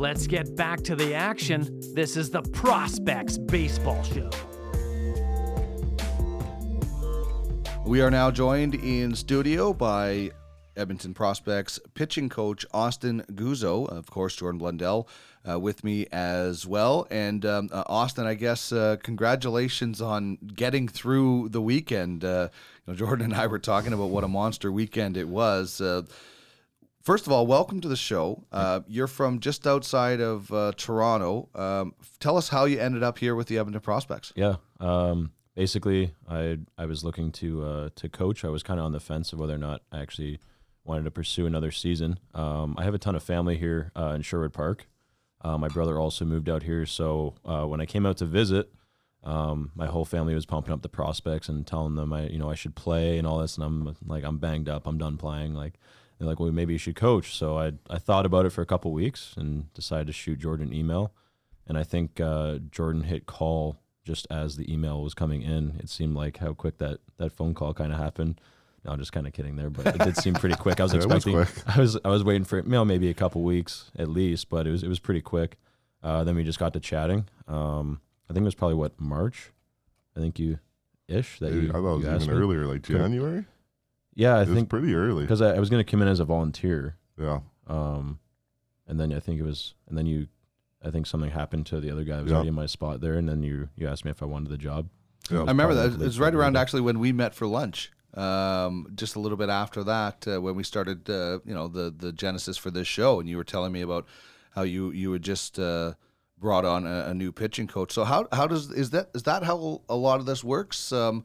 Let's 0.00 0.26
get 0.26 0.56
back 0.56 0.80
to 0.84 0.96
the 0.96 1.12
action. 1.14 1.78
This 1.92 2.16
is 2.16 2.30
the 2.30 2.40
Prospects 2.40 3.36
Baseball 3.36 4.02
Show. 4.02 4.30
We 7.84 8.00
are 8.00 8.10
now 8.10 8.30
joined 8.30 8.76
in 8.76 9.14
studio 9.14 9.74
by 9.74 10.30
Edmonton 10.74 11.12
Prospects 11.12 11.78
pitching 11.92 12.30
coach 12.30 12.64
Austin 12.72 13.24
Guzzo, 13.34 13.86
of 13.90 14.10
course, 14.10 14.34
Jordan 14.36 14.58
Blundell 14.58 15.06
uh, 15.46 15.60
with 15.60 15.84
me 15.84 16.06
as 16.12 16.66
well. 16.66 17.06
And 17.10 17.44
um, 17.44 17.68
uh, 17.70 17.84
Austin, 17.84 18.26
I 18.26 18.32
guess 18.32 18.72
uh, 18.72 18.96
congratulations 19.02 20.00
on 20.00 20.36
getting 20.36 20.88
through 20.88 21.50
the 21.50 21.60
weekend. 21.60 22.24
Uh, 22.24 22.48
you 22.86 22.94
know, 22.94 22.96
Jordan 22.96 23.32
and 23.32 23.34
I 23.34 23.48
were 23.48 23.58
talking 23.58 23.92
about 23.92 24.08
what 24.08 24.24
a 24.24 24.28
monster 24.28 24.72
weekend 24.72 25.18
it 25.18 25.28
was. 25.28 25.82
Uh, 27.10 27.12
first 27.12 27.26
of 27.26 27.32
all, 27.32 27.44
welcome 27.44 27.80
to 27.80 27.88
the 27.88 27.96
show. 27.96 28.44
Uh, 28.52 28.80
you're 28.86 29.08
from 29.08 29.40
just 29.40 29.66
outside 29.66 30.20
of 30.20 30.48
Toronto. 30.76 31.48
Um, 31.56 31.94
tell 32.20 32.36
us 32.36 32.48
how 32.48 32.66
you 32.66 32.78
ended 32.78 33.02
up 33.02 33.18
here 33.18 33.34
with 33.34 33.48
the 33.48 33.58
Edmonton 33.58 33.80
Prospects. 33.80 34.32
Yeah. 34.36 34.56
Um, 34.78 35.32
basically, 35.56 36.14
I 36.28 36.58
I 36.78 36.86
was 36.86 37.02
looking 37.02 37.32
to 37.32 37.90
to 37.96 38.08
coach. 38.08 38.44
I 38.44 38.48
was 38.48 38.62
kind 38.62 38.78
of 38.78 38.86
on 38.86 38.92
the 38.92 39.00
fence 39.00 39.32
of 39.32 39.40
whether 39.40 39.54
or 39.54 39.58
not 39.58 39.82
I 39.90 40.00
actually 40.00 40.38
wanted 40.84 41.04
to 41.04 41.10
pursue 41.10 41.46
another 41.46 41.72
season. 41.72 42.20
Um, 42.32 42.76
I 42.78 42.84
have 42.84 42.94
a 42.94 42.98
ton 42.98 43.16
of 43.16 43.24
family 43.24 43.56
here 43.56 43.90
uh, 43.96 44.12
in 44.14 44.22
Sherwood 44.22 44.52
Park. 44.52 44.86
Uh, 45.42 45.58
my 45.58 45.68
brother 45.68 45.98
also 45.98 46.24
moved 46.24 46.48
out 46.48 46.62
here, 46.62 46.86
so 46.86 47.34
uh, 47.44 47.64
when 47.64 47.80
I 47.80 47.86
came 47.86 48.06
out 48.06 48.18
to 48.18 48.24
visit, 48.24 48.70
um, 49.24 49.72
my 49.74 49.86
whole 49.86 50.04
family 50.04 50.34
was 50.34 50.46
pumping 50.46 50.72
up 50.72 50.82
the 50.82 50.88
prospects 50.88 51.48
and 51.48 51.66
telling 51.66 51.96
them 51.96 52.12
I, 52.12 52.28
you 52.28 52.38
know, 52.38 52.50
I 52.50 52.54
should 52.54 52.76
play 52.76 53.18
and 53.18 53.26
all 53.26 53.38
this. 53.38 53.56
And 53.56 53.64
I'm 53.64 53.96
like, 54.06 54.22
I'm 54.22 54.38
banged 54.38 54.68
up. 54.68 54.86
I'm 54.86 54.98
done 54.98 55.16
playing. 55.16 55.54
Like, 55.54 55.74
they're 56.20 56.28
like, 56.28 56.38
well, 56.38 56.52
maybe 56.52 56.74
you 56.74 56.78
should 56.78 56.96
coach. 56.96 57.34
So 57.34 57.58
I, 57.58 57.72
I 57.88 57.98
thought 57.98 58.26
about 58.26 58.44
it 58.44 58.50
for 58.50 58.60
a 58.60 58.66
couple 58.66 58.92
weeks 58.92 59.34
and 59.38 59.72
decided 59.72 60.06
to 60.08 60.12
shoot 60.12 60.38
Jordan 60.38 60.68
an 60.68 60.74
email. 60.74 61.14
And 61.66 61.78
I 61.78 61.82
think 61.82 62.20
uh, 62.20 62.58
Jordan 62.70 63.04
hit 63.04 63.24
call 63.24 63.78
just 64.04 64.26
as 64.30 64.56
the 64.56 64.70
email 64.70 65.02
was 65.02 65.14
coming 65.14 65.40
in. 65.40 65.76
It 65.78 65.88
seemed 65.88 66.14
like 66.14 66.38
how 66.38 66.52
quick 66.52 66.78
that 66.78 66.98
that 67.16 67.32
phone 67.32 67.54
call 67.54 67.72
kind 67.72 67.92
of 67.92 67.98
happened. 67.98 68.40
No, 68.84 68.92
I'm 68.92 68.98
just 68.98 69.12
kind 69.12 69.26
of 69.26 69.32
kidding 69.32 69.56
there, 69.56 69.70
but 69.70 69.86
it 69.86 69.98
did 69.98 70.16
seem 70.16 70.34
pretty 70.34 70.56
quick. 70.56 70.80
I 70.80 70.84
was 70.84 70.92
Yeah, 70.92 71.00
it 71.04 71.08
was 71.08 71.26
expecting. 71.26 71.72
I 71.74 71.78
was 71.78 71.98
I 72.04 72.08
was 72.08 72.24
waiting 72.24 72.44
for 72.44 72.58
you 72.58 72.68
know 72.68 72.84
maybe 72.84 73.08
a 73.08 73.14
couple 73.14 73.42
weeks 73.42 73.90
at 73.96 74.08
least, 74.08 74.48
but 74.50 74.66
it 74.66 74.70
was 74.70 74.82
it 74.82 74.88
was 74.88 74.98
pretty 74.98 75.20
quick. 75.20 75.56
Uh, 76.02 76.24
then 76.24 76.34
we 76.34 76.44
just 76.44 76.58
got 76.58 76.72
to 76.72 76.80
chatting. 76.80 77.28
Um, 77.46 78.00
I 78.28 78.32
think 78.32 78.42
it 78.42 78.46
was 78.46 78.54
probably 78.54 78.76
what 78.76 79.00
March. 79.00 79.52
I 80.16 80.20
think 80.20 80.38
you, 80.38 80.58
ish 81.08 81.38
that 81.38 81.52
you. 81.52 81.68
I 81.70 81.72
thought 81.72 81.94
it 81.94 82.04
was 82.04 82.22
even 82.24 82.34
me. 82.34 82.40
earlier, 82.42 82.66
like. 82.66 82.82
January. 82.82 83.44
Yeah, 84.14 84.36
I 84.36 84.42
it 84.42 84.48
was 84.48 84.56
think 84.56 84.68
pretty 84.68 84.94
early. 84.94 85.22
because 85.24 85.40
I, 85.40 85.54
I 85.56 85.58
was 85.60 85.70
going 85.70 85.84
to 85.84 85.90
come 85.90 86.02
in 86.02 86.08
as 86.08 86.20
a 86.20 86.24
volunteer. 86.24 86.96
Yeah, 87.18 87.40
Um, 87.66 88.18
and 88.86 88.98
then 88.98 89.12
I 89.12 89.20
think 89.20 89.38
it 89.40 89.44
was, 89.44 89.74
and 89.88 89.96
then 89.96 90.06
you, 90.06 90.26
I 90.84 90.90
think 90.90 91.06
something 91.06 91.30
happened 91.30 91.66
to 91.66 91.80
the 91.80 91.90
other 91.90 92.04
guy 92.04 92.16
who 92.16 92.22
was 92.22 92.30
Yeah. 92.30 92.36
already 92.36 92.48
in 92.48 92.54
my 92.54 92.66
spot 92.66 93.00
there, 93.00 93.14
and 93.14 93.28
then 93.28 93.42
you 93.42 93.68
you 93.76 93.86
asked 93.88 94.04
me 94.04 94.10
if 94.10 94.22
I 94.22 94.26
wanted 94.26 94.48
the 94.50 94.58
job. 94.58 94.88
yeah. 95.30 95.38
I 95.42 95.44
remember 95.52 95.74
that. 95.74 95.92
It 95.92 95.98
was 95.98 96.18
right 96.18 96.34
around 96.34 96.52
February. 96.54 96.62
actually 96.62 96.80
when 96.82 96.98
we 96.98 97.12
met 97.12 97.34
for 97.34 97.46
lunch. 97.46 97.92
Um, 98.14 98.88
just 98.96 99.14
a 99.14 99.20
little 99.20 99.38
bit 99.38 99.50
after 99.50 99.84
that, 99.84 100.26
uh, 100.26 100.40
when 100.40 100.56
we 100.56 100.64
started, 100.64 101.08
uh, 101.08 101.38
you 101.44 101.54
know, 101.54 101.68
the 101.68 101.94
the 101.96 102.12
genesis 102.12 102.56
for 102.56 102.70
this 102.72 102.88
show, 102.88 103.20
and 103.20 103.28
you 103.28 103.36
were 103.36 103.44
telling 103.44 103.70
me 103.72 103.82
about 103.82 104.06
how 104.56 104.62
you 104.62 104.90
you 104.90 105.12
had 105.12 105.22
just 105.22 105.58
uh, 105.60 105.92
brought 106.36 106.64
on 106.64 106.86
a, 106.86 107.04
a 107.10 107.14
new 107.14 107.30
pitching 107.30 107.68
coach. 107.68 107.92
So 107.92 108.02
how 108.04 108.26
how 108.32 108.48
does 108.48 108.70
is 108.72 108.90
that 108.90 109.10
is 109.14 109.22
that 109.24 109.44
how 109.44 109.82
a 109.88 109.94
lot 109.94 110.18
of 110.18 110.26
this 110.26 110.42
works? 110.42 110.90
Um, 110.90 111.24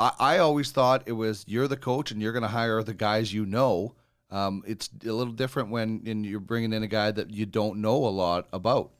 I, 0.00 0.12
I 0.18 0.38
always 0.38 0.70
thought 0.72 1.02
it 1.06 1.12
was 1.12 1.44
you're 1.46 1.68
the 1.68 1.76
coach 1.76 2.10
and 2.10 2.20
you're 2.22 2.32
going 2.32 2.42
to 2.42 2.48
hire 2.48 2.82
the 2.82 2.94
guys 2.94 3.32
you 3.32 3.44
know. 3.44 3.94
Um, 4.30 4.62
it's 4.66 4.88
a 5.04 5.12
little 5.12 5.32
different 5.32 5.70
when 5.70 6.24
you're 6.24 6.40
bringing 6.40 6.72
in 6.72 6.82
a 6.82 6.88
guy 6.88 7.10
that 7.10 7.30
you 7.30 7.46
don't 7.46 7.80
know 7.80 7.96
a 7.96 8.08
lot 8.08 8.48
about. 8.52 8.92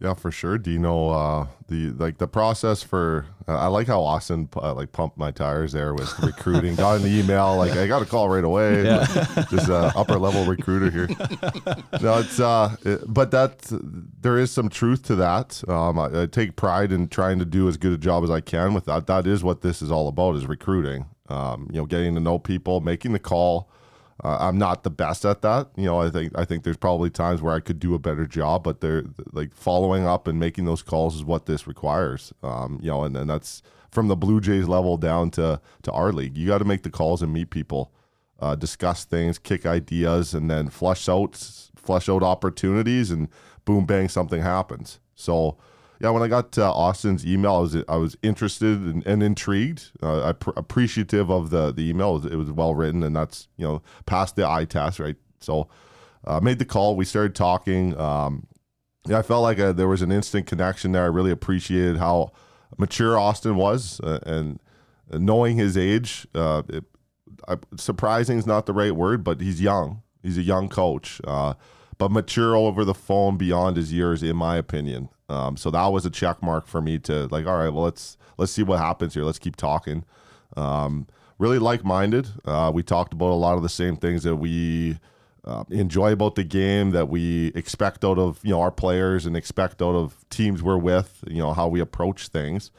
Yeah, 0.00 0.14
for 0.14 0.30
sure. 0.30 0.56
Do 0.56 0.70
you 0.70 0.78
know 0.78 1.10
uh, 1.10 1.46
the 1.68 1.90
like 1.90 2.16
the 2.16 2.26
process 2.26 2.82
for? 2.82 3.26
Uh, 3.46 3.58
I 3.58 3.66
like 3.66 3.86
how 3.86 4.00
Austin 4.00 4.48
uh, 4.56 4.72
like 4.72 4.92
pumped 4.92 5.18
my 5.18 5.30
tires 5.30 5.72
there 5.72 5.92
with 5.92 6.18
recruiting. 6.22 6.74
got 6.74 7.00
an 7.02 7.06
email 7.06 7.56
like 7.58 7.72
I 7.72 7.86
got 7.86 8.00
a 8.00 8.06
call 8.06 8.30
right 8.30 8.42
away. 8.42 8.82
Just 9.50 9.68
uh, 9.68 9.92
upper 9.94 10.18
level 10.18 10.46
recruiter 10.46 10.90
here. 10.90 11.08
No, 12.00 12.18
it's 12.20 12.40
uh, 12.40 12.74
it- 12.82 13.02
but 13.12 13.30
that 13.32 13.70
there 14.22 14.38
is 14.38 14.50
some 14.50 14.70
truth 14.70 15.02
to 15.04 15.16
that. 15.16 15.62
Um, 15.68 15.98
I, 15.98 16.22
I 16.22 16.26
take 16.26 16.56
pride 16.56 16.92
in 16.92 17.08
trying 17.08 17.38
to 17.38 17.44
do 17.44 17.68
as 17.68 17.76
good 17.76 17.92
a 17.92 17.98
job 17.98 18.24
as 18.24 18.30
I 18.30 18.40
can 18.40 18.72
with 18.72 18.86
that. 18.86 19.06
That 19.06 19.26
is 19.26 19.44
what 19.44 19.60
this 19.60 19.82
is 19.82 19.90
all 19.90 20.08
about: 20.08 20.34
is 20.36 20.46
recruiting. 20.46 21.06
Um, 21.28 21.68
you 21.70 21.78
know, 21.78 21.84
getting 21.86 22.14
to 22.14 22.20
know 22.20 22.38
people, 22.38 22.80
making 22.80 23.12
the 23.12 23.18
call. 23.18 23.70
Uh, 24.22 24.36
I'm 24.40 24.58
not 24.58 24.82
the 24.82 24.90
best 24.90 25.24
at 25.24 25.40
that. 25.42 25.68
You 25.76 25.86
know, 25.86 26.00
I 26.00 26.10
think 26.10 26.32
I 26.36 26.44
think 26.44 26.64
there's 26.64 26.76
probably 26.76 27.10
times 27.10 27.40
where 27.40 27.54
I 27.54 27.60
could 27.60 27.78
do 27.78 27.94
a 27.94 27.98
better 27.98 28.26
job, 28.26 28.64
but 28.64 28.80
they're 28.80 29.04
like 29.32 29.54
following 29.54 30.06
up 30.06 30.28
and 30.28 30.38
making 30.38 30.66
those 30.66 30.82
calls 30.82 31.16
is 31.16 31.24
what 31.24 31.46
this 31.46 31.66
requires. 31.66 32.32
Um, 32.42 32.78
you 32.82 32.90
know, 32.90 33.04
and, 33.04 33.16
and 33.16 33.30
that's 33.30 33.62
from 33.90 34.08
the 34.08 34.16
Blue 34.16 34.40
Jays 34.40 34.68
level 34.68 34.96
down 34.98 35.30
to 35.32 35.60
to 35.82 35.92
our 35.92 36.12
league. 36.12 36.36
You 36.36 36.46
got 36.46 36.58
to 36.58 36.66
make 36.66 36.82
the 36.82 36.90
calls 36.90 37.22
and 37.22 37.32
meet 37.32 37.50
people, 37.50 37.92
uh, 38.38 38.56
discuss 38.56 39.04
things, 39.04 39.38
kick 39.38 39.64
ideas, 39.64 40.34
and 40.34 40.50
then 40.50 40.68
flush 40.68 41.08
out 41.08 41.36
flush 41.74 42.08
out 42.08 42.22
opportunities, 42.22 43.10
and 43.10 43.28
boom 43.64 43.86
bang 43.86 44.08
something 44.08 44.42
happens. 44.42 45.00
So 45.14 45.56
yeah, 46.00 46.08
when 46.10 46.22
I 46.22 46.28
got 46.28 46.56
uh, 46.56 46.72
Austin's 46.72 47.26
email, 47.26 47.56
I 47.56 47.58
was 47.58 47.76
I 47.88 47.96
was 47.96 48.16
interested 48.22 48.80
and, 48.80 49.06
and 49.06 49.22
intrigued. 49.22 49.90
Uh, 50.02 50.28
I 50.28 50.32
pr- 50.32 50.50
appreciative 50.56 51.30
of 51.30 51.50
the 51.50 51.72
the 51.72 51.90
email. 51.90 52.16
It 52.16 52.24
was, 52.24 52.32
it 52.32 52.36
was 52.36 52.50
well 52.50 52.74
written, 52.74 53.02
and 53.02 53.14
that's 53.14 53.48
you 53.58 53.66
know 53.66 53.82
passed 54.06 54.36
the 54.36 54.48
eye 54.48 54.64
test, 54.64 54.98
right? 54.98 55.16
So 55.40 55.68
uh, 56.24 56.40
made 56.40 56.58
the 56.58 56.64
call. 56.64 56.96
We 56.96 57.04
started 57.04 57.34
talking. 57.34 57.98
Um, 58.00 58.46
yeah, 59.06 59.18
I 59.18 59.22
felt 59.22 59.42
like 59.42 59.58
uh 59.58 59.72
there 59.72 59.88
was 59.88 60.00
an 60.00 60.10
instant 60.10 60.46
connection 60.46 60.92
there. 60.92 61.02
I 61.02 61.06
really 61.06 61.30
appreciated 61.30 61.98
how 61.98 62.32
mature 62.78 63.18
Austin 63.18 63.56
was, 63.56 64.00
uh, 64.00 64.20
and 64.24 64.58
knowing 65.12 65.58
his 65.58 65.76
age, 65.76 66.26
uh, 66.34 66.62
it, 66.68 66.84
I, 67.46 67.56
surprising 67.76 68.38
is 68.38 68.46
not 68.46 68.64
the 68.64 68.72
right 68.72 68.94
word, 68.94 69.22
but 69.22 69.42
he's 69.42 69.60
young. 69.60 70.02
He's 70.22 70.38
a 70.38 70.42
young 70.42 70.70
coach, 70.70 71.20
but 71.24 72.10
mature 72.10 72.56
over 72.56 72.86
the 72.86 72.94
phone 72.94 73.36
beyond 73.36 73.76
his 73.76 73.92
years, 73.92 74.22
in 74.22 74.36
my 74.36 74.56
opinion. 74.56 75.10
Um, 75.30 75.56
so 75.56 75.70
that 75.70 75.86
was 75.86 76.04
a 76.04 76.10
check 76.10 76.42
mark 76.42 76.66
for 76.66 76.82
me 76.82 76.98
to 77.00 77.28
like. 77.28 77.46
All 77.46 77.56
right, 77.56 77.70
well 77.70 77.84
let's 77.84 78.18
let's 78.36 78.52
see 78.52 78.64
what 78.64 78.80
happens 78.80 79.14
here. 79.14 79.22
Let's 79.22 79.38
keep 79.38 79.56
talking. 79.56 80.04
Um, 80.56 81.06
really 81.38 81.58
like 81.58 81.84
minded. 81.84 82.28
Uh, 82.44 82.70
we 82.74 82.82
talked 82.82 83.12
about 83.12 83.30
a 83.30 83.34
lot 83.34 83.56
of 83.56 83.62
the 83.62 83.68
same 83.68 83.96
things 83.96 84.24
that 84.24 84.36
we 84.36 84.98
uh, 85.44 85.64
enjoy 85.70 86.12
about 86.12 86.34
the 86.34 86.42
game, 86.44 86.90
that 86.90 87.08
we 87.08 87.52
expect 87.54 88.04
out 88.04 88.18
of 88.18 88.40
you 88.42 88.50
know 88.50 88.60
our 88.60 88.72
players 88.72 89.24
and 89.24 89.36
expect 89.36 89.80
out 89.80 89.94
of 89.94 90.28
teams 90.30 90.62
we're 90.62 90.76
with. 90.76 91.22
You 91.28 91.38
know 91.38 91.52
how 91.52 91.68
we 91.68 91.80
approach 91.80 92.28
things. 92.28 92.72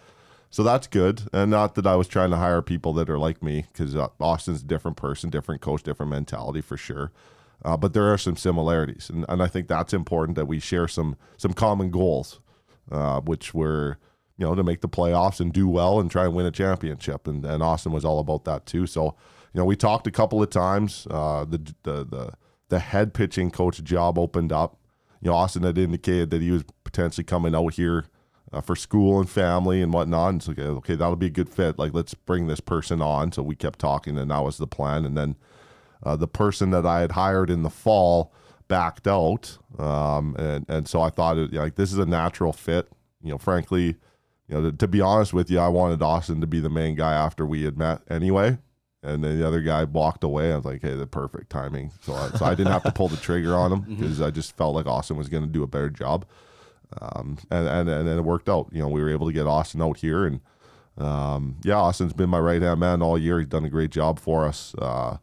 So 0.49 0.63
that's 0.63 0.87
good. 0.87 1.23
And 1.31 1.49
not 1.49 1.75
that 1.75 1.87
I 1.87 1.95
was 1.95 2.09
trying 2.09 2.31
to 2.31 2.35
hire 2.35 2.61
people 2.61 2.91
that 2.93 3.09
are 3.09 3.17
like 3.17 3.41
me, 3.41 3.67
because 3.71 3.95
uh, 3.95 4.09
Austin's 4.19 4.61
a 4.61 4.65
different 4.65 4.97
person, 4.97 5.29
different 5.29 5.61
coach, 5.61 5.83
different 5.83 6.11
mentality 6.11 6.59
for 6.59 6.75
sure. 6.75 7.11
Uh, 7.63 7.77
but 7.77 7.93
there 7.93 8.11
are 8.11 8.17
some 8.17 8.35
similarities, 8.35 9.09
and, 9.09 9.25
and 9.29 9.41
I 9.41 9.47
think 9.47 9.67
that's 9.67 9.93
important 9.93 10.35
that 10.35 10.47
we 10.47 10.59
share 10.59 10.87
some 10.87 11.15
some 11.37 11.53
common 11.53 11.91
goals, 11.91 12.39
uh, 12.91 13.21
which 13.21 13.53
were 13.53 13.97
you 14.37 14.45
know 14.45 14.55
to 14.55 14.63
make 14.63 14.81
the 14.81 14.89
playoffs 14.89 15.39
and 15.39 15.53
do 15.53 15.67
well 15.67 15.99
and 15.99 16.09
try 16.09 16.25
and 16.25 16.33
win 16.33 16.45
a 16.45 16.51
championship. 16.51 17.27
And, 17.27 17.45
and 17.45 17.61
Austin 17.61 17.91
was 17.91 18.03
all 18.03 18.19
about 18.19 18.45
that 18.45 18.65
too. 18.65 18.87
So 18.87 19.15
you 19.53 19.59
know 19.59 19.65
we 19.65 19.75
talked 19.75 20.07
a 20.07 20.11
couple 20.11 20.41
of 20.41 20.49
times. 20.49 21.07
Uh, 21.09 21.45
the, 21.45 21.57
the 21.83 22.05
the 22.05 22.33
the 22.69 22.79
head 22.79 23.13
pitching 23.13 23.51
coach 23.51 23.83
job 23.83 24.17
opened 24.17 24.51
up. 24.51 24.79
You 25.21 25.29
know 25.29 25.37
Austin 25.37 25.63
had 25.63 25.77
indicated 25.77 26.31
that 26.31 26.41
he 26.41 26.49
was 26.49 26.63
potentially 26.83 27.25
coming 27.25 27.53
out 27.53 27.75
here 27.75 28.05
uh, 28.51 28.61
for 28.61 28.75
school 28.75 29.19
and 29.19 29.29
family 29.29 29.81
and 29.81 29.93
whatnot. 29.93 30.29
And 30.29 30.43
so, 30.43 30.51
okay, 30.51 30.63
okay, 30.63 30.95
that'll 30.95 31.15
be 31.15 31.27
a 31.27 31.29
good 31.29 31.49
fit. 31.49 31.79
Like, 31.79 31.93
let's 31.93 32.13
bring 32.13 32.47
this 32.47 32.59
person 32.59 33.01
on. 33.01 33.31
So 33.31 33.43
we 33.43 33.55
kept 33.55 33.79
talking, 33.79 34.17
and 34.17 34.31
that 34.31 34.43
was 34.43 34.57
the 34.57 34.67
plan. 34.67 35.05
And 35.05 35.17
then 35.17 35.35
uh, 36.03 36.15
the 36.15 36.27
person 36.27 36.71
that 36.71 36.85
I 36.85 37.01
had 37.01 37.13
hired 37.13 37.49
in 37.49 37.63
the 37.63 37.69
fall 37.69 38.33
backed 38.67 39.07
out, 39.07 39.57
um, 39.77 40.35
and 40.37 40.65
and 40.69 40.87
so 40.87 41.01
I 41.01 41.09
thought, 41.09 41.37
it, 41.37 41.53
like, 41.53 41.75
this 41.75 41.91
is 41.91 41.97
a 41.99 42.05
natural 42.05 42.53
fit. 42.53 42.89
You 43.21 43.31
know, 43.31 43.37
frankly, 43.37 43.95
you 44.47 44.55
know, 44.55 44.71
to, 44.71 44.77
to 44.77 44.87
be 44.87 45.01
honest 45.01 45.33
with 45.33 45.49
you, 45.49 45.59
I 45.59 45.67
wanted 45.67 46.01
Austin 46.01 46.41
to 46.41 46.47
be 46.47 46.59
the 46.59 46.69
main 46.69 46.95
guy 46.95 47.13
after 47.13 47.45
we 47.45 47.63
had 47.63 47.77
met 47.77 48.01
anyway. 48.09 48.57
And 49.03 49.23
then 49.23 49.39
the 49.39 49.47
other 49.47 49.61
guy 49.61 49.83
walked 49.83 50.23
away. 50.23 50.53
I 50.53 50.55
was 50.55 50.65
like, 50.65 50.83
"Hey, 50.83 50.95
the 50.95 51.07
perfect 51.07 51.49
timing." 51.49 51.91
So, 52.03 52.13
I, 52.13 52.29
so 52.29 52.45
I 52.45 52.51
didn't 52.51 52.71
have 52.71 52.83
to 52.83 52.91
pull 52.91 53.07
the 53.07 53.17
trigger 53.17 53.55
on 53.55 53.71
him 53.71 53.81
because 53.97 54.21
I 54.21 54.29
just 54.29 54.55
felt 54.55 54.75
like 54.75 54.85
Austin 54.85 55.17
was 55.17 55.27
going 55.27 55.43
to 55.43 55.49
do 55.49 55.63
a 55.63 55.67
better 55.67 55.89
job 55.89 56.25
um, 56.99 57.37
and, 57.49 57.67
and 57.67 57.89
and 57.89 58.07
then 58.07 58.17
it 58.17 58.23
worked 58.23 58.49
out. 58.49 58.69
You 58.71 58.81
know, 58.81 58.87
we 58.87 59.01
were 59.01 59.09
able 59.09 59.27
to 59.27 59.33
get 59.33 59.47
Austin 59.47 59.81
out 59.81 59.97
here, 59.97 60.25
and 60.25 60.41
um, 60.97 61.57
yeah, 61.63 61.77
Austin's 61.77 62.13
been 62.13 62.29
my 62.29 62.39
right 62.39 62.61
hand 62.61 62.79
man 62.79 63.01
all 63.01 63.17
year. 63.17 63.39
He's 63.39 63.47
done 63.47 63.65
a 63.65 63.69
great 63.69 63.91
job 63.91 64.19
for 64.19 64.45
us. 64.45 64.75
Uh, 64.77 65.17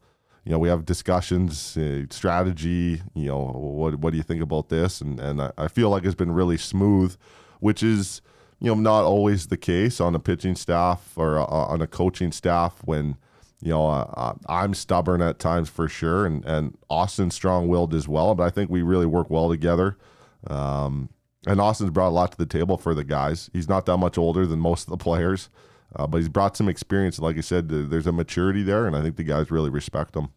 you 0.49 0.53
know, 0.53 0.59
we 0.59 0.70
have 0.70 0.86
discussions, 0.86 1.76
uh, 1.76 2.05
strategy. 2.09 3.03
You 3.14 3.26
know, 3.26 3.38
what 3.38 3.96
what 3.96 4.12
do 4.12 4.16
you 4.16 4.22
think 4.22 4.40
about 4.40 4.70
this? 4.70 5.03
And 5.03 5.20
and 5.20 5.42
I, 5.42 5.53
I 5.59 5.68
feel 5.68 5.90
like 5.90 6.07
it's 6.07 6.14
been 6.14 6.32
really 6.32 6.57
smooth, 6.57 7.18
which 7.61 7.82
is 7.82 8.22
you 8.59 8.68
know 8.68 8.80
not 8.80 9.05
always 9.05 9.49
the 9.49 9.59
case 9.59 10.01
on 10.01 10.14
a 10.14 10.18
pitching 10.18 10.57
staff 10.57 11.12
or 11.16 11.38
uh, 11.38 11.44
on 11.44 11.82
a 11.82 11.86
coaching 11.86 12.32
staff 12.32 12.80
when. 12.84 13.18
You 13.61 13.70
know, 13.70 13.88
uh, 13.88 14.09
uh, 14.16 14.34
I'm 14.49 14.72
stubborn 14.72 15.20
at 15.20 15.40
times 15.40 15.68
for 15.68 15.88
sure, 15.88 16.24
and 16.24 16.44
and 16.44 16.78
Austin's 16.88 17.34
strong-willed 17.34 17.92
as 17.92 18.07
well. 18.07 18.36
But 18.36 18.44
I 18.44 18.51
think 18.51 18.70
we 18.70 18.82
really 18.82 19.05
work 19.05 19.30
well 19.30 19.51
together. 19.51 19.99
Um, 20.46 21.09
and 21.44 21.61
Austin's 21.61 21.90
brought 21.90 22.11
a 22.11 22.14
lot 22.14 22.30
to 22.30 22.38
the 22.38 22.46
table 22.46 22.78
for 22.78 22.94
the 22.94 23.03
guys. 23.03 23.51
He's 23.53 23.68
not 23.68 23.84
that 23.86 23.96
much 23.96 24.16
older 24.16 24.46
than 24.46 24.61
most 24.61 24.84
of 24.84 24.90
the 24.90 24.96
players, 24.96 25.51
uh, 25.96 26.07
but 26.07 26.18
he's 26.18 26.28
brought 26.28 26.57
some 26.57 26.68
experience. 26.68 27.18
Like 27.18 27.36
I 27.36 27.40
said, 27.40 27.68
there's 27.68 28.07
a 28.07 28.12
maturity 28.12 28.62
there, 28.62 28.86
and 28.86 28.94
I 28.94 29.03
think 29.03 29.16
the 29.16 29.24
guys 29.24 29.51
really 29.51 29.70
respect 29.70 30.14
him. 30.14 30.28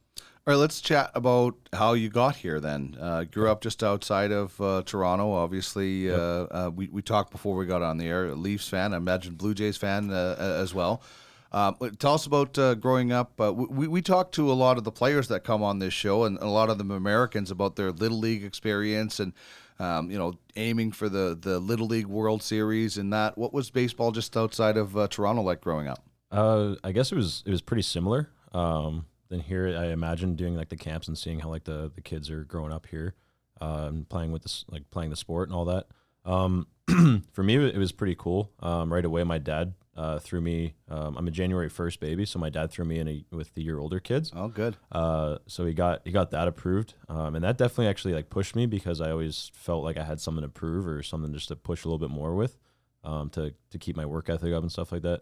All 0.48 0.54
right, 0.56 0.60
let's 0.60 0.82
chat 0.82 1.12
about 1.14 1.56
how 1.72 1.94
you 1.94 2.10
got 2.10 2.36
here 2.36 2.60
then. 2.60 2.98
Uh, 3.00 3.26
grew 3.26 3.48
up 3.48 3.62
just 3.62 3.84
outside 3.84 4.32
of 4.32 4.60
uh, 4.60 4.82
Toronto, 4.84 5.32
obviously. 5.34 6.12
Uh, 6.12 6.16
uh, 6.18 6.72
we, 6.76 6.88
we 6.88 7.04
talked 7.04 7.32
before 7.32 7.56
we 7.56 7.68
got 7.68 7.84
on 7.84 8.00
the 8.00 8.08
air. 8.08 8.34
Leafs 8.34 8.68
fan, 8.68 8.96
I 8.96 8.98
imagine 8.98 9.36
Blue 9.36 9.54
Jays 9.54 9.78
fan 9.78 10.10
uh, 10.10 10.36
as 10.40 10.74
well. 10.74 11.04
Uh, 11.52 11.74
tell 12.00 12.16
us 12.16 12.26
about 12.26 12.58
uh, 12.58 12.74
growing 12.74 13.12
up. 13.12 13.40
Uh, 13.40 13.54
we, 13.54 13.88
we 13.88 14.02
talked 14.02 14.34
to 14.34 14.52
a 14.52 14.54
lot 14.54 14.80
of 14.80 14.84
the 14.84 14.92
players 14.92 15.28
that 15.28 15.44
come 15.44 15.62
on 15.62 15.78
this 15.78 15.94
show 15.94 16.24
and 16.24 16.40
a 16.40 16.48
lot 16.48 16.72
of 16.72 16.80
them 16.80 16.90
Americans 16.90 17.52
about 17.52 17.76
their 17.76 17.92
Little 17.92 18.18
League 18.18 18.44
experience 18.44 19.20
and, 19.20 19.34
um, 19.78 20.10
you 20.10 20.18
know, 20.18 20.34
aiming 20.56 20.92
for 20.92 21.08
the, 21.08 21.38
the 21.40 21.60
Little 21.60 21.86
League 21.86 22.08
World 22.08 22.42
Series 22.42 22.98
and 22.98 23.14
that. 23.14 23.38
What 23.38 23.54
was 23.54 23.70
baseball 23.70 24.12
just 24.12 24.36
outside 24.36 24.76
of 24.76 24.98
uh, 24.98 25.08
Toronto 25.08 25.44
like 25.44 25.62
growing 25.62 25.88
up? 25.88 26.04
Uh, 26.32 26.76
I 26.84 26.94
guess 26.94 27.12
it 27.12 27.16
was 27.16 27.44
it 27.46 27.52
was 27.52 27.62
pretty 27.62 27.84
similar. 27.84 28.30
Um, 28.54 29.06
than 29.32 29.40
here, 29.40 29.76
I 29.78 29.88
imagine 29.88 30.36
doing 30.36 30.56
like 30.56 30.70
the 30.70 30.78
camps 30.78 31.08
and 31.08 31.18
seeing 31.18 31.40
how 31.40 31.50
like 31.50 31.64
the, 31.64 31.92
the 31.94 32.02
kids 32.02 32.30
are 32.30 32.44
growing 32.44 32.72
up 32.72 32.86
here, 32.86 33.16
um, 33.60 34.06
playing 34.08 34.32
with 34.32 34.44
this 34.44 34.66
like 34.70 34.90
playing 34.92 35.10
the 35.10 35.16
sport 35.16 35.50
and 35.50 35.56
all 35.56 35.66
that. 35.66 35.88
Um, 36.24 36.68
for 37.32 37.44
me, 37.44 37.56
it 37.56 37.78
was 37.78 37.92
pretty 37.92 38.16
cool. 38.16 38.52
Um, 38.60 38.94
right 38.94 39.04
away, 39.04 39.24
my 39.24 39.40
dad 39.40 39.74
uh, 39.96 40.20
threw 40.20 40.42
me. 40.42 40.76
Um, 40.90 41.18
I'm 41.18 41.28
a 41.28 41.32
January 41.32 41.70
1st 41.70 42.00
baby, 42.00 42.26
so 42.26 42.40
my 42.40 42.50
dad 42.50 42.72
threw 42.72 42.86
me 42.86 43.00
in 43.00 43.08
a, 43.08 43.26
with 43.32 43.54
the 43.56 43.64
year 43.64 43.80
older 43.80 44.00
kids. 44.00 44.32
Oh, 44.36 44.48
good. 44.48 44.78
Uh, 44.92 45.38
so 45.48 45.66
he 45.66 45.74
got 45.74 46.02
he 46.04 46.12
got 46.12 46.32
that 46.32 46.48
approved, 46.48 46.94
um, 47.10 47.36
and 47.36 47.44
that 47.44 47.58
definitely 47.58 47.88
actually 47.88 48.14
like 48.14 48.30
pushed 48.30 48.56
me 48.56 48.66
because 48.66 49.02
I 49.02 49.12
always 49.12 49.52
felt 49.54 49.84
like 49.84 49.98
I 49.98 50.04
had 50.04 50.20
something 50.20 50.44
to 50.44 50.50
prove 50.50 50.88
or 50.88 51.04
something 51.04 51.34
just 51.34 51.50
to 51.50 51.56
push 51.56 51.84
a 51.84 51.88
little 51.88 52.00
bit 52.00 52.14
more 52.14 52.36
with, 52.36 52.58
um, 53.04 53.30
to 53.32 53.54
to 53.72 53.78
keep 53.78 53.96
my 53.96 54.06
work 54.06 54.30
ethic 54.30 54.54
up 54.54 54.62
and 54.62 54.72
stuff 54.72 54.92
like 54.92 55.02
that. 55.04 55.22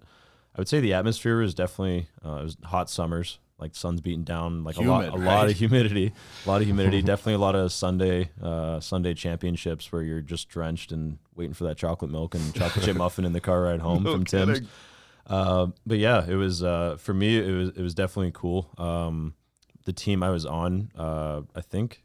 I 0.55 0.61
would 0.61 0.67
say 0.67 0.79
the 0.79 0.93
atmosphere 0.93 1.39
was 1.39 1.53
definitely 1.53 2.07
uh, 2.25 2.37
it 2.37 2.43
was 2.43 2.57
hot 2.65 2.89
summers, 2.89 3.39
like 3.59 3.75
sun's 3.75 4.01
beating 4.01 4.23
down, 4.23 4.63
like 4.63 4.75
Humid, 4.75 4.89
a 4.89 4.91
lot 4.91 5.05
a 5.07 5.11
right? 5.19 5.25
lot 5.25 5.49
of 5.49 5.55
humidity, 5.57 6.13
a 6.45 6.49
lot 6.49 6.61
of 6.61 6.67
humidity. 6.67 7.01
definitely 7.03 7.33
a 7.33 7.39
lot 7.39 7.55
of 7.55 7.71
Sunday 7.71 8.29
uh, 8.41 8.79
Sunday 8.79 9.13
championships 9.13 9.91
where 9.91 10.01
you're 10.01 10.21
just 10.21 10.49
drenched 10.49 10.91
and 10.91 11.17
waiting 11.35 11.53
for 11.53 11.65
that 11.65 11.77
chocolate 11.77 12.11
milk 12.11 12.35
and 12.35 12.53
chocolate 12.53 12.85
chip 12.85 12.95
muffin 13.03 13.25
in 13.25 13.33
the 13.33 13.41
car 13.41 13.61
ride 13.63 13.81
home 13.81 14.03
No 14.03 14.13
from 14.13 14.25
Tim's. 14.25 14.61
Uh, 15.27 15.67
but 15.85 15.99
yeah, 15.99 16.25
it 16.27 16.35
was 16.35 16.63
uh, 16.63 16.97
for 16.97 17.13
me. 17.13 17.37
It 17.37 17.51
was 17.51 17.69
it 17.69 17.81
was 17.81 17.93
definitely 17.93 18.31
cool. 18.33 18.69
Um, 18.77 19.35
the 19.85 19.93
team 19.93 20.23
I 20.23 20.29
was 20.29 20.45
on, 20.45 20.91
uh, 20.97 21.41
I 21.55 21.61
think, 21.61 22.03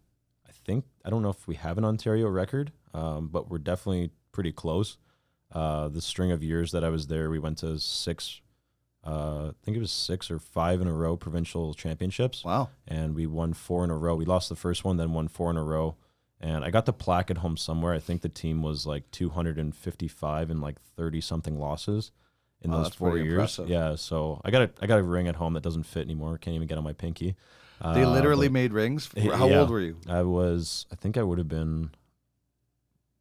I 0.48 0.52
think 0.52 0.84
I 1.04 1.10
don't 1.10 1.22
know 1.22 1.30
if 1.30 1.46
we 1.48 1.54
have 1.56 1.78
an 1.78 1.84
Ontario 1.84 2.28
record, 2.28 2.72
um, 2.92 3.28
but 3.28 3.50
we're 3.50 3.58
definitely 3.58 4.10
pretty 4.32 4.52
close. 4.52 4.98
Uh, 5.52 5.88
the 5.88 6.00
string 6.02 6.32
of 6.32 6.42
years 6.42 6.72
that 6.72 6.82
I 6.84 6.88
was 6.88 7.06
there, 7.06 7.30
we 7.30 7.38
went 7.38 7.58
to 7.58 7.78
six. 7.78 8.40
Uh, 9.06 9.48
I 9.50 9.52
think 9.64 9.76
it 9.76 9.80
was 9.80 9.90
six 9.92 10.30
or 10.30 10.38
five 10.38 10.80
in 10.80 10.88
a 10.88 10.92
row 10.92 11.16
provincial 11.16 11.74
championships 11.74 12.42
Wow. 12.42 12.70
and 12.88 13.14
we 13.14 13.26
won 13.26 13.52
four 13.52 13.84
in 13.84 13.90
a 13.90 13.96
row. 13.96 14.14
We 14.16 14.24
lost 14.24 14.48
the 14.48 14.56
first 14.56 14.82
one, 14.84 14.96
then 14.96 15.12
won 15.12 15.28
four 15.28 15.50
in 15.50 15.56
a 15.58 15.62
row. 15.62 15.96
And 16.40 16.64
I 16.64 16.70
got 16.70 16.86
the 16.86 16.92
plaque 16.92 17.30
at 17.30 17.38
home 17.38 17.56
somewhere. 17.56 17.92
I 17.94 17.98
think 17.98 18.22
the 18.22 18.28
team 18.30 18.62
was 18.62 18.86
like 18.86 19.10
255 19.10 20.50
and 20.50 20.60
like 20.60 20.80
30 20.96 21.20
something 21.20 21.58
losses 21.58 22.12
in 22.62 22.70
Wow, 22.70 22.82
those 22.84 22.94
four 22.94 23.16
years. 23.18 23.32
impressive. 23.32 23.68
Yeah, 23.68 23.94
so 23.96 24.40
I 24.44 24.50
got 24.50 24.62
a 24.62 24.70
I 24.80 24.86
got 24.86 24.98
a 24.98 25.02
ring 25.02 25.28
at 25.28 25.36
home 25.36 25.52
that 25.54 25.62
doesn't 25.62 25.84
fit 25.84 26.02
anymore. 26.04 26.38
Can't 26.38 26.54
even 26.54 26.66
get 26.68 26.78
on 26.78 26.84
my 26.84 26.92
pinky. 26.94 27.36
They 27.82 28.04
Uh, 28.04 28.10
literally 28.10 28.48
but 28.48 28.52
made 28.52 28.72
rings. 28.72 29.10
Yeah. 29.16 29.36
How 29.36 29.50
old 29.52 29.68
were 29.70 29.80
you? 29.80 29.96
I 30.08 30.22
was. 30.22 30.86
I 30.90 30.94
think 30.94 31.18
I 31.18 31.22
would 31.22 31.38
have 31.38 31.48
been 31.48 31.90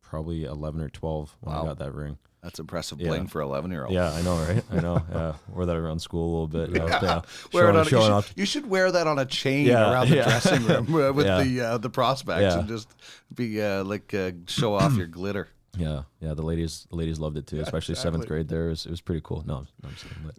probably 0.01 0.43
11 0.45 0.81
or 0.81 0.89
12 0.89 1.35
when 1.41 1.55
Wow. 1.55 1.63
I 1.63 1.65
got 1.65 1.79
that 1.79 1.93
ring. 1.93 2.17
That's 2.43 2.59
impressive 2.59 2.99
Yeah. 2.99 3.07
bling 3.07 3.27
for 3.27 3.39
11 3.41 3.71
year 3.71 3.83
olds. 3.85 3.93
Yeah, 3.95 4.11
I 4.11 4.21
know, 4.21 4.35
right? 4.35 4.63
I 4.69 4.79
know. 4.81 5.01
Yeah, 5.11 5.33
wore 5.55 5.65
that 5.65 5.77
around 5.77 5.99
school 6.01 6.23
a 6.25 6.31
little 6.31 6.47
bit. 6.47 6.69
you 6.71 6.79
know, 6.79 6.87
yeah, 6.87 7.21
Wear 7.53 7.69
it 7.69 7.73
showing, 7.73 7.75
on, 7.77 7.83
you, 7.85 7.89
should, 7.89 8.11
off. 8.11 8.33
you 8.35 8.45
should 8.45 8.69
wear 8.69 8.91
that 8.91 9.07
on 9.07 9.17
a 9.17 9.25
chain 9.25 9.65
Yeah, 9.65 9.91
around 9.91 10.09
the 10.09 10.17
yeah. 10.17 10.23
dressing 10.25 10.65
room 10.65 10.91
with 11.15 11.25
Yeah. 11.25 11.41
the 11.43 11.61
uh, 11.61 11.77
the 11.77 11.89
prospects 11.89 12.41
Yeah. 12.53 12.59
and 12.59 12.67
just 12.67 12.89
be 13.33 13.61
uh, 13.61 13.83
like 13.85 14.13
uh, 14.13 14.31
show 14.47 14.73
off 14.75 14.95
your 14.95 15.07
glitter. 15.19 15.47
Yeah, 15.77 16.03
yeah. 16.19 16.33
The 16.33 16.41
ladies, 16.43 16.85
the 16.89 16.97
ladies 16.97 17.17
loved 17.17 17.37
it 17.37 17.47
too, 17.47 17.61
especially 17.61 17.95
seventh 17.95 18.27
grade. 18.27 18.47
There, 18.49 18.67
it 18.67 18.69
was, 18.71 18.85
it 18.85 18.91
was 18.91 19.01
pretty 19.01 19.21
cool. 19.23 19.43
No, 19.47 19.61
no 19.81 19.89
I'm 19.89 19.95
kidding, 19.95 20.17
but, 20.25 20.35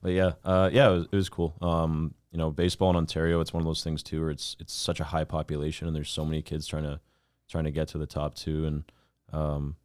but 0.00 0.12
yeah, 0.12 0.32
uh, 0.44 0.70
yeah, 0.72 0.88
it 0.88 0.92
was, 0.94 1.04
it 1.12 1.16
was 1.16 1.28
cool. 1.28 1.54
Um, 1.60 2.14
you 2.30 2.38
know, 2.38 2.50
baseball 2.50 2.88
in 2.90 2.96
Ontario, 2.96 3.40
it's 3.40 3.52
one 3.52 3.60
of 3.60 3.66
those 3.66 3.82
things 3.82 4.02
too, 4.02 4.20
where 4.20 4.30
it's 4.30 4.56
it's 4.60 4.72
such 4.72 5.00
a 5.00 5.04
high 5.04 5.24
population, 5.24 5.88
and 5.88 5.96
there's 5.96 6.08
so 6.10 6.24
many 6.24 6.40
kids 6.40 6.66
trying 6.68 6.84
to 6.84 7.00
trying 7.50 7.64
to 7.64 7.70
get 7.70 7.88
to 7.88 7.98
the 7.98 8.06
top 8.06 8.34
too, 8.34 8.64
and 8.64 8.84
um, 9.32 9.76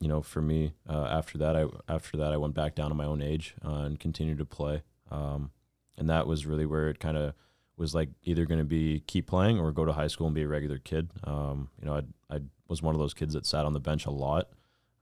you 0.00 0.08
know, 0.08 0.22
for 0.22 0.40
me, 0.42 0.72
uh, 0.88 1.04
after 1.10 1.38
that, 1.38 1.54
I 1.56 1.66
after 1.88 2.16
that, 2.16 2.32
I 2.32 2.36
went 2.38 2.54
back 2.54 2.74
down 2.74 2.88
to 2.88 2.94
my 2.94 3.04
own 3.04 3.20
age 3.22 3.54
uh, 3.64 3.82
and 3.84 4.00
continued 4.00 4.38
to 4.38 4.44
play, 4.46 4.82
um, 5.10 5.50
and 5.98 6.08
that 6.08 6.26
was 6.26 6.46
really 6.46 6.66
where 6.66 6.88
it 6.88 6.98
kind 6.98 7.16
of 7.16 7.34
was 7.76 7.94
like 7.94 8.08
either 8.24 8.44
going 8.46 8.58
to 8.60 8.64
be 8.64 9.00
keep 9.06 9.26
playing 9.26 9.58
or 9.58 9.72
go 9.72 9.84
to 9.84 9.92
high 9.92 10.06
school 10.08 10.26
and 10.26 10.34
be 10.34 10.42
a 10.42 10.48
regular 10.48 10.78
kid. 10.78 11.10
Um, 11.24 11.68
you 11.78 11.86
know, 11.86 11.94
I 12.30 12.34
I 12.34 12.40
was 12.68 12.82
one 12.82 12.94
of 12.94 12.98
those 13.00 13.14
kids 13.14 13.34
that 13.34 13.46
sat 13.46 13.64
on 13.66 13.72
the 13.74 13.80
bench 13.80 14.06
a 14.06 14.10
lot, 14.10 14.48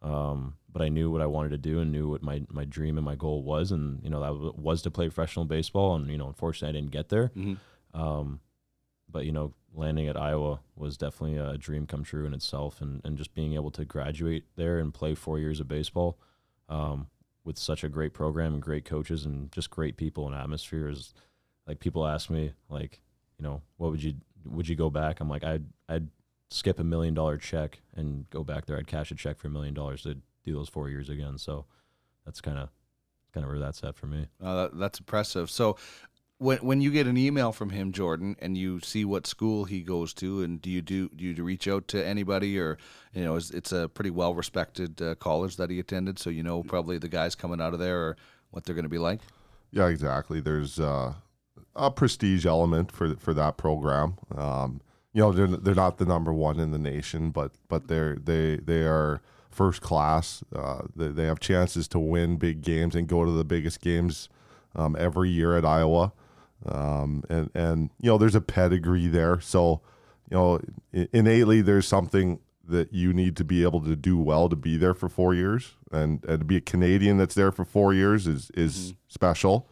um, 0.02 0.54
but 0.72 0.82
I 0.82 0.88
knew 0.88 1.10
what 1.10 1.20
I 1.22 1.26
wanted 1.26 1.50
to 1.50 1.58
do 1.58 1.80
and 1.80 1.90
knew 1.92 2.08
what 2.10 2.22
my 2.22 2.42
my 2.50 2.64
dream 2.64 2.96
and 2.98 3.04
my 3.04 3.14
goal 3.16 3.42
was, 3.42 3.70
and 3.72 4.02
you 4.02 4.10
know 4.10 4.20
that 4.20 4.56
was 4.58 4.82
to 4.82 4.90
play 4.90 5.06
professional 5.08 5.44
baseball. 5.44 5.94
And 5.96 6.08
you 6.10 6.18
know, 6.18 6.26
unfortunately, 6.28 6.76
I 6.76 6.80
didn't 6.80 6.92
get 6.92 7.08
there. 7.08 7.30
Mhm. 7.36 7.56
But 9.10 9.24
you 9.24 9.32
know, 9.32 9.54
landing 9.74 10.08
at 10.08 10.16
Iowa 10.16 10.60
was 10.76 10.96
definitely 10.96 11.38
a 11.38 11.56
dream 11.56 11.86
come 11.86 12.04
true 12.04 12.26
in 12.26 12.34
itself, 12.34 12.80
and 12.80 13.00
and 13.04 13.16
just 13.16 13.34
being 13.34 13.54
able 13.54 13.70
to 13.72 13.84
graduate 13.84 14.44
there 14.56 14.78
and 14.78 14.92
play 14.92 15.14
four 15.14 15.38
years 15.38 15.60
of 15.60 15.68
baseball. 15.68 16.18
Um, 16.68 17.06
with 17.44 17.56
such 17.58 17.82
a 17.82 17.88
great 17.88 18.12
program 18.12 18.52
and 18.52 18.62
great 18.62 18.84
coaches 18.84 19.24
and 19.24 19.50
just 19.52 19.70
great 19.70 19.96
people 19.96 20.26
and 20.26 20.36
atmosphere 20.36 20.86
is 20.88 21.14
like 21.66 21.80
people 21.80 22.06
ask 22.06 22.28
me 22.28 22.52
like 22.68 23.00
you 23.38 23.42
know 23.42 23.62
what 23.78 23.90
would 23.90 24.02
you 24.02 24.12
would 24.44 24.68
you 24.68 24.76
go 24.76 24.90
back 24.90 25.18
i'm 25.18 25.30
like 25.30 25.42
i'd 25.44 25.64
i'd 25.88 26.08
skip 26.50 26.78
a 26.78 26.84
million 26.84 27.14
dollar 27.14 27.38
check 27.38 27.80
and 27.96 28.28
go 28.28 28.44
back 28.44 28.66
there 28.66 28.76
i'd 28.76 28.86
cash 28.86 29.10
a 29.10 29.14
check 29.14 29.38
for 29.38 29.46
a 29.46 29.50
million 29.50 29.72
dollars 29.72 30.02
to 30.02 30.14
do 30.44 30.52
those 30.52 30.68
four 30.68 30.90
years 30.90 31.08
again 31.08 31.38
so 31.38 31.64
that's 32.26 32.42
kind 32.42 32.58
of 32.58 32.68
kind 33.32 33.44
of 33.44 33.50
where 33.50 33.58
that's 33.58 33.82
at 33.82 33.96
for 33.96 34.06
me 34.06 34.26
Uh, 34.42 34.68
that's 34.74 34.98
impressive. 34.98 35.50
So, 35.50 35.78
when 36.38 36.58
when 36.58 36.80
you 36.80 36.90
get 36.90 37.06
an 37.06 37.16
email 37.16 37.52
from 37.52 37.70
him, 37.70 37.92
Jordan, 37.92 38.36
and 38.40 38.56
you 38.56 38.80
see 38.80 39.04
what 39.04 39.26
school 39.26 39.64
he 39.64 39.82
goes 39.82 40.14
to, 40.14 40.42
and 40.42 40.62
do 40.62 40.70
you 40.70 40.80
do 40.80 41.08
do 41.08 41.24
you 41.24 41.44
reach 41.44 41.68
out 41.68 41.88
to 41.88 42.04
anybody, 42.04 42.58
or 42.58 42.78
you 43.12 43.24
know, 43.24 43.36
is, 43.36 43.50
it's 43.50 43.72
a 43.72 43.88
pretty 43.88 44.10
well 44.10 44.34
respected 44.34 45.02
uh, 45.02 45.14
college 45.16 45.56
that 45.56 45.70
he 45.70 45.78
attended, 45.78 46.18
so 46.18 46.30
you 46.30 46.42
know 46.42 46.62
probably 46.62 46.98
the 46.98 47.08
guys 47.08 47.34
coming 47.34 47.60
out 47.60 47.74
of 47.74 47.80
there 47.80 47.98
or 47.98 48.16
what 48.50 48.64
they're 48.64 48.74
going 48.74 48.84
to 48.84 48.88
be 48.88 48.98
like. 48.98 49.20
Yeah, 49.72 49.88
exactly. 49.88 50.40
There's 50.40 50.78
uh, 50.80 51.14
a 51.74 51.90
prestige 51.90 52.46
element 52.46 52.92
for 52.92 53.16
for 53.16 53.34
that 53.34 53.56
program. 53.56 54.18
Um, 54.34 54.80
you 55.12 55.22
know, 55.22 55.32
they're 55.32 55.48
they're 55.48 55.74
not 55.74 55.98
the 55.98 56.06
number 56.06 56.32
one 56.32 56.60
in 56.60 56.70
the 56.70 56.78
nation, 56.78 57.30
but 57.30 57.52
but 57.68 57.88
they're 57.88 58.16
they 58.16 58.56
they 58.56 58.82
are 58.82 59.20
first 59.50 59.80
class. 59.80 60.44
Uh, 60.54 60.82
they, 60.94 61.08
they 61.08 61.24
have 61.24 61.40
chances 61.40 61.88
to 61.88 61.98
win 61.98 62.36
big 62.36 62.62
games 62.62 62.94
and 62.94 63.08
go 63.08 63.24
to 63.24 63.32
the 63.32 63.44
biggest 63.44 63.80
games 63.80 64.28
um, 64.76 64.94
every 64.96 65.30
year 65.30 65.56
at 65.56 65.64
Iowa. 65.64 66.12
Um, 66.66 67.22
and 67.28 67.50
and 67.54 67.90
you 68.00 68.10
know, 68.10 68.18
there's 68.18 68.34
a 68.34 68.40
pedigree 68.40 69.06
there. 69.06 69.40
So 69.40 69.80
you 70.30 70.36
know, 70.36 70.60
innately, 70.92 71.62
there's 71.62 71.86
something 71.86 72.40
that 72.64 72.92
you 72.92 73.12
need 73.12 73.36
to 73.36 73.44
be 73.44 73.62
able 73.62 73.80
to 73.80 73.96
do 73.96 74.18
well 74.18 74.48
to 74.48 74.56
be 74.56 74.76
there 74.76 74.92
for 74.92 75.08
four 75.08 75.34
years, 75.34 75.74
and, 75.90 76.22
and 76.24 76.40
to 76.40 76.44
be 76.44 76.56
a 76.56 76.60
Canadian 76.60 77.16
that's 77.16 77.34
there 77.34 77.52
for 77.52 77.64
four 77.64 77.94
years 77.94 78.26
is 78.26 78.50
is 78.54 78.94
special. 79.08 79.68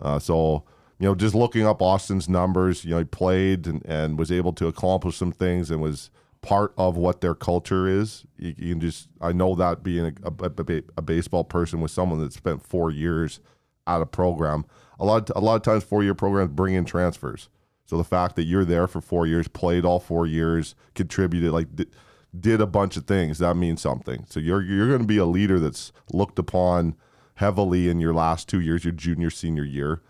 Uh, 0.00 0.18
so 0.18 0.64
you 1.02 1.08
know, 1.08 1.16
just 1.16 1.34
looking 1.34 1.66
up 1.66 1.82
Austin's 1.82 2.28
numbers, 2.28 2.84
you 2.84 2.92
know, 2.92 2.98
he 2.98 3.04
played 3.04 3.66
and, 3.66 3.84
and 3.84 4.16
was 4.16 4.30
able 4.30 4.52
to 4.52 4.68
accomplish 4.68 5.16
some 5.16 5.32
things 5.32 5.68
and 5.68 5.82
was 5.82 6.10
part 6.42 6.72
of 6.78 6.96
what 6.96 7.20
their 7.20 7.34
culture 7.34 7.88
is. 7.88 8.24
You, 8.38 8.54
you 8.56 8.74
can 8.74 8.80
just, 8.80 9.08
I 9.20 9.32
know 9.32 9.56
that 9.56 9.82
being 9.82 10.16
a, 10.22 10.28
a, 10.28 10.46
a, 10.46 10.82
a 10.98 11.02
baseball 11.02 11.42
person 11.42 11.80
with 11.80 11.90
someone 11.90 12.20
that 12.20 12.32
spent 12.32 12.64
four 12.64 12.92
years 12.92 13.40
at 13.84 14.00
a 14.00 14.06
program. 14.06 14.64
A 15.02 15.04
lot, 15.04 15.30
a 15.30 15.40
lot 15.40 15.56
of 15.56 15.62
times, 15.62 15.82
four 15.82 16.04
year 16.04 16.14
programs 16.14 16.52
bring 16.52 16.74
in 16.74 16.84
transfers. 16.84 17.48
So 17.86 17.96
the 17.98 18.04
fact 18.04 18.36
that 18.36 18.44
you're 18.44 18.64
there 18.64 18.86
for 18.86 19.00
four 19.00 19.26
years, 19.26 19.48
played 19.48 19.84
all 19.84 19.98
four 19.98 20.26
years, 20.26 20.76
contributed, 20.94 21.50
like 21.50 21.74
did, 21.74 21.90
did 22.38 22.60
a 22.60 22.66
bunch 22.66 22.96
of 22.96 23.04
things, 23.04 23.38
that 23.38 23.56
means 23.56 23.82
something. 23.82 24.24
So 24.28 24.38
you're 24.38 24.62
you're 24.62 24.86
going 24.86 25.00
to 25.00 25.06
be 25.06 25.18
a 25.18 25.26
leader 25.26 25.58
that's 25.58 25.92
looked 26.12 26.38
upon 26.38 26.94
heavily 27.34 27.88
in 27.88 27.98
your 27.98 28.14
last 28.14 28.48
two 28.48 28.60
years, 28.60 28.84
your 28.84 28.92
junior, 28.92 29.28
senior 29.28 29.64
year. 29.64 30.02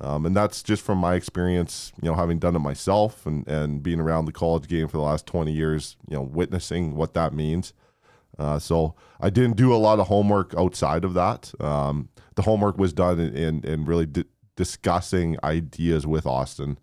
Um, 0.00 0.26
and 0.26 0.36
that's 0.36 0.62
just 0.62 0.82
from 0.82 0.98
my 0.98 1.14
experience, 1.14 1.92
you 2.02 2.08
know, 2.08 2.16
having 2.16 2.38
done 2.38 2.56
it 2.56 2.60
myself 2.60 3.26
and, 3.26 3.46
and 3.48 3.82
being 3.82 4.00
around 4.00 4.24
the 4.24 4.32
college 4.32 4.68
game 4.68 4.88
for 4.88 4.96
the 4.96 5.02
last 5.02 5.26
20 5.26 5.52
years, 5.52 5.96
you 6.08 6.16
know, 6.16 6.22
witnessing 6.22 6.94
what 6.94 7.14
that 7.14 7.32
means. 7.32 7.72
Uh, 8.38 8.58
so 8.58 8.94
I 9.20 9.30
didn't 9.30 9.56
do 9.56 9.74
a 9.74 9.76
lot 9.76 9.98
of 9.98 10.08
homework 10.08 10.54
outside 10.56 11.04
of 11.04 11.14
that. 11.14 11.52
Um, 11.60 12.08
the 12.36 12.42
homework 12.42 12.78
was 12.78 12.92
done 12.92 13.18
in, 13.20 13.62
in 13.64 13.84
really 13.84 14.06
di- 14.06 14.24
discussing 14.60 15.28
ideas 15.44 16.02
with 16.06 16.26
Austin. 16.26 16.78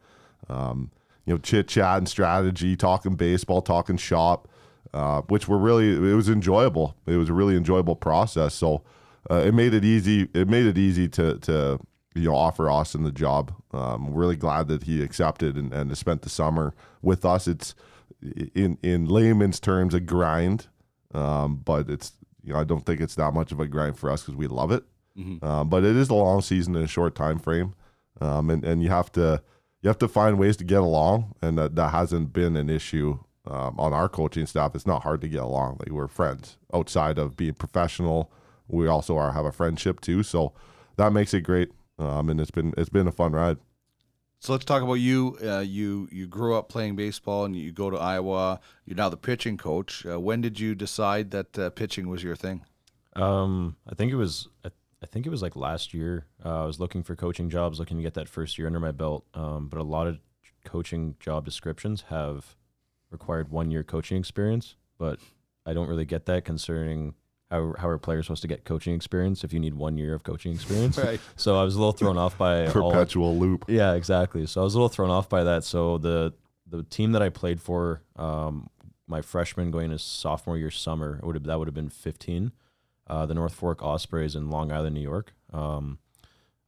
Um, 0.50 0.92
you 1.26 1.34
know, 1.34 1.40
chit 1.40 1.68
chat 1.68 1.98
and 2.00 2.08
strategy, 2.10 2.76
talking 2.76 3.16
baseball, 3.16 3.62
talking 3.62 3.98
shop. 3.98 4.48
uh, 4.94 5.22
which 5.30 5.48
were 5.48 5.58
really 5.58 5.90
it 6.12 6.16
was 6.16 6.30
enjoyable. 6.30 6.96
It 7.06 7.18
was 7.18 7.30
a 7.30 7.34
really 7.34 7.56
enjoyable 7.56 7.96
process. 7.96 8.54
So 8.56 8.84
uh, 9.30 9.44
it 9.46 9.54
made 9.54 9.74
it 9.74 9.84
easy. 9.86 10.30
It 10.34 10.48
made 10.48 10.66
it 10.66 10.78
easy 10.78 11.08
to 11.10 11.38
to 11.40 11.80
you 12.16 12.30
know 12.30 12.36
offer 12.36 12.70
Austin 12.70 13.04
the 13.04 13.12
job. 13.12 13.54
Um, 13.72 14.14
really 14.14 14.36
glad 14.36 14.68
that 14.70 14.84
he 14.84 15.04
accepted 15.04 15.56
and, 15.56 15.74
and 15.74 15.96
spent 15.98 16.22
the 16.24 16.30
summer 16.30 16.74
with 17.02 17.26
us. 17.26 17.48
It's 17.48 17.76
in 18.56 18.78
in 18.84 19.06
layman's 19.06 19.60
terms 19.60 19.94
a 19.94 20.00
grind, 20.00 20.68
um, 21.14 21.58
but 21.64 21.90
it's 21.90 22.14
you 22.44 22.54
know 22.54 22.60
I 22.60 22.64
don't 22.64 22.86
think 22.86 23.02
it's 23.02 23.16
that 23.16 23.34
much 23.34 23.52
of 23.52 23.60
a 23.60 23.68
grind 23.68 23.98
for 24.00 24.10
us 24.10 24.24
because 24.24 24.36
we 24.36 24.48
love 24.48 24.72
it. 24.72 24.84
Um, 25.18 25.70
but 25.70 25.84
it 25.84 25.96
is 25.96 26.10
a 26.10 26.14
long 26.14 26.42
season 26.42 26.76
in 26.76 26.84
a 26.84 26.88
short 26.88 27.16
time 27.16 27.40
frame, 27.40 27.74
um, 28.22 28.50
and 28.50 28.64
and 28.64 28.84
you 28.84 28.90
have 28.90 29.12
to 29.14 29.42
you 29.82 29.88
have 29.88 29.98
to 30.00 30.08
find 30.08 30.38
ways 30.38 30.58
to 30.58 30.64
get 30.64 30.82
along, 30.82 31.34
and 31.42 31.58
that, 31.58 31.76
that 31.76 31.92
hasn't 31.92 32.34
been 32.34 32.56
an 32.56 32.70
issue 32.70 33.20
um, 33.46 33.76
on 33.80 33.94
our 33.94 34.10
coaching 34.10 34.46
staff. 34.46 34.76
It's 34.76 34.88
not 34.88 35.04
hard 35.04 35.22
to 35.22 35.28
get 35.28 35.42
along. 35.42 35.78
Like 35.80 35.90
we're 35.90 36.08
friends 36.08 36.58
outside 36.74 37.18
of 37.18 37.38
being 37.38 37.54
professional. 37.54 38.32
We 38.68 38.88
also 38.88 39.18
are 39.18 39.32
have 39.32 39.46
a 39.46 39.52
friendship 39.52 40.02
too, 40.02 40.24
so 40.24 40.54
that 40.98 41.14
makes 41.14 41.34
it 41.34 41.42
great. 41.42 41.72
Um, 42.00 42.30
and 42.30 42.40
it's 42.40 42.52
been 42.52 42.74
it's 42.78 42.90
been 42.90 43.08
a 43.08 43.12
fun 43.12 43.32
ride. 43.32 43.58
So 44.40 44.52
let's 44.52 44.66
talk 44.66 44.84
about 44.84 44.96
you. 44.96 45.38
Uh, 45.44 45.60
you 45.60 46.08
you 46.12 46.28
grew 46.28 46.56
up 46.56 46.70
playing 46.70 46.96
baseball, 46.96 47.46
and 47.46 47.56
you 47.56 47.72
go 47.72 47.90
to 47.90 47.98
Iowa. 47.98 48.60
You're 48.86 48.98
now 48.98 49.10
the 49.10 49.18
pitching 49.18 49.58
coach. 49.58 50.06
Uh, 50.06 50.20
when 50.20 50.42
did 50.42 50.60
you 50.60 50.76
decide 50.76 51.32
that 51.32 51.58
uh, 51.58 51.70
pitching 51.72 52.08
was 52.08 52.24
your 52.24 52.36
thing? 52.36 52.64
Um, 53.16 53.78
I 53.90 53.96
think 53.96 54.12
it 54.12 54.16
was. 54.16 54.48
I, 54.64 54.70
I 55.02 55.06
think 55.06 55.26
it 55.26 55.30
was 55.30 55.42
like 55.42 55.56
last 55.56 55.94
year. 55.94 56.26
Uh, 56.44 56.64
I 56.64 56.66
was 56.66 56.80
looking 56.80 57.04
for 57.04 57.16
coaching 57.16 57.50
jobs, 57.50 57.80
looking 57.80 57.98
to 57.98 58.04
get 58.04 58.16
that 58.16 58.28
first 58.28 58.58
year 58.58 58.68
under 58.68 58.80
my 58.80 58.92
belt. 58.92 59.26
Um, 59.34 59.68
but 59.68 59.80
a 59.80 59.84
lot 59.84 60.08
of 60.08 60.20
coaching 60.66 61.16
job 61.20 61.46
descriptions 61.46 62.06
have 62.10 62.56
required 63.12 63.50
one 63.50 63.72
year 63.72 63.84
coaching 63.84 64.18
experience, 64.18 64.76
but 64.98 65.20
I 65.66 65.74
don't 65.74 65.88
really 65.88 66.06
get 66.06 66.26
that 66.26 66.46
concerning 66.46 67.14
how 67.50 67.74
how 67.78 67.88
are 67.88 67.98
players 67.98 68.26
supposed 68.26 68.42
to 68.42 68.48
get 68.48 68.66
coaching 68.66 68.94
experience 68.94 69.44
if 69.44 69.54
you 69.54 69.60
need 69.60 69.74
one 69.76 69.98
year 69.98 70.14
of 70.14 70.24
coaching 70.24 70.54
experience? 70.54 70.98
Right. 71.08 71.22
So 71.38 71.58
I 71.58 71.64
was 71.64 71.76
a 71.76 71.80
little 71.80 71.94
thrown 71.94 72.18
off 72.18 72.38
by 72.38 72.66
all, 72.68 72.92
Perpetual 72.92 73.38
loop. 73.38 73.66
yeah, 73.70 73.94
exactly. 73.94 74.46
So 74.48 74.62
I 74.62 74.64
was 74.64 74.74
a 74.74 74.78
little 74.78 74.90
thrown 74.90 75.10
off 75.10 75.30
by 75.30 75.44
that. 75.46 75.64
So 75.64 75.98
the 75.98 76.34
the 76.70 76.84
team 76.84 77.14
that 77.14 77.22
I 77.22 77.30
played 77.30 77.62
for, 77.62 78.02
um, 78.18 78.70
my 79.08 79.22
freshman 79.22 79.72
going 79.72 79.92
to 79.92 79.98
sophomore 80.00 80.58
year 80.58 80.72
summer, 80.72 81.22
would 81.24 81.36
have 81.36 81.44
that 81.46 81.58
would 81.60 81.68
have 81.70 81.76
been 81.76 81.90
15. 81.90 82.52
Uh, 83.08 83.26
the 83.26 83.34
North 83.34 83.54
Fork 83.54 83.82
Ospreys 83.82 84.36
in 84.36 84.50
Long 84.50 84.72
Island, 84.72 84.96
New 84.96 85.02
York. 85.02 85.34
Um, 85.54 86.00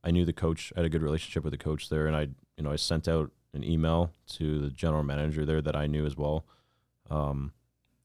I 0.04 0.12
knew 0.12 0.26
the 0.26 0.34
coach. 0.34 0.72
I 0.76 0.80
had 0.80 0.86
a 0.86 0.90
good 0.90 1.04
relationship 1.04 1.44
with 1.44 1.52
the 1.52 1.58
coach 1.58 1.90
there, 1.90 2.08
and 2.08 2.16
I, 2.16 2.30
you 2.56 2.64
know, 2.64 2.72
I 2.72 2.78
sent 2.78 3.08
out 3.08 3.32
an 3.54 3.64
email 3.64 4.14
to 4.28 4.60
the 4.60 4.70
general 4.70 5.04
manager 5.04 5.46
there 5.46 5.62
that 5.62 5.76
I 5.76 5.88
knew 5.88 6.06
as 6.06 6.16
well. 6.16 6.46
Um, 7.10 7.54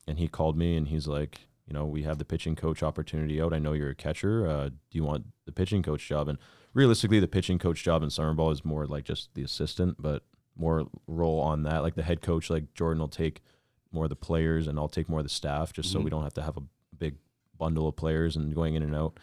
and 0.06 0.18
he 0.18 0.28
called 0.28 0.56
me 0.56 0.76
and 0.76 0.88
he's 0.88 1.06
like, 1.06 1.40
you 1.66 1.72
know, 1.72 1.84
we 1.84 2.02
have 2.02 2.18
the 2.18 2.24
pitching 2.24 2.56
coach 2.56 2.82
opportunity 2.82 3.40
out. 3.40 3.52
I 3.52 3.58
know 3.58 3.72
you're 3.72 3.90
a 3.90 3.94
catcher. 3.94 4.46
Uh, 4.46 4.68
do 4.68 4.76
you 4.92 5.04
want 5.04 5.26
the 5.46 5.52
pitching 5.52 5.82
coach 5.82 6.06
job? 6.06 6.28
And 6.28 6.38
realistically, 6.74 7.20
the 7.20 7.28
pitching 7.28 7.58
coach 7.58 7.82
job 7.82 8.02
in 8.02 8.10
summer 8.10 8.34
ball 8.34 8.50
is 8.50 8.64
more 8.64 8.86
like 8.86 9.04
just 9.04 9.34
the 9.34 9.42
assistant, 9.42 9.96
but 9.98 10.24
more 10.56 10.86
role 11.06 11.40
on 11.40 11.62
that. 11.62 11.82
Like 11.82 11.94
the 11.94 12.02
head 12.02 12.20
coach, 12.20 12.50
like 12.50 12.74
Jordan 12.74 13.00
will 13.00 13.08
take 13.08 13.42
more 13.92 14.04
of 14.04 14.10
the 14.10 14.16
players 14.16 14.66
and 14.66 14.78
I'll 14.78 14.88
take 14.88 15.08
more 15.08 15.20
of 15.20 15.24
the 15.24 15.30
staff 15.30 15.72
just 15.72 15.90
so 15.90 16.00
we 16.00 16.10
don't 16.10 16.22
have 16.24 16.34
to 16.34 16.42
have 16.42 16.56
a 16.56 16.62
bundle 17.58 17.88
of 17.88 17.96
players 17.96 18.36
and 18.36 18.54
going 18.54 18.74
in 18.74 18.82
and 18.82 18.94
out. 18.94 19.18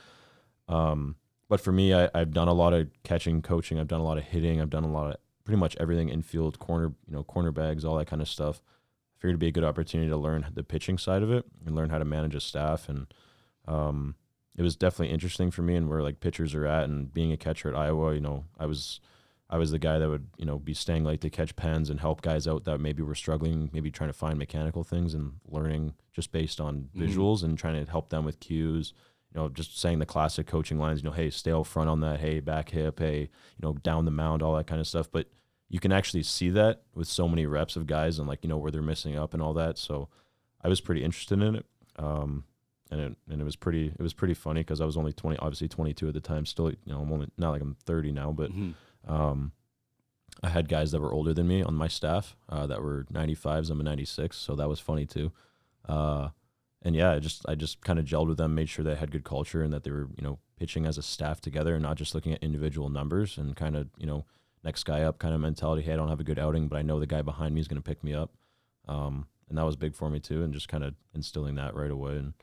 Um, 0.68 1.16
but 1.50 1.60
for 1.60 1.72
me, 1.72 1.94
I, 1.94 2.10
I've 2.14 2.32
done 2.32 2.48
a 2.48 2.54
lot 2.54 2.74
of 2.74 2.90
catching, 3.04 3.42
coaching. 3.42 3.80
I've 3.80 3.88
done 3.88 4.00
a 4.00 4.06
lot 4.06 4.18
of 4.18 4.24
hitting. 4.24 4.62
I've 4.62 4.70
done 4.70 4.86
a 4.86 4.92
lot 4.92 5.12
of 5.12 5.18
pretty 5.44 5.60
much 5.60 5.76
everything 5.80 6.10
infield, 6.10 6.60
corner, 6.60 6.94
you 7.08 7.14
know, 7.14 7.24
corner 7.24 7.52
bags, 7.52 7.84
all 7.84 7.98
that 7.98 8.08
kind 8.08 8.22
of 8.22 8.30
stuff. 8.30 8.62
I 8.64 9.18
figured 9.18 9.32
it'd 9.32 9.40
be 9.40 9.48
a 9.48 9.52
good 9.52 9.64
opportunity 9.64 10.10
to 10.10 10.18
learn 10.18 10.46
the 10.54 10.64
pitching 10.64 10.98
side 10.98 11.24
of 11.24 11.32
it 11.32 11.46
and 11.66 11.76
learn 11.76 11.90
how 11.90 11.98
to 11.98 12.06
manage 12.06 12.36
a 12.36 12.40
staff. 12.40 12.88
And 12.88 13.14
um, 13.68 14.16
it 14.58 14.62
was 14.62 14.76
definitely 14.76 15.14
interesting 15.14 15.52
for 15.52 15.62
me 15.62 15.76
and 15.76 15.90
where 15.90 16.02
like 16.02 16.20
pitchers 16.22 16.56
are 16.56 16.66
at. 16.66 16.86
And 16.86 17.14
being 17.14 17.32
a 17.32 17.38
catcher 17.38 17.70
at 17.70 17.76
Iowa, 17.76 18.14
you 18.14 18.22
know, 18.22 18.46
I 18.58 18.66
was 18.66 19.02
I 19.52 19.58
was 19.58 19.72
the 19.72 19.80
guy 19.80 20.00
that 20.00 20.10
would 20.10 20.28
you 20.38 20.46
know 20.46 20.58
be 20.58 20.74
staying 20.74 21.04
late 21.04 21.22
to 21.22 21.30
catch 21.30 21.56
pens 21.56 21.90
and 21.90 22.00
help 22.00 22.22
guys 22.22 22.48
out 22.48 22.64
that 22.64 22.80
maybe 22.80 23.04
were 23.04 23.16
struggling, 23.16 23.70
maybe 23.74 23.92
trying 23.92 24.10
to 24.10 24.14
find 24.14 24.40
mechanical 24.40 24.84
things 24.84 25.14
and 25.14 25.34
learning 25.46 25.94
just 26.14 26.32
based 26.32 26.62
on 26.62 26.90
visuals 26.96 27.44
and 27.44 27.58
trying 27.58 27.84
to 27.84 27.92
help 27.92 28.10
them 28.10 28.24
with 28.24 28.40
cues. 28.40 28.94
You 29.34 29.40
know, 29.40 29.50
just 29.50 29.80
saying 29.80 30.00
the 30.00 30.06
classic 30.06 30.48
coaching 30.48 30.80
lines. 30.80 31.02
You 31.02 31.10
know, 31.10 31.16
hey, 31.16 31.30
stay 31.30 31.52
out 31.52 31.68
front 31.68 31.90
on 31.90 32.00
that. 32.02 32.20
Hey, 32.20 32.40
back 32.40 32.70
hip. 32.70 33.00
Hey, 33.00 33.20
you 33.20 33.62
know, 33.62 33.74
down 33.74 34.06
the 34.06 34.12
mound, 34.12 34.42
all 34.42 34.56
that 34.56 34.68
kind 34.68 34.82
of 34.82 34.88
stuff. 34.88 35.10
But 35.12 35.28
you 35.70 35.80
can 35.80 35.92
actually 35.92 36.24
see 36.24 36.50
that 36.50 36.82
with 36.94 37.08
so 37.08 37.28
many 37.30 37.46
reps 37.46 37.76
of 37.76 37.88
guys 37.88 38.20
and 38.20 38.28
like 38.28 38.44
you 38.44 38.50
know 38.50 38.58
where 38.58 38.72
they're 38.72 38.82
missing 38.82 39.18
up 39.18 39.34
and 39.34 39.42
all 39.44 39.54
that. 39.54 39.78
So 39.78 40.10
I 40.62 40.68
was 40.70 40.82
pretty 40.82 41.04
interested 41.04 41.42
in 41.42 41.56
it. 41.56 41.66
Um, 41.98 42.46
and 42.90 43.00
it 43.00 43.18
and 43.30 43.42
it 43.42 43.46
was 43.46 43.56
pretty 43.56 43.88
it 43.88 44.02
was 44.02 44.14
pretty 44.14 44.34
funny 44.34 44.62
because 44.62 44.82
I 44.82 44.86
was 44.86 44.98
only 44.98 45.14
twenty, 45.14 45.38
obviously 45.40 45.68
twenty 45.70 45.94
two 45.94 46.10
at 46.10 46.14
the 46.14 46.20
time. 46.20 46.46
Still, 46.46 46.72
you 46.72 46.78
know, 46.88 47.00
I'm 47.00 47.12
only 47.12 47.28
not 47.38 47.52
like 47.52 47.62
I'm 47.62 47.76
thirty 47.86 48.12
now, 48.12 48.32
but 48.32 48.52
um, 49.08 49.52
I 50.44 50.50
had 50.50 50.70
guys 50.70 50.92
that 50.92 51.02
were 51.02 51.14
older 51.14 51.34
than 51.34 51.48
me 51.48 51.62
on 51.62 51.76
my 51.76 51.88
staff 51.88 52.36
uh, 52.50 52.66
that 52.68 52.82
were 52.82 53.06
95s. 53.12 53.70
I'm 53.70 53.80
a 53.80 53.84
96, 53.84 54.36
so 54.36 54.56
that 54.56 54.70
was 54.70 54.80
funny 54.80 55.06
too. 55.06 55.32
Uh, 55.88 56.30
and 56.82 56.96
yeah, 56.96 57.12
I 57.12 57.20
just 57.20 57.48
I 57.48 57.56
just 57.56 57.82
kind 57.82 58.00
of 58.00 58.06
gelled 58.06 58.28
with 58.28 58.38
them, 58.38 58.56
made 58.56 58.70
sure 58.70 58.84
they 58.84 58.96
had 58.96 59.12
good 59.12 59.24
culture 59.24 59.62
and 59.62 59.72
that 59.72 59.84
they 59.84 59.92
were 59.92 60.08
you 60.16 60.24
know 60.24 60.40
pitching 60.58 60.86
as 60.86 60.98
a 60.98 61.04
staff 61.04 61.40
together 61.40 61.76
and 61.76 61.84
not 61.84 61.98
just 61.98 62.16
looking 62.16 62.34
at 62.34 62.44
individual 62.44 62.90
numbers 62.90 63.38
and 63.38 63.56
kind 63.56 63.76
of 63.76 63.90
you 63.98 64.08
know 64.08 64.26
next 64.64 64.84
guy 64.84 65.02
up 65.04 65.20
kind 65.20 65.36
of 65.36 65.42
mentality. 65.42 65.84
Hey, 65.84 65.94
I 65.94 65.96
don't 65.96 66.10
have 66.10 66.20
a 66.20 66.24
good 66.24 66.40
outing, 66.40 66.68
but 66.68 66.78
I 66.78 66.82
know 66.82 67.00
the 67.00 67.06
guy 67.08 67.22
behind 67.22 67.54
me 67.54 67.62
is 67.62 67.68
going 67.68 67.82
to 67.82 67.88
pick 67.88 68.04
me 68.04 68.14
up. 68.14 68.32
Um, 68.88 69.28
and 69.48 69.58
that 69.58 69.66
was 69.66 69.76
big 69.76 69.96
for 69.96 70.10
me 70.10 70.20
too, 70.20 70.44
and 70.44 70.54
just 70.54 70.70
kind 70.70 70.84
of 70.84 70.96
instilling 71.14 71.56
that 71.56 71.76
right 71.76 71.92
away. 71.92 72.14
And 72.14 72.34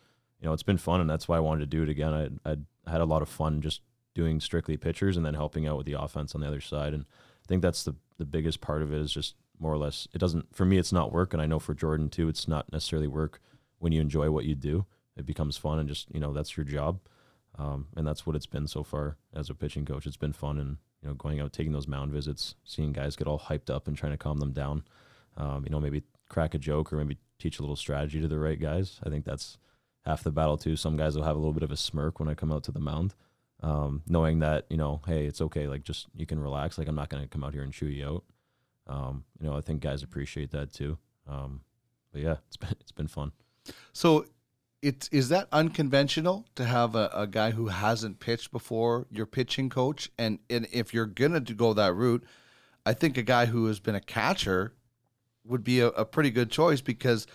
you 0.40 0.46
know, 0.46 0.52
it's 0.52 0.62
been 0.62 0.78
fun, 0.78 1.00
and 1.00 1.10
that's 1.10 1.26
why 1.26 1.36
I 1.36 1.40
wanted 1.40 1.60
to 1.60 1.66
do 1.76 1.82
it 1.82 1.88
again. 1.88 2.40
I 2.44 2.50
I 2.50 2.90
had 2.90 3.00
a 3.00 3.06
lot 3.06 3.22
of 3.22 3.28
fun 3.28 3.60
just 3.60 3.80
doing 4.18 4.40
strictly 4.40 4.76
pitchers 4.76 5.16
and 5.16 5.24
then 5.24 5.34
helping 5.34 5.64
out 5.64 5.76
with 5.76 5.86
the 5.86 5.92
offense 5.92 6.34
on 6.34 6.40
the 6.40 6.48
other 6.48 6.60
side. 6.60 6.92
And 6.92 7.04
I 7.04 7.46
think 7.46 7.62
that's 7.62 7.84
the 7.84 7.94
the 8.18 8.24
biggest 8.24 8.60
part 8.60 8.82
of 8.82 8.92
it 8.92 9.00
is 9.00 9.12
just 9.12 9.36
more 9.60 9.72
or 9.72 9.78
less. 9.78 10.08
It 10.12 10.18
doesn't 10.18 10.52
for 10.52 10.64
me. 10.64 10.76
It's 10.76 10.92
not 10.92 11.12
work, 11.12 11.32
and 11.32 11.40
I 11.40 11.46
know 11.46 11.60
for 11.60 11.72
Jordan 11.72 12.08
too. 12.08 12.28
It's 12.28 12.48
not 12.48 12.72
necessarily 12.72 13.06
work 13.06 13.40
when 13.78 13.92
you 13.92 14.00
enjoy 14.00 14.28
what 14.32 14.44
you 14.44 14.56
do. 14.56 14.86
It 15.16 15.24
becomes 15.24 15.56
fun, 15.56 15.78
and 15.78 15.88
just 15.88 16.08
you 16.12 16.18
know 16.18 16.32
that's 16.32 16.56
your 16.56 16.64
job. 16.64 16.98
Um, 17.56 17.86
and 17.96 18.04
that's 18.04 18.26
what 18.26 18.34
it's 18.34 18.46
been 18.46 18.66
so 18.66 18.82
far 18.82 19.18
as 19.32 19.50
a 19.50 19.54
pitching 19.54 19.84
coach. 19.84 20.04
It's 20.04 20.16
been 20.16 20.32
fun, 20.32 20.58
and 20.58 20.78
you 21.00 21.08
know, 21.08 21.14
going 21.14 21.38
out, 21.38 21.52
taking 21.52 21.72
those 21.72 21.86
mound 21.86 22.10
visits, 22.10 22.56
seeing 22.64 22.92
guys 22.92 23.14
get 23.14 23.28
all 23.28 23.38
hyped 23.38 23.70
up 23.70 23.86
and 23.86 23.96
trying 23.96 24.12
to 24.12 24.18
calm 24.18 24.38
them 24.38 24.52
down. 24.52 24.82
Um, 25.36 25.62
you 25.64 25.70
know, 25.70 25.78
maybe 25.78 26.02
crack 26.28 26.54
a 26.54 26.58
joke 26.58 26.92
or 26.92 26.96
maybe 26.96 27.18
teach 27.38 27.60
a 27.60 27.62
little 27.62 27.76
strategy 27.76 28.20
to 28.20 28.26
the 28.26 28.38
right 28.40 28.60
guys. 28.60 28.98
I 29.04 29.10
think 29.10 29.24
that's 29.24 29.58
half 30.04 30.24
the 30.24 30.32
battle 30.32 30.56
too. 30.56 30.74
Some 30.74 30.96
guys 30.96 31.14
will 31.14 31.22
have 31.22 31.36
a 31.36 31.38
little 31.38 31.52
bit 31.52 31.62
of 31.62 31.70
a 31.70 31.76
smirk 31.76 32.18
when 32.18 32.28
I 32.28 32.34
come 32.34 32.50
out 32.50 32.64
to 32.64 32.72
the 32.72 32.80
mound, 32.80 33.14
um, 33.62 34.02
knowing 34.06 34.40
that 34.40 34.66
you 34.70 34.76
know, 34.76 35.00
hey, 35.06 35.26
it's 35.26 35.40
okay. 35.40 35.66
Like 35.66 35.82
just 35.82 36.06
you 36.14 36.26
can 36.26 36.40
relax. 36.40 36.78
Like 36.78 36.88
I'm 36.88 36.94
not 36.94 37.10
to 37.10 37.26
come 37.26 37.44
out 37.44 37.52
here 37.52 37.62
and 37.62 37.72
chew 37.72 37.86
you 37.86 38.06
out. 38.06 38.24
Um, 38.86 39.24
you 39.40 39.48
know, 39.48 39.56
I 39.56 39.60
think 39.60 39.82
guys 39.82 40.02
appreciate 40.02 40.50
that 40.52 40.72
too. 40.72 40.98
Um, 41.26 41.60
but 42.12 42.22
yeah, 42.22 42.36
it's 42.46 42.56
been 42.56 42.74
it's 42.80 42.92
been 42.92 43.08
fun. 43.08 43.32
So, 43.92 44.26
it's 44.80 45.08
is 45.08 45.28
that 45.28 45.48
unconventional 45.52 46.46
to 46.54 46.64
have 46.64 46.94
a, 46.94 47.10
a 47.12 47.26
guy 47.26 47.50
who 47.50 47.68
hasn't 47.68 48.20
pitched 48.20 48.52
before 48.52 49.06
your 49.10 49.26
pitching 49.26 49.68
coach? 49.68 50.10
And 50.18 50.38
and 50.48 50.66
if 50.72 50.94
you're 50.94 51.06
gonna 51.06 51.40
go 51.40 51.74
that 51.74 51.94
route, 51.94 52.24
I 52.86 52.94
think 52.94 53.16
a 53.16 53.22
guy 53.22 53.46
who 53.46 53.66
has 53.66 53.80
been 53.80 53.94
a 53.94 54.00
catcher 54.00 54.72
would 55.44 55.64
be 55.64 55.80
a, 55.80 55.88
a 55.88 56.04
pretty 56.04 56.30
good 56.30 56.50
choice 56.50 56.80
because 56.80 57.26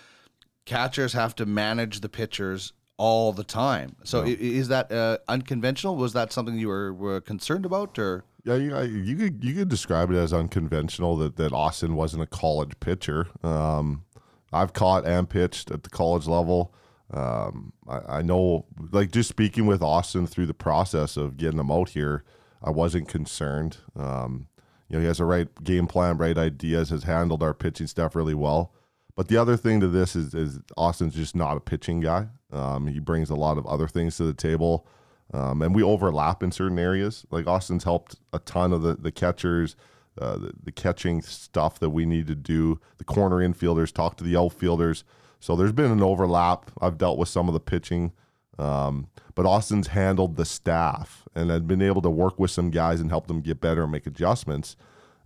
catchers 0.66 1.14
have 1.14 1.36
to 1.36 1.46
manage 1.46 2.00
the 2.00 2.10
pitchers 2.10 2.74
all 2.98 3.34
the 3.34 3.44
time. 3.44 3.96
So, 4.04 4.24
i- 4.24 4.28
is 4.40 4.68
that 4.68 4.92
uh, 4.92 5.18
unconventional? 5.28 5.96
Was 5.96 6.14
that 6.14 6.32
something 6.32 6.58
you 6.58 6.68
were, 6.68 6.94
were 6.94 7.22
concerned 7.22 7.66
about, 7.66 7.98
or 8.00 8.24
Yeah, 8.44 8.56
you, 8.56 8.78
you 8.82 9.16
could 9.16 9.44
you 9.44 9.54
could 9.54 9.70
describe 9.70 10.12
it 10.12 10.16
as 10.16 10.34
unconventional 10.34 11.18
that, 11.18 11.36
that 11.38 11.54
Austin 11.54 11.96
wasn't 11.96 12.24
a 12.24 12.28
college 12.28 12.80
pitcher. 12.80 13.28
Um, 13.44 14.04
I've 14.52 14.74
caught 14.74 15.06
and 15.06 15.28
pitched 15.30 15.72
at 15.72 15.84
the 15.84 15.90
college 15.90 16.28
level. 16.28 16.74
Um, 17.12 17.74
I, 17.88 18.18
I 18.20 18.22
know, 18.22 18.66
like 18.92 19.12
just 19.12 19.30
speaking 19.30 19.66
with 19.66 19.82
Austin 19.82 20.26
through 20.28 20.46
the 20.48 20.54
process 20.54 21.18
of 21.18 21.38
getting 21.38 21.60
him 21.60 21.72
out 21.72 21.90
here, 21.90 22.24
I 22.64 22.70
wasn't 22.72 23.08
concerned. 23.08 23.78
Um, 23.96 24.48
you 24.90 24.96
know, 24.98 25.02
he 25.02 25.08
has 25.08 25.20
a 25.20 25.26
right 25.26 25.48
game 25.64 25.88
plan, 25.88 26.18
right 26.18 26.38
ideas, 26.38 26.90
has 26.92 27.04
handled 27.04 27.42
our 27.44 27.54
pitching 27.54 27.88
stuff 27.88 28.16
really 28.16 28.34
well. 28.36 28.72
But 29.16 29.28
the 29.28 29.38
other 29.38 29.56
thing 29.56 29.80
to 29.80 29.88
this 29.88 30.16
is, 30.16 30.34
is 30.34 30.60
Austin's 30.76 31.16
just 31.16 31.36
not 31.36 31.58
a 31.58 31.60
pitching 31.60 32.00
guy. 32.00 32.28
Um, 32.52 32.88
he 32.88 33.00
brings 33.00 33.30
a 33.30 33.36
lot 33.36 33.58
of 33.58 33.66
other 33.68 33.88
things 33.88 34.18
to 34.18 34.24
the 34.24 34.34
table. 34.34 34.88
Um, 35.34 35.62
and 35.62 35.74
we 35.74 35.84
overlap 35.84 36.44
in 36.44 36.52
certain 36.52 36.80
areas. 36.80 37.26
Like 37.32 37.48
Austin's 37.48 37.84
helped 37.84 38.16
a 38.32 38.40
ton 38.40 38.74
of 38.74 38.82
the, 38.82 38.96
the 38.96 39.12
catchers, 39.12 39.76
uh, 40.20 40.38
the, 40.38 40.54
the 40.64 40.72
catching 40.72 41.22
stuff 41.22 41.80
that 41.80 41.90
we 41.92 42.06
need 42.06 42.28
to 42.28 42.36
do, 42.36 42.80
the 42.98 43.04
corner 43.04 43.38
infielders, 43.38 43.92
talk 43.92 44.18
to 44.18 44.24
the 44.24 44.38
outfielders. 44.38 45.04
So 45.40 45.56
there's 45.56 45.72
been 45.72 45.92
an 45.92 46.04
overlap. 46.04 46.72
I've 46.82 46.98
dealt 46.98 47.18
with 47.18 47.30
some 47.30 47.48
of 47.48 47.54
the 47.54 47.60
pitching, 47.60 48.14
um, 48.58 49.08
but 49.36 49.46
Austin's 49.46 49.88
handled 49.88 50.36
the 50.38 50.46
staff 50.46 51.28
and 51.36 51.52
I've 51.52 51.68
been 51.68 51.82
able 51.82 52.02
to 52.04 52.10
work 52.10 52.40
with 52.40 52.52
some 52.52 52.70
guys 52.70 53.02
and 53.02 53.10
help 53.10 53.28
them 53.28 53.42
get 53.42 53.60
better 53.60 53.84
and 53.84 53.92
make 53.92 54.06
adjustments. 54.06 54.76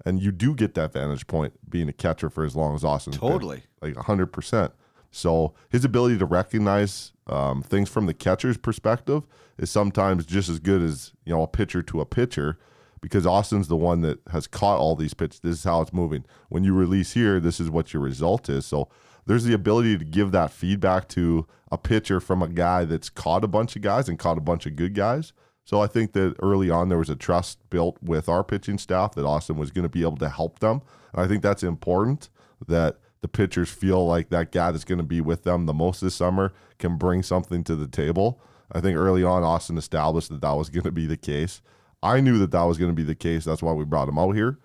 And 0.07 0.21
you 0.21 0.31
do 0.31 0.55
get 0.55 0.73
that 0.75 0.93
vantage 0.93 1.27
point 1.27 1.53
being 1.69 1.89
a 1.89 1.93
catcher 1.93 2.29
for 2.29 2.45
as 2.45 2.55
long 2.55 2.75
as 2.75 2.85
Austin. 2.85 3.11
Totally. 3.11 3.63
Like 3.81 3.95
100%. 3.95 4.71
So 5.11 5.53
his 5.69 5.83
ability 5.83 6.17
to 6.19 6.25
recognize 6.25 7.11
um, 7.27 7.61
things 7.61 7.89
from 7.89 8.05
the 8.05 8.13
catcher's 8.13 8.57
perspective 8.57 9.23
is 9.57 9.69
sometimes 9.69 10.25
just 10.25 10.47
as 10.47 10.59
good 10.59 10.81
as 10.81 11.11
you 11.25 11.33
know 11.33 11.41
a 11.41 11.47
pitcher 11.47 11.81
to 11.81 11.99
a 11.99 12.05
pitcher, 12.05 12.57
because 13.01 13.25
Austin's 13.25 13.67
the 13.67 13.75
one 13.75 14.01
that 14.01 14.19
has 14.31 14.47
caught 14.47 14.79
all 14.79 14.95
these 14.95 15.13
pitches. 15.13 15.41
This 15.41 15.57
is 15.57 15.63
how 15.65 15.81
it's 15.81 15.91
moving. 15.91 16.23
When 16.47 16.63
you 16.63 16.73
release 16.73 17.13
here, 17.13 17.39
this 17.41 17.59
is 17.59 17.69
what 17.69 17.93
your 17.93 18.01
result 18.01 18.47
is. 18.47 18.65
So 18.65 18.87
there's 19.25 19.43
the 19.43 19.53
ability 19.53 19.97
to 19.97 20.05
give 20.05 20.31
that 20.31 20.51
feedback 20.51 21.09
to 21.09 21.47
a 21.69 21.77
pitcher 21.77 22.21
from 22.21 22.41
a 22.41 22.47
guy 22.47 22.85
that's 22.85 23.09
caught 23.09 23.43
a 23.43 23.47
bunch 23.47 23.75
of 23.75 23.81
guys 23.81 24.07
and 24.07 24.17
caught 24.17 24.37
a 24.37 24.41
bunch 24.41 24.65
of 24.65 24.77
good 24.77 24.93
guys. 24.93 25.33
So 25.67 25.81
I 25.81 25.87
think 25.87 26.13
that 26.13 26.33
early 26.41 26.69
on 26.69 26.87
there 26.87 26.97
was 26.97 27.09
a 27.09 27.15
trust 27.17 27.59
built 27.69 27.97
with 28.01 28.29
our 28.29 28.41
pitching 28.41 28.77
staff 28.77 29.15
that 29.15 29.25
Austin 29.25 29.57
was 29.57 29.69
going 29.69 29.83
to 29.83 29.89
be 29.89 30.01
able 30.01 30.15
to 30.15 30.29
help 30.29 30.59
them. 30.59 30.81
And 31.11 31.21
I 31.21 31.27
think 31.27 31.43
that's 31.43 31.61
important 31.61 32.29
that 32.69 32.95
the 33.19 33.27
pitchers 33.27 33.67
feel 33.67 34.07
like 34.07 34.29
that 34.29 34.53
guy 34.53 34.71
that's 34.71 34.85
going 34.85 34.99
to 34.99 35.03
be 35.03 35.19
with 35.19 35.43
them 35.43 35.65
the 35.65 35.73
most 35.73 35.99
this 35.99 36.15
summer 36.15 36.53
can 36.79 36.95
bring 36.95 37.21
something 37.21 37.65
to 37.65 37.75
the 37.75 37.85
table. 37.85 38.39
I 38.71 38.79
think 38.79 38.97
early 38.97 39.25
on 39.25 39.43
Austin 39.43 39.77
established 39.77 40.29
that 40.29 40.39
that 40.39 40.53
was 40.53 40.69
going 40.69 40.85
to 40.85 40.91
be 40.91 41.05
the 41.05 41.17
case. 41.17 41.61
I 42.01 42.21
knew 42.21 42.37
that 42.37 42.51
that 42.51 42.63
was 42.63 42.77
going 42.77 42.91
to 42.91 42.95
be 42.95 43.03
the 43.03 43.13
case. 43.13 43.43
That's 43.43 43.61
why 43.61 43.73
we 43.73 43.83
brought 43.83 44.07
him 44.07 44.17
out 44.17 44.35
here. 44.35 44.59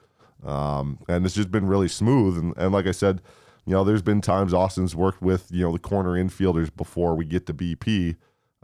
Um, 0.46 1.00
and 1.08 1.26
it's 1.26 1.34
just 1.34 1.50
been 1.50 1.66
really 1.66 1.88
smooth. 1.88 2.38
And, 2.38 2.54
and 2.56 2.72
like 2.72 2.86
I 2.86 2.92
said, 2.92 3.22
you 3.66 3.72
know, 3.72 3.82
there's 3.82 4.02
been 4.02 4.20
times 4.20 4.54
Austin's 4.54 4.94
worked 4.94 5.20
with, 5.20 5.48
you 5.50 5.62
know, 5.62 5.72
the 5.72 5.80
corner 5.80 6.10
infielders 6.10 6.70
before 6.76 7.16
we 7.16 7.24
get 7.24 7.46
to 7.46 7.54
BP. 7.54 8.14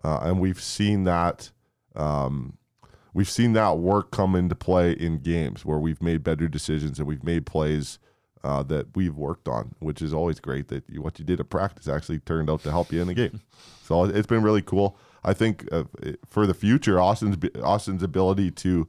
Uh, 0.04 0.18
and 0.22 0.38
we've 0.38 0.62
seen 0.62 1.02
that 1.02 1.50
um, 1.98 2.56
we've 3.12 3.30
seen 3.30 3.52
that 3.54 3.78
work 3.78 4.10
come 4.10 4.34
into 4.34 4.54
play 4.54 4.92
in 4.92 5.18
games 5.18 5.64
where 5.64 5.78
we've 5.78 6.02
made 6.02 6.22
better 6.22 6.48
decisions 6.48 6.98
and 6.98 7.08
we've 7.08 7.24
made 7.24 7.46
plays 7.46 7.98
uh, 8.44 8.62
that 8.62 8.94
we've 8.94 9.16
worked 9.16 9.48
on, 9.48 9.74
which 9.80 10.00
is 10.00 10.14
always 10.14 10.40
great 10.40 10.68
that 10.68 10.84
you, 10.88 11.02
what 11.02 11.18
you 11.18 11.24
did 11.24 11.40
at 11.40 11.50
practice 11.50 11.88
actually 11.88 12.20
turned 12.20 12.48
out 12.48 12.62
to 12.62 12.70
help 12.70 12.92
you 12.92 13.00
in 13.00 13.08
the 13.08 13.14
game. 13.14 13.40
So 13.82 14.04
it's 14.04 14.26
been 14.26 14.42
really 14.42 14.60
cool. 14.60 14.98
I 15.24 15.32
think 15.32 15.66
uh, 15.72 15.84
for 16.28 16.46
the 16.46 16.52
future, 16.52 17.00
Austin's 17.00 17.38
Austin's 17.62 18.02
ability 18.02 18.50
to 18.50 18.86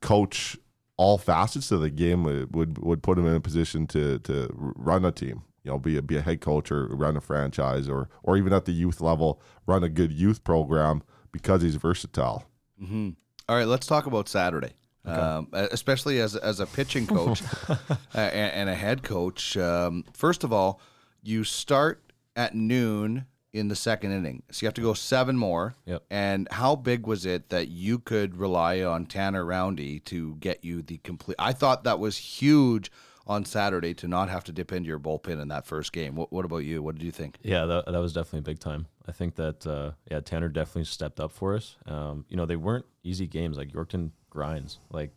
coach 0.00 0.56
all 0.96 1.18
facets 1.18 1.72
of 1.72 1.80
the 1.80 1.90
game 1.90 2.22
would 2.52 2.78
would 2.78 3.02
put 3.02 3.18
him 3.18 3.26
in 3.26 3.34
a 3.34 3.40
position 3.40 3.88
to 3.88 4.20
to 4.20 4.48
run 4.54 5.04
a 5.04 5.10
team. 5.10 5.42
You 5.64 5.72
know, 5.72 5.78
be 5.80 5.96
a, 5.96 6.02
be 6.02 6.16
a 6.16 6.20
head 6.20 6.40
coach 6.40 6.70
or 6.70 6.86
run 6.86 7.16
a 7.16 7.20
franchise 7.20 7.88
or 7.88 8.08
or 8.22 8.36
even 8.36 8.52
at 8.52 8.66
the 8.66 8.72
youth 8.72 9.00
level, 9.00 9.42
run 9.66 9.82
a 9.82 9.88
good 9.88 10.12
youth 10.12 10.44
program 10.44 11.02
because 11.36 11.62
he's 11.62 11.76
versatile. 11.76 12.44
Mm-hmm. 12.82 13.10
All 13.48 13.56
right, 13.56 13.66
let's 13.66 13.86
talk 13.86 14.06
about 14.06 14.28
Saturday. 14.28 14.72
Okay. 15.06 15.20
Um, 15.20 15.48
especially 15.52 16.20
as 16.20 16.34
as 16.34 16.58
a 16.58 16.66
pitching 16.66 17.06
coach 17.06 17.40
and, 18.14 18.52
and, 18.52 18.68
a 18.68 18.74
head 18.74 19.04
coach. 19.04 19.56
Um, 19.56 20.04
first 20.12 20.42
of 20.42 20.52
all, 20.52 20.80
you 21.22 21.44
start 21.44 22.02
at 22.34 22.56
noon 22.56 23.26
in 23.52 23.68
the 23.68 23.76
second 23.76 24.10
inning, 24.10 24.42
so 24.50 24.64
you 24.64 24.66
have 24.66 24.74
to 24.74 24.80
go 24.80 24.94
seven 24.94 25.36
more. 25.38 25.76
Yep. 25.84 26.02
And 26.10 26.48
how 26.50 26.74
big 26.74 27.06
was 27.06 27.24
it 27.24 27.50
that 27.50 27.68
you 27.68 28.00
could 28.00 28.36
rely 28.36 28.82
on 28.82 29.06
Tanner 29.06 29.44
Roundy 29.44 30.00
to 30.00 30.34
get 30.36 30.64
you 30.64 30.82
the 30.82 30.98
complete? 30.98 31.36
I 31.38 31.52
thought 31.52 31.84
that 31.84 32.00
was 32.00 32.16
huge 32.16 32.90
on 33.26 33.44
Saturday 33.44 33.94
to 33.94 34.08
not 34.08 34.28
have 34.28 34.44
to 34.44 34.52
dip 34.52 34.72
into 34.72 34.88
your 34.88 35.00
bullpen 35.00 35.40
in 35.40 35.48
that 35.48 35.66
first 35.66 35.92
game. 35.92 36.14
What, 36.14 36.32
what 36.32 36.44
about 36.44 36.58
you? 36.58 36.82
What 36.82 36.96
did 36.96 37.04
you 37.04 37.12
think? 37.12 37.38
Yeah, 37.42 37.64
that, 37.66 37.86
that 37.86 37.98
was 37.98 38.12
definitely 38.12 38.40
big 38.40 38.60
time. 38.60 38.86
I 39.08 39.12
think 39.12 39.36
that 39.36 39.66
uh, 39.66 39.92
yeah, 40.10 40.20
Tanner 40.20 40.48
definitely 40.48 40.84
stepped 40.84 41.20
up 41.20 41.32
for 41.32 41.54
us. 41.54 41.76
Um, 41.86 42.24
you 42.28 42.36
know, 42.36 42.46
they 42.46 42.56
weren't 42.56 42.86
easy 43.02 43.26
games. 43.26 43.56
Like 43.56 43.72
Yorkton 43.72 44.10
grinds. 44.30 44.78
Like 44.90 45.12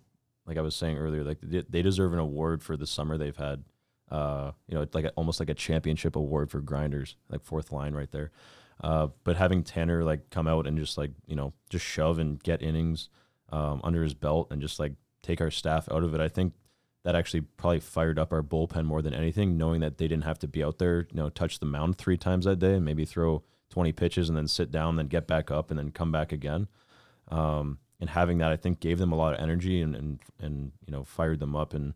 like 0.46 0.58
I 0.58 0.62
was 0.62 0.76
saying 0.76 0.98
earlier, 0.98 1.24
like 1.24 1.38
they, 1.42 1.82
deserve 1.82 2.14
an 2.14 2.20
award 2.20 2.64
for 2.64 2.76
the 2.76 2.88
summer 2.88 3.18
they've 3.18 3.36
had. 3.36 3.64
Uh, 4.10 4.52
you 4.68 4.76
know, 4.76 4.88
like 4.94 5.06
a, 5.06 5.10
almost 5.12 5.40
like 5.40 5.50
a 5.50 5.54
championship 5.54 6.16
award 6.16 6.50
for 6.50 6.60
grinders, 6.60 7.16
like 7.30 7.44
fourth 7.44 7.72
line 7.72 7.94
right 7.94 8.12
there. 8.12 8.32
Uh, 8.84 9.08
but 9.24 9.36
having 9.36 9.64
Tanner 9.64 10.04
like 10.04 10.30
come 10.32 10.48
out 10.48 10.66
and 10.66 10.78
just 10.78 10.98
like 10.98 11.12
you 11.28 11.36
know 11.36 11.54
just 11.70 11.86
shove 11.86 12.18
and 12.18 12.42
get 12.42 12.62
innings 12.62 13.10
um, 13.52 13.82
under 13.84 14.04
his 14.04 14.14
belt 14.14 14.48
and 14.52 14.62
just 14.62 14.80
like 14.80 14.94
take 15.22 15.42
our 15.42 15.52
staff 15.52 15.88
out 15.92 16.04
of 16.04 16.14
it, 16.14 16.22
I 16.22 16.28
think 16.28 16.54
that 17.04 17.16
actually 17.16 17.42
probably 17.42 17.80
fired 17.80 18.20
up 18.20 18.34
our 18.34 18.44
bullpen 18.44 18.86
more 18.86 19.02
than 19.02 19.14
anything, 19.14 19.58
knowing 19.58 19.82
that 19.82 19.98
they 19.98 20.08
didn't 20.08 20.26
have 20.26 20.40
to 20.40 20.48
be 20.48 20.64
out 20.64 20.80
there, 20.80 21.08
you 21.12 21.18
know, 21.18 21.30
touch 21.30 21.60
the 21.60 21.66
mound 21.66 21.98
three 21.98 22.18
times 22.18 22.46
that 22.46 22.60
day 22.60 22.74
and 22.74 22.86
maybe 22.86 23.06
throw 23.06 23.44
20 23.80 23.94
pitches 23.94 24.28
and 24.28 24.38
then 24.38 24.46
sit 24.46 24.72
down, 24.72 24.98
then 24.98 25.08
get 25.08 25.26
back 25.26 25.50
up 25.50 25.70
and 25.70 25.80
then 25.80 25.90
come 25.90 26.12
back 26.12 26.34
again. 26.34 26.68
Um, 27.30 27.78
and 28.02 28.10
having 28.10 28.40
that, 28.40 28.52
I 28.52 28.58
think, 28.58 28.82
gave 28.82 29.00
them 29.00 29.14
a 29.14 29.16
lot 29.16 29.34
of 29.34 29.40
energy 29.40 29.82
and, 29.82 29.96
and, 29.96 30.20
and, 30.38 30.74
you 30.86 30.92
know, 30.92 31.06
fired 31.06 31.40
them 31.40 31.56
up. 31.56 31.74
And 31.74 31.94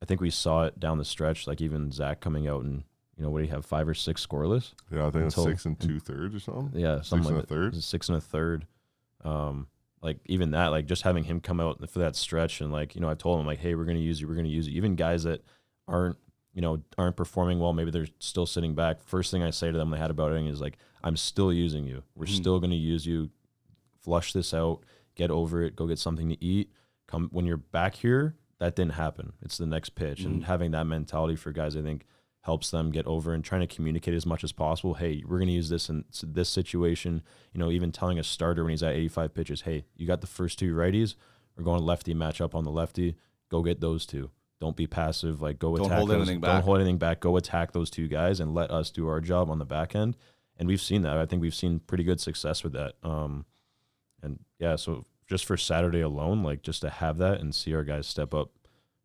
I 0.00 0.04
think 0.04 0.20
we 0.20 0.30
saw 0.30 0.62
it 0.62 0.78
down 0.78 0.98
the 0.98 1.04
stretch, 1.04 1.48
like 1.48 1.60
even 1.60 1.90
Zach 1.90 2.20
coming 2.20 2.46
out 2.46 2.62
and, 2.62 2.84
you 3.16 3.24
know, 3.24 3.30
what 3.30 3.40
do 3.40 3.46
you 3.46 3.50
have, 3.50 3.66
five 3.66 3.88
or 3.88 3.94
six 3.94 4.24
scoreless? 4.24 4.74
Yeah, 4.92 5.08
I 5.08 5.10
think 5.10 5.24
until, 5.24 5.44
six 5.44 5.64
and 5.64 5.76
two 5.80 5.98
thirds 5.98 6.36
or 6.36 6.38
something. 6.38 6.80
Yeah, 6.80 7.00
something 7.00 7.24
six 7.24 7.32
like 7.32 7.34
and 7.34 7.42
a 7.42 7.46
third. 7.46 7.82
Six 7.82 8.08
and 8.08 8.18
a 8.18 8.20
third. 8.20 8.66
Um, 9.24 9.66
like 10.02 10.18
even 10.26 10.52
that, 10.52 10.68
like 10.68 10.86
just 10.86 11.02
having 11.02 11.24
him 11.24 11.40
come 11.40 11.58
out 11.58 11.90
for 11.90 11.98
that 11.98 12.14
stretch 12.14 12.60
and 12.60 12.70
like, 12.70 12.94
you 12.94 13.00
know, 13.00 13.10
I 13.10 13.14
told 13.14 13.40
him 13.40 13.46
like, 13.46 13.58
hey, 13.58 13.74
we're 13.74 13.86
gonna 13.86 13.98
use 13.98 14.20
you, 14.20 14.28
we're 14.28 14.36
gonna 14.36 14.46
use 14.46 14.68
you. 14.68 14.74
Even 14.74 14.94
guys 14.94 15.24
that 15.24 15.44
aren't, 15.88 16.16
you 16.54 16.60
know, 16.60 16.80
aren't 16.96 17.16
performing 17.16 17.58
well, 17.58 17.72
maybe 17.72 17.90
they're 17.90 18.06
still 18.20 18.46
sitting 18.46 18.76
back. 18.76 19.02
First 19.02 19.32
thing 19.32 19.42
I 19.42 19.50
say 19.50 19.72
to 19.72 19.76
them 19.76 19.90
they 19.90 19.98
had 19.98 20.12
about 20.12 20.30
it 20.30 20.46
is 20.46 20.60
like, 20.60 20.78
I'm 21.04 21.16
still 21.16 21.52
using 21.52 21.86
you. 21.86 22.02
We're 22.14 22.26
mm. 22.26 22.36
still 22.36 22.60
gonna 22.60 22.74
use 22.74 23.06
you. 23.06 23.30
Flush 24.00 24.32
this 24.32 24.52
out, 24.52 24.80
get 25.14 25.30
over 25.30 25.62
it, 25.62 25.76
go 25.76 25.86
get 25.86 25.98
something 25.98 26.28
to 26.28 26.44
eat. 26.44 26.72
Come 27.06 27.28
when 27.32 27.46
you're 27.46 27.56
back 27.56 27.94
here, 27.94 28.36
that 28.58 28.76
didn't 28.76 28.94
happen. 28.94 29.32
It's 29.42 29.58
the 29.58 29.66
next 29.66 29.90
pitch. 29.90 30.22
Mm. 30.22 30.26
And 30.26 30.44
having 30.44 30.70
that 30.72 30.84
mentality 30.84 31.36
for 31.36 31.52
guys, 31.52 31.76
I 31.76 31.82
think 31.82 32.04
helps 32.42 32.70
them 32.70 32.90
get 32.90 33.06
over 33.06 33.32
and 33.32 33.44
trying 33.44 33.60
to 33.60 33.66
communicate 33.66 34.14
as 34.14 34.26
much 34.26 34.44
as 34.44 34.52
possible. 34.52 34.94
Hey, 34.94 35.22
we're 35.26 35.38
going 35.38 35.48
to 35.48 35.54
use 35.54 35.68
this 35.68 35.88
in 35.88 36.04
this 36.22 36.48
situation. 36.48 37.22
You 37.52 37.60
know, 37.60 37.70
even 37.70 37.92
telling 37.92 38.18
a 38.18 38.24
starter 38.24 38.64
when 38.64 38.70
he's 38.70 38.82
at 38.82 38.94
85 38.94 39.34
pitches, 39.34 39.60
hey, 39.62 39.84
you 39.96 40.06
got 40.06 40.20
the 40.20 40.26
first 40.26 40.58
two 40.58 40.74
righties. 40.74 41.14
We're 41.56 41.64
going 41.64 41.82
lefty 41.82 42.14
match 42.14 42.40
up 42.40 42.54
on 42.54 42.64
the 42.64 42.70
lefty. 42.70 43.16
Go 43.48 43.62
get 43.62 43.80
those 43.80 44.06
two. 44.06 44.30
Don't 44.60 44.76
be 44.76 44.86
passive. 44.86 45.42
Like 45.42 45.58
go 45.58 45.76
don't 45.76 45.86
attack. 45.86 45.98
Hold 45.98 46.10
those, 46.10 46.16
anything 46.16 46.40
back. 46.40 46.52
Don't 46.52 46.62
hold 46.62 46.78
anything 46.78 46.98
back. 46.98 47.20
Go 47.20 47.36
attack 47.36 47.72
those 47.72 47.90
two 47.90 48.08
guys 48.08 48.40
and 48.40 48.54
let 48.54 48.70
us 48.70 48.90
do 48.90 49.08
our 49.08 49.20
job 49.20 49.50
on 49.50 49.58
the 49.58 49.64
back 49.64 49.94
end. 49.94 50.16
And 50.58 50.68
we've 50.68 50.80
seen 50.80 51.02
that. 51.02 51.16
I 51.16 51.26
think 51.26 51.42
we've 51.42 51.54
seen 51.54 51.80
pretty 51.80 52.04
good 52.04 52.20
success 52.20 52.62
with 52.62 52.72
that. 52.74 52.94
Um, 53.02 53.46
and 54.22 54.38
yeah, 54.58 54.76
so 54.76 55.06
just 55.26 55.44
for 55.44 55.56
Saturday 55.56 56.00
alone, 56.00 56.42
like 56.42 56.62
just 56.62 56.82
to 56.82 56.90
have 56.90 57.18
that 57.18 57.40
and 57.40 57.54
see 57.54 57.74
our 57.74 57.84
guys 57.84 58.06
step 58.06 58.34
up. 58.34 58.50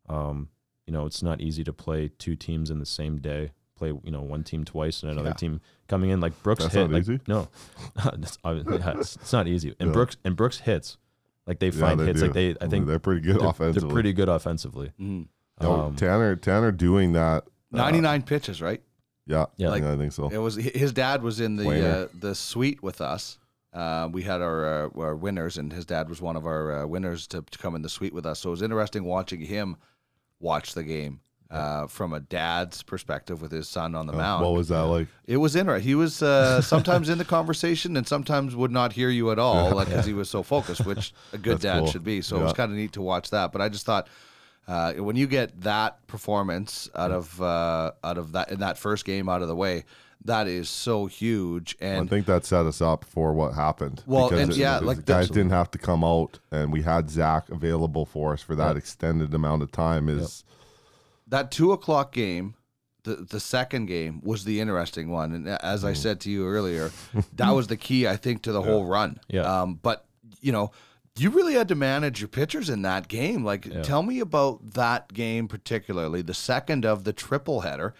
Um, 0.08 0.48
you 0.86 0.92
know, 0.92 1.06
it's 1.06 1.22
not 1.22 1.40
easy 1.40 1.64
to 1.64 1.72
play 1.72 2.08
two 2.18 2.36
teams 2.36 2.70
in 2.70 2.78
the 2.78 2.86
same 2.86 3.18
day. 3.18 3.52
Play, 3.76 3.88
you 3.88 4.10
know, 4.10 4.22
one 4.22 4.42
team 4.42 4.64
twice 4.64 5.02
and 5.02 5.12
another 5.12 5.30
yeah. 5.30 5.34
team 5.34 5.60
coming 5.86 6.10
in. 6.10 6.20
Like 6.20 6.42
Brooks 6.42 6.64
That's 6.64 6.74
hit. 6.74 6.90
Like, 6.90 7.02
easy? 7.02 7.20
No, 7.28 7.48
it's, 8.12 8.38
yeah, 8.44 8.92
it's, 8.96 9.16
it's, 9.16 9.32
not 9.32 9.46
easy. 9.46 9.74
And 9.78 9.88
yeah. 9.88 9.92
Brooks 9.92 10.16
and 10.24 10.34
Brooks 10.34 10.58
hits. 10.58 10.98
Like 11.46 11.60
they 11.60 11.70
find 11.70 11.98
they 12.00 12.06
hits. 12.06 12.20
Do. 12.20 12.26
Like 12.26 12.34
they, 12.34 12.56
I 12.60 12.66
think 12.66 12.86
they're 12.86 12.98
pretty 12.98 13.20
good 13.20 13.40
they're, 13.40 13.48
offensively. 13.48 13.88
They're 13.88 13.94
pretty 13.94 14.12
good 14.12 14.28
offensively. 14.28 14.92
Mm. 15.00 15.28
Um, 15.60 15.96
Tanner, 15.96 16.36
Tanner 16.36 16.72
doing 16.72 17.12
that. 17.12 17.44
Uh, 17.72 17.76
Ninety 17.76 18.00
nine 18.00 18.22
pitches, 18.22 18.60
right? 18.60 18.82
Yeah, 19.28 19.44
yeah, 19.58 19.68
like, 19.68 19.84
I 19.84 19.96
think 19.96 20.12
so. 20.12 20.28
It 20.28 20.38
was 20.38 20.56
his 20.56 20.92
dad 20.92 21.22
was 21.22 21.38
in 21.38 21.56
the 21.56 22.04
uh, 22.04 22.08
the 22.18 22.34
suite 22.34 22.82
with 22.82 23.00
us. 23.00 23.38
Uh, 23.74 24.08
we 24.10 24.22
had 24.22 24.40
our, 24.40 24.86
uh, 24.86 25.00
our 25.00 25.14
winners, 25.14 25.58
and 25.58 25.70
his 25.72 25.84
dad 25.84 26.08
was 26.08 26.22
one 26.22 26.36
of 26.36 26.46
our 26.46 26.72
uh, 26.82 26.86
winners 26.86 27.26
to, 27.26 27.42
to 27.42 27.58
come 27.58 27.74
in 27.76 27.82
the 27.82 27.88
suite 27.88 28.14
with 28.14 28.24
us. 28.24 28.40
So 28.40 28.48
it 28.48 28.52
was 28.52 28.62
interesting 28.62 29.04
watching 29.04 29.40
him 29.40 29.76
watch 30.40 30.72
the 30.72 30.82
game 30.82 31.20
uh, 31.50 31.86
from 31.86 32.14
a 32.14 32.20
dad's 32.20 32.82
perspective 32.82 33.42
with 33.42 33.52
his 33.52 33.68
son 33.68 33.94
on 33.94 34.06
the 34.06 34.14
uh, 34.14 34.16
mound. 34.16 34.42
What 34.44 34.54
was 34.54 34.68
that 34.68 34.80
like? 34.84 35.08
It 35.26 35.36
was 35.36 35.54
interesting. 35.54 35.86
He 35.86 35.94
was 35.94 36.22
uh, 36.22 36.60
sometimes 36.72 37.10
in 37.10 37.18
the 37.18 37.24
conversation 37.26 37.96
and 37.98 38.08
sometimes 38.08 38.56
would 38.56 38.72
not 38.72 38.94
hear 38.94 39.10
you 39.10 39.30
at 39.30 39.38
all, 39.38 39.74
like 39.74 39.88
because 39.88 40.06
he 40.06 40.14
was 40.14 40.30
so 40.30 40.42
focused, 40.42 40.86
which 40.86 41.12
a 41.34 41.38
good 41.38 41.54
That's 41.54 41.62
dad 41.62 41.78
cool. 41.80 41.90
should 41.90 42.04
be. 42.04 42.22
So 42.22 42.36
Yeah. 42.36 42.40
it 42.40 42.44
was 42.44 42.52
kind 42.54 42.72
of 42.72 42.78
neat 42.78 42.92
to 42.92 43.02
watch 43.02 43.30
that. 43.30 43.52
But 43.52 43.60
I 43.60 43.68
just 43.68 43.84
thought. 43.84 44.08
Uh, 44.68 44.92
when 44.94 45.16
you 45.16 45.26
get 45.26 45.58
that 45.62 46.06
performance 46.06 46.90
out 46.94 47.10
of 47.10 47.40
uh, 47.40 47.90
out 48.04 48.18
of 48.18 48.32
that 48.32 48.50
in 48.52 48.60
that 48.60 48.76
first 48.76 49.04
game 49.06 49.26
out 49.28 49.40
of 49.40 49.48
the 49.48 49.56
way, 49.56 49.82
that 50.26 50.46
is 50.46 50.68
so 50.68 51.06
huge. 51.06 51.74
And 51.80 52.04
I 52.04 52.06
think 52.06 52.26
that 52.26 52.44
set 52.44 52.66
us 52.66 52.82
up 52.82 53.02
for 53.04 53.32
what 53.32 53.54
happened. 53.54 54.02
Well, 54.06 54.28
because 54.28 54.42
and 54.42 54.52
it- 54.52 54.58
yeah, 54.58 54.78
the 54.80 54.84
like 54.84 55.06
guys 55.06 55.28
didn't 55.28 55.52
have 55.52 55.70
to 55.70 55.78
come 55.78 56.04
out, 56.04 56.38
and 56.50 56.70
we 56.70 56.82
had 56.82 57.08
Zach 57.08 57.48
available 57.48 58.04
for 58.04 58.34
us 58.34 58.42
for 58.42 58.54
that 58.56 58.76
extended 58.76 59.32
amount 59.32 59.62
of 59.62 59.72
time. 59.72 60.06
Is 60.08 60.44
that 61.28 61.50
two 61.50 61.72
o'clock 61.72 62.12
game, 62.12 62.54
the 63.04 63.16
the 63.16 63.40
second 63.40 63.86
game 63.86 64.20
was 64.22 64.44
the 64.44 64.60
interesting 64.60 65.08
one, 65.10 65.32
and 65.32 65.48
as 65.48 65.82
Mm. 65.82 65.88
I 65.88 65.92
said 65.94 66.20
to 66.20 66.30
you 66.30 66.46
earlier, 66.46 66.90
that 67.36 67.52
was 67.52 67.68
the 67.68 67.76
key 67.78 68.06
I 68.06 68.16
think 68.16 68.42
to 68.42 68.52
the 68.52 68.60
whole 68.68 68.84
run. 68.84 69.18
Yeah. 69.28 69.42
Um, 69.62 69.78
but 69.82 70.04
you 70.42 70.52
know, 70.52 70.72
you 71.20 71.30
really 71.30 71.54
had 71.54 71.68
to 71.68 71.74
manage 71.74 72.20
your 72.20 72.28
pitchers 72.28 72.68
in 72.70 72.82
that 72.82 73.08
game. 73.08 73.44
Like, 73.44 73.82
tell 73.82 74.02
me 74.02 74.20
about 74.20 74.72
that 74.72 75.12
game 75.12 75.48
particularly, 75.48 76.22
the 76.22 76.34
second 76.34 76.84
of 76.84 77.04
the 77.04 77.12
triple 77.12 77.60
header, 77.60 77.94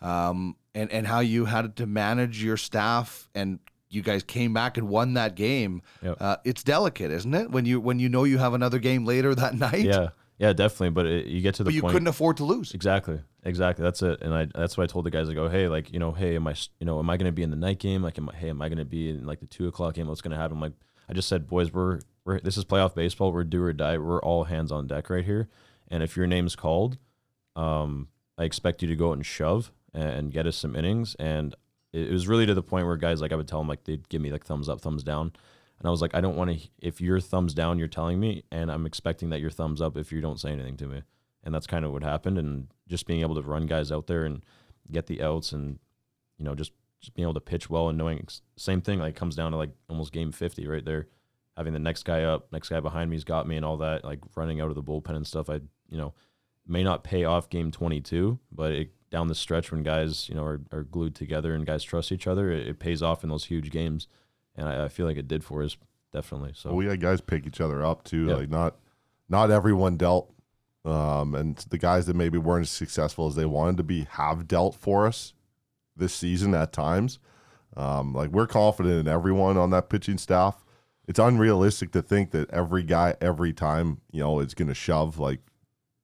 um, 0.00 0.56
and 0.74 0.90
and 0.90 1.06
how 1.06 1.20
you 1.20 1.44
had 1.46 1.76
to 1.76 1.86
manage 1.86 2.42
your 2.42 2.56
staff 2.56 3.28
and. 3.34 3.58
You 3.90 4.02
guys 4.02 4.24
came 4.24 4.52
back 4.52 4.76
and 4.76 4.88
won 4.88 5.14
that 5.14 5.36
game. 5.36 5.80
Yep. 6.02 6.16
Uh, 6.18 6.36
it's 6.42 6.64
delicate, 6.64 7.12
isn't 7.12 7.32
it? 7.32 7.52
When 7.52 7.64
you 7.64 7.80
when 7.80 8.00
you 8.00 8.08
know 8.08 8.24
you 8.24 8.38
have 8.38 8.52
another 8.52 8.80
game 8.80 9.04
later 9.04 9.32
that 9.36 9.54
night. 9.54 9.84
Yeah, 9.84 10.08
Yeah, 10.38 10.52
definitely. 10.52 10.90
But 10.90 11.06
it, 11.06 11.26
you 11.26 11.40
get 11.40 11.54
to 11.56 11.62
the 11.62 11.68
but 11.68 11.74
you 11.74 11.82
point. 11.82 11.92
couldn't 11.92 12.08
afford 12.08 12.38
to 12.38 12.44
lose. 12.44 12.74
Exactly. 12.74 13.20
Exactly. 13.44 13.84
That's 13.84 14.02
it. 14.02 14.20
And 14.20 14.34
I 14.34 14.46
that's 14.52 14.76
what 14.76 14.82
I 14.82 14.86
told 14.88 15.06
the 15.06 15.12
guys. 15.12 15.28
I 15.28 15.34
go, 15.34 15.48
hey, 15.48 15.68
like 15.68 15.92
you 15.92 16.00
know, 16.00 16.10
hey, 16.10 16.34
am 16.34 16.48
I 16.48 16.56
you 16.80 16.86
know, 16.86 16.98
am 16.98 17.08
I 17.08 17.16
going 17.16 17.26
to 17.26 17.32
be 17.32 17.44
in 17.44 17.50
the 17.50 17.56
night 17.56 17.78
game? 17.78 18.02
Like, 18.02 18.18
am 18.18 18.28
I, 18.28 18.34
hey, 18.34 18.50
am 18.50 18.60
I 18.60 18.68
going 18.68 18.78
to 18.78 18.84
be 18.84 19.10
in 19.10 19.26
like 19.26 19.38
the 19.38 19.46
two 19.46 19.68
o'clock 19.68 19.94
game? 19.94 20.08
What's 20.08 20.22
going 20.22 20.32
to 20.32 20.38
happen? 20.38 20.58
Like, 20.58 20.72
I 21.08 21.12
just 21.12 21.28
said, 21.28 21.46
boys, 21.46 21.72
we're 21.72 22.00
we're 22.24 22.40
this 22.40 22.56
is 22.56 22.64
playoff 22.64 22.94
baseball. 22.94 23.32
We're 23.32 23.44
do 23.44 23.62
or 23.62 23.72
die. 23.72 23.98
We're 23.98 24.22
all 24.22 24.44
hands 24.44 24.72
on 24.72 24.86
deck 24.86 25.10
right 25.10 25.24
here. 25.24 25.48
And 25.88 26.02
if 26.02 26.16
your 26.16 26.26
name's 26.26 26.56
called, 26.56 26.98
um, 27.56 28.08
I 28.38 28.44
expect 28.44 28.82
you 28.82 28.88
to 28.88 28.96
go 28.96 29.10
out 29.10 29.14
and 29.14 29.26
shove 29.26 29.70
and 29.92 30.32
get 30.32 30.46
us 30.46 30.56
some 30.56 30.74
innings. 30.74 31.14
And 31.16 31.54
it, 31.92 32.10
was 32.10 32.26
really 32.26 32.46
to 32.46 32.54
the 32.54 32.62
point 32.62 32.86
where 32.86 32.96
guys 32.96 33.20
like 33.20 33.32
I 33.32 33.36
would 33.36 33.46
tell 33.46 33.60
them 33.60 33.68
like 33.68 33.84
they'd 33.84 34.08
give 34.08 34.20
me 34.20 34.32
like 34.32 34.44
thumbs 34.44 34.68
up, 34.68 34.80
thumbs 34.80 35.02
down. 35.04 35.32
And 35.78 35.88
I 35.88 35.90
was 35.90 36.00
like, 36.00 36.14
I 36.14 36.20
don't 36.20 36.36
want 36.36 36.50
to. 36.50 36.68
If 36.80 37.00
your 37.00 37.20
thumbs 37.20 37.52
down, 37.52 37.78
you're 37.78 37.88
telling 37.88 38.18
me, 38.18 38.44
and 38.50 38.70
I'm 38.70 38.86
expecting 38.86 39.30
that 39.30 39.40
your 39.40 39.50
thumbs 39.50 39.80
up 39.80 39.96
if 39.96 40.12
you 40.12 40.20
don't 40.20 40.40
say 40.40 40.50
anything 40.50 40.76
to 40.78 40.86
me. 40.86 41.02
And 41.42 41.54
that's 41.54 41.66
kind 41.66 41.84
of 41.84 41.92
what 41.92 42.02
happened. 42.02 42.38
And 42.38 42.68
just 42.88 43.06
being 43.06 43.20
able 43.20 43.34
to 43.34 43.42
run 43.42 43.66
guys 43.66 43.92
out 43.92 44.06
there 44.06 44.24
and 44.24 44.42
get 44.90 45.06
the 45.06 45.22
outs, 45.22 45.52
and 45.52 45.78
you 46.38 46.44
know, 46.44 46.54
just 46.54 46.72
just 47.00 47.14
being 47.14 47.24
able 47.24 47.34
to 47.34 47.40
pitch 47.40 47.68
well 47.68 47.88
and 47.90 47.98
knowing 47.98 48.26
same 48.56 48.80
thing 48.80 48.98
like 48.98 49.14
comes 49.14 49.36
down 49.36 49.52
to 49.52 49.58
like 49.58 49.70
almost 49.90 50.12
game 50.12 50.32
50 50.32 50.66
right 50.66 50.84
there. 50.84 51.06
Having 51.56 51.72
the 51.72 51.78
next 51.78 52.02
guy 52.04 52.24
up, 52.24 52.52
next 52.52 52.68
guy 52.68 52.80
behind 52.80 53.10
me's 53.10 53.24
got 53.24 53.46
me, 53.46 53.56
and 53.56 53.64
all 53.64 53.76
that, 53.78 54.04
like 54.04 54.20
running 54.34 54.60
out 54.60 54.68
of 54.68 54.74
the 54.74 54.82
bullpen 54.82 55.16
and 55.16 55.26
stuff. 55.26 55.48
I 55.48 55.60
you 55.88 55.98
know 55.98 56.14
may 56.66 56.82
not 56.82 57.04
pay 57.04 57.24
off 57.24 57.50
game 57.50 57.70
22, 57.70 58.38
but 58.50 58.72
it, 58.72 58.90
down 59.10 59.28
the 59.28 59.34
stretch 59.34 59.70
when 59.70 59.82
guys 59.82 60.28
you 60.28 60.34
know 60.34 60.44
are, 60.44 60.60
are 60.72 60.82
glued 60.82 61.14
together 61.14 61.54
and 61.54 61.66
guys 61.66 61.84
trust 61.84 62.10
each 62.10 62.26
other, 62.26 62.50
it, 62.50 62.66
it 62.66 62.78
pays 62.78 63.02
off 63.02 63.22
in 63.22 63.30
those 63.30 63.44
huge 63.44 63.70
games 63.70 64.08
and 64.56 64.68
I, 64.68 64.84
I 64.84 64.88
feel 64.88 65.06
like 65.06 65.16
it 65.16 65.28
did 65.28 65.44
for 65.44 65.62
us 65.62 65.76
definitely. 66.12 66.52
So 66.54 66.70
Well, 66.70 66.78
we 66.78 66.86
had 66.86 67.00
guys 67.00 67.20
pick 67.20 67.46
each 67.46 67.60
other 67.60 67.84
up 67.84 68.04
too. 68.04 68.26
Yeah. 68.26 68.34
Like 68.36 68.50
not 68.50 68.76
not 69.28 69.50
everyone 69.50 69.96
dealt, 69.96 70.32
um, 70.84 71.34
and 71.34 71.56
the 71.70 71.78
guys 71.78 72.06
that 72.06 72.16
maybe 72.16 72.38
weren't 72.38 72.66
as 72.66 72.70
successful 72.70 73.26
as 73.26 73.34
they 73.34 73.46
wanted 73.46 73.76
to 73.78 73.82
be 73.82 74.06
have 74.10 74.46
dealt 74.46 74.74
for 74.74 75.06
us 75.06 75.32
this 75.96 76.14
season 76.14 76.54
at 76.54 76.72
times. 76.72 77.18
Um, 77.76 78.14
like 78.14 78.30
we're 78.30 78.46
confident 78.46 79.00
in 79.00 79.08
everyone 79.08 79.56
on 79.56 79.70
that 79.70 79.88
pitching 79.88 80.18
staff. 80.18 80.63
It's 81.06 81.18
unrealistic 81.18 81.92
to 81.92 82.02
think 82.02 82.30
that 82.30 82.50
every 82.50 82.82
guy 82.82 83.14
every 83.20 83.52
time 83.52 84.00
you 84.10 84.20
know 84.20 84.40
is 84.40 84.54
going 84.54 84.68
to 84.68 84.74
shove 84.74 85.18
like 85.18 85.40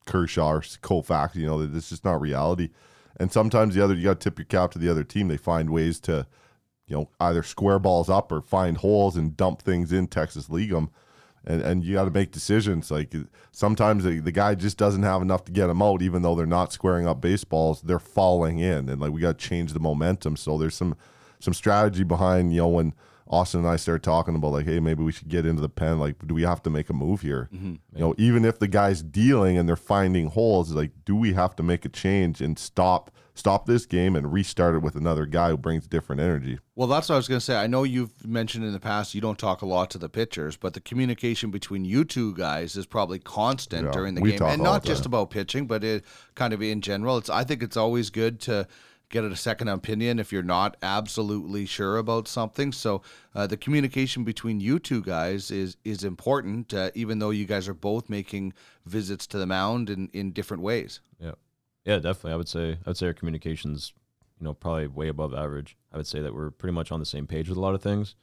Kershaw 0.07 0.51
or 0.51 0.61
Koufax. 0.61 1.35
You 1.35 1.47
know, 1.47 1.67
this 1.67 1.93
is 1.93 2.05
not 2.05 2.21
reality. 2.21 2.71
And 3.19 3.33
sometimes 3.33 3.75
the 3.75 3.85
other 3.85 3.95
you 3.95 4.05
got 4.05 4.21
to 4.21 4.31
tip 4.31 4.39
your 4.39 4.47
cap 4.47 4.71
to 4.73 4.79
the 4.79 4.91
other 4.91 5.05
team. 5.05 5.29
They 5.29 5.37
find 5.37 5.71
ways 5.71 6.01
to 6.01 6.27
you 6.87 6.97
know, 6.97 7.11
either 7.21 7.43
square 7.43 7.79
balls 7.79 8.11
up 8.11 8.33
or 8.33 8.41
find 8.41 8.79
holes 8.79 9.17
and 9.17 9.37
dump 9.37 9.63
things 9.63 9.93
in 9.93 10.09
Texas 10.09 10.51
League 10.51 10.73
'em. 10.73 10.91
And, 11.45 11.63
and 11.63 11.85
you 11.85 11.95
got 11.95 12.05
to 12.05 12.11
make 12.11 12.33
decisions. 12.33 12.91
Like 12.91 13.15
sometimes 13.53 14.05
the, 14.05 14.19
the 14.19 14.33
guy 14.33 14.55
just 14.55 14.77
doesn't 14.77 15.05
have 15.05 15.23
enough 15.23 15.45
to 15.45 15.53
get 15.53 15.69
them 15.69 15.81
out, 15.81 16.03
even 16.03 16.21
though 16.21 16.35
they're 16.35 16.47
not 16.47 16.73
squaring 16.73 17.07
up 17.07 17.21
baseballs. 17.21 17.81
They're 17.81 17.99
falling 17.99 18.59
in, 18.59 18.91
and 18.91 19.01
like 19.01 19.13
we 19.13 19.23
got 19.23 19.39
to 19.39 19.49
change 19.49 19.73
the 19.73 19.81
momentum. 19.81 20.37
So 20.37 20.59
there's 20.59 20.75
some 20.75 20.97
some 21.39 21.55
strategy 21.55 22.03
behind. 22.03 22.53
You 22.53 22.63
know, 22.63 22.69
when 22.69 22.93
Austin 23.31 23.61
and 23.61 23.69
I 23.69 23.77
started 23.77 24.03
talking 24.03 24.35
about 24.35 24.51
like, 24.51 24.67
hey, 24.67 24.81
maybe 24.81 25.05
we 25.05 25.13
should 25.13 25.29
get 25.29 25.47
into 25.47 25.63
the 25.63 25.69
pen. 25.69 26.01
Like, 26.01 26.27
do 26.27 26.35
we 26.35 26.43
have 26.43 26.63
to 26.65 26.71
make 26.71 26.91
a 26.91 26.93
move 26.93 27.21
here? 27.21 27.49
Mm-hmm. 27.55 27.75
You 27.95 28.01
know, 28.01 28.15
even 28.19 28.45
if 28.45 28.59
the 28.59 28.67
guy's 28.67 29.03
dealing 29.03 29.57
and 29.57 29.69
they're 29.69 29.77
finding 29.77 30.27
holes, 30.27 30.73
like, 30.73 30.91
do 31.05 31.15
we 31.15 31.33
have 31.35 31.55
to 31.57 31.63
make 31.63 31.85
a 31.85 31.89
change 31.89 32.41
and 32.41 32.59
stop 32.59 33.13
stop 33.35 33.67
this 33.67 33.87
game 33.87 34.17
and 34.17 34.33
restart 34.33 34.75
it 34.75 34.83
with 34.83 34.97
another 34.97 35.25
guy 35.27 35.51
who 35.51 35.57
brings 35.57 35.87
different 35.87 36.21
energy? 36.21 36.59
Well, 36.75 36.89
that's 36.89 37.09
what 37.09 37.15
I 37.15 37.19
was 37.19 37.29
going 37.29 37.39
to 37.39 37.45
say. 37.45 37.57
I 37.57 37.69
know 37.69 37.85
you've 37.85 38.27
mentioned 38.27 38.65
in 38.65 38.73
the 38.73 38.81
past 38.81 39.15
you 39.15 39.21
don't 39.21 39.39
talk 39.39 39.63
a 39.63 39.67
lot 39.67 39.91
to 39.91 39.99
the 39.99 40.09
pitchers, 40.09 40.57
but 40.57 40.75
the 40.75 40.81
communication 40.81 41.53
between 41.53 41.85
you 41.85 42.05
two 42.05 42.35
guys 42.35 42.77
is 42.77 42.85
probably 42.85 43.21
constant 43.21 43.87
Yeah, 43.87 43.93
during 43.93 44.17
the 44.17 44.23
game, 44.23 44.43
and 44.43 44.63
not 44.63 44.83
the 44.83 44.89
just 44.89 45.07
about 45.07 45.31
pitching, 45.31 45.67
but 45.67 45.85
it 45.85 46.05
kind 46.35 46.53
of 46.53 46.61
in 46.61 46.81
general. 46.81 47.17
It's 47.17 47.31
I 47.31 47.45
think 47.45 47.63
it's 47.63 47.77
always 47.77 48.11
good 48.11 48.41
to 48.41 48.67
get 49.11 49.25
a 49.25 49.37
second 49.37 49.69
opinion 49.69 50.19
if 50.19 50.33
you're 50.33 50.43
not 50.43 50.77
absolutely 50.83 51.67
sure 51.67 51.99
about 51.99 52.27
something. 52.27 52.73
So 52.73 53.03
uh, 53.35 53.47
the 53.47 53.57
communication 53.57 54.25
between 54.25 54.61
you 54.61 54.79
two 54.79 55.03
guys 55.03 55.51
is 55.51 55.77
is 55.85 56.05
important, 56.05 56.73
uh, 56.73 56.91
even 56.95 57.19
though 57.19 57.31
you 57.31 57.45
guys 57.45 57.69
are 57.69 57.75
both 57.75 58.09
making 58.09 58.55
visits 58.87 59.27
to 59.29 59.39
the 59.39 59.47
mound 59.47 59.91
in 59.91 60.09
in 60.13 60.33
different 60.33 60.63
ways. 60.63 61.01
yeah, 61.21 61.33
yeah, 61.85 61.97
definitely. 61.97 62.33
I 62.33 62.37
would 62.37 62.49
say 62.49 62.79
I 62.87 62.91
would 62.91 62.97
say 62.97 63.09
our 63.09 63.13
communications, 63.13 63.93
you 64.39 64.45
know, 64.45 64.55
probably 64.55 64.87
way 64.87 65.09
above 65.09 65.35
average. 65.35 65.77
I 65.93 65.97
would 65.99 66.07
say 66.07 66.21
that 66.21 66.35
we're 66.35 66.51
pretty 66.51 66.75
much 66.75 66.91
on 66.91 67.01
the 67.01 67.07
same 67.07 67.27
page 67.27 67.49
with 67.49 67.59
a 67.59 67.61
lot 67.61 67.75
of 67.75 67.83
things. 67.83 68.15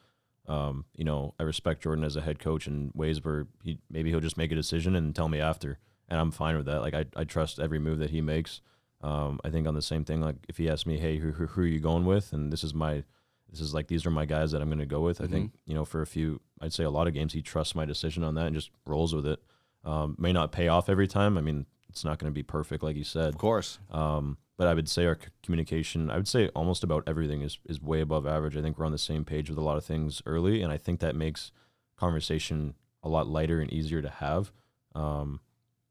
Um, 0.48 0.86
you 0.96 1.04
know, 1.04 1.34
I 1.38 1.44
respect 1.44 1.84
Jordan 1.84 2.06
as 2.06 2.16
a 2.16 2.22
head 2.22 2.40
coach 2.40 2.68
in 2.68 2.92
ways 2.96 3.24
where 3.24 3.48
he 3.64 3.80
maybe 3.90 4.10
he'll 4.10 4.22
just 4.22 4.38
make 4.38 4.52
a 4.52 4.56
decision 4.56 4.96
and 4.96 5.14
tell 5.14 5.28
me 5.28 5.42
after, 5.42 5.78
and 6.08 6.20
I'm 6.20 6.32
fine 6.32 6.56
with 6.56 6.66
that. 6.68 6.82
Like 6.82 6.94
I, 6.94 7.06
I 7.16 7.26
trust 7.26 7.60
every 7.60 7.80
move 7.80 8.00
that 8.00 8.12
he 8.12 8.22
makes. 8.22 8.62
Um, 9.02 9.40
I 9.44 9.50
think 9.50 9.68
on 9.68 9.76
the 9.76 9.82
same 9.82 10.04
thing, 10.04 10.22
like 10.22 10.38
if 10.50 10.58
he 10.58 10.70
asks 10.70 10.86
me, 10.86 10.98
hey, 10.98 11.18
who, 11.18 11.32
who, 11.32 11.48
who 11.48 11.62
are 11.62 11.68
you 11.68 11.80
going 11.80 12.06
with? 12.06 12.34
And 12.34 12.52
this 12.52 12.64
is 12.64 12.74
my, 12.74 13.04
this 13.50 13.62
is 13.62 13.74
like 13.74 13.88
these 13.88 14.06
are 14.06 14.12
my 14.12 14.26
guys 14.26 14.52
that 14.52 14.62
I'm 14.62 14.70
going 14.70 14.80
to 14.80 14.86
go 14.86 15.02
with. 15.02 15.22
I 15.22 15.28
think 15.28 15.52
you 15.66 15.74
know 15.74 15.86
for 15.86 16.02
a 16.02 16.08
few, 16.08 16.42
I'd 16.60 16.74
say 16.74 16.84
a 16.84 16.90
lot 16.90 17.08
of 17.08 17.14
games 17.14 17.34
he 17.34 17.42
trusts 17.42 17.76
my 17.76 17.86
decision 17.86 18.24
on 18.24 18.36
that 18.36 18.48
and 18.48 18.56
just 18.56 18.72
rolls 18.86 19.14
with 19.16 19.26
it. 19.26 19.40
Um, 19.86 20.16
may 20.20 20.34
not 20.34 20.52
pay 20.52 20.68
off 20.68 20.90
every 20.90 21.08
time. 21.08 21.38
I 21.38 21.42
mean, 21.42 21.66
it's 21.90 22.04
not 22.04 22.20
going 22.20 22.32
to 22.32 22.36
be 22.36 22.44
perfect, 22.44 22.84
like 22.84 22.96
you 22.96 23.04
said. 23.04 23.30
Of 23.30 23.38
course. 23.38 23.80
Um, 23.92 24.38
but 24.58 24.68
I 24.68 24.74
would 24.74 24.90
say 24.90 25.06
our 25.06 25.18
communication, 25.44 26.10
I 26.10 26.18
would 26.18 26.28
say 26.28 26.50
almost 26.50 26.84
about 26.84 27.04
everything 27.08 27.42
is, 27.42 27.60
is 27.66 27.82
way 27.82 28.02
above 28.02 28.26
average. 28.26 28.58
I 28.58 28.62
think 28.62 28.78
we're 28.78 28.86
on 28.86 28.92
the 28.92 28.98
same 28.98 29.24
page 29.24 29.50
with 29.50 29.58
a 29.58 29.62
lot 29.62 29.78
of 29.78 29.86
things 29.86 30.22
early, 30.26 30.62
and 30.62 30.72
I 30.72 30.78
think 30.78 31.00
that 31.00 31.16
makes 31.16 31.52
conversation 31.96 32.74
a 33.04 33.10
lot 33.10 33.28
lighter 33.28 33.62
and 33.62 33.72
easier 33.72 34.02
to 34.02 34.10
have. 34.10 34.52
Um, 34.96 35.40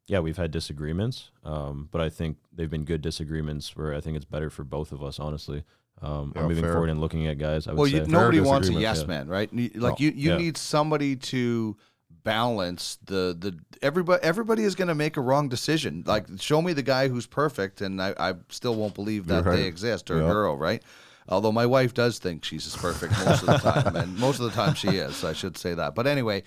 yeah, 0.07 0.21
we've 0.21 0.37
had 0.37 0.51
disagreements, 0.51 1.31
um, 1.45 1.89
but 1.91 2.01
I 2.01 2.09
think 2.09 2.37
they've 2.53 2.71
been 2.71 2.85
good 2.85 3.03
disagreements 3.03 3.77
where 3.77 3.95
I 3.95 4.01
think 4.01 4.17
it's 4.17 4.25
better 4.25 4.51
for 4.51 4.65
both 4.65 4.93
of 4.93 5.03
us, 5.03 5.19
honestly. 5.19 5.65
Um, 6.03 6.33
Yeah, 6.37 6.43
or 6.43 6.49
moving 6.49 6.63
fair. 6.65 6.73
forward 6.73 6.91
and 6.91 7.01
looking 7.01 7.27
at 7.27 7.39
guys. 7.39 7.67
I 7.67 7.71
would 7.73 7.79
Well, 7.79 7.91
say. 7.91 7.97
you, 7.99 8.07
nobody 8.07 8.41
wants 8.41 8.69
a 8.69 8.73
yes 8.75 9.01
yeah. 9.01 9.07
man, 9.07 9.29
right? 9.29 9.51
Like 9.53 9.75
No. 9.75 9.97
you, 9.99 10.11
you 10.15 10.31
Yeah. 10.33 10.37
need 10.37 10.57
somebody 10.59 11.17
to 11.17 11.77
balance 12.23 12.99
the 13.05 13.37
the 13.39 13.57
everybody. 13.83 14.23
Everybody 14.23 14.65
is 14.65 14.75
going 14.75 14.89
to 14.89 14.95
make 14.95 15.17
a 15.17 15.21
wrong 15.21 15.49
decision. 15.49 16.03
Like, 16.07 16.27
show 16.41 16.61
me 16.61 16.73
the 16.73 16.83
guy 16.83 17.09
who's 17.09 17.27
perfect, 17.27 17.81
and 17.81 18.03
I, 18.03 18.15
I 18.19 18.35
still 18.51 18.75
won't 18.75 18.95
believe 18.95 19.27
that 19.29 19.45
Right. 19.45 19.57
they 19.57 19.63
exist 19.67 20.11
or 20.11 20.19
Yeah. 20.19 20.25
a 20.25 20.33
girl, 20.33 20.57
right? 20.57 20.83
Although 21.29 21.53
my 21.53 21.67
wife 21.67 21.95
does 21.95 22.19
think 22.19 22.45
she's 22.45 22.67
as 22.67 22.77
perfect 22.77 23.13
most 23.25 23.43
of 23.43 23.47
the 23.47 23.59
time, 23.71 23.97
and 23.97 24.19
most 24.19 24.39
of 24.39 24.45
the 24.45 24.53
time 24.53 24.75
she 24.75 24.89
is. 24.89 25.25
I 25.25 25.33
should 25.33 25.57
say 25.57 25.75
that. 25.75 25.95
But 25.95 26.07
anyway, 26.07 26.43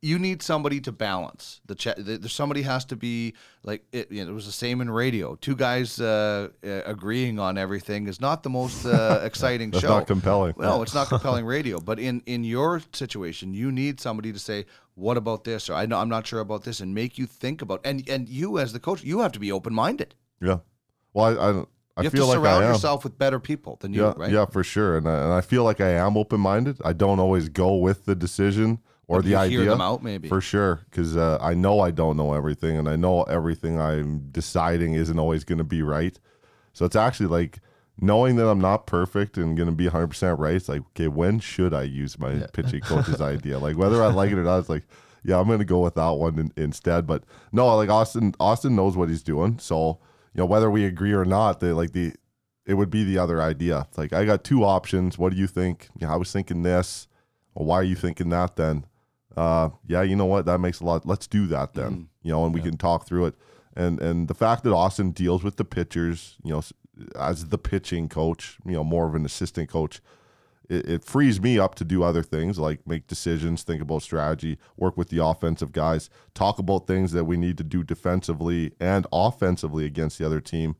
you 0.00 0.18
need 0.18 0.42
somebody 0.42 0.80
to 0.80 0.92
balance 0.92 1.60
the 1.66 1.74
chat. 1.74 1.96
There's 1.98 2.32
somebody 2.32 2.62
has 2.62 2.84
to 2.86 2.96
be 2.96 3.34
like 3.64 3.84
it. 3.92 4.10
You 4.12 4.24
know, 4.24 4.30
it 4.30 4.34
was 4.34 4.46
the 4.46 4.52
same 4.52 4.80
in 4.80 4.90
radio. 4.90 5.34
Two 5.34 5.56
guys 5.56 6.00
uh, 6.00 6.48
uh, 6.64 6.68
agreeing 6.86 7.38
on 7.38 7.58
everything 7.58 8.06
is 8.06 8.20
not 8.20 8.42
the 8.42 8.50
most 8.50 8.86
uh, 8.86 9.20
exciting 9.24 9.70
That's 9.70 9.82
show. 9.82 9.88
not 9.88 10.06
compelling. 10.06 10.54
No, 10.58 10.82
it's 10.82 10.94
not 10.94 11.08
compelling 11.14 11.44
radio. 11.44 11.80
But 11.80 11.98
in 11.98 12.22
in 12.26 12.44
your 12.44 12.80
situation, 12.92 13.54
you 13.54 13.72
need 13.72 14.00
somebody 14.00 14.32
to 14.32 14.38
say, 14.38 14.66
"What 14.94 15.16
about 15.16 15.42
this?" 15.44 15.68
or 15.68 15.74
"I 15.74 15.86
know 15.86 15.98
I'm 15.98 16.08
not 16.08 16.26
sure 16.26 16.40
about 16.40 16.62
this," 16.62 16.80
and 16.80 16.94
make 16.94 17.18
you 17.18 17.26
think 17.26 17.60
about. 17.60 17.80
And 17.84 18.08
and 18.08 18.28
you 18.28 18.58
as 18.58 18.72
the 18.72 18.80
coach, 18.80 19.02
you 19.02 19.20
have 19.20 19.32
to 19.32 19.40
be 19.40 19.50
open 19.50 19.74
minded. 19.74 20.14
Yeah. 20.40 20.58
Well, 21.12 21.24
I 21.26 21.30
I, 21.30 21.50
I 21.50 21.52
You 21.52 22.04
have 22.04 22.12
feel 22.12 22.26
to 22.26 22.26
like 22.28 22.36
surround 22.36 22.64
yourself 22.64 23.02
with 23.02 23.18
better 23.18 23.40
people 23.40 23.76
than 23.80 23.92
you, 23.92 24.04
yeah, 24.04 24.14
right? 24.16 24.30
yeah, 24.30 24.44
for 24.46 24.62
sure. 24.62 24.96
And 24.96 25.08
I, 25.08 25.24
and 25.24 25.32
I 25.32 25.40
feel 25.40 25.64
like 25.64 25.80
I 25.80 25.90
am 25.90 26.16
open 26.16 26.38
minded. 26.40 26.78
I 26.84 26.92
don't 26.92 27.18
always 27.18 27.48
go 27.48 27.74
with 27.74 28.04
the 28.04 28.14
decision 28.14 28.78
or 29.08 29.22
the 29.22 29.34
idea. 29.34 29.64
them 29.64 29.80
out, 29.80 30.02
maybe. 30.02 30.28
For 30.28 30.40
sure, 30.40 30.82
because 30.90 31.16
uh, 31.16 31.38
I 31.40 31.54
know 31.54 31.80
I 31.80 31.90
don't 31.90 32.16
know 32.16 32.34
everything, 32.34 32.76
and 32.76 32.88
I 32.88 32.94
know 32.94 33.22
everything 33.24 33.80
I'm 33.80 34.28
deciding 34.30 34.94
isn't 34.94 35.18
always 35.18 35.44
going 35.44 35.58
to 35.58 35.64
be 35.64 35.82
right. 35.82 36.18
So 36.74 36.84
it's 36.84 36.94
actually 36.94 37.28
like 37.28 37.60
knowing 38.00 38.36
that 38.36 38.46
I'm 38.46 38.60
not 38.60 38.86
perfect 38.86 39.36
and 39.36 39.56
going 39.56 39.68
to 39.68 39.74
be 39.74 39.86
100 39.86 40.08
percent 40.08 40.38
right. 40.38 40.54
It's 40.54 40.68
like, 40.68 40.82
okay, 40.90 41.08
when 41.08 41.40
should 41.40 41.72
I 41.74 41.82
use 41.82 42.18
my 42.18 42.46
pitching 42.52 42.80
coach's 42.82 43.20
idea? 43.22 43.58
Like 43.58 43.76
whether 43.76 44.02
I 44.02 44.08
like 44.08 44.30
it 44.30 44.38
or 44.38 44.44
not, 44.44 44.58
it's 44.58 44.68
like, 44.68 44.84
yeah, 45.24 45.40
I'm 45.40 45.46
going 45.46 45.58
to 45.58 45.64
go 45.64 45.80
with 45.80 45.94
that 45.94 46.10
one 46.10 46.38
in, 46.38 46.52
instead. 46.62 47.06
But 47.06 47.24
no, 47.50 47.74
like 47.76 47.88
Austin, 47.88 48.34
Austin 48.38 48.76
knows 48.76 48.96
what 48.96 49.08
he's 49.08 49.22
doing. 49.22 49.58
So 49.58 49.98
you 50.34 50.40
know 50.40 50.46
whether 50.46 50.70
we 50.70 50.84
agree 50.84 51.14
or 51.14 51.24
not, 51.24 51.60
they 51.60 51.72
like 51.72 51.92
the 51.92 52.12
it 52.66 52.74
would 52.74 52.90
be 52.90 53.02
the 53.02 53.16
other 53.16 53.40
idea. 53.40 53.86
It's 53.88 53.96
like 53.96 54.12
I 54.12 54.26
got 54.26 54.44
two 54.44 54.64
options. 54.64 55.16
What 55.16 55.32
do 55.32 55.38
you 55.38 55.46
think? 55.46 55.88
Yeah, 55.98 56.12
I 56.12 56.16
was 56.16 56.30
thinking 56.30 56.62
this. 56.62 57.08
Well, 57.54 57.64
why 57.64 57.76
are 57.76 57.84
you 57.84 57.96
thinking 57.96 58.28
that 58.28 58.56
then? 58.56 58.84
Uh, 59.38 59.70
yeah, 59.86 60.02
you 60.02 60.16
know 60.16 60.26
what? 60.26 60.46
That 60.46 60.58
makes 60.58 60.80
a 60.80 60.84
lot. 60.84 61.06
Let's 61.06 61.28
do 61.28 61.46
that 61.46 61.74
then. 61.74 62.08
You 62.22 62.32
know, 62.32 62.44
and 62.44 62.52
we 62.52 62.60
can 62.60 62.76
talk 62.76 63.06
through 63.06 63.26
it. 63.26 63.34
And 63.76 64.00
and 64.00 64.26
the 64.26 64.34
fact 64.34 64.64
that 64.64 64.72
Austin 64.72 65.12
deals 65.12 65.44
with 65.44 65.56
the 65.56 65.64
pitchers, 65.64 66.36
you 66.42 66.50
know, 66.50 66.62
as 67.14 67.46
the 67.46 67.58
pitching 67.58 68.08
coach, 68.08 68.58
you 68.66 68.72
know, 68.72 68.82
more 68.82 69.06
of 69.06 69.14
an 69.14 69.24
assistant 69.24 69.68
coach, 69.68 70.00
it, 70.68 70.88
it 70.90 71.04
frees 71.04 71.40
me 71.40 71.56
up 71.56 71.76
to 71.76 71.84
do 71.84 72.02
other 72.02 72.24
things 72.24 72.58
like 72.58 72.84
make 72.84 73.06
decisions, 73.06 73.62
think 73.62 73.80
about 73.80 74.02
strategy, 74.02 74.58
work 74.76 74.96
with 74.96 75.08
the 75.08 75.24
offensive 75.24 75.70
guys, 75.70 76.10
talk 76.34 76.58
about 76.58 76.88
things 76.88 77.12
that 77.12 77.24
we 77.24 77.36
need 77.36 77.56
to 77.58 77.64
do 77.64 77.84
defensively 77.84 78.72
and 78.80 79.06
offensively 79.12 79.84
against 79.84 80.18
the 80.18 80.26
other 80.26 80.40
team. 80.40 80.74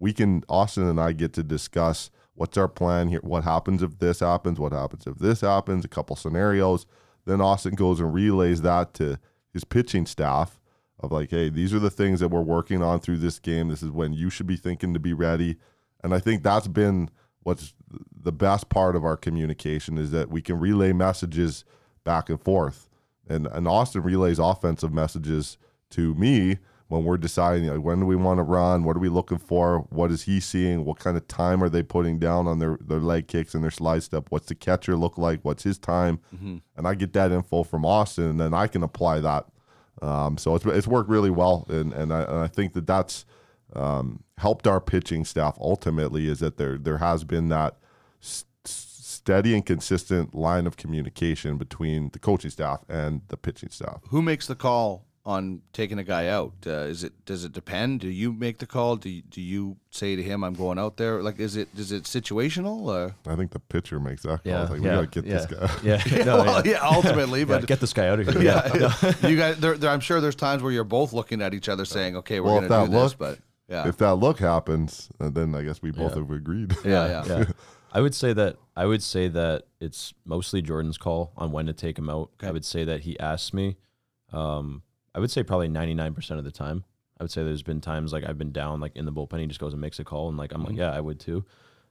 We 0.00 0.12
can 0.12 0.42
Austin 0.48 0.88
and 0.88 1.00
I 1.00 1.12
get 1.12 1.32
to 1.34 1.44
discuss 1.44 2.10
what's 2.34 2.58
our 2.58 2.66
plan 2.66 3.06
here, 3.06 3.20
what 3.22 3.44
happens 3.44 3.84
if 3.84 4.00
this 4.00 4.18
happens, 4.18 4.58
what 4.58 4.72
happens 4.72 5.06
if 5.06 5.18
this 5.18 5.42
happens, 5.42 5.84
a 5.84 5.88
couple 5.88 6.16
scenarios. 6.16 6.86
Then 7.26 7.40
Austin 7.40 7.74
goes 7.74 8.00
and 8.00 8.12
relays 8.12 8.62
that 8.62 8.94
to 8.94 9.18
his 9.52 9.64
pitching 9.64 10.06
staff. 10.06 10.60
of 11.00 11.12
like, 11.12 11.30
hey, 11.30 11.48
these 11.48 11.72
are 11.72 11.78
the 11.78 11.90
things 11.90 12.20
that 12.20 12.28
we're 12.28 12.40
working 12.40 12.82
on 12.82 13.00
through 13.00 13.18
this 13.18 13.38
game. 13.38 13.68
This 13.68 13.82
is 13.82 13.90
when 13.90 14.12
you 14.12 14.30
should 14.30 14.46
be 14.46 14.56
thinking 14.56 14.92
to 14.94 15.00
be 15.00 15.12
ready. 15.12 15.56
And 16.02 16.14
I 16.14 16.18
think 16.18 16.42
that's 16.42 16.68
been 16.68 17.10
what's 17.42 17.74
the 18.14 18.32
best 18.32 18.68
part 18.68 18.94
of 18.96 19.04
our 19.04 19.16
communication 19.16 19.96
is 19.98 20.10
that 20.10 20.30
we 20.30 20.42
can 20.42 20.58
relay 20.58 20.92
messages 20.92 21.64
back 22.04 22.28
and 22.28 22.40
forth. 22.40 22.88
And 23.28 23.46
and 23.46 23.66
Austin 23.66 24.02
relays 24.02 24.38
offensive 24.38 24.92
messages 24.92 25.56
to 25.90 26.14
me 26.14 26.58
when 26.90 27.04
we're 27.04 27.16
deciding 27.16 27.66
like, 27.68 27.80
when 27.82 28.00
do 28.00 28.06
we 28.06 28.16
want 28.16 28.38
to 28.38 28.42
run, 28.42 28.82
what 28.82 28.96
are 28.96 29.00
we 29.00 29.08
looking 29.08 29.38
for, 29.38 29.86
what 29.90 30.10
is 30.10 30.22
he 30.22 30.40
seeing, 30.40 30.84
what 30.84 30.98
kind 30.98 31.16
of 31.16 31.26
time 31.28 31.62
are 31.62 31.68
they 31.68 31.84
putting 31.84 32.18
down 32.18 32.48
on 32.48 32.58
their, 32.58 32.76
their 32.80 32.98
leg 32.98 33.28
kicks 33.28 33.54
and 33.54 33.62
their 33.62 33.70
slide 33.70 34.02
step, 34.02 34.26
what's 34.30 34.48
the 34.48 34.56
catcher 34.56 34.96
look 34.96 35.16
like, 35.16 35.38
what's 35.42 35.62
his 35.62 35.78
time, 35.78 36.18
and 36.76 36.88
I 36.88 36.94
get 36.94 37.12
that 37.12 37.30
info 37.30 37.62
from 37.62 37.84
Austin, 37.86 38.24
and 38.24 38.40
then 38.40 38.52
I 38.52 38.66
can 38.66 38.82
apply 38.82 39.20
that. 39.20 39.46
Um, 40.02 40.36
so 40.36 40.54
it's 40.56 40.64
it's 40.66 40.86
worked 40.88 41.10
really 41.10 41.30
well, 41.30 41.66
and 41.68 41.92
and 41.92 42.12
I, 42.12 42.22
and 42.22 42.38
I 42.38 42.46
think 42.48 42.72
that 42.72 42.86
that's 42.86 43.24
um, 43.74 44.24
helped 44.38 44.66
our 44.66 44.80
pitching 44.80 45.24
staff 45.24 45.56
ultimately 45.60 46.26
is 46.26 46.40
that 46.40 46.56
there 46.56 46.76
there 46.78 46.98
has 46.98 47.22
been 47.22 47.50
that 47.50 47.76
s- 48.20 48.46
steady 48.64 49.54
and 49.54 49.64
consistent 49.64 50.34
line 50.34 50.66
of 50.66 50.76
communication 50.76 51.56
between 51.58 52.08
the 52.10 52.18
coaching 52.18 52.50
staff 52.50 52.82
and 52.88 53.20
the 53.28 53.36
pitching 53.36 53.68
staff. 53.68 54.00
Who 54.08 54.22
makes 54.22 54.46
the 54.46 54.54
call 54.56 55.04
on 55.26 55.60
taking 55.72 55.98
a 55.98 56.04
guy 56.04 56.28
out? 56.28 56.54
Uh, 56.66 56.70
is 56.88 57.04
it 57.04 57.12
does 57.26 57.44
it 57.44 57.52
depend? 57.52 58.00
Do 58.00 58.08
you 58.08 58.32
make 58.32 58.58
the 58.58 58.66
call? 58.66 58.96
Do 58.96 59.10
you, 59.10 59.22
do 59.22 59.40
you 59.40 59.76
say 59.90 60.16
to 60.16 60.22
him, 60.22 60.42
"I'm 60.42 60.54
going 60.54 60.78
out 60.78 60.96
there"? 60.96 61.22
Like, 61.22 61.38
is 61.38 61.56
it 61.56 61.68
is 61.76 61.92
it 61.92 62.04
situational? 62.04 62.86
Or? 62.88 63.14
I 63.30 63.36
think 63.36 63.50
the 63.50 63.58
pitcher 63.58 64.00
makes 64.00 64.22
that 64.22 64.42
call. 64.44 64.52
Yeah, 64.52 64.62
like, 64.62 64.70
yeah, 64.70 65.00
we 65.00 65.06
gotta 65.06 65.06
get 65.08 65.24
yeah, 65.26 65.34
this 65.34 65.46
guy. 65.46 65.70
Yeah, 65.82 66.24
no, 66.24 66.36
well, 66.38 66.66
yeah. 66.66 66.72
yeah, 66.72 66.78
ultimately, 66.82 67.40
Yeah, 67.40 67.44
but 67.46 67.66
get 67.66 67.80
this 67.80 67.92
guy 67.92 68.08
out 68.08 68.20
of 68.20 68.28
here. 68.28 68.42
yeah, 68.42 69.28
you 69.28 69.36
guys. 69.36 69.58
There, 69.58 69.76
there, 69.76 69.90
I'm 69.90 70.00
sure 70.00 70.20
there's 70.20 70.34
times 70.36 70.62
where 70.62 70.72
you're 70.72 70.84
both 70.84 71.12
looking 71.12 71.42
at 71.42 71.52
each 71.54 71.68
other, 71.68 71.84
saying, 71.84 72.16
"Okay, 72.16 72.40
we're 72.40 72.46
Well, 72.46 72.54
going 72.60 72.64
if 72.64 72.68
to 72.70 72.74
that 72.76 72.84
do 72.86 72.90
this," 72.92 73.02
look- 73.12 73.18
but 73.18 73.38
yeah, 73.68 73.88
If 73.88 73.98
that 73.98 74.14
look 74.16 74.38
happens, 74.40 75.10
uh, 75.20 75.28
then 75.30 75.54
I 75.54 75.62
guess 75.62 75.80
we 75.82 75.90
both 75.92 76.12
Yeah. 76.16 76.18
have 76.22 76.30
agreed. 76.30 76.74
yeah, 76.84 77.24
yeah. 77.24 77.24
yeah. 77.38 77.44
I 77.92 78.00
would 78.00 78.14
say 78.14 78.32
that 78.32 78.56
I 78.76 78.86
would 78.86 79.02
say 79.02 79.28
that 79.28 79.64
it's 79.80 80.14
mostly 80.24 80.62
Jordan's 80.62 80.96
call 80.98 81.32
on 81.36 81.52
when 81.52 81.66
to 81.66 81.72
take 81.72 81.98
him 81.98 82.08
out. 82.08 82.30
Okay. 82.38 82.48
I 82.48 82.50
would 82.52 82.64
say 82.64 82.84
that 82.84 83.00
he 83.02 83.18
asks 83.20 83.52
me. 83.52 83.76
Um, 84.32 84.82
I 85.14 85.20
would 85.20 85.30
say 85.30 85.42
probably 85.42 85.68
ninety 85.68 85.94
nine 85.94 86.14
percent 86.14 86.38
of 86.38 86.44
the 86.44 86.52
time. 86.52 86.84
I 87.18 87.24
would 87.24 87.30
say 87.30 87.44
there's 87.44 87.62
been 87.62 87.80
times 87.82 88.12
like 88.12 88.24
I've 88.24 88.38
been 88.38 88.52
down 88.52 88.80
like 88.80 88.96
in 88.96 89.04
the 89.04 89.12
bullpen, 89.12 89.40
he 89.40 89.46
just 89.46 89.60
goes 89.60 89.72
and 89.74 89.80
makes 89.80 89.98
a 89.98 90.04
call, 90.04 90.28
and 90.28 90.38
like 90.38 90.52
I'm 90.54 90.64
like, 90.64 90.76
yeah, 90.76 90.90
I 90.90 91.00
would 91.00 91.20
too. 91.20 91.44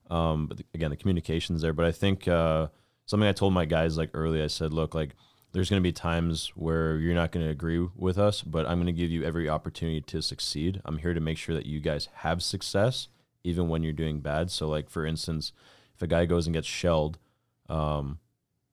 Um, 0.10 0.48
but 0.48 0.58
the, 0.58 0.66
again, 0.74 0.90
the 0.90 0.98
communication's 0.98 1.62
there. 1.62 1.74
But 1.74 1.86
I 1.86 1.92
think 1.92 2.28
uh, 2.28 2.68
something 3.06 3.30
I 3.30 3.34
told 3.34 3.54
my 3.54 3.66
guys 3.66 3.98
like 3.98 4.10
early, 4.14 4.42
I 4.42 4.48
said, 4.48 4.74
look, 4.74 4.96
like 4.96 5.16
there's 5.52 5.70
going 5.70 5.82
to 5.82 5.88
be 5.88 5.92
times 5.92 6.52
where 6.56 6.98
you're 6.98 7.14
not 7.14 7.32
going 7.32 7.46
to 7.46 7.52
agree 7.52 7.88
with 7.96 8.18
us, 8.18 8.42
but 8.42 8.66
I'm 8.68 8.78
going 8.78 8.88
to 8.88 8.92
give 8.92 9.12
you 9.12 9.24
every 9.24 9.50
opportunity 9.50 10.02
to 10.02 10.22
succeed. 10.22 10.82
I'm 10.86 10.98
here 10.98 11.14
to 11.14 11.20
make 11.20 11.38
sure 11.38 11.56
that 11.56 11.66
you 11.66 11.80
guys 11.80 12.08
have 12.16 12.42
success, 12.42 13.08
even 13.44 13.70
when 13.70 13.84
you're 13.84 13.94
doing 13.94 14.20
bad. 14.20 14.52
So, 14.52 14.68
like 14.68 14.90
for 14.90 15.06
instance, 15.06 15.52
if 15.96 16.02
a 16.02 16.08
guy 16.08 16.26
goes 16.26 16.48
and 16.48 16.54
gets 16.54 16.68
shelled, 16.68 17.18
um, 17.68 18.20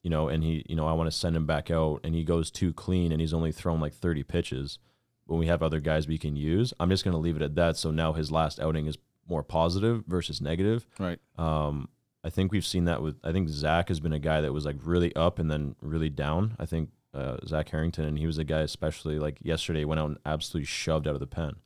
you 0.06 0.10
know, 0.10 0.28
and 0.28 0.44
he, 0.44 0.64
you 0.68 0.76
know, 0.76 0.86
I 0.86 0.92
want 0.92 1.10
to 1.10 1.16
send 1.16 1.34
him 1.34 1.46
back 1.46 1.68
out, 1.68 1.98
and 2.04 2.14
he 2.14 2.22
goes 2.22 2.48
too 2.48 2.72
clean, 2.72 3.10
and 3.10 3.20
he's 3.20 3.34
only 3.34 3.50
thrown 3.50 3.80
like 3.80 3.92
30 3.92 4.22
pitches. 4.22 4.78
When 5.24 5.40
we 5.40 5.48
have 5.48 5.64
other 5.64 5.80
guys 5.80 6.06
we 6.06 6.16
can 6.16 6.36
use, 6.36 6.72
I'm 6.78 6.90
just 6.90 7.02
going 7.02 7.10
to 7.10 7.18
leave 7.18 7.34
it 7.34 7.42
at 7.42 7.56
that. 7.56 7.76
So 7.76 7.90
now 7.90 8.12
his 8.12 8.30
last 8.30 8.60
outing 8.60 8.86
is 8.86 8.96
more 9.28 9.42
positive 9.42 10.04
versus 10.06 10.40
negative. 10.40 10.86
Right. 11.00 11.18
Um, 11.36 11.88
I 12.22 12.30
think 12.30 12.52
we've 12.52 12.64
seen 12.64 12.84
that 12.84 13.02
with. 13.02 13.16
I 13.24 13.32
think 13.32 13.48
Zach 13.48 13.88
has 13.88 13.98
been 13.98 14.12
a 14.12 14.20
guy 14.20 14.40
that 14.42 14.52
was 14.52 14.64
like 14.64 14.76
really 14.80 15.12
up 15.16 15.40
and 15.40 15.50
then 15.50 15.74
really 15.80 16.08
down. 16.08 16.54
I 16.60 16.66
think 16.66 16.90
uh, 17.12 17.38
Zach 17.44 17.68
Harrington, 17.70 18.04
and 18.04 18.16
he 18.16 18.26
was 18.26 18.38
a 18.38 18.44
guy 18.44 18.60
especially 18.60 19.18
like 19.18 19.38
yesterday 19.42 19.84
went 19.84 19.98
out 19.98 20.10
and 20.10 20.18
absolutely 20.24 20.66
shoved 20.66 21.08
out 21.08 21.14
of 21.14 21.20
the 21.20 21.26
pen 21.26 21.56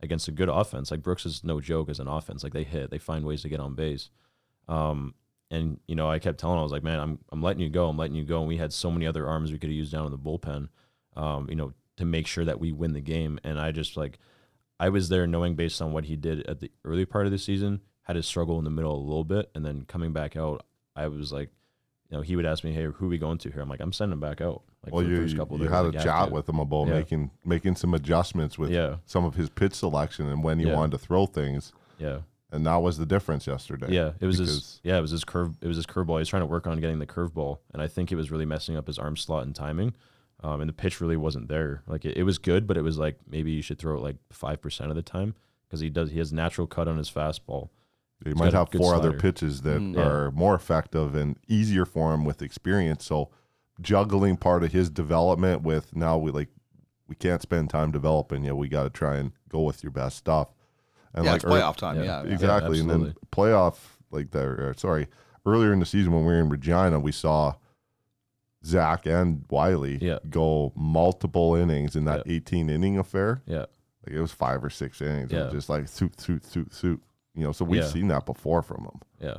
against 0.00 0.28
a 0.28 0.30
good 0.30 0.48
offense. 0.48 0.92
Like 0.92 1.02
Brooks 1.02 1.26
is 1.26 1.42
no 1.42 1.60
joke 1.60 1.88
as 1.88 1.98
an 1.98 2.06
offense. 2.06 2.44
Like 2.44 2.52
they 2.52 2.62
hit, 2.62 2.92
they 2.92 2.98
find 2.98 3.24
ways 3.24 3.42
to 3.42 3.48
get 3.48 3.58
on 3.58 3.74
base. 3.74 4.10
Um, 4.68 5.14
and 5.50 5.80
you 5.86 5.94
know, 5.94 6.10
I 6.10 6.18
kept 6.18 6.38
telling 6.38 6.56
him, 6.56 6.60
I 6.60 6.62
was 6.62 6.72
like, 6.72 6.82
man, 6.82 7.00
I'm 7.00 7.18
I'm 7.32 7.42
letting 7.42 7.62
you 7.62 7.68
go. 7.70 7.88
I'm 7.88 7.96
letting 7.96 8.16
you 8.16 8.24
go. 8.24 8.38
And 8.40 8.48
we 8.48 8.56
had 8.58 8.72
so 8.72 8.90
many 8.90 9.06
other 9.06 9.26
arms 9.26 9.50
we 9.52 9.58
could 9.58 9.70
have 9.70 9.76
used 9.76 9.92
down 9.92 10.06
in 10.06 10.12
the 10.12 10.18
bullpen. 10.18 10.68
Um, 11.16 11.48
you 11.48 11.56
know, 11.56 11.72
to 11.96 12.04
make 12.04 12.26
sure 12.26 12.44
that 12.44 12.60
we 12.60 12.70
win 12.70 12.92
the 12.92 13.00
game. 13.00 13.40
And 13.42 13.58
I 13.58 13.72
just 13.72 13.96
like, 13.96 14.18
I 14.78 14.88
was 14.88 15.08
there 15.08 15.26
knowing 15.26 15.56
based 15.56 15.82
on 15.82 15.92
what 15.92 16.04
he 16.04 16.14
did 16.14 16.46
at 16.46 16.60
the 16.60 16.70
early 16.84 17.04
part 17.04 17.26
of 17.26 17.32
the 17.32 17.38
season, 17.38 17.80
had 18.02 18.12
to 18.12 18.22
struggle 18.22 18.58
in 18.58 18.64
the 18.64 18.70
middle 18.70 18.94
a 18.94 19.02
little 19.02 19.24
bit, 19.24 19.50
and 19.54 19.64
then 19.64 19.84
coming 19.88 20.12
back 20.12 20.36
out, 20.36 20.64
I 20.94 21.08
was 21.08 21.32
like, 21.32 21.50
you 22.08 22.16
know, 22.16 22.22
he 22.22 22.36
would 22.36 22.46
ask 22.46 22.62
me, 22.64 22.72
"Hey, 22.72 22.84
who 22.84 23.06
are 23.06 23.08
we 23.08 23.18
going 23.18 23.38
to 23.38 23.50
here?" 23.50 23.60
I'm 23.60 23.68
like, 23.68 23.80
"I'm 23.80 23.92
sending 23.92 24.12
him 24.14 24.20
back 24.20 24.40
out." 24.40 24.62
Like 24.84 24.94
Well, 24.94 25.02
you 25.02 25.22
you 25.24 25.68
had 25.68 25.80
like, 25.80 25.94
a 25.96 25.98
chat 25.98 26.30
with 26.30 26.48
him 26.48 26.58
about 26.60 26.86
Yeah. 26.86 26.94
making 26.94 27.30
making 27.44 27.74
some 27.76 27.92
adjustments 27.94 28.56
with 28.58 28.70
Yeah. 28.70 28.96
some 29.04 29.24
of 29.24 29.34
his 29.34 29.50
pitch 29.50 29.74
selection 29.74 30.26
and 30.28 30.42
when 30.44 30.58
he 30.60 30.66
Yeah. 30.66 30.74
wanted 30.76 30.92
to 30.92 30.98
throw 30.98 31.26
things, 31.26 31.72
Yeah, 31.98 32.20
and 32.52 32.66
that 32.66 32.76
was 32.76 32.96
the 32.98 33.06
difference 33.06 33.46
yesterday. 33.46 33.88
yeah. 33.90 34.12
It 34.20 34.26
was 34.26 34.38
his. 34.38 34.48
because- 34.48 34.80
Yeah, 34.84 34.98
it 34.98 35.02
was 35.02 35.10
his 35.10 35.24
curve. 35.24 35.56
It 35.60 35.66
was 35.68 35.76
his 35.76 35.86
curveball. 35.86 36.18
He's 36.18 36.28
trying 36.28 36.42
to 36.42 36.46
work 36.46 36.66
on 36.66 36.80
getting 36.80 36.98
the 36.98 37.06
curveball, 37.06 37.58
and 37.72 37.82
I 37.82 37.88
think 37.88 38.10
it 38.12 38.16
was 38.16 38.30
really 38.30 38.46
messing 38.46 38.76
up 38.76 38.86
his 38.86 38.98
arm 38.98 39.16
slot 39.16 39.44
and 39.44 39.54
timing. 39.54 39.94
Um, 40.40 40.60
and 40.60 40.68
the 40.68 40.72
pitch 40.72 41.00
really 41.00 41.16
wasn't 41.16 41.48
there. 41.48 41.82
Like 41.88 42.04
it, 42.04 42.16
it 42.16 42.22
was 42.22 42.38
good, 42.38 42.66
but 42.66 42.76
it 42.76 42.82
was 42.82 42.96
like 42.96 43.18
maybe 43.28 43.50
you 43.50 43.60
should 43.62 43.78
throw 43.78 43.96
it 43.96 44.02
like 44.02 44.16
five 44.32 44.60
percent 44.62 44.88
of 44.90 44.96
the 44.96 45.02
time 45.02 45.34
because 45.66 45.80
he 45.80 45.90
does. 45.90 46.10
He 46.12 46.18
has 46.18 46.32
natural 46.32 46.66
cut 46.66 46.86
on 46.88 46.96
his 46.96 47.10
fastball. 47.10 47.70
He 48.24 48.30
He's 48.30 48.38
might 48.38 48.52
have 48.52 48.70
good 48.70 48.80
four 48.80 48.94
other 48.94 49.12
pitches 49.12 49.62
that 49.62 49.80
Mm. 49.80 49.94
Yeah. 49.96 50.06
are 50.06 50.30
more 50.30 50.54
effective 50.54 51.14
and 51.16 51.36
easier 51.48 51.84
for 51.84 52.14
him 52.14 52.24
with 52.24 52.40
experience. 52.40 53.04
So 53.04 53.30
juggling 53.80 54.36
part 54.36 54.62
of 54.64 54.72
his 54.72 54.90
development 54.90 55.62
with 55.62 55.94
now 55.94 56.18
we 56.18 56.30
like 56.30 56.48
we 57.08 57.14
can't 57.14 57.42
spend 57.42 57.70
time 57.70 57.90
developing 57.90 58.44
yet. 58.44 58.56
We 58.56 58.68
got 58.68 58.84
to 58.84 58.90
try 58.90 59.16
and 59.16 59.32
go 59.48 59.62
with 59.62 59.82
your 59.82 59.92
best 59.92 60.16
stuff. 60.18 60.52
And 61.14 61.24
yeah, 61.24 61.32
like 61.32 61.42
it's 61.42 61.50
playoff 61.50 61.76
time. 61.76 61.96
yeah. 61.96 62.04
Yeah, 62.04 62.22
yeah. 62.24 62.32
exactly. 62.34 62.80
and 62.80 62.90
then 62.90 63.14
playoff 63.32 63.76
like 64.10 64.30
there. 64.30 64.74
Sorry, 64.76 65.08
earlier 65.46 65.72
in 65.72 65.80
the 65.80 65.86
season 65.86 66.12
when 66.12 66.22
we 66.22 66.32
were 66.32 66.40
in 66.40 66.48
Regina, 66.48 66.98
we 67.00 67.12
saw 67.12 67.54
Zach 68.64 69.06
and 69.06 69.44
Wiley 69.50 69.98
Yeah. 70.00 70.18
go 70.28 70.72
multiple 70.76 71.54
innings 71.54 71.94
in 71.96 72.04
that 72.06 72.24
18 72.26 72.68
inning 72.68 72.98
affair. 72.98 73.42
Yeah, 73.46 73.66
Like 74.06 74.16
it 74.16 74.20
was 74.20 74.32
five 74.32 74.62
or 74.64 74.70
six 74.70 75.00
innings. 75.00 75.30
Yeah. 75.32 75.48
just 75.50 75.68
like 75.68 75.88
suit, 75.88 76.20
suit, 76.20 76.44
suit, 76.44 76.74
suit. 76.74 77.02
You 77.34 77.44
know, 77.44 77.52
so 77.52 77.64
we've 77.64 77.82
Yeah. 77.82 77.88
seen 77.88 78.08
that 78.08 78.26
before 78.26 78.62
from 78.62 78.84
them. 78.84 79.00
yeah. 79.20 79.36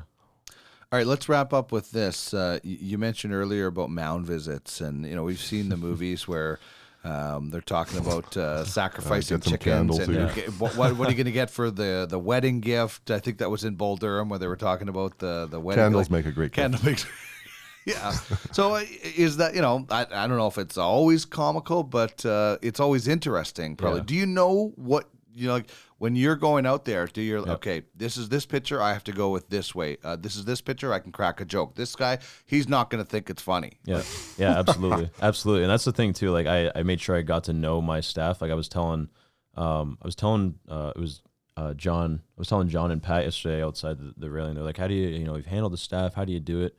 All 0.92 0.98
right, 0.98 1.06
let's 1.06 1.30
wrap 1.30 1.54
up 1.54 1.72
with 1.72 1.92
this. 1.92 2.34
Uh, 2.34 2.58
you 2.64 2.98
mentioned 2.98 3.32
earlier 3.32 3.68
about 3.68 3.92
mound 3.92 4.26
visits, 4.26 4.82
and 4.82 5.06
you 5.06 5.14
know 5.16 5.24
we've 5.24 5.40
seen 5.40 5.70
the 5.70 5.78
movies 5.78 6.28
where 6.28 6.58
um, 7.04 7.50
they're 7.50 7.62
talking 7.62 7.98
about 8.06 8.36
uh, 8.36 8.66
sacrificing 8.66 9.40
chickens 9.40 9.98
and 9.98 10.34
get- 10.36 10.50
what, 10.60 10.76
what, 10.76 10.98
what 10.98 11.08
are 11.08 11.12
you 11.12 11.18
going 11.18 11.26
to 11.26 11.32
get 11.32 11.50
for 11.50 11.72
the, 11.72 12.06
the 12.10 12.20
wedding 12.20 12.60
gift? 12.60 13.10
I 13.12 13.20
think 13.20 13.38
that 13.38 13.50
was 13.50 13.64
in 13.64 13.76
Bull 13.76 13.96
Durham 13.96 14.30
where 14.30 14.40
they 14.40 14.48
were 14.48 14.58
talking 14.58 14.90
about 14.90 15.20
the 15.20 15.48
the 15.50 15.60
wedding 15.60 15.84
Candles 15.84 16.10
like, 16.10 16.26
make 16.26 16.26
a 16.26 16.32
great 16.32 16.52
candle 16.52 16.80
makes. 16.84 17.06
yeah. 17.86 18.12
So 18.52 18.76
uh, 18.76 18.84
is 19.16 19.38
that 19.38 19.56
you 19.56 19.62
know 19.62 19.86
I, 19.90 20.02
I 20.12 20.28
don't 20.28 20.38
know 20.38 20.48
if 20.48 20.58
it's 20.58 20.78
always 20.78 21.26
comical, 21.26 21.84
but 21.84 22.26
uh, 22.26 22.58
it's 22.62 22.80
always 22.80 23.08
interesting. 23.08 23.76
Probably. 23.76 24.00
Yeah. 24.00 24.06
Do 24.06 24.16
you 24.16 24.26
know 24.26 24.74
what 24.76 25.08
you 25.34 25.48
know? 25.48 25.54
Like, 25.54 25.70
when 25.98 26.16
you're 26.16 26.36
going 26.36 26.66
out 26.66 26.86
there, 26.86 27.08
do 27.08 27.22
you 27.22 27.46
Yeah. 27.46 27.54
okay? 27.54 27.82
This 27.96 28.16
is 28.18 28.30
this 28.30 28.46
pitcher. 28.46 28.82
I 28.82 28.94
have 28.94 29.04
to 29.06 29.12
go 29.12 29.30
with 29.30 29.50
this 29.50 29.76
way. 29.76 29.98
Uh, 30.04 30.16
this 30.16 30.36
is 30.36 30.46
this 30.46 30.62
pitcher. 30.62 30.94
I 30.94 31.00
can 31.00 31.12
crack 31.12 31.42
a 31.42 31.46
joke. 31.46 31.76
This 31.76 31.96
guy, 31.96 32.20
he's 32.46 32.70
not 32.70 32.90
going 32.90 33.04
to 33.04 33.10
think 33.10 33.30
it's 33.30 33.42
funny. 33.42 33.80
Yeah, 33.86 34.04
yeah, 34.38 34.58
absolutely, 34.60 35.10
absolutely, 35.22 35.64
and 35.64 35.72
that's 35.72 35.86
the 35.86 35.92
thing 35.92 36.14
too. 36.14 36.32
Like 36.32 36.48
I, 36.48 36.72
I 36.74 36.84
made 36.84 37.02
sure 37.02 37.16
I 37.18 37.22
got 37.22 37.44
to 37.46 37.54
know 37.54 37.82
my 37.82 38.00
staff. 38.00 38.42
Like 38.42 38.52
I 38.52 38.56
was 38.56 38.70
telling, 38.70 39.10
um, 39.56 39.98
I 40.02 40.08
was 40.08 40.16
telling, 40.16 40.56
uh, 40.70 40.94
it 40.96 41.00
was 41.00 41.22
uh, 41.58 41.74
John. 41.74 42.22
I 42.24 42.40
was 42.40 42.48
telling 42.48 42.70
John 42.70 42.92
and 42.92 43.04
Pat 43.04 43.26
yesterday 43.26 43.62
outside 43.64 43.98
the, 44.00 44.14
the 44.16 44.30
railing. 44.30 44.56
They're 44.56 44.64
like, 44.64 44.78
"How 44.78 44.88
do 44.88 44.94
you, 44.94 45.08
you 45.10 45.26
know, 45.26 45.36
you've 45.36 45.46
handled 45.46 45.74
the 45.74 45.78
staff. 45.78 46.14
How 46.14 46.24
do 46.24 46.32
you 46.32 46.40
do 46.40 46.62
it?" 46.62 46.78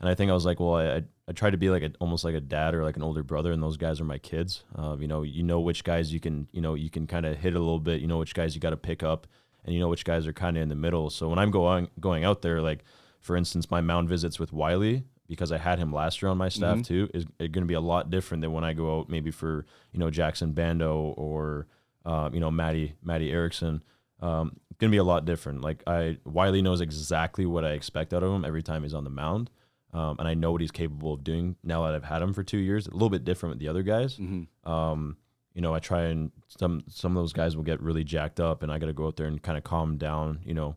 And 0.00 0.08
I 0.08 0.14
think 0.14 0.30
I 0.30 0.34
was 0.34 0.46
like, 0.46 0.58
"Well, 0.58 0.74
I, 0.76 0.96
I, 0.96 1.02
I 1.28 1.32
try 1.32 1.50
to 1.50 1.56
be 1.56 1.70
like 1.70 1.82
a, 1.82 1.92
almost 2.00 2.24
like 2.24 2.34
a 2.34 2.40
dad 2.40 2.74
or 2.74 2.82
like 2.82 2.96
an 2.96 3.02
older 3.02 3.22
brother, 3.22 3.52
and 3.52 3.62
those 3.62 3.76
guys 3.76 4.00
are 4.00 4.04
my 4.04 4.18
kids. 4.18 4.64
Uh, 4.76 4.96
you 4.98 5.06
know, 5.06 5.22
you 5.22 5.42
know 5.42 5.60
which 5.60 5.84
guys 5.84 6.12
you 6.12 6.20
can, 6.20 6.48
you 6.52 6.60
know, 6.60 6.74
you 6.74 6.90
can 6.90 7.06
kind 7.06 7.26
of 7.26 7.36
hit 7.36 7.54
a 7.54 7.58
little 7.58 7.78
bit. 7.78 8.00
You 8.00 8.08
know 8.08 8.18
which 8.18 8.34
guys 8.34 8.54
you 8.54 8.60
got 8.60 8.70
to 8.70 8.76
pick 8.76 9.02
up, 9.02 9.26
and 9.64 9.74
you 9.74 9.80
know 9.80 9.88
which 9.88 10.04
guys 10.04 10.26
are 10.26 10.32
kind 10.32 10.56
of 10.56 10.62
in 10.62 10.68
the 10.68 10.74
middle. 10.74 11.10
So 11.10 11.28
when 11.28 11.38
I'm 11.38 11.50
going 11.50 11.88
going 12.00 12.24
out 12.24 12.42
there, 12.42 12.60
like 12.60 12.84
for 13.20 13.36
instance, 13.36 13.70
my 13.70 13.80
mound 13.80 14.08
visits 14.08 14.38
with 14.40 14.52
Wiley 14.52 15.04
because 15.28 15.52
I 15.52 15.58
had 15.58 15.78
him 15.78 15.92
last 15.92 16.20
year 16.20 16.30
on 16.30 16.36
my 16.36 16.48
staff 16.50 16.82
too 16.82 17.08
is 17.14 17.24
going 17.38 17.52
to 17.52 17.64
be 17.64 17.74
a 17.74 17.80
lot 17.80 18.10
different 18.10 18.42
than 18.42 18.52
when 18.52 18.64
I 18.64 18.74
go 18.74 18.98
out 18.98 19.08
maybe 19.08 19.30
for 19.30 19.64
you 19.92 20.00
know 20.00 20.10
Jackson 20.10 20.52
Bando 20.52 21.14
or 21.16 21.68
um, 22.04 22.34
you 22.34 22.40
know 22.40 22.50
Matty 22.50 22.96
Matty 23.02 23.30
Erickson. 23.30 23.82
Um, 24.20 24.56
going 24.78 24.90
to 24.90 24.94
be 24.94 24.98
a 24.98 25.04
lot 25.04 25.24
different. 25.24 25.62
Like 25.62 25.82
I 25.86 26.18
Wiley 26.24 26.62
knows 26.62 26.80
exactly 26.80 27.46
what 27.46 27.64
I 27.64 27.70
expect 27.70 28.12
out 28.12 28.22
of 28.22 28.32
him 28.32 28.44
every 28.44 28.62
time 28.62 28.82
he's 28.82 28.94
on 28.94 29.04
the 29.04 29.10
mound. 29.10 29.50
Um, 29.92 30.16
and 30.18 30.26
I 30.26 30.34
know 30.34 30.52
what 30.52 30.60
he's 30.62 30.70
capable 30.70 31.12
of 31.12 31.22
doing 31.22 31.56
now 31.62 31.84
that 31.84 31.94
I've 31.94 32.04
had 32.04 32.22
him 32.22 32.32
for 32.32 32.42
two 32.42 32.58
years. 32.58 32.86
A 32.86 32.92
little 32.92 33.10
bit 33.10 33.24
different 33.24 33.54
with 33.54 33.60
the 33.60 33.68
other 33.68 33.82
guys. 33.82 34.18
Um, 34.64 35.16
you 35.54 35.60
know, 35.60 35.74
I 35.74 35.80
try 35.80 36.04
and 36.04 36.32
some 36.48 36.82
some 36.88 37.16
of 37.16 37.22
those 37.22 37.34
guys 37.34 37.56
will 37.56 37.64
get 37.64 37.80
really 37.82 38.04
jacked 38.04 38.40
up, 38.40 38.62
and 38.62 38.72
I 38.72 38.78
got 38.78 38.86
to 38.86 38.94
go 38.94 39.06
out 39.06 39.16
there 39.16 39.26
and 39.26 39.42
kind 39.42 39.58
of 39.58 39.64
calm 39.64 39.90
them 39.90 39.98
down. 39.98 40.40
You 40.44 40.54
know, 40.54 40.76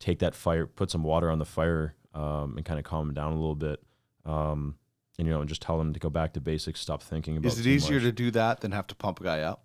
take 0.00 0.18
that 0.18 0.34
fire, 0.34 0.66
put 0.66 0.90
some 0.90 1.02
water 1.02 1.30
on 1.30 1.38
the 1.38 1.46
fire, 1.46 1.94
um, 2.14 2.54
and 2.56 2.64
kind 2.64 2.78
of 2.78 2.84
calm 2.84 3.06
them 3.06 3.14
down 3.14 3.32
a 3.32 3.36
little 3.36 3.54
bit. 3.54 3.82
Um, 4.26 4.76
and 5.18 5.26
you 5.26 5.32
know, 5.32 5.40
and 5.40 5.48
just 5.48 5.62
tell 5.62 5.78
them 5.78 5.94
to 5.94 6.00
go 6.00 6.10
back 6.10 6.34
to 6.34 6.40
basics, 6.40 6.80
stop 6.80 7.02
thinking 7.02 7.38
about. 7.38 7.52
Is 7.52 7.58
it 7.58 7.66
easier 7.66 7.96
much. 7.96 8.04
to 8.04 8.12
do 8.12 8.30
that 8.32 8.60
than 8.60 8.72
have 8.72 8.86
to 8.88 8.94
pump 8.94 9.20
a 9.20 9.24
guy 9.24 9.40
up? 9.40 9.64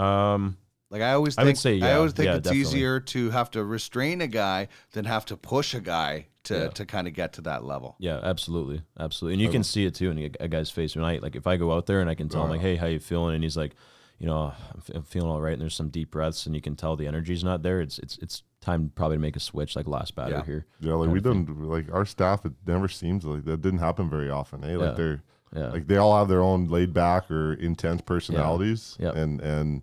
Um, 0.00 0.56
Like 0.92 1.02
I 1.02 1.12
always 1.14 1.38
I 1.38 1.42
would 1.42 1.48
think, 1.48 1.58
say, 1.58 1.72
I 1.80 1.90
yeah. 1.90 1.96
always 1.96 2.12
think 2.12 2.26
Yeah, 2.26 2.34
it's 2.36 2.44
definitely. 2.44 2.60
easier 2.60 3.00
to 3.00 3.30
have 3.30 3.50
to 3.52 3.64
restrain 3.64 4.20
a 4.20 4.26
guy 4.26 4.68
than 4.92 5.06
have 5.06 5.24
to 5.26 5.36
push 5.38 5.72
a 5.74 5.80
guy 5.80 6.26
to 6.44 6.54
Yeah. 6.54 6.68
to 6.68 6.84
kind 6.86 7.08
of 7.08 7.14
get 7.14 7.32
to 7.34 7.40
that 7.42 7.64
level. 7.64 7.96
yeah, 7.98 8.20
absolutely, 8.22 8.82
absolutely, 9.00 9.34
and 9.34 9.42
you 9.42 9.48
can 9.48 9.64
see 9.64 9.86
it 9.86 9.94
too 9.94 10.10
in 10.10 10.18
a, 10.18 10.30
a 10.40 10.48
guy's 10.48 10.70
face. 10.70 10.94
When 10.94 11.04
I 11.04 11.16
like, 11.18 11.34
if 11.34 11.46
I 11.46 11.56
go 11.56 11.72
out 11.72 11.86
there 11.86 12.00
and 12.02 12.10
I 12.10 12.14
can 12.14 12.28
tell 12.28 12.44
him 12.44 12.50
like, 12.50 12.60
"Hey, 12.60 12.76
how 12.76 12.86
you 12.86 12.98
feeling?" 13.00 13.34
and 13.36 13.42
he's 13.42 13.56
like, 13.56 13.74
"You 14.18 14.26
know, 14.26 14.52
I'm, 14.72 14.78
f- 14.78 14.90
I'm 14.94 15.02
feeling 15.02 15.30
all 15.30 15.40
right," 15.40 15.52
and 15.54 15.62
there's 15.62 15.74
some 15.74 15.88
deep 15.88 16.10
breaths, 16.10 16.44
and 16.46 16.54
you 16.54 16.60
can 16.60 16.76
tell 16.76 16.94
the 16.96 17.06
energy's 17.06 17.42
not 17.42 17.62
there. 17.62 17.80
It's 17.80 17.98
it's 18.00 18.18
it's 18.18 18.42
time 18.60 18.90
probably 18.94 19.16
to 19.16 19.20
make 19.22 19.36
a 19.36 19.40
switch, 19.40 19.76
like 19.76 19.86
last 19.88 20.14
batter 20.14 20.34
Yeah. 20.38 20.44
here. 20.44 20.66
Yeah, 20.80 20.94
like 20.94 21.10
we 21.10 21.20
don't 21.20 21.46
like 21.68 21.90
our 21.92 22.04
staff. 22.04 22.44
It 22.44 22.52
never 22.66 22.86
seems 22.88 23.24
like 23.24 23.44
that 23.46 23.62
didn't 23.62 23.78
happen 23.80 24.10
very 24.10 24.28
often. 24.30 24.62
Eh? 24.64 24.76
Like 24.76 24.90
Yeah. 24.90 24.94
they're 24.94 25.22
Yeah, 25.56 25.68
like 25.68 25.86
they 25.86 25.96
all 25.96 26.16
have 26.18 26.28
their 26.28 26.42
own 26.42 26.66
laid 26.68 26.92
back 26.92 27.30
or 27.30 27.54
intense 27.54 28.02
personalities. 28.02 28.96
Yep. 29.00 29.14
and 29.16 29.40
and 29.40 29.82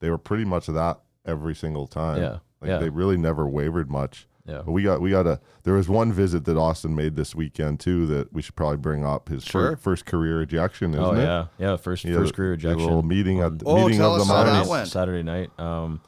they 0.00 0.10
were 0.10 0.18
pretty 0.18 0.44
much 0.44 0.66
that 0.66 1.00
every 1.24 1.54
single 1.54 1.86
time. 1.86 2.20
Yeah. 2.20 2.38
like 2.60 2.68
Yeah. 2.68 2.78
they 2.78 2.90
really 2.90 3.16
never 3.16 3.46
wavered 3.48 3.90
much. 3.90 4.26
yeah, 4.46 4.62
But 4.64 4.72
we 4.72 4.82
got 4.82 5.00
we 5.00 5.10
got 5.10 5.26
a 5.26 5.40
there 5.62 5.74
was 5.74 5.88
one 5.88 6.12
visit 6.12 6.44
that 6.46 6.56
Austin 6.56 6.94
made 6.94 7.14
this 7.16 7.34
weekend 7.34 7.78
too 7.80 8.06
that 8.06 8.32
we 8.32 8.42
should 8.42 8.56
probably 8.56 8.78
bring 8.78 9.04
up 9.04 9.28
his 9.28 9.44
fir- 9.44 9.50
Sure. 9.70 9.76
first 9.76 10.04
career 10.06 10.42
ejection, 10.42 10.92
isn't 10.94 11.04
oh 11.04 11.12
it? 11.12 11.22
yeah, 11.22 11.46
yeah. 11.58 11.76
First 11.76 12.04
Yeah, 12.04 12.16
first 12.16 12.32
the- 12.32 12.36
career 12.36 12.50
the 12.56 12.68
ejection. 12.68 12.78
little 12.86 13.02
meeting 13.02 13.40
at 13.40 13.58
the 13.58 13.64
Oh, 13.66 13.84
meeting 13.86 13.98
tell 13.98 14.12
of 14.14 14.18
the 14.18 14.22
us 14.24 14.28
how 14.28 14.44
that 14.44 14.52
minds. 14.52 14.68
went. 14.68 14.88
Saturday 14.88 15.22
night. 15.22 15.50
Um, 15.58 16.00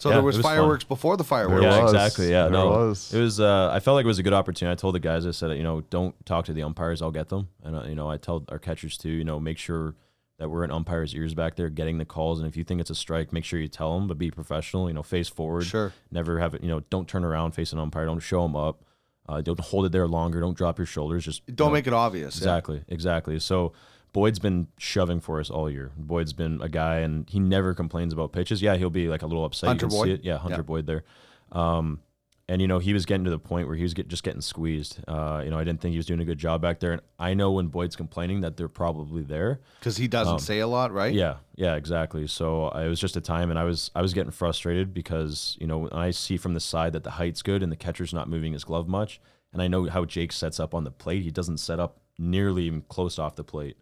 So 0.00 0.10
Yeah, 0.10 0.14
there 0.14 0.22
it 0.22 0.26
was, 0.26 0.36
was 0.36 0.42
fun. 0.46 0.56
fireworks 0.56 0.84
before 0.84 1.16
the 1.16 1.24
fireworks. 1.24 1.60
There 1.62 1.70
yeah, 1.72 1.82
was. 1.82 1.92
exactly. 1.92 2.30
Yeah, 2.30 2.42
There 2.44 2.52
no, 2.52 2.68
was. 2.68 3.12
it 3.12 3.20
was. 3.20 3.40
Uh, 3.40 3.70
I 3.72 3.80
felt 3.80 3.96
like 3.96 4.04
it 4.04 4.06
was 4.06 4.20
a 4.20 4.22
good 4.22 4.32
opportunity. 4.32 4.70
I 4.72 4.76
told 4.76 4.94
the 4.94 5.00
guys, 5.00 5.26
I 5.26 5.32
said, 5.32 5.56
you 5.56 5.64
know, 5.64 5.80
don't 5.90 6.14
talk 6.24 6.44
to 6.44 6.52
the 6.52 6.62
umpires. 6.62 7.02
I'll 7.02 7.10
get 7.10 7.30
them. 7.30 7.48
And 7.64 7.74
uh, 7.74 7.82
you 7.82 7.96
know, 7.96 8.08
I 8.08 8.16
tell 8.16 8.44
our 8.48 8.60
catchers 8.60 8.96
too. 8.96 9.08
You 9.10 9.24
know, 9.24 9.40
make 9.40 9.58
sure 9.58 9.96
that 10.38 10.48
we're 10.48 10.64
in 10.64 10.70
umpires' 10.70 11.14
ears 11.14 11.34
back 11.34 11.56
there, 11.56 11.68
getting 11.68 11.98
the 11.98 12.04
calls. 12.04 12.38
And 12.38 12.48
if 12.48 12.56
you 12.56 12.64
think 12.64 12.80
it's 12.80 12.90
a 12.90 12.94
strike, 12.94 13.32
make 13.32 13.44
sure 13.44 13.58
you 13.58 13.68
tell 13.68 13.98
them, 13.98 14.06
but 14.08 14.18
be 14.18 14.30
professional. 14.30 14.88
You 14.88 14.94
know, 14.94 15.02
face 15.02 15.28
forward. 15.28 15.64
Sure. 15.64 15.92
Never 16.10 16.38
have 16.38 16.54
it. 16.54 16.62
You 16.62 16.68
know, 16.68 16.80
don't 16.90 17.08
turn 17.08 17.24
around, 17.24 17.52
face 17.52 17.72
an 17.72 17.78
umpire. 17.78 18.06
Don't 18.06 18.20
show 18.20 18.42
them 18.42 18.54
up. 18.56 18.84
Uh, 19.28 19.40
don't 19.42 19.60
hold 19.60 19.84
it 19.84 19.92
there 19.92 20.06
longer. 20.08 20.40
Don't 20.40 20.56
drop 20.56 20.78
your 20.78 20.86
shoulders. 20.86 21.24
Just 21.24 21.44
Don't 21.54 21.68
know, 21.68 21.72
make 21.74 21.86
it 21.86 21.92
obvious. 21.92 22.36
yeah. 22.36 22.38
Exactly, 22.44 22.82
exactly. 22.88 23.38
So 23.40 23.72
Boyd's 24.14 24.38
been 24.38 24.68
shoving 24.78 25.20
for 25.20 25.38
us 25.38 25.50
all 25.50 25.68
year. 25.68 25.90
Boyd's 25.98 26.32
been 26.32 26.62
a 26.62 26.68
guy, 26.68 27.00
and 27.00 27.28
he 27.28 27.38
never 27.38 27.74
complains 27.74 28.12
about 28.14 28.32
pitches. 28.32 28.62
Yeah, 28.62 28.76
he'll 28.76 28.88
be 28.88 29.08
like 29.08 29.20
a 29.22 29.26
little 29.26 29.44
upset. 29.44 29.68
Hunter 29.68 29.84
you 29.86 29.90
can 29.90 29.98
Boyd? 29.98 30.06
see 30.06 30.12
it. 30.14 30.24
Yeah, 30.24 30.38
Hunter 30.38 30.58
Yeah. 30.58 30.62
Boyd 30.62 30.86
there. 30.86 31.04
Um, 31.52 32.00
and 32.48 32.62
you 32.62 32.68
know 32.68 32.78
he 32.78 32.94
was 32.94 33.04
getting 33.04 33.24
to 33.24 33.30
the 33.30 33.38
point 33.38 33.68
where 33.68 33.76
he 33.76 33.82
was 33.82 33.92
get, 33.92 34.08
just 34.08 34.22
getting 34.22 34.40
squeezed. 34.40 34.98
Uh, 35.06 35.42
you 35.44 35.50
know 35.50 35.58
I 35.58 35.64
didn't 35.64 35.80
think 35.80 35.92
he 35.92 35.98
was 35.98 36.06
doing 36.06 36.20
a 36.20 36.24
good 36.24 36.38
job 36.38 36.62
back 36.62 36.80
there. 36.80 36.92
And 36.92 37.02
I 37.18 37.34
know 37.34 37.52
when 37.52 37.66
Boyd's 37.66 37.94
complaining 37.94 38.40
that 38.40 38.56
they're 38.56 38.68
probably 38.68 39.22
there. 39.22 39.60
Because 39.78 39.98
he 39.98 40.08
doesn't 40.08 40.40
say 40.40 40.60
a 40.60 40.66
lot, 40.66 40.92
right? 40.92 41.12
Um, 41.12 41.18
Yeah, 41.18 41.36
yeah, 41.56 41.74
exactly. 41.74 42.26
So 42.26 42.72
uh, 42.74 42.82
it 42.84 42.88
was 42.88 43.00
just 43.00 43.16
a 43.16 43.20
time, 43.20 43.50
and 43.50 43.58
I 43.58 43.64
was 43.64 43.90
I 43.94 44.00
was 44.00 44.14
getting 44.14 44.32
frustrated 44.32 44.94
because 44.94 45.56
you 45.60 45.66
know 45.66 45.78
when 45.78 45.92
I 45.92 46.10
see 46.10 46.36
from 46.36 46.54
the 46.54 46.60
side 46.60 46.92
that 46.94 47.04
the 47.04 47.12
height's 47.12 47.42
good 47.42 47.62
and 47.62 47.70
the 47.70 47.76
catcher's 47.76 48.14
not 48.14 48.28
moving 48.28 48.54
his 48.54 48.64
glove 48.64 48.88
much, 48.88 49.20
and 49.52 49.60
I 49.60 49.68
know 49.68 49.88
how 49.88 50.04
Jake 50.04 50.32
sets 50.32 50.58
up 50.58 50.74
on 50.74 50.84
the 50.84 50.90
plate. 50.90 51.22
He 51.22 51.30
doesn't 51.30 51.58
set 51.58 51.78
up 51.78 52.00
nearly 52.18 52.64
even 52.64 52.82
close 52.82 53.18
off 53.18 53.36
the 53.36 53.44
plate. 53.44 53.76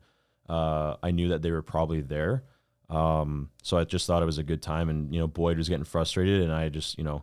Uh, 0.48 0.96
I 1.02 1.12
knew 1.12 1.28
that 1.28 1.42
they 1.42 1.50
were 1.50 1.62
probably 1.62 2.00
there, 2.00 2.42
um, 2.90 3.50
so 3.62 3.78
I 3.78 3.84
just 3.84 4.06
thought 4.06 4.22
it 4.22 4.26
was 4.26 4.38
a 4.38 4.44
good 4.44 4.62
time. 4.62 4.88
And 4.88 5.14
you 5.14 5.20
know 5.20 5.28
Boyd 5.28 5.56
was 5.56 5.68
getting 5.68 5.84
frustrated, 5.84 6.42
and 6.42 6.52
I 6.52 6.68
just 6.68 6.98
you 6.98 7.04
know 7.04 7.22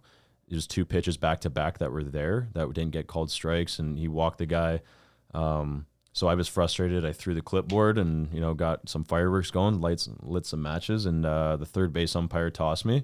was 0.55 0.67
two 0.67 0.85
pitches 0.85 1.17
back 1.17 1.41
to 1.41 1.49
back 1.49 1.77
that 1.79 1.91
were 1.91 2.03
there 2.03 2.49
that 2.53 2.71
didn't 2.73 2.91
get 2.91 3.07
called 3.07 3.31
strikes, 3.31 3.79
and 3.79 3.97
he 3.97 4.07
walked 4.07 4.37
the 4.37 4.45
guy. 4.45 4.81
Um, 5.33 5.85
so 6.11 6.27
I 6.27 6.35
was 6.35 6.47
frustrated. 6.47 7.05
I 7.05 7.11
threw 7.11 7.33
the 7.33 7.41
clipboard 7.41 7.97
and 7.97 8.31
you 8.33 8.39
know 8.39 8.53
got 8.53 8.87
some 8.87 9.03
fireworks 9.03 9.51
going, 9.51 9.81
lights 9.81 10.09
lit 10.21 10.45
some 10.45 10.61
matches, 10.61 11.05
and 11.05 11.25
uh, 11.25 11.57
the 11.57 11.65
third 11.65 11.91
base 11.91 12.15
umpire 12.15 12.49
tossed 12.49 12.85
me. 12.85 13.03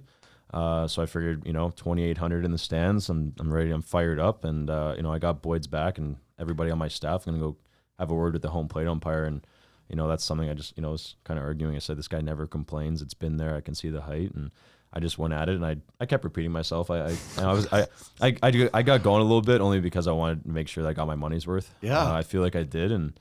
Uh, 0.54 0.88
so 0.88 1.04
I 1.04 1.06
figured, 1.06 1.46
you 1.46 1.54
know, 1.54 1.70
2,800 1.70 2.44
in 2.44 2.52
the 2.52 2.58
stands. 2.58 3.08
I'm, 3.10 3.34
I'm 3.40 3.54
ready. 3.54 3.70
I'm 3.70 3.84
fired 3.84 4.20
up, 4.20 4.44
and 4.44 4.70
uh, 4.70 4.94
you 4.98 5.04
know, 5.04 5.14
I 5.14 5.20
got 5.20 5.42
Boyd's 5.42 5.68
back, 5.68 5.98
and 5.98 6.18
everybody 6.40 6.72
on 6.72 6.78
my 6.78 6.88
staff. 6.88 7.28
I'm 7.28 7.34
gonna 7.34 7.52
go 7.52 7.58
have 8.00 8.12
a 8.12 8.16
word 8.16 8.34
with 8.34 8.42
the 8.42 8.50
home 8.50 8.68
plate 8.68 8.88
umpire, 8.88 9.26
and 9.26 9.46
you 9.90 9.96
know, 9.96 10.08
that's 10.08 10.24
something 10.24 10.50
I 10.50 10.54
just, 10.54 10.78
you 10.78 10.82
know, 10.82 10.92
was 10.92 11.16
kind 11.24 11.40
of 11.40 11.46
arguing. 11.46 11.76
I 11.76 11.80
said 11.80 11.98
this 11.98 12.08
guy 12.08 12.22
never 12.22 12.48
complains. 12.48 13.02
It's 13.02 13.16
been 13.16 13.38
there. 13.38 13.56
I 13.56 13.62
can 13.62 13.76
see 13.76 13.90
the 13.90 14.02
height, 14.02 14.32
and 14.34 14.52
I 14.92 15.00
just 15.00 15.18
went 15.20 15.34
at 15.34 15.50
it, 15.50 15.56
and 15.56 15.66
I, 15.66 15.78
I 16.00 16.06
kept 16.08 16.24
repeating 16.24 16.52
myself. 16.52 16.90
I, 16.90 16.98
I, 17.02 17.10
and 17.38 17.46
I 17.46 17.54
was, 17.54 17.68
I, 17.72 17.86
I, 18.22 18.36
I, 18.42 18.70
I 18.74 18.82
got 18.82 19.04
going 19.04 19.22
a 19.22 19.24
little 19.24 19.42
bit 19.44 19.62
only 19.62 19.80
because 19.80 20.08
I 20.08 20.12
wanted 20.14 20.44
to 20.44 20.50
make 20.50 20.68
sure 20.68 20.84
that 20.84 20.90
I 20.90 20.94
got 20.94 21.06
my 21.06 21.16
money's 21.16 21.46
worth. 21.46 21.74
Yeah. 21.82 22.00
Uh, 22.00 22.14
I 22.14 22.24
feel 22.24 22.42
like 22.42 22.56
I 22.56 22.64
did, 22.64 22.92
and 22.92 23.20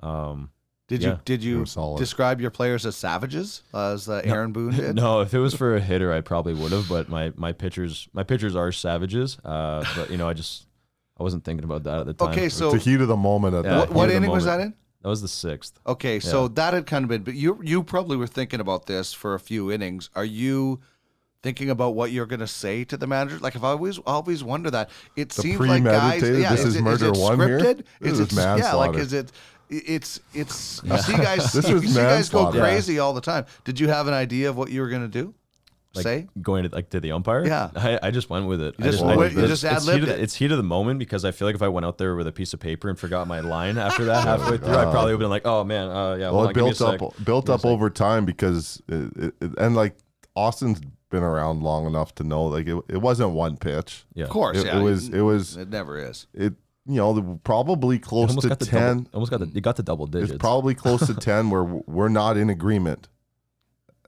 um, 0.00 0.50
Did 0.86 1.02
Yeah. 1.02 1.08
you 1.10 1.18
did 1.24 1.42
you 1.44 1.64
describe 1.98 2.40
your 2.40 2.50
players 2.50 2.86
as 2.86 2.94
savages, 2.96 3.62
as 3.74 4.08
uh, 4.08 4.22
Aaron 4.24 4.52
Boone 4.52 4.74
did? 4.74 4.94
no, 5.04 5.20
if 5.20 5.34
it 5.34 5.38
was 5.40 5.54
for 5.54 5.74
a 5.76 5.80
hitter, 5.80 6.12
I 6.12 6.20
probably 6.20 6.54
would 6.54 6.72
have. 6.72 6.88
But 6.88 7.08
my 7.08 7.32
my 7.36 7.52
pitchers, 7.52 8.08
my 8.12 8.22
pitchers 8.22 8.54
are 8.54 8.70
savages. 8.72 9.38
Uh, 9.44 9.84
but 9.96 10.10
you 10.10 10.16
know, 10.16 10.28
I 10.28 10.34
just 10.34 10.66
I 11.18 11.24
wasn't 11.24 11.42
thinking 11.44 11.64
about 11.64 11.82
that 11.82 11.98
at 12.00 12.06
the 12.06 12.14
time. 12.14 12.30
Okay, 12.30 12.48
so 12.48 12.70
the 12.70 12.78
heat 12.78 13.00
of 13.00 13.08
the 13.08 13.16
moment 13.16 13.54
at 13.56 13.64
Yeah. 13.64 13.70
that 13.70 13.78
what, 13.88 13.92
what 13.92 14.04
of 14.04 14.10
the 14.10 14.16
inning 14.18 14.30
was 14.30 14.44
that 14.44 14.60
in? 14.60 14.72
that 15.02 15.08
was 15.08 15.20
the 15.20 15.28
sixth. 15.28 15.78
Okay, 15.84 16.20
so 16.20 16.46
that 16.48 16.74
had 16.74 16.86
kind 16.86 17.02
of 17.04 17.08
been, 17.08 17.22
but 17.22 17.34
you 17.34 17.60
you 17.62 17.82
probably 17.82 18.16
were 18.16 18.26
thinking 18.28 18.60
about 18.60 18.86
this 18.86 19.12
for 19.12 19.34
a 19.34 19.40
few 19.40 19.70
innings. 19.72 20.10
Are 20.14 20.24
you 20.24 20.80
thinking 21.42 21.70
about 21.70 21.94
what 21.94 22.10
you're 22.12 22.26
going 22.26 22.40
to 22.40 22.46
say 22.46 22.84
to 22.84 22.96
the 22.96 23.06
manager? 23.06 23.38
Like, 23.38 23.56
I've 23.56 23.64
always 23.64 23.98
always 24.06 24.42
wonder 24.44 24.70
that. 24.70 24.90
It 25.16 25.30
The 25.30 25.42
seems 25.42 25.60
like 25.60 25.84
guys. 25.84 26.22
Yeah, 26.22 26.50
This 26.50 26.60
is, 26.60 26.66
is 26.66 26.76
it, 26.76 26.82
murder 26.82 27.06
is 27.12 27.18
it 27.18 27.20
one 27.20 27.38
here? 27.40 27.58
scripted? 27.60 27.84
This 28.00 28.12
is 28.12 28.20
is 28.20 28.38
it 28.38 28.58
yeah? 28.58 28.74
Like, 28.74 28.94
is 28.96 29.12
it? 29.12 29.32
It's 29.70 30.20
it's 30.32 30.80
you 30.82 30.96
see 30.96 31.12
guys 31.12 31.52
This 31.52 31.68
you 31.68 31.78
see 31.80 31.94
guys 31.94 32.28
go 32.30 32.44
manslaughter. 32.44 32.58
crazy 32.60 32.98
all 32.98 33.12
the 33.12 33.20
time. 33.20 33.44
Did 33.64 33.78
you 33.78 33.88
have 33.88 34.06
an 34.08 34.14
idea 34.14 34.48
of 34.48 34.56
what 34.56 34.70
you 34.70 34.80
were 34.80 34.88
going 34.88 35.02
to 35.02 35.08
do? 35.08 35.34
Like 35.94 36.02
say 36.04 36.26
going 36.40 36.64
to 36.68 36.74
like 36.74 36.88
to 36.90 37.00
the 37.00 37.12
umpire. 37.12 37.46
Yeah. 37.46 37.70
I, 37.76 37.98
I 38.04 38.10
just 38.10 38.30
went 38.30 38.46
with 38.46 38.62
it. 38.62 38.74
You 38.78 38.86
I 38.86 38.90
just 38.90 39.02
I- 39.04 39.16
went- 39.16 39.32
you 39.34 39.38
it's- 39.44 39.48
just 39.60 39.64
it's 39.64 39.72
ad-libbed 39.86 40.04
heat 40.04 40.08
of- 40.12 40.18
it. 40.18 40.22
It's 40.22 40.34
heat 40.36 40.50
of 40.52 40.56
the 40.56 40.62
moment 40.62 40.98
because 40.98 41.24
I 41.26 41.32
feel 41.32 41.46
like 41.48 41.54
if 41.54 41.60
I 41.62 41.68
went 41.68 41.84
out 41.84 41.98
there 41.98 42.14
with 42.16 42.26
a 42.26 42.32
piece 42.32 42.54
of 42.54 42.60
paper 42.60 42.88
and 42.88 42.98
forgot 42.98 43.26
my 43.28 43.40
line 43.40 43.76
after 43.76 44.06
that 44.06 44.24
halfway 44.26 44.56
through, 44.56 44.74
I 44.74 44.84
probably 44.84 45.04
would 45.04 45.10
have 45.12 45.18
been 45.20 45.28
like, 45.30 45.46
"Oh 45.46 45.64
man, 45.64 45.88
uh, 45.90 46.14
yeah." 46.14 46.30
Well, 46.30 46.32
hold 46.32 46.44
on, 46.44 46.50
it 46.50 46.54
give 46.54 46.64
built 46.64 46.80
up 46.82 47.00
sec. 47.16 47.24
built 47.26 47.46
Give 47.46 47.54
up 47.54 47.64
over 47.66 47.90
time 47.90 48.24
because 48.24 48.80
it, 48.88 48.94
it, 49.16 49.34
it- 49.40 49.58
and 49.58 49.74
like 49.76 49.96
Austin's 50.34 50.80
been 51.10 51.22
around 51.22 51.62
long 51.62 51.86
enough 51.86 52.14
to 52.16 52.24
know 52.24 52.44
like 52.44 52.66
it, 52.66 52.76
it 52.88 52.98
wasn't 52.98 53.30
one 53.30 53.56
pitch. 53.56 54.04
Yeah, 54.14 54.24
of 54.24 54.30
course, 54.30 54.58
It, 54.58 54.66
yeah, 54.66 54.78
it 54.78 54.82
was 54.82 55.08
it 55.08 55.20
was 55.20 55.56
It 55.56 55.68
never 55.70 55.98
is. 55.98 56.26
it 56.34 56.54
you 56.86 56.96
know 56.96 57.12
the, 57.12 57.38
probably 57.44 57.98
close 57.98 58.30
almost 58.30 58.42
to 58.44 58.48
got 58.48 58.58
the 58.58 58.66
ten. 58.66 58.98
double, 58.98 59.10
almost 59.14 59.30
got 59.30 59.40
the 59.40 59.46
you 59.48 59.60
got 59.60 59.76
the 59.76 59.82
double 59.82 60.06
digits. 60.06 60.32
It's 60.32 60.40
probably 60.40 60.74
close 60.84 61.06
to 61.06 61.14
ten 61.14 61.50
where 61.50 61.64
we're 61.64 62.08
not 62.08 62.36
in 62.36 62.50
agreement. 62.50 63.08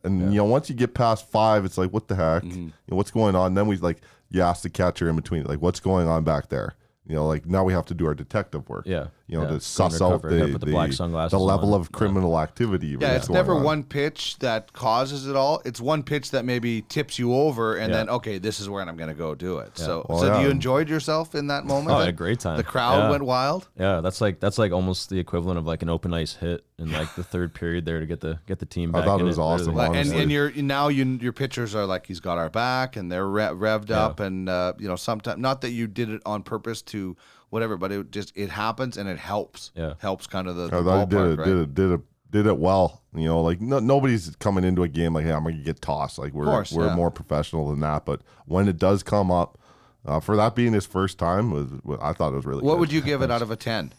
And 0.03 0.33
you 0.33 0.39
know, 0.39 0.45
once 0.45 0.71
you 0.71 0.75
get 0.75 0.95
past 0.95 1.29
five, 1.31 1.67
it's 1.67 1.77
like, 1.77 1.91
what 1.93 2.09
the 2.09 2.17
heck? 2.17 2.43
Mm-hmm. 2.43 2.59
You 2.59 2.73
know, 2.89 2.97
what's 2.97 3.11
going 3.11 3.35
on? 3.35 3.53
Then 3.55 3.67
we 3.67 3.77
like 3.77 3.99
you 4.31 4.41
ask 4.41 4.63
the 4.63 4.71
catcher 4.71 5.09
in 5.11 5.17
between, 5.17 5.45
like, 5.45 5.61
what's 5.61 5.81
going 5.81 6.09
on 6.09 6.25
back 6.25 6.49
there? 6.49 6.75
You 7.07 7.17
know, 7.17 7.27
like 7.27 7.45
now 7.45 7.65
we 7.65 7.73
have 7.73 7.87
to 7.87 7.95
do 7.95 8.07
our 8.07 8.15
detective 8.15 8.69
work. 8.69 8.87
Yeah, 8.87 9.09
You 9.31 9.39
know, 9.39 9.45
yeah. 9.45 9.51
to 9.51 9.61
suss 9.61 10.03
out 10.03 10.25
undercover. 10.25 10.53
the, 10.53 10.59
the 10.59 10.67
black 10.67 10.91
the, 10.91 10.97
sunglasses 10.97 11.31
the 11.31 11.39
level 11.39 11.75
on. 11.75 11.81
of 11.81 11.93
criminal 11.93 12.41
activity. 12.41 12.89
Yeah, 12.89 12.97
that's 12.99 13.27
it's 13.27 13.29
never 13.31 13.55
on. 13.55 13.63
one 13.63 13.85
pitch 13.85 14.37
that 14.41 14.73
causes 14.73 15.27
it 15.29 15.37
all. 15.37 15.63
It's 15.65 15.81
one 15.81 16.03
pitch 16.03 16.33
that 16.33 16.45
maybe 16.45 16.83
tips 16.83 17.19
you 17.19 17.33
over, 17.35 17.77
and 17.77 17.91
Yeah. 17.91 17.99
then 17.99 18.09
okay, 18.11 18.39
this 18.39 18.59
is 18.59 18.69
where 18.69 18.83
I'm 18.83 18.97
going 18.97 19.09
to 19.09 19.15
go 19.15 19.35
do 19.37 19.59
it. 19.59 19.79
So, 19.79 20.05
Well, 20.09 20.19
so 20.19 20.27
yeah. 20.27 20.41
you 20.43 20.49
enjoyed 20.51 20.89
yourself 20.89 21.35
in 21.35 21.47
that 21.47 21.65
moment? 21.65 21.93
Oh, 21.93 21.99
I 21.99 22.01
had 22.01 22.09
a 22.09 22.13
great 22.13 22.41
time. 22.41 22.57
The 22.57 22.65
crowd 22.65 23.05
Yeah. 23.05 23.11
went 23.11 23.23
wild. 23.23 23.69
Yeah, 23.79 24.01
that's 24.01 24.21
like 24.21 24.41
that's 24.41 24.59
like 24.59 24.73
almost 24.73 25.11
the 25.11 25.19
equivalent 25.21 25.59
of 25.59 25.67
like 25.67 25.83
an 25.83 25.89
open 25.89 26.13
ice 26.13 26.35
hit 26.35 26.65
in 26.79 26.91
like 26.91 27.15
the 27.15 27.23
third 27.23 27.55
period 27.55 27.85
there 27.85 28.01
to 28.01 28.07
get 28.07 28.21
the 28.21 28.41
get 28.49 28.59
the 28.59 28.67
team 28.67 28.95
I 28.95 28.99
back. 28.99 29.07
thought 29.07 29.21
it 29.21 29.23
in 29.23 29.27
was 29.29 29.39
awesome, 29.39 29.75
literally. 29.77 29.99
Like, 29.99 30.07
and 30.07 30.15
and 30.23 30.33
you're 30.33 30.51
now 30.53 30.89
you 30.89 31.05
your 31.21 31.33
pitchers 31.33 31.75
are 31.75 31.87
like 31.87 32.07
he's 32.07 32.21
got 32.21 32.37
our 32.39 32.51
back, 32.51 32.97
and 32.97 33.13
they're 33.13 33.29
re- 33.29 33.45
revved 33.45 33.91
up, 33.93 34.19
and 34.19 34.49
uh, 34.49 34.73
you 34.79 34.89
know 34.89 34.97
sometimes 34.97 35.39
not 35.41 35.61
that 35.61 35.71
you 35.71 35.87
did 35.87 36.11
it 36.11 36.21
on 36.27 36.43
purpose 36.43 36.83
to 36.83 37.17
whatever, 37.51 37.77
but 37.77 37.93
it 37.93 38.11
just 38.11 38.33
it 38.37 38.51
happens 38.51 38.97
and 38.97 39.09
it 39.09 39.19
helps. 39.19 39.71
Yeah. 39.75 39.95
helps 39.99 40.27
kind 40.27 40.49
of 40.49 40.57
the, 40.57 40.69
the 40.69 40.91
I 40.91 41.05
did 41.05 41.19
it, 41.21 41.39
right? 41.39 41.45
did 41.45 41.57
it, 41.59 41.75
did 41.75 41.91
it, 41.93 42.01
did 42.31 42.47
it 42.47 42.59
well. 42.59 43.03
You 43.15 43.27
know, 43.27 43.43
like 43.43 43.61
no, 43.61 43.79
nobody's 43.81 44.35
coming 44.37 44.65
into 44.65 44.83
a 44.83 44.89
game 44.89 45.15
like, 45.15 45.25
hey, 45.25 45.33
I'm 45.33 45.45
gonna 45.45 45.57
get 45.57 45.81
tossed. 45.83 46.19
Like 46.19 46.33
we're 46.33 46.47
course, 46.47 46.73
we're 46.73 46.87
yeah. 46.87 46.95
more 46.95 47.11
professional 47.11 47.69
than 47.71 47.81
that. 47.81 48.05
But 48.07 48.23
when 48.47 48.69
it 48.69 48.79
does 48.79 49.03
come 49.03 49.31
up, 49.31 49.59
uh, 50.07 50.21
for 50.21 50.37
that 50.37 50.55
being 50.55 50.73
his 50.73 50.87
first 50.87 51.19
time, 51.19 51.51
was, 51.51 51.67
was 51.85 51.99
I 52.01 52.13
thought 52.13 52.33
it 52.33 52.37
was 52.37 52.47
really. 52.47 52.63
What 52.63 52.75
good. 52.75 52.81
would 52.81 52.93
you 52.93 53.01
give 53.03 53.21
it 53.23 53.31
out 53.33 53.43
of 53.43 53.51
a 53.51 53.57
ten? 53.57 53.93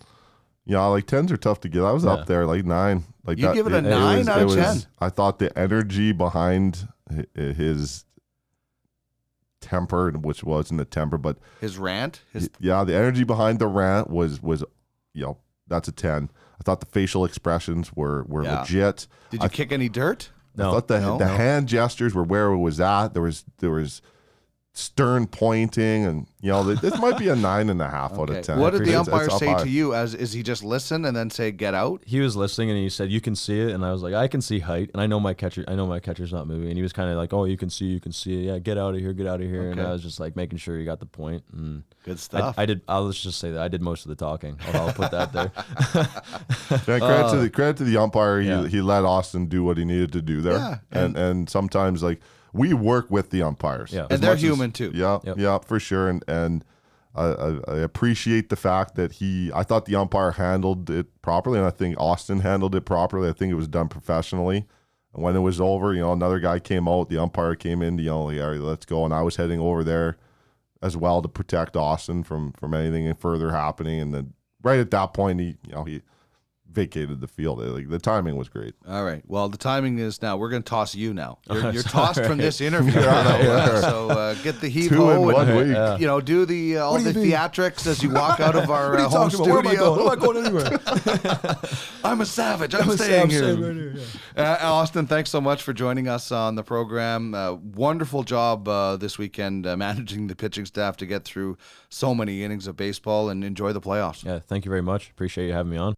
Yeah, 0.65 0.85
like 0.85 1.07
tens 1.07 1.31
are 1.31 1.37
tough 1.37 1.59
to 1.61 1.69
get. 1.69 1.83
I 1.83 1.91
was 1.91 2.03
Yeah. 2.03 2.11
up 2.11 2.27
there, 2.27 2.45
like 2.45 2.65
nine. 2.65 3.03
Like 3.25 3.37
You'd 3.37 3.53
give 3.53 3.67
it 3.67 3.73
a 3.73 3.81
was- 3.81 3.83
nine 3.83 4.29
out 4.29 4.41
of 4.41 4.53
10? 4.55 4.83
I 4.99 5.09
thought 5.09 5.39
the 5.39 5.57
energy 5.57 6.11
behind 6.11 6.87
his 7.35 8.05
temper, 9.61 10.11
which 10.11 10.43
wasn't 10.43 10.81
a 10.81 10.85
temper, 10.85 11.17
but 11.17 11.37
His 11.61 11.77
rant, 11.77 12.21
his 12.33 12.49
yeah, 12.59 12.83
the 12.83 12.95
energy 12.95 13.23
behind 13.23 13.59
the 13.59 13.67
rant 13.67 14.09
was 14.09 14.41
was, 14.41 14.63
you 15.13 15.23
know, 15.23 15.37
that's 15.67 15.87
a 15.87 15.91
ten. 15.93 16.29
I 16.59 16.63
thought 16.63 16.79
the 16.81 16.85
facial 16.87 17.23
expressions 17.23 17.93
were 17.95 18.23
were 18.27 18.43
Yeah. 18.43 18.59
legit. 18.61 19.07
did 19.29 19.41
you 19.43 19.49
kick 19.49 19.71
any 19.71 19.87
dirt? 19.89 20.29
I 20.57 20.63
No, 20.63 20.71
thought 20.73 20.87
the 20.89 20.99
no, 20.99 21.17
the 21.17 21.25
no. 21.27 21.35
hand 21.35 21.67
gestures 21.69 22.13
were 22.13 22.23
where 22.23 22.47
it 22.47 22.57
was 22.57 22.81
at. 22.81 23.13
There 23.13 23.23
was 23.23 23.45
there 23.59 23.71
was 23.71 24.01
stern 24.73 25.27
pointing, 25.27 26.05
and 26.05 26.27
you 26.39 26.49
know 26.49 26.63
this 26.63 26.97
might 26.97 27.17
be 27.17 27.27
a 27.27 27.35
nine 27.49 27.69
and 27.69 27.81
a 27.81 27.89
half 27.89 28.13
out 28.13 28.29
of 28.29 28.41
ten. 28.41 28.57
What 28.59 28.71
did 28.71 28.85
the 28.85 28.91
It's- 28.91 29.07
it's 29.07 29.09
umpire 29.09 29.29
say 29.29 29.63
to 29.63 29.69
you? 29.69 29.93
As 29.93 30.15
is 30.15 30.31
he 30.31 30.43
just 30.43 30.63
listen 30.63 31.03
and 31.05 31.15
then 31.15 31.29
say 31.29 31.51
get 31.51 31.73
out? 31.73 32.01
He 32.05 32.21
was 32.21 32.35
listening 32.35 32.69
and 32.69 32.79
he 32.79 32.89
said, 32.89 33.09
"You 33.11 33.19
can 33.19 33.35
see 33.35 33.59
it," 33.59 33.71
and 33.71 33.85
I 33.85 33.91
was 33.91 34.01
like, 34.01 34.13
"I 34.13 34.27
can 34.27 34.41
see 34.41 34.59
height, 34.59 34.89
and 34.93 35.01
I 35.01 35.07
know 35.07 35.19
my 35.19 35.33
catcher. 35.33 35.65
I 35.67 35.75
know 35.75 35.87
my 35.87 35.99
catcher's 35.99 36.31
not 36.31 36.47
moving." 36.47 36.69
And 36.69 36.77
he 36.77 36.81
was 36.81 36.93
kind 36.93 37.09
of 37.09 37.17
like, 37.17 37.33
"Oh, 37.33 37.43
you 37.45 37.57
can 37.57 37.69
see, 37.69 37.85
you 37.85 37.99
can 37.99 38.13
see 38.13 38.33
it. 38.33 38.45
Yeah, 38.47 38.59
get 38.59 38.77
out 38.77 38.93
of 38.95 39.01
here, 39.01 39.13
get 39.13 39.27
out 39.27 39.41
of 39.41 39.47
here." 39.47 39.71
And 39.71 39.81
I 39.81 39.91
was 39.91 40.01
just 40.01 40.19
like 40.19 40.35
making 40.35 40.59
sure 40.59 40.77
he 40.79 40.85
got 40.85 40.99
the 40.99 41.05
point. 41.05 41.43
And 41.51 41.83
Good 42.05 42.19
stuff. 42.19 42.55
I 42.57 42.65
did. 42.65 42.81
I'll 42.87 43.11
just 43.11 43.39
say 43.39 43.51
that 43.51 43.61
I 43.61 43.67
did 43.67 43.81
most 43.81 44.05
of 44.05 44.09
the 44.09 44.15
talking. 44.15 44.57
I'll, 44.73 44.87
I'll 44.87 44.93
put 44.93 45.11
that 45.11 45.33
there. 45.33 45.51
Yeah, 46.71 46.99
credit 46.99 47.31
to 47.31 47.37
the 47.37 47.47
uh, 47.47 47.49
credit 47.49 47.77
to 47.77 47.83
the 47.83 47.97
umpire. 47.97 48.39
He 48.41 48.47
yeah. 48.47 48.67
he 48.67 48.81
let 48.81 49.03
Austin 49.03 49.47
do 49.47 49.63
what 49.63 49.77
he 49.77 49.83
needed 49.85 50.13
to 50.13 50.21
do 50.21 50.41
there. 50.41 50.57
Yeah, 50.57 50.77
and 50.91 51.17
and 51.17 51.49
sometimes 51.49 52.01
like 52.01 52.21
we 52.53 52.73
work 52.73 53.09
with 53.09 53.29
the 53.29 53.41
umpires. 53.43 53.91
Yeah. 53.93 54.07
And 54.09 54.21
they're 54.21 54.31
much 54.31 54.37
as- 54.37 54.43
human, 54.43 54.71
too. 54.71 54.91
Yeah, 54.93 55.19
Yep. 55.23 55.37
yeah, 55.37 55.57
for 55.59 55.79
sure. 55.79 56.07
And 56.09 56.23
and 56.27 56.65
I, 57.13 57.25
I, 57.25 57.59
I 57.67 57.77
appreciate 57.79 58.49
the 58.49 58.55
fact 58.55 58.95
that 58.95 59.13
he. 59.13 59.51
I 59.53 59.63
thought 59.63 59.85
the 59.85 59.95
umpire 59.95 60.31
handled 60.31 60.89
it 60.89 61.21
properly, 61.21 61.57
and 61.59 61.67
I 61.67 61.71
think 61.71 61.95
Austin 61.99 62.39
handled 62.39 62.73
it 62.75 62.85
properly. 62.85 63.29
I 63.29 63.33
think 63.33 63.51
it 63.51 63.55
was 63.55 63.67
done 63.67 63.89
professionally. 63.89 64.65
And 65.13 65.21
when 65.23 65.35
it 65.35 65.39
was 65.41 65.59
over, 65.59 65.93
you 65.93 65.99
know, 65.99 66.13
another 66.13 66.39
guy 66.39 66.59
came 66.59 66.87
out. 66.87 67.09
The 67.09 67.17
umpire 67.17 67.55
came 67.55 67.81
in. 67.81 67.97
You 67.97 68.05
know, 68.05 68.29
yeah, 68.29 68.47
let's 68.47 68.85
go. 68.85 69.03
And 69.03 69.13
I 69.13 69.23
was 69.23 69.35
heading 69.35 69.59
over 69.59 69.83
there 69.83 70.17
as 70.81 70.95
well 70.95 71.21
to 71.21 71.27
protect 71.27 71.75
Austin 71.75 72.23
from 72.23 72.53
from 72.53 72.73
anything 72.73 73.13
further 73.15 73.51
happening. 73.51 73.99
And 73.99 74.13
then 74.13 74.33
right 74.63 74.79
at 74.79 74.91
that 74.91 75.13
point, 75.13 75.39
he 75.41 75.57
you 75.67 75.73
know 75.73 75.83
he 75.83 76.01
vacated 76.71 77.21
the 77.21 77.27
field. 77.27 77.59
Like 77.59 77.89
the 77.89 77.99
timing 77.99 78.35
was 78.35 78.49
great. 78.49 78.73
All 78.87 79.03
right. 79.03 79.23
Well, 79.27 79.49
the 79.49 79.57
timing 79.57 79.99
is 79.99 80.21
now. 80.21 80.37
We're 80.37 80.49
going 80.49 80.63
to 80.63 80.69
toss 80.69 80.95
you 80.95 81.13
now. 81.13 81.39
You're, 81.51 81.71
you're 81.71 81.83
sorry. 81.83 82.13
tossed 82.13 82.25
from 82.25 82.37
this 82.37 82.61
interview. 82.61 82.93
Yeah, 82.93 83.41
yeah. 83.41 83.81
so 83.81 84.09
uh, 84.09 84.33
get 84.35 84.61
the 84.61 84.69
heave 84.69 84.89
Two 84.89 85.09
in 85.09 85.17
ho 85.17 85.21
one 85.21 85.49
and, 85.49 85.57
week. 85.57 85.75
Yeah. 85.75 85.97
you 85.97 86.07
know, 86.07 86.21
do 86.21 86.45
the 86.45 86.77
uh, 86.77 86.85
all 86.85 86.97
do 86.97 87.11
the 87.11 87.19
mean? 87.19 87.31
theatrics 87.31 87.85
as 87.87 88.01
you 88.01 88.09
walk 88.13 88.39
out 88.39 88.55
of 88.55 88.69
our 88.69 88.97
uh, 88.97 89.09
home 89.09 89.29
studio. 89.29 89.53
Where 89.95 90.01
am 90.03 90.09
I 90.09 90.15
going 90.15 90.45
anywhere? 90.45 90.79
I'm 92.03 92.21
a 92.21 92.25
savage. 92.25 92.73
I'm, 92.73 92.89
staying 92.91 93.29
here. 93.29 93.95
Uh, 94.35 94.57
Austin, 94.61 95.07
thanks 95.07 95.29
so 95.29 95.41
much 95.41 95.61
for 95.63 95.73
joining 95.73 96.07
us 96.07 96.31
on 96.31 96.55
the 96.55 96.63
program. 96.63 97.33
Uh, 97.33 97.53
wonderful 97.53 98.23
job 98.23 98.67
uh, 98.67 98.95
this 98.95 99.17
weekend 99.17 99.65
uh, 99.67 99.75
managing 99.77 100.27
the 100.27 100.35
pitching 100.35 100.65
staff 100.65 100.97
to 100.97 101.05
get 101.05 101.23
through 101.23 101.57
so 101.89 102.15
many 102.15 102.43
innings 102.43 102.67
of 102.67 102.75
baseball 102.75 103.29
and 103.29 103.43
enjoy 103.43 103.73
the 103.73 103.81
playoffs. 103.81 104.23
yeah, 104.23 104.39
thank 104.39 104.65
you 104.65 104.69
very 104.69 104.81
much. 104.81 105.09
Appreciate 105.09 105.47
you 105.47 105.53
having 105.53 105.71
me 105.71 105.77
on. 105.77 105.95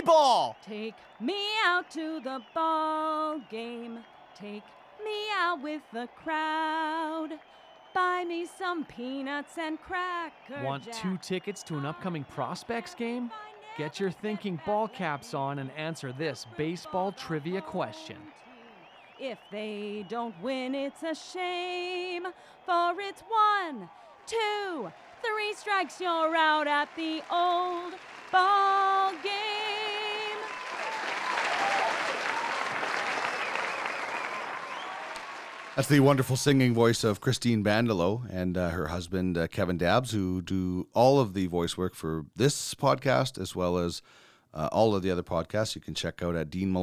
Play 0.00 0.06
ball! 0.06 0.56
Take 0.66 0.94
me 1.20 1.36
out 1.66 1.90
to 1.90 2.20
the 2.20 2.40
ball 2.54 3.38
game. 3.50 3.98
Take 4.34 4.62
me 5.04 5.28
out 5.38 5.62
with 5.62 5.82
the 5.92 6.08
crowd. 6.22 7.38
Buy 7.92 8.24
me 8.24 8.46
some 8.46 8.86
peanuts 8.86 9.58
and 9.58 9.78
cracker. 9.78 10.64
Want 10.64 10.84
Jack. 10.84 10.94
two 10.94 11.18
tickets 11.18 11.62
to 11.64 11.76
an 11.76 11.84
upcoming 11.84 12.24
prospects 12.24 12.94
game? 12.94 13.30
Get 13.76 14.00
your 14.00 14.10
thinking 14.10 14.58
ball 14.64 14.88
caps 14.88 15.34
on 15.34 15.58
and 15.58 15.70
answer 15.76 16.12
this 16.12 16.46
baseball 16.56 17.12
trivia 17.12 17.60
question. 17.60 18.16
If 19.18 19.38
they 19.52 20.06
don't 20.08 20.34
win, 20.40 20.74
it's 20.74 21.02
a 21.02 21.14
shame. 21.14 22.26
For 22.64 22.94
it's 23.00 23.22
one, 23.28 23.90
two, 24.26 24.90
three 25.22 25.52
strikes, 25.54 26.00
you're 26.00 26.34
out 26.34 26.66
at 26.66 26.88
the 26.96 27.22
old 27.30 27.92
ball 28.32 29.12
game. 29.22 29.30
That's 35.76 35.88
the 35.88 36.00
wonderful 36.00 36.36
singing 36.36 36.74
voice 36.74 37.04
of 37.04 37.20
Christine 37.20 37.64
Bandelow 37.64 38.28
and 38.30 38.58
uh, 38.58 38.70
her 38.70 38.88
husband 38.88 39.38
uh, 39.38 39.46
Kevin 39.46 39.78
Dabbs, 39.78 40.10
who 40.10 40.42
do 40.42 40.88
all 40.92 41.20
of 41.20 41.32
the 41.32 41.46
voice 41.46 41.78
work 41.78 41.94
for 41.94 42.26
this 42.36 42.74
podcast 42.74 43.40
as 43.40 43.56
well 43.56 43.78
as 43.78 44.02
uh, 44.52 44.68
all 44.72 44.94
of 44.94 45.02
the 45.02 45.10
other 45.10 45.22
podcasts. 45.22 45.74
You 45.74 45.80
can 45.80 45.94
check 45.94 46.22
out 46.22 46.34
at 46.34 46.50
dean 46.50 46.74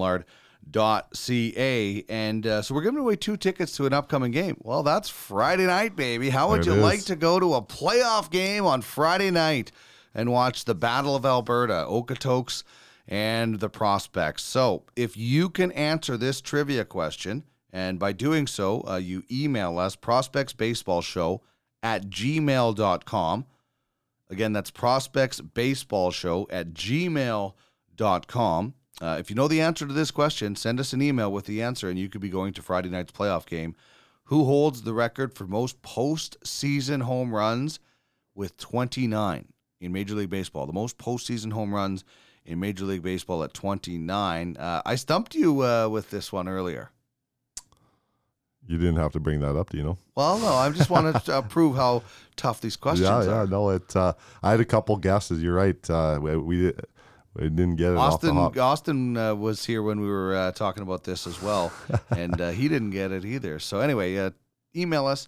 deanmillard.ca. 0.71 2.05
And 2.09 2.47
uh, 2.47 2.61
so 2.61 2.73
we're 2.73 2.81
giving 2.81 2.99
away 2.99 3.15
two 3.15 3.37
tickets 3.37 3.75
to 3.77 3.85
an 3.85 3.93
upcoming 3.93 4.31
game. 4.31 4.57
Well, 4.61 4.83
that's 4.83 5.09
Friday 5.09 5.65
night, 5.65 5.95
baby. 5.95 6.29
How 6.29 6.49
would 6.49 6.63
There 6.63 6.73
you 6.73 6.79
it 6.79 6.83
like 6.83 7.03
to 7.05 7.15
go 7.15 7.39
to 7.39 7.55
a 7.55 7.61
playoff 7.61 8.29
game 8.31 8.65
on 8.65 8.81
Friday 8.81 9.31
night 9.31 9.71
and 10.13 10.31
watch 10.31 10.65
the 10.65 10.75
Battle 10.75 11.15
of 11.15 11.25
Alberta, 11.25 11.85
Okotoks, 11.87 12.63
and 13.07 13.59
the 13.59 13.69
Prospects? 13.69 14.43
So 14.43 14.83
if 14.95 15.15
you 15.15 15.49
can 15.49 15.71
answer 15.71 16.17
this 16.17 16.41
trivia 16.41 16.85
question, 16.85 17.43
and 17.71 17.99
by 17.99 18.13
doing 18.13 18.47
so, 18.47 18.83
uh, 18.87 18.95
you 18.97 19.23
email 19.31 19.77
us 19.77 19.95
prospectsbaseballshow 19.95 21.39
at 21.83 22.09
gmail.com. 22.09 23.45
Again, 24.29 24.53
that's 24.53 24.71
prospectsbaseballshow 24.71 26.47
at 26.49 26.73
gmail.com. 26.73 27.53
Uh, 28.99 29.17
if 29.19 29.29
you 29.29 29.35
know 29.35 29.47
the 29.47 29.61
answer 29.61 29.85
to 29.85 29.93
this 29.93 30.11
question, 30.11 30.55
send 30.55 30.79
us 30.79 30.91
an 30.91 31.01
email 31.01 31.31
with 31.31 31.45
the 31.45 31.61
answer, 31.61 31.89
and 31.89 31.99
you 31.99 32.09
could 32.09 32.21
be 32.21 32.29
going 32.29 32.51
to 32.53 32.61
Friday 32.61 32.89
night's 32.89 33.11
playoff 33.11 33.45
game. 33.45 33.75
Who 34.25 34.43
holds 34.45 34.81
the 34.81 34.93
record 34.93 35.33
for 35.33 35.45
most 35.45 35.81
postseason 35.81 37.03
home 37.03 37.33
runs 37.33 37.79
with 38.35 38.57
29 38.57 39.53
in 39.79 39.91
Major 39.91 40.15
League 40.15 40.29
Baseball? 40.29 40.65
The 40.65 40.73
most 40.73 40.97
postseason 40.97 41.53
home 41.53 41.73
runs 41.73 42.03
in 42.45 42.59
Major 42.59 42.85
League 42.85 43.03
Baseball 43.03 43.43
at 43.43 43.53
29. 43.53 44.57
Uh, 44.57 44.81
I 44.85 44.95
stumped 44.95 45.35
you 45.35 45.63
uh, 45.63 45.87
with 45.89 46.09
this 46.09 46.31
one 46.31 46.47
earlier. 46.47 46.91
You 48.67 48.77
didn't 48.77 48.97
have 48.97 49.13
to 49.13 49.19
bring 49.19 49.39
that 49.39 49.55
up, 49.55 49.69
do 49.69 49.77
you 49.77 49.83
know? 49.83 49.97
Well, 50.15 50.39
no, 50.39 50.53
I 50.53 50.69
just 50.71 50.89
wanted 50.89 51.23
to 51.25 51.37
uh, 51.37 51.41
prove 51.49 51.77
how 51.77 52.03
tough 52.35 52.59
these 52.59 52.75
questions 52.75 53.07
are. 53.07 53.23
yeah, 53.23 53.29
yeah, 53.29 53.37
are. 53.43 53.47
no, 53.47 53.69
it. 53.69 53.95
Uh, 53.95 54.13
I 54.43 54.51
had 54.51 54.59
a 54.59 54.65
couple 54.65 54.97
guesses. 54.97 55.41
You're 55.41 55.55
right. 55.55 55.89
Uh, 55.89 56.19
we, 56.21 56.35
we 56.35 56.73
we 57.37 57.49
didn't 57.49 57.75
get 57.75 57.91
it 57.91 57.97
Austin. 57.97 58.35
Austin 58.35 59.15
uh, 59.15 59.35
was 59.35 59.63
here 59.63 59.83
when 59.83 60.01
we 60.01 60.07
were 60.07 60.35
uh, 60.35 60.51
talking 60.51 60.81
about 60.81 61.03
this 61.03 61.27
as 61.27 61.41
well, 61.41 61.71
and 62.09 62.39
uh, 62.41 62.49
he 62.49 62.67
didn't 62.67 62.89
get 62.89 63.11
it 63.11 63.25
either. 63.25 63.59
So 63.59 63.79
anyway, 63.79 64.17
uh, 64.17 64.31
email 64.75 65.05
us 65.05 65.27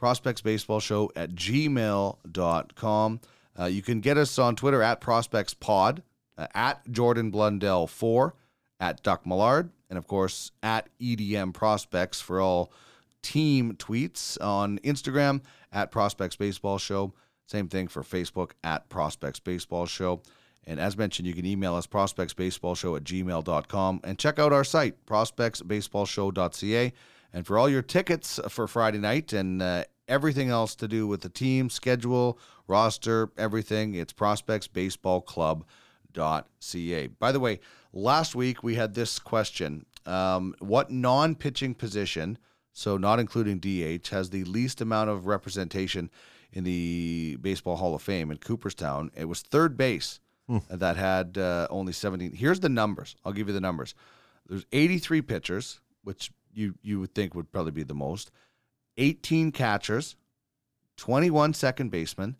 prospectsbaseballshow 0.00 1.10
at 1.16 1.30
gmail.com. 1.30 3.20
Uh, 3.58 3.64
you 3.64 3.82
can 3.82 4.00
get 4.00 4.16
us 4.16 4.38
on 4.38 4.54
Twitter 4.56 4.82
at 4.82 5.00
prospectspod, 5.00 6.02
uh, 6.36 6.46
at 6.54 6.88
Jordan 6.90 7.30
Blundell 7.30 7.86
4, 7.86 8.34
at 8.80 9.02
Duck 9.02 9.26
Millard, 9.26 9.70
and 9.90 9.98
of 9.98 10.06
course 10.06 10.52
at 10.62 10.88
EDM 11.00 11.52
Prospects 11.52 12.20
for 12.20 12.40
all 12.40 12.72
team 13.22 13.74
tweets 13.74 14.40
on 14.40 14.78
Instagram 14.78 15.40
at 15.72 15.90
Prospects 15.90 16.36
Baseball 16.36 16.78
Show. 16.78 17.12
Same 17.46 17.68
thing 17.68 17.88
for 17.88 18.02
Facebook 18.02 18.52
at 18.62 18.88
Prospects 18.88 19.40
Baseball 19.40 19.86
Show. 19.86 20.22
And 20.66 20.78
as 20.78 20.98
mentioned, 20.98 21.26
you 21.26 21.34
can 21.34 21.46
email 21.46 21.74
us 21.74 21.86
prospectsbaseballshow 21.86 22.98
at 22.98 23.04
gmail.com 23.04 24.00
and 24.04 24.18
check 24.18 24.38
out 24.38 24.52
our 24.52 24.64
site, 24.64 25.06
prospectsbaseballshow.ca. 25.06 26.92
And 27.32 27.46
for 27.46 27.58
all 27.58 27.70
your 27.70 27.82
tickets 27.82 28.38
for 28.50 28.66
Friday 28.68 28.98
night 28.98 29.32
and 29.32 29.62
uh, 29.62 29.84
everything 30.08 30.50
else 30.50 30.74
to 30.76 30.86
do 30.86 31.06
with 31.06 31.22
the 31.22 31.30
team, 31.30 31.70
schedule, 31.70 32.38
roster, 32.68 33.30
everything, 33.36 33.94
it's 33.94 34.12
prospectsbaseballclub.ca. 34.12 37.06
By 37.06 37.32
the 37.32 37.40
way, 37.40 37.60
last 37.92 38.34
week 38.34 38.62
we 38.62 38.76
had 38.76 38.94
this 38.94 39.18
question 39.18 39.84
um, 40.06 40.54
What 40.60 40.90
non 40.90 41.34
pitching 41.34 41.74
position, 41.74 42.38
so 42.72 42.96
not 42.96 43.18
including 43.18 43.58
DH, 43.58 44.08
has 44.08 44.30
the 44.30 44.44
least 44.44 44.80
amount 44.80 45.10
of 45.10 45.26
representation 45.26 46.10
in 46.52 46.64
the 46.64 47.36
Baseball 47.40 47.76
Hall 47.76 47.94
of 47.94 48.00
Fame 48.02 48.30
in 48.30 48.38
Cooperstown? 48.38 49.10
It 49.16 49.26
was 49.26 49.42
third 49.42 49.76
base 49.76 50.20
that 50.70 50.96
had 50.96 51.36
uh, 51.36 51.66
only 51.70 51.92
17. 51.92 52.32
Here's 52.32 52.60
the 52.60 52.70
numbers. 52.70 53.16
I'll 53.24 53.32
give 53.32 53.48
you 53.48 53.54
the 53.54 53.60
numbers. 53.60 53.94
There's 54.48 54.64
83 54.72 55.22
pitchers, 55.22 55.80
which 56.04 56.30
you 56.54 56.74
you 56.82 57.00
would 57.00 57.14
think 57.14 57.34
would 57.34 57.52
probably 57.52 57.72
be 57.72 57.82
the 57.82 57.94
most. 57.94 58.30
18 58.96 59.52
catchers, 59.52 60.16
21 60.96 61.54
second 61.54 61.90
basemen, 61.90 62.36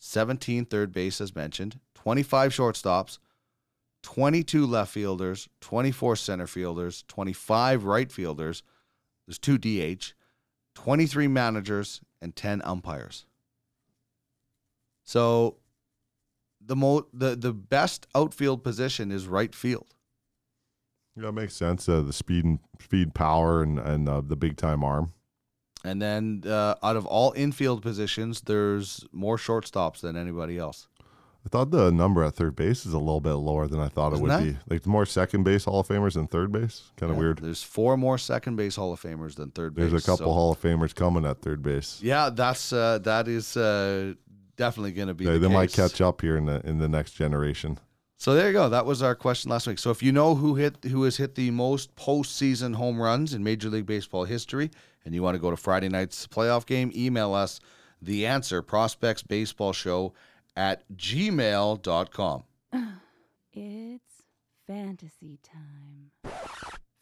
17 0.00 0.64
third 0.64 0.92
base 0.92 1.20
as 1.20 1.36
mentioned, 1.36 1.78
25 1.94 2.52
shortstops, 2.52 3.18
22 4.02 4.66
left 4.66 4.92
fielders, 4.92 5.48
24 5.60 6.16
center 6.16 6.46
fielders, 6.46 7.04
25 7.06 7.84
right 7.84 8.10
fielders. 8.10 8.62
There's 9.26 9.38
two 9.38 9.58
DH, 9.58 10.14
23 10.74 11.28
managers, 11.28 12.00
and 12.20 12.34
10 12.34 12.62
umpires. 12.64 13.26
So 15.04 15.56
the 16.64 16.76
mo 16.76 17.06
the 17.12 17.36
the 17.36 17.52
best 17.52 18.06
outfield 18.14 18.62
position 18.62 19.10
is 19.10 19.26
right 19.26 19.54
field. 19.54 19.94
Yeah, 21.16 21.24
that 21.24 21.32
makes 21.32 21.54
sense. 21.54 21.88
Uh, 21.88 22.02
the 22.02 22.12
speed 22.12 22.44
and 22.44 22.58
speed, 22.80 23.14
power, 23.14 23.62
and 23.62 23.78
and 23.78 24.08
uh, 24.08 24.20
the 24.20 24.36
big 24.36 24.56
time 24.56 24.84
arm. 24.84 25.12
And 25.84 26.00
then 26.00 26.42
uh, 26.46 26.74
out 26.82 26.96
of 26.96 27.06
all 27.06 27.32
infield 27.36 27.82
positions, 27.82 28.42
there's 28.42 29.04
more 29.12 29.36
shortstops 29.38 30.00
than 30.00 30.16
anybody 30.16 30.58
else. 30.58 30.88
I 31.44 31.48
thought 31.48 31.70
the 31.70 31.90
number 31.90 32.22
at 32.22 32.34
third 32.34 32.54
base 32.54 32.84
is 32.84 32.92
a 32.92 32.98
little 32.98 33.22
bit 33.22 33.32
lower 33.32 33.66
than 33.66 33.80
I 33.80 33.88
thought 33.88 34.12
Isn't 34.12 34.26
it 34.26 34.28
would 34.28 34.30
that? 34.30 34.68
be. 34.68 34.74
Like 34.74 34.86
more 34.86 35.06
second 35.06 35.44
base 35.44 35.64
Hall 35.64 35.80
of 35.80 35.88
Famers 35.88 36.12
than 36.12 36.26
third 36.26 36.52
base. 36.52 36.82
Kind 36.98 37.10
of 37.10 37.16
Yeah, 37.16 37.20
weird. 37.22 37.38
There's 37.38 37.62
four 37.62 37.96
more 37.96 38.18
second 38.18 38.56
base 38.56 38.76
Hall 38.76 38.92
of 38.92 39.00
Famers 39.00 39.36
than 39.36 39.50
third 39.50 39.74
base. 39.74 39.90
There's 39.90 40.04
a 40.04 40.06
couple 40.06 40.26
so- 40.26 40.32
Hall 40.34 40.52
of 40.52 40.60
Famers 40.60 40.94
coming 40.94 41.24
at 41.24 41.40
third 41.40 41.62
base. 41.62 41.98
Yeah, 42.02 42.28
that's 42.28 42.74
uh, 42.74 42.98
that 43.04 43.26
is 43.26 43.56
uh, 43.56 44.12
definitely 44.56 44.92
going 44.92 45.08
to 45.08 45.14
be. 45.14 45.24
They, 45.24 45.32
the 45.32 45.48
they 45.48 45.48
might 45.48 45.72
catch 45.72 46.02
up 46.02 46.20
here 46.20 46.36
in 46.36 46.44
the 46.44 46.60
in 46.66 46.76
the 46.78 46.88
next 46.88 47.12
generation. 47.12 47.78
So 48.18 48.34
there 48.34 48.48
you 48.48 48.52
go. 48.52 48.68
That 48.68 48.84
was 48.84 49.00
our 49.00 49.14
question 49.14 49.50
last 49.50 49.66
week. 49.66 49.78
So 49.78 49.90
if 49.90 50.02
you 50.02 50.12
know 50.12 50.34
who 50.34 50.56
hit 50.56 50.84
who 50.84 51.04
has 51.04 51.16
hit 51.16 51.36
the 51.36 51.50
most 51.52 51.96
postseason 51.96 52.74
home 52.74 53.00
runs 53.00 53.32
in 53.32 53.42
Major 53.42 53.70
League 53.70 53.86
Baseball 53.86 54.24
history, 54.24 54.70
and 55.04 55.14
you 55.14 55.22
want 55.22 55.34
to 55.34 55.40
go 55.40 55.50
to 55.50 55.56
Friday 55.56 55.88
night's 55.88 56.26
playoff 56.26 56.66
game, 56.66 56.92
email 56.94 57.34
us 57.34 57.60
the 58.02 58.26
answer 58.26 58.62
prospects 58.62 59.22
baseball 59.22 59.72
show 59.72 60.12
at 60.56 60.84
gmail.com. 60.96 62.44
It's 63.52 64.22
fantasy 64.68 65.40
time. 65.42 66.12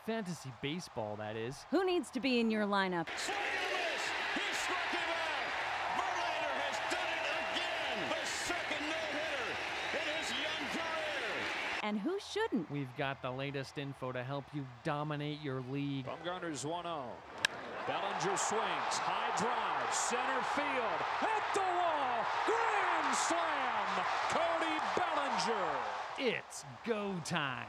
Fantasy 0.06 0.50
baseball, 0.62 1.16
that 1.16 1.36
is. 1.36 1.58
Who 1.70 1.84
needs 1.84 2.08
to 2.12 2.20
be 2.20 2.40
in 2.40 2.50
your 2.50 2.64
lineup? 2.64 3.06
And 3.06 3.28
a 3.28 3.42
miss. 3.68 4.02
He 4.34 4.40
struck 4.54 4.78
him 4.90 5.04
out. 5.12 6.00
Verlander 6.00 6.54
has 6.64 6.78
done 6.90 7.10
it 7.12 7.26
again. 7.52 8.08
The 8.08 8.26
second 8.26 8.84
no-hitter 8.88 9.44
in 9.92 10.06
his 10.18 10.30
young 10.30 10.64
career. 10.72 11.82
And 11.82 11.98
who 11.98 12.18
shouldn't? 12.32 12.70
We've 12.70 12.96
got 12.96 13.20
the 13.20 13.30
latest 13.30 13.76
info 13.76 14.12
to 14.12 14.24
help 14.24 14.44
you 14.54 14.66
dominate 14.82 15.42
your 15.42 15.62
league. 15.70 16.06
Bumgarner's 16.06 16.64
1-0. 16.64 17.02
Bellinger 17.88 18.36
swings. 18.36 18.94
High 19.00 19.34
drive. 19.40 19.94
Center 19.94 20.42
field. 20.52 21.00
At 21.22 21.54
the 21.54 21.64
wall. 21.64 22.20
Grand 22.44 23.16
slam. 23.16 24.04
Cody 24.28 24.76
Bellinger. 24.94 26.36
It's 26.36 26.66
go 26.84 27.14
time. 27.24 27.66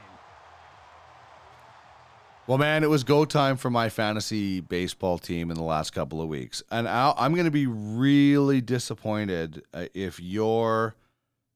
Well, 2.46 2.58
man, 2.58 2.84
it 2.84 2.90
was 2.90 3.02
go 3.02 3.24
time 3.24 3.56
for 3.56 3.70
my 3.70 3.88
fantasy 3.88 4.60
baseball 4.60 5.16
team 5.16 5.50
in 5.50 5.56
the 5.56 5.62
last 5.62 5.94
couple 5.94 6.20
of 6.20 6.28
weeks. 6.28 6.62
And 6.70 6.86
I'll, 6.86 7.14
I'm 7.16 7.32
going 7.32 7.46
to 7.46 7.50
be 7.50 7.66
really 7.66 8.60
disappointed 8.60 9.62
uh, 9.72 9.86
if 9.94 10.20
your 10.20 10.96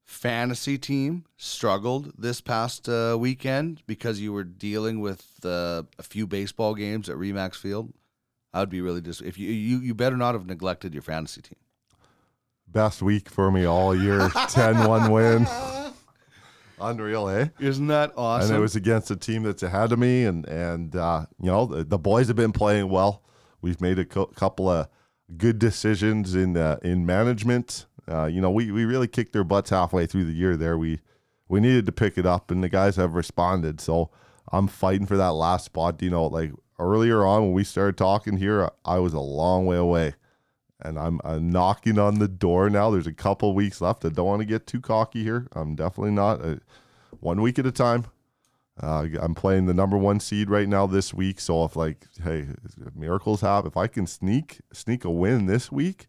fantasy 0.05 0.78
team 0.78 1.27
struggled 1.36 2.15
this 2.16 2.41
past 2.41 2.89
uh, 2.89 3.19
weekend 3.20 3.82
because 3.86 4.20
you 4.20 4.32
were 4.32 4.45
dealing 4.45 5.01
with 5.01 5.27
uh, 5.45 5.82
a 5.99 6.03
few 6.03 6.27
baseball 6.27 6.74
games 6.74 7.11
at 7.11 7.16
Remax 7.16 7.57
Field. 7.57 7.93
I 8.55 8.61
would 8.61 8.71
be 8.71 8.81
really 8.81 9.01
dis. 9.01 9.21
If 9.21 9.37
you, 9.37 9.51
you 9.51 9.81
you 9.81 9.95
better 9.95 10.17
not 10.17 10.35
have 10.35 10.47
neglected 10.47 10.95
your 10.95 11.03
fantasy 11.03 11.43
team. 11.43 11.59
Best 12.69 13.03
week 13.03 13.29
for 13.29 13.51
me 13.51 13.65
all 13.65 13.95
year. 13.95 14.21
10-1 14.29 15.11
win. 15.11 15.47
Unreal, 16.81 17.29
eh? 17.29 17.49
Isn't 17.61 17.89
that 17.89 18.13
awesome? 18.17 18.51
And 18.51 18.59
it 18.59 18.61
was 18.61 18.77
against 18.77 19.11
a 19.11 19.17
team 19.17 19.43
that's 19.43 19.63
ahead 19.63 19.93
of 19.93 19.99
me, 19.99 20.25
and 20.25 20.47
and 20.47 20.95
uh, 20.95 21.27
you 21.41 21.51
know 21.51 21.67
the, 21.67 21.85
the 21.85 21.99
boys 21.99 22.29
have 22.29 22.37
been 22.37 22.53
playing 22.53 22.89
well. 22.89 23.23
We've 23.61 23.81
made 23.81 23.99
a 23.99 24.05
co- 24.05 24.27
couple 24.27 24.69
of 24.69 24.89
good 25.37 25.59
decisions 25.59 26.35
in 26.35 26.57
uh, 26.57 26.79
in 26.83 27.05
management. 27.07 27.87
Uh, 28.07 28.27
you 28.27 28.41
know, 28.41 28.51
we, 28.51 28.71
we 28.71 28.85
really 28.85 29.09
kicked 29.09 29.33
their 29.33 29.45
butts 29.45 29.71
halfway 29.71 30.07
through 30.07 30.25
the 30.25 30.33
year. 30.33 30.57
There, 30.57 30.77
we 30.77 31.01
we 31.49 31.61
needed 31.61 31.87
to 31.87 31.93
pick 31.93 32.19
it 32.19 32.27
up, 32.27 32.51
and 32.51 32.63
the 32.63 32.69
guys 32.69 32.97
have 32.97 33.15
responded. 33.15 33.81
So 33.81 34.11
I'm 34.53 34.67
fighting 34.69 35.07
for 35.07 35.17
that 35.17 35.33
last 35.33 35.65
spot. 35.65 36.03
You 36.03 36.11
know, 36.11 36.27
like 36.27 36.53
earlier 36.79 37.25
on 37.25 37.43
when 37.43 37.53
we 37.53 37.65
started 37.65 37.97
talking 37.97 38.37
here, 38.37 38.71
I 38.85 38.99
was 38.99 39.13
a 39.13 39.21
long 39.21 39.67
way 39.67 39.77
away, 39.77 40.15
and 40.81 40.99
I'm, 40.99 41.21
knocking 41.51 41.99
on 41.99 42.19
the 42.19 42.29
door 42.29 42.69
now. 42.71 42.91
There's 42.91 43.07
a 43.07 43.13
couple 43.13 43.55
weeks 43.55 43.81
left. 43.81 44.05
I 44.05 44.09
don't 44.09 44.27
want 44.27 44.41
to 44.41 44.47
get 44.47 44.67
too 44.67 44.81
cocky 44.81 45.23
here. 45.23 45.49
I'm 45.53 45.75
definitely 45.75 46.13
not. 46.13 46.45
Uh, 46.45 46.57
one 47.21 47.41
week 47.41 47.59
at 47.59 47.67
a 47.67 47.73
time. 47.73 48.07
Uh, 48.81 49.07
I'm 49.21 49.37
playing 49.37 49.67
the 49.67 49.75
number 49.75 49.97
one 49.97 50.19
seed 50.19 50.51
right 50.51 50.69
now 50.69 50.87
this 50.87 51.15
week. 51.15 51.39
So 51.41 51.65
if 51.65 51.77
like, 51.77 52.07
hey, 52.23 52.49
if 52.65 52.95
miracles 52.97 53.41
happen, 53.41 53.69
if 53.69 53.77
I 53.77 53.87
can 53.87 54.07
sneak 54.07 54.61
sneak 54.73 55.05
a 55.05 55.11
win 55.11 55.47
this 55.47 55.71
week, 55.71 56.09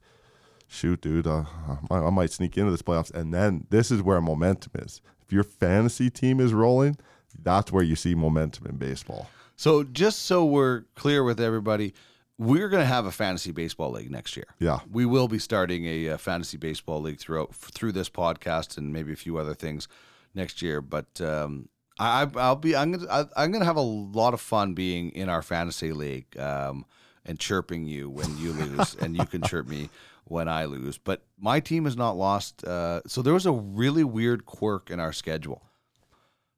shoot, 0.67 1.01
dude, 1.01 1.27
uh, 1.27 1.43
I, 1.91 1.97
I 1.97 2.09
might 2.09 2.31
sneak 2.31 2.57
into 2.57 2.71
this 2.71 2.81
playoffs. 2.81 3.13
And 3.13 3.33
then 3.33 3.67
this 3.69 3.91
is 3.91 4.01
where 4.01 4.19
momentum 4.19 4.71
is. 4.81 5.01
If 5.23 5.31
your 5.31 5.43
fantasy 5.43 6.09
team 6.09 6.39
is 6.39 6.53
rolling, 6.53 6.97
that's 7.39 7.71
where 7.71 7.83
you 7.83 7.95
see 7.95 8.15
momentum 8.15 8.65
in 8.65 8.77
baseball. 8.77 9.29
So 9.55 9.83
just 9.83 10.23
so 10.23 10.45
we're 10.45 10.83
clear 10.95 11.23
with 11.23 11.39
everybody, 11.39 11.93
we're 12.37 12.67
going 12.69 12.81
to 12.81 12.87
have 12.87 13.05
a 13.05 13.11
fantasy 13.11 13.51
baseball 13.51 13.91
league 13.91 14.11
next 14.11 14.35
year. 14.35 14.47
Yeah. 14.59 14.79
we 14.91 15.05
will 15.05 15.27
be 15.27 15.39
starting 15.39 15.85
a, 15.85 16.09
uh 16.09 16.17
fantasy 16.17 16.57
baseball 16.57 17.01
league 17.01 17.19
throughout 17.19 17.55
through 17.55 17.93
this 17.93 18.09
podcast 18.09 18.77
and 18.77 18.91
maybe 18.91 19.13
a 19.13 19.15
few 19.15 19.37
other 19.37 19.53
things 19.53 19.87
next 20.33 20.61
year. 20.61 20.81
But 20.81 21.21
um, 21.21 21.69
I, 21.97 22.23
I- 22.23 22.39
I'll 22.39 22.55
be 22.57 22.75
I'm 22.75 22.91
gonna 22.91 23.07
I, 23.11 23.25
I'm 23.43 23.51
gonna 23.53 23.65
have 23.65 23.77
a 23.77 23.81
lot 23.81 24.33
of 24.33 24.41
fun 24.41 24.73
being 24.73 25.11
in 25.11 25.29
our 25.29 25.41
fantasy 25.41 25.93
league 25.93 26.37
um, 26.37 26.85
and 27.25 27.39
chirping 27.39 27.85
you 27.87 28.09
when 28.09 28.37
you 28.37 28.51
lose, 28.51 28.95
and 28.95 29.15
you 29.15 29.25
can 29.25 29.41
chirp 29.43 29.67
me 29.67 29.89
when 30.25 30.47
I 30.49 30.65
lose. 30.65 30.97
But 30.97 31.23
my 31.39 31.59
team 31.61 31.85
has 31.85 31.95
not 31.95 32.17
lost. 32.17 32.63
Uh, 32.65 32.99
so 33.07 33.21
there 33.21 33.33
was 33.33 33.45
a 33.45 33.51
really 33.53 34.03
weird 34.03 34.45
quirk 34.45 34.89
in 34.91 34.99
our 34.99 35.13
schedule. 35.13 35.63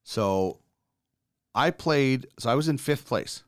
So 0.02 0.58
I 1.54 1.70
played. 1.70 2.26
So 2.38 2.50
I 2.50 2.54
was 2.54 2.68
in 2.68 2.78
fifth 2.78 3.06
place, 3.06 3.42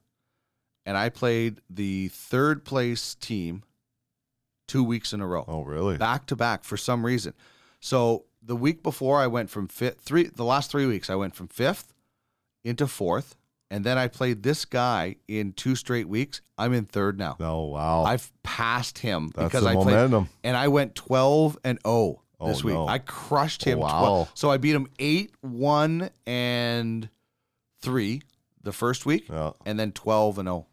and 0.86 0.96
I 0.96 1.08
played 1.08 1.60
the 1.68 2.08
third 2.08 2.64
place 2.64 3.14
team 3.14 3.62
two 4.68 4.84
weeks 4.84 5.12
in 5.12 5.20
a 5.20 5.26
row 5.26 5.44
Oh, 5.48 5.64
really? 5.64 5.96
back 5.96 6.26
to 6.26 6.36
back 6.36 6.62
for 6.64 6.76
some 6.76 7.04
reason. 7.04 7.34
So 7.80 8.24
the 8.42 8.54
week 8.56 8.82
before 8.82 9.18
I 9.20 9.26
went 9.26 9.50
from 9.50 9.66
fifth 9.68 10.00
three 10.00 10.24
the 10.24 10.44
last 10.44 10.70
three 10.70 10.86
weeks 10.86 11.10
I 11.10 11.14
went 11.16 11.34
from 11.34 11.48
fifth 11.48 11.92
into 12.64 12.86
fourth, 12.86 13.36
and 13.70 13.84
then 13.84 13.98
I 13.98 14.06
played 14.08 14.42
this 14.42 14.64
guy 14.64 15.16
in 15.28 15.52
two 15.54 15.74
straight 15.74 16.08
weeks. 16.08 16.40
I'm 16.58 16.72
in 16.72 16.84
third 16.84 17.18
now. 17.18 17.36
oh, 17.40 17.66
wow. 17.66 18.04
I've 18.04 18.30
passed 18.42 18.98
him 18.98 19.30
That's 19.34 19.48
because 19.52 19.64
I 19.66 19.74
played 19.74 19.86
momentum. 19.86 20.28
and 20.44 20.56
I 20.56 20.68
went 20.68 20.94
12 20.94 21.58
and 21.64 21.78
0 21.86 22.22
Oh, 22.42 22.46
this 22.48 22.62
week. 22.64 22.74
no. 22.74 22.86
I 22.88 22.98
crushed 22.98 23.64
him. 23.64 23.78
Oh, 23.78 23.82
wow. 23.82 24.00
12. 24.00 24.30
So 24.34 24.50
I 24.50 24.56
beat 24.58 24.74
him 24.74 24.88
8 24.98 25.32
1 25.42 26.10
and 26.26 27.08
3 27.82 28.22
the 28.62 28.72
first 28.72 29.06
week 29.06 29.28
Yeah. 29.28 29.52
and 29.64 29.78
then 29.78 29.92
12 29.92 30.38
and 30.38 30.46
0. 30.46 30.66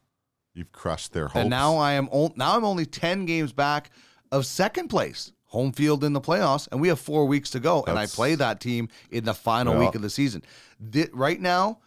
You've 0.53 0.71
crushed 0.71 1.13
their 1.13 1.27
hopes. 1.27 1.35
And 1.41 1.49
now 1.49 1.77
I 1.77 1.93
am 1.93 2.09
on, 2.09 2.33
now 2.35 2.55
I'm 2.55 2.65
only 2.65 2.85
10 2.85 3.25
games 3.25 3.53
back 3.53 3.91
of 4.31 4.45
second 4.45 4.87
place. 4.89 5.31
Home 5.51 5.71
field 5.71 6.03
in 6.03 6.11
the 6.11 6.19
playoffs, 6.19 6.67
and 6.71 6.81
we 6.81 6.89
have 6.89 6.99
four 6.99 7.25
weeks 7.25 7.49
to 7.51 7.61
go. 7.61 7.83
and 7.87 7.97
I 7.97 8.05
play 8.05 8.35
that 8.35 8.59
team 8.59 8.89
in 9.11 9.23
the 9.23 9.33
final 9.33 9.75
Yeah. 9.75 9.79
week 9.79 9.95
of 9.95 10.01
the 10.01 10.09
season. 10.09 10.43
Thi- 10.91 11.07
right 11.13 11.39
now, 11.39 11.79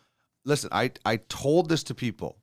listen, 0.46 0.70
I 0.72 0.92
I 1.04 1.16
told 1.16 1.68
this 1.68 1.82
to 1.84 1.94
people 1.94 2.38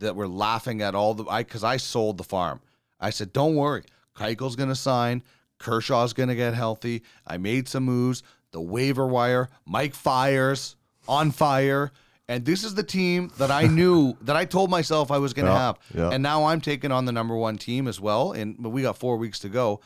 that 0.00 0.14
were 0.16 0.28
laughing 0.28 0.82
at 0.82 0.94
all 0.94 1.14
the 1.14 1.24
I 1.30 1.44
because 1.44 1.64
I 1.64 1.78
sold 1.78 2.18
the 2.18 2.24
farm. 2.24 2.60
I 3.00 3.08
said, 3.08 3.32
"Don't 3.32 3.54
worry, 3.56 3.84
Keuchel's 4.14 4.54
going 4.54 4.68
to 4.68 4.74
sign. 4.74 5.22
Kershaw's 5.58 6.12
going 6.12 6.28
to 6.28 6.34
get 6.34 6.52
healthy. 6.52 7.02
I 7.26 7.38
made 7.38 7.66
some 7.66 7.84
moves. 7.84 8.22
The 8.50 8.60
waiver 8.60 9.06
wire, 9.06 9.48
Mike 9.64 9.94
Fiers 9.94 10.76
on 11.08 11.30
fire." 11.30 11.92
And 12.26 12.46
this 12.46 12.64
is 12.64 12.74
the 12.74 12.82
team 12.82 13.30
that 13.36 13.50
I 13.50 13.66
knew 13.66 14.16
that 14.22 14.34
I 14.34 14.46
told 14.46 14.70
myself 14.70 15.10
I 15.10 15.18
was 15.18 15.34
going 15.34 15.44
to 15.46 15.52
Yeah, 15.52 15.58
have. 15.58 15.78
yeah. 15.94 16.08
And 16.10 16.22
now 16.22 16.46
I'm 16.46 16.60
taking 16.62 16.90
on 16.90 17.04
the 17.04 17.12
number 17.12 17.36
one 17.36 17.58
team 17.58 17.86
as 17.86 18.00
well. 18.00 18.32
And 18.32 18.56
but 18.58 18.70
we 18.70 18.80
got 18.82 18.96
four 18.96 19.18
weeks 19.18 19.38
to 19.40 19.48
go. 19.50 19.80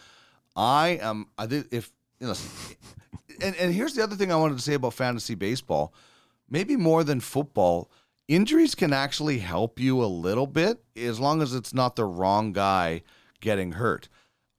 I 0.55 1.01
am. 1.03 1.27
I 1.37 1.45
if 1.73 1.91
you 2.21 2.27
know, 2.29 2.35
and 3.43 3.57
and 3.57 3.75
here's 3.75 3.95
the 3.95 4.03
other 4.03 4.17
thing 4.17 4.31
I 4.33 4.37
wanted 4.37 4.57
to 4.57 4.63
say 4.63 4.75
about 4.75 4.95
fantasy 4.95 5.35
baseball, 5.35 5.93
maybe 6.49 6.77
more 6.77 7.03
than 7.05 7.21
football. 7.21 7.91
Injuries 8.29 8.75
can 8.75 8.93
actually 8.93 9.39
help 9.39 9.81
you 9.81 10.05
a 10.05 10.07
little 10.07 10.47
bit 10.47 10.83
as 10.97 11.19
long 11.19 11.41
as 11.41 11.55
it's 11.55 11.73
not 11.73 11.97
the 11.97 12.05
wrong 12.05 12.53
guy 12.53 13.03
getting 13.41 13.73
hurt. 13.73 14.09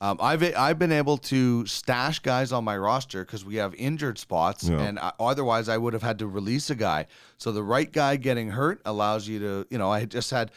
Um, 0.01 0.17
I've 0.21 0.41
I've 0.55 0.80
been 0.80 0.93
able 0.93 1.17
to 1.17 1.65
stash 1.65 2.19
guys 2.19 2.53
on 2.53 2.63
my 2.63 2.77
roster 2.77 3.26
because 3.26 3.43
we 3.43 3.55
have 3.57 3.76
injured 3.76 4.17
spots, 4.17 4.63
Yeah. 4.63 4.80
and 4.80 4.97
I, 4.97 5.11
otherwise 5.19 5.67
I 5.67 5.77
would 5.77 5.91
have 5.91 6.03
had 6.03 6.19
to 6.19 6.27
release 6.27 6.69
a 6.69 6.76
guy. 6.76 7.05
So 7.38 7.51
the 7.51 7.63
right 7.63 7.91
guy 7.91 8.15
getting 8.15 8.51
hurt 8.51 8.81
allows 8.85 9.27
you 9.27 9.39
to, 9.39 9.67
you 9.69 9.77
know, 9.77 9.91
I 9.91 10.05
just 10.05 10.31
had 10.31 10.51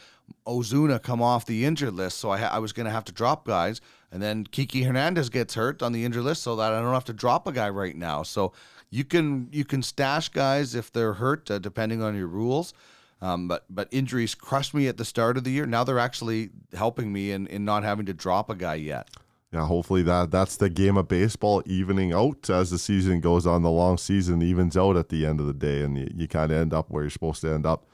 Ozuna 0.47 1.01
come 1.03 1.21
off 1.21 1.45
the 1.45 1.65
injured 1.65 1.93
list, 1.93 2.19
so 2.19 2.29
I 2.29 2.37
ha- 2.37 2.51
I 2.53 2.59
was 2.59 2.71
going 2.71 2.85
to 2.85 2.91
have 2.91 3.03
to 3.05 3.11
drop 3.11 3.45
guys, 3.45 3.81
and 4.13 4.21
then 4.21 4.45
Kiki 4.45 4.83
Hernandez 4.83 5.29
gets 5.29 5.55
hurt 5.55 5.81
on 5.83 5.91
the 5.91 6.05
injured 6.05 6.23
list, 6.23 6.41
so 6.43 6.55
that 6.55 6.71
I 6.71 6.81
don't 6.81 6.93
have 6.93 7.03
to 7.05 7.13
drop 7.13 7.45
a 7.45 7.51
guy 7.51 7.69
right 7.69 7.97
now. 7.97 8.23
So 8.23 8.53
you 8.91 9.03
can 9.03 9.49
you 9.51 9.65
can 9.65 9.83
stash 9.83 10.29
guys 10.29 10.73
if 10.73 10.89
they're 10.89 11.13
hurt, 11.15 11.51
uh, 11.51 11.59
depending 11.59 12.01
on 12.01 12.15
your 12.15 12.27
rules. 12.27 12.73
Um, 13.21 13.49
but 13.49 13.65
but 13.69 13.89
injuries 13.91 14.35
crushed 14.35 14.73
me 14.73 14.87
at 14.87 14.95
the 14.97 15.05
start 15.05 15.35
of 15.35 15.43
the 15.43 15.51
year. 15.51 15.65
Now 15.65 15.83
they're 15.83 15.99
actually 15.99 16.51
helping 16.73 17.11
me 17.11 17.31
in, 17.31 17.47
in 17.47 17.65
not 17.65 17.83
having 17.83 18.05
to 18.05 18.13
drop 18.13 18.49
a 18.49 18.55
guy 18.55 18.75
yet. 18.75 19.09
Yeah, 19.53 19.67
hopefully 19.67 20.01
that 20.03 20.31
that's 20.31 20.57
the 20.57 20.67
game 20.69 20.97
of 20.97 21.07
baseball 21.07 21.61
evening 21.67 22.11
out 22.11 22.49
as 22.49 22.71
the 22.71 22.79
season 22.79 23.19
goes 23.19 23.45
on. 23.45 23.61
The 23.61 23.69
long 23.69 23.99
season 23.99 24.41
evens 24.41 24.75
out 24.75 24.97
at 24.97 25.09
the 25.09 25.25
end 25.27 25.39
of 25.39 25.45
the 25.45 25.53
day, 25.53 25.83
and 25.83 25.95
you, 25.95 26.09
you 26.15 26.27
kind 26.27 26.51
of 26.51 26.57
end 26.57 26.73
up 26.73 26.89
where 26.89 27.03
you're 27.03 27.11
supposed 27.11 27.41
to 27.41 27.53
end 27.53 27.65
up. 27.65 27.85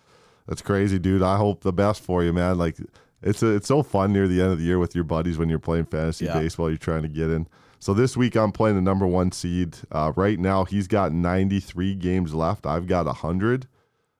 That's 0.47 0.61
crazy, 0.61 0.97
dude. 0.99 1.21
I 1.21 1.35
hope 1.37 1.61
the 1.63 1.73
best 1.73 2.01
for 2.01 2.23
you, 2.23 2.31
man. 2.31 2.57
Like 2.57 2.77
it's 3.21 3.43
a, 3.43 3.47
it's 3.55 3.67
so 3.67 3.83
fun 3.83 4.13
near 4.13 4.27
the 4.27 4.41
end 4.41 4.53
of 4.53 4.57
the 4.57 4.63
year 4.63 4.79
with 4.79 4.95
your 4.95 5.03
buddies 5.03 5.37
when 5.37 5.49
you're 5.49 5.59
playing 5.59 5.85
fantasy 5.85 6.25
Yeah. 6.25 6.39
baseball. 6.39 6.69
You're 6.69 6.77
trying 6.77 7.01
to 7.03 7.09
get 7.09 7.29
in. 7.29 7.45
So 7.77 7.93
this 7.93 8.15
week 8.15 8.35
I'm 8.37 8.51
playing 8.53 8.77
the 8.77 8.81
number 8.81 9.05
one 9.05 9.31
seed. 9.33 9.75
Uh, 9.91 10.13
right 10.15 10.39
now 10.39 10.63
he's 10.63 10.87
got 10.87 11.11
93 11.11 11.93
games 11.95 12.33
left. 12.33 12.65
I've 12.65 12.87
got 12.87 13.05
100, 13.05 13.67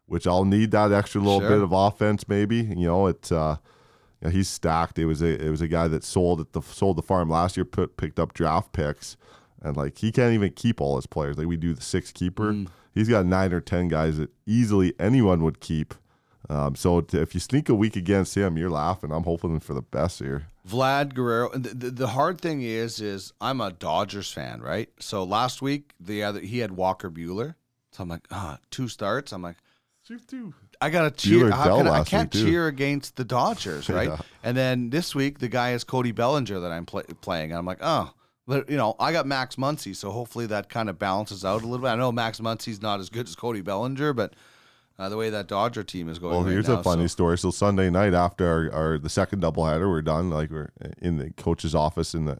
which 0.08 0.28
I'll 0.28 0.46
need 0.46 0.72
that 0.72 0.92
extra 0.92 1.22
little 1.22 1.40
Sure. 1.40 1.50
bit 1.50 1.62
of 1.62 1.72
offense. 1.72 2.28
Maybe 2.28 2.58
you 2.58 2.88
know 2.88 3.08
it. 3.08 3.32
Uh, 3.32 3.58
yeah, 4.22 4.30
he's 4.30 4.50
stacked. 4.50 5.00
It 5.00 5.06
was 5.06 5.22
a 5.22 5.46
it 5.46 5.50
was 5.50 5.62
a 5.62 5.68
guy 5.68 5.88
that 5.88 6.04
sold 6.04 6.42
at 6.42 6.54
the 6.54 6.62
sold 6.62 6.98
the 6.98 7.02
farm 7.02 7.30
last 7.30 7.56
year. 7.56 7.66
Put 7.66 7.98
picked 7.98 8.20
up 8.20 8.34
draft 8.34 8.74
picks, 8.74 9.18
and 9.62 9.78
like 9.78 9.98
he 9.98 10.12
can't 10.12 10.34
even 10.34 10.52
keep 10.52 10.82
all 10.82 10.96
his 10.98 11.08
players. 11.08 11.38
Like 11.38 11.48
we 11.48 11.58
do 11.58 11.74
the 11.74 11.82
six 11.82 12.12
keeper. 12.12 12.66
He's 12.94 13.08
got 13.08 13.26
nine 13.26 13.54
or 13.54 13.62
ten 13.62 13.88
guys 13.88 14.18
that 14.18 14.32
easily 14.46 14.94
anyone 15.00 15.44
would 15.44 15.60
keep. 15.60 15.94
Um, 16.50 16.76
so 16.76 17.02
t- 17.02 17.20
if 17.20 17.34
you 17.34 17.40
sneak 17.40 17.70
a 17.70 17.76
week 17.76 17.96
against 17.96 18.36
him, 18.36 18.58
you're 18.58 18.72
laughing. 18.72 19.12
I'm 19.12 19.24
hoping 19.24 19.60
for 19.60 19.76
the 19.76 19.84
best 19.84 20.20
here. 20.20 20.48
Vlad 20.68 21.14
Guerrero. 21.14 21.52
The, 21.54 21.70
the, 21.70 21.92
the 21.92 22.08
hard 22.08 22.42
thing 22.42 22.62
is, 22.62 23.00
is 23.00 23.34
I'm 23.40 23.62
a 23.62 23.72
Dodgers 23.72 24.32
fan, 24.32 24.62
right? 24.62 24.90
So 25.00 25.24
last 25.24 25.62
week 25.62 25.94
the 26.00 26.24
other 26.24 26.40
he 26.40 26.60
had 26.60 26.72
Walker 26.72 27.12
Buehler. 27.12 27.56
So 27.92 28.04
I'm 28.04 28.10
like, 28.10 28.28
ah, 28.32 28.58
two 28.72 28.88
starts. 28.88 29.32
I'm 29.32 29.42
like, 29.42 29.58
I 30.82 30.90
gotta 30.90 31.12
cheer. 31.12 31.52
How 31.52 31.78
can 31.78 31.88
I, 31.88 32.04
can't 32.04 32.34
week, 32.34 32.44
cheer 32.44 32.68
against 32.68 33.16
the 33.18 33.26
Dodgers, 33.26 33.90
right? 33.90 34.10
Yeah. 34.10 34.18
And 34.44 34.56
then 34.56 34.90
this 34.90 35.14
week 35.14 35.40
the 35.40 35.50
guy 35.50 35.72
is 35.74 35.84
Cody 35.84 36.12
Bellinger 36.12 36.60
that 36.60 36.72
I'm 36.72 36.86
play, 36.86 37.04
playing. 37.22 37.52
And 37.52 37.60
I'm 37.60 37.66
like, 37.66 37.80
oh, 37.82 38.14
but 38.48 38.70
you 38.70 38.78
know, 38.78 38.96
I 39.00 39.12
got 39.12 39.28
Max 39.28 39.58
Muncy, 39.58 39.96
so 39.96 40.10
hopefully 40.12 40.46
that 40.48 40.70
kind 40.70 40.90
of 40.90 40.98
balances 40.98 41.44
out 41.44 41.62
a 41.64 41.66
little 41.66 41.80
bit. 41.80 41.90
I 41.90 41.96
know 41.96 42.12
Max 42.12 42.40
Muncy's 42.40 42.82
not 42.82 43.00
as 43.00 43.10
good 43.10 43.28
as 43.28 43.36
Cody 43.36 43.62
Bellinger, 43.62 44.14
but 44.14 44.34
uh, 44.98 45.08
the 45.10 45.18
way 45.18 45.30
that 45.30 45.48
Dodger 45.48 45.84
team 45.84 46.10
is 46.10 46.18
going, 46.20 46.34
Well, 46.34 46.44
right 46.44 46.52
here's 46.52 46.68
now, 46.68 46.80
a 46.80 46.84
funny 46.84 47.04
so- 47.04 47.08
story. 47.08 47.38
So 47.38 47.52
Sunday 47.52 47.90
night 47.90 48.14
after 48.14 48.48
our, 48.48 48.72
our 48.74 48.98
the 48.98 49.10
second 49.10 49.42
doubleheader, 49.42 49.90
we're 49.90 50.02
done. 50.02 50.30
Like 50.30 50.50
we're 50.50 50.72
in 51.02 51.18
the 51.18 51.32
coach's 51.32 51.76
office 51.76 52.14
in 52.14 52.26
the 52.26 52.40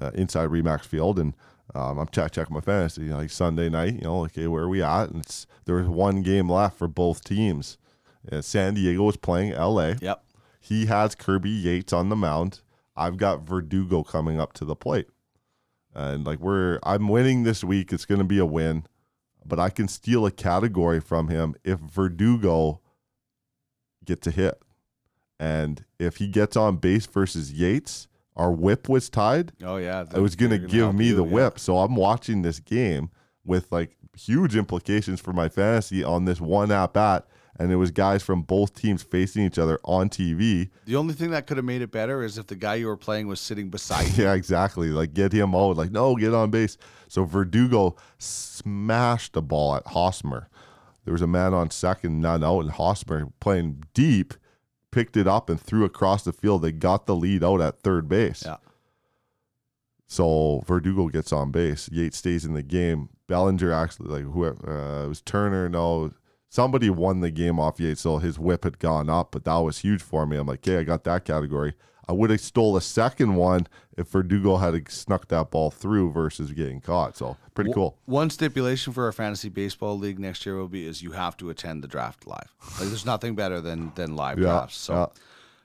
uh, 0.00 0.10
inside 0.14 0.48
Remax 0.50 0.82
Field, 0.82 1.18
and 1.18 1.34
um, 1.74 1.98
I'm 1.98 2.08
check 2.08 2.32
checking 2.32 2.54
my 2.54 2.60
fantasy. 2.60 3.08
Like 3.08 3.30
Sunday 3.30 3.68
night, 3.68 3.94
you 3.94 4.02
know, 4.02 4.24
okay, 4.24 4.46
where 4.46 4.64
are 4.64 4.68
we 4.68 4.82
at? 4.82 5.10
And 5.10 5.22
it's 5.22 5.46
there 5.64 5.76
was 5.76 5.88
one 5.88 6.22
game 6.22 6.50
left 6.50 6.78
for 6.78 6.88
both 6.88 7.24
teams. 7.24 7.78
Uh, 8.30 8.40
San 8.40 8.74
Diego 8.74 9.02
was 9.02 9.16
playing 9.16 9.52
L.A. 9.52 9.96
Yep. 10.00 10.24
He 10.60 10.86
has 10.86 11.14
Kirby 11.14 11.50
Yates 11.50 11.92
on 11.92 12.08
the 12.08 12.16
mound. 12.16 12.60
I've 12.96 13.16
got 13.16 13.46
Verdugo 13.46 14.02
coming 14.02 14.40
up 14.40 14.52
to 14.54 14.64
the 14.64 14.74
plate. 14.74 15.08
And 15.94 16.26
like 16.26 16.40
we're 16.40 16.78
I'm 16.82 17.08
winning 17.08 17.42
this 17.42 17.64
week. 17.64 17.92
It's 17.92 18.04
gonna 18.04 18.24
be 18.24 18.38
a 18.38 18.46
win. 18.46 18.84
But 19.44 19.60
I 19.60 19.70
can 19.70 19.86
steal 19.86 20.26
a 20.26 20.32
category 20.32 21.00
from 21.00 21.28
him 21.28 21.54
if 21.62 21.78
Verdugo 21.78 22.80
gets 24.04 24.26
a 24.26 24.30
hit. 24.30 24.60
And 25.38 25.84
if 25.98 26.16
he 26.16 26.28
gets 26.28 26.56
on 26.56 26.76
base 26.78 27.06
versus 27.06 27.52
Yates, 27.52 28.08
our 28.36 28.52
whip 28.52 28.88
was 28.88 29.08
tied. 29.08 29.52
Oh 29.64 29.76
yeah, 29.78 30.04
It 30.14 30.20
was 30.20 30.36
gonna 30.36 30.58
they're 30.58 30.68
give 30.68 30.94
me 30.94 31.08
you, 31.08 31.16
the 31.16 31.24
yeah. 31.24 31.32
whip. 31.32 31.58
So 31.58 31.78
I'm 31.78 31.96
watching 31.96 32.42
this 32.42 32.60
game 32.60 33.10
with 33.44 33.70
like 33.72 33.96
huge 34.16 34.56
implications 34.56 35.20
for 35.20 35.32
my 35.32 35.48
fantasy 35.48 36.04
on 36.04 36.24
this 36.24 36.40
one 36.40 36.70
at 36.70 36.92
bat. 36.92 37.26
And 37.58 37.72
it 37.72 37.76
was 37.76 37.90
guys 37.90 38.22
from 38.22 38.42
both 38.42 38.74
teams 38.74 39.02
facing 39.02 39.42
each 39.46 39.58
other 39.58 39.80
on 39.82 40.10
TV. 40.10 40.68
The 40.84 40.96
only 40.96 41.14
thing 41.14 41.30
that 41.30 41.46
could 41.46 41.56
have 41.56 41.64
made 41.64 41.80
it 41.80 41.90
better 41.90 42.22
is 42.22 42.36
if 42.36 42.46
the 42.48 42.54
guy 42.54 42.74
you 42.74 42.86
were 42.86 42.98
playing 42.98 43.28
was 43.28 43.40
sitting 43.40 43.70
beside 43.70 44.08
you. 44.18 44.24
Yeah, 44.24 44.34
exactly. 44.34 44.88
Like 44.88 45.14
get 45.14 45.32
him 45.32 45.54
out. 45.54 45.78
Like 45.78 45.90
no, 45.90 46.14
get 46.16 46.34
on 46.34 46.50
base. 46.50 46.76
So 47.08 47.24
Verdugo 47.24 47.96
smashed 48.18 49.32
the 49.32 49.42
ball 49.42 49.76
at 49.76 49.86
Hosmer. 49.86 50.48
There 51.04 51.12
was 51.12 51.22
a 51.22 51.26
man 51.26 51.54
on 51.54 51.70
second, 51.70 52.20
none 52.20 52.42
out, 52.44 52.60
and 52.60 52.70
Hosmer 52.72 53.28
playing 53.40 53.84
deep, 53.94 54.34
picked 54.96 55.18
it 55.18 55.28
up 55.28 55.50
and 55.50 55.60
threw 55.60 55.84
across 55.84 56.24
the 56.24 56.32
field. 56.32 56.62
They 56.62 56.72
got 56.72 57.04
the 57.04 57.14
lead 57.14 57.44
out 57.44 57.60
at 57.60 57.80
third 57.80 58.08
base. 58.08 58.42
Yeah. 58.46 58.56
So 60.06 60.62
Verdugo 60.66 61.08
gets 61.08 61.34
on 61.34 61.50
base. 61.50 61.90
Yates 61.92 62.16
stays 62.16 62.46
in 62.46 62.54
the 62.54 62.62
game. 62.62 63.10
Bellinger 63.26 63.70
actually, 63.70 64.08
like 64.08 64.32
whoever, 64.32 64.66
uh, 64.66 65.04
it 65.04 65.08
was 65.08 65.20
Turner. 65.20 65.68
No, 65.68 66.14
somebody 66.48 66.88
won 66.88 67.20
the 67.20 67.30
game 67.30 67.60
off 67.60 67.78
Yates, 67.78 68.00
so 68.00 68.16
his 68.16 68.38
whip 68.38 68.64
had 68.64 68.78
gone 68.78 69.10
up, 69.10 69.32
but 69.32 69.44
that 69.44 69.58
was 69.58 69.80
huge 69.80 70.00
for 70.00 70.24
me. 70.26 70.38
I'm 70.38 70.46
like, 70.46 70.66
okay, 70.66 70.78
I 70.78 70.82
got 70.84 71.04
that 71.04 71.26
category. 71.26 71.74
I 72.08 72.12
would 72.12 72.30
have 72.30 72.40
stole 72.40 72.76
a 72.76 72.80
second 72.80 73.34
one 73.34 73.66
if 73.96 74.08
Verdugo 74.08 74.56
had 74.58 74.88
snuck 74.90 75.28
that 75.28 75.50
ball 75.50 75.70
through 75.70 76.12
versus 76.12 76.52
getting 76.52 76.80
caught. 76.80 77.16
So 77.16 77.36
pretty 77.54 77.72
cool. 77.72 77.98
One 78.04 78.30
stipulation 78.30 78.92
for 78.92 79.06
our 79.06 79.12
fantasy 79.12 79.48
baseball 79.48 79.98
league 79.98 80.18
next 80.18 80.46
year 80.46 80.56
will 80.56 80.68
be 80.68 80.86
is 80.86 81.02
you 81.02 81.12
have 81.12 81.36
to 81.38 81.50
attend 81.50 81.82
the 81.82 81.88
draft 81.88 82.26
live. 82.26 82.54
Like 82.78 82.88
there's 82.88 83.06
nothing 83.06 83.34
better 83.34 83.60
than 83.60 83.92
than 83.96 84.14
live 84.14 84.38
Yeah, 84.38 84.44
drafts. 84.44 84.76
So 84.76 84.94
yeah. 84.94 85.06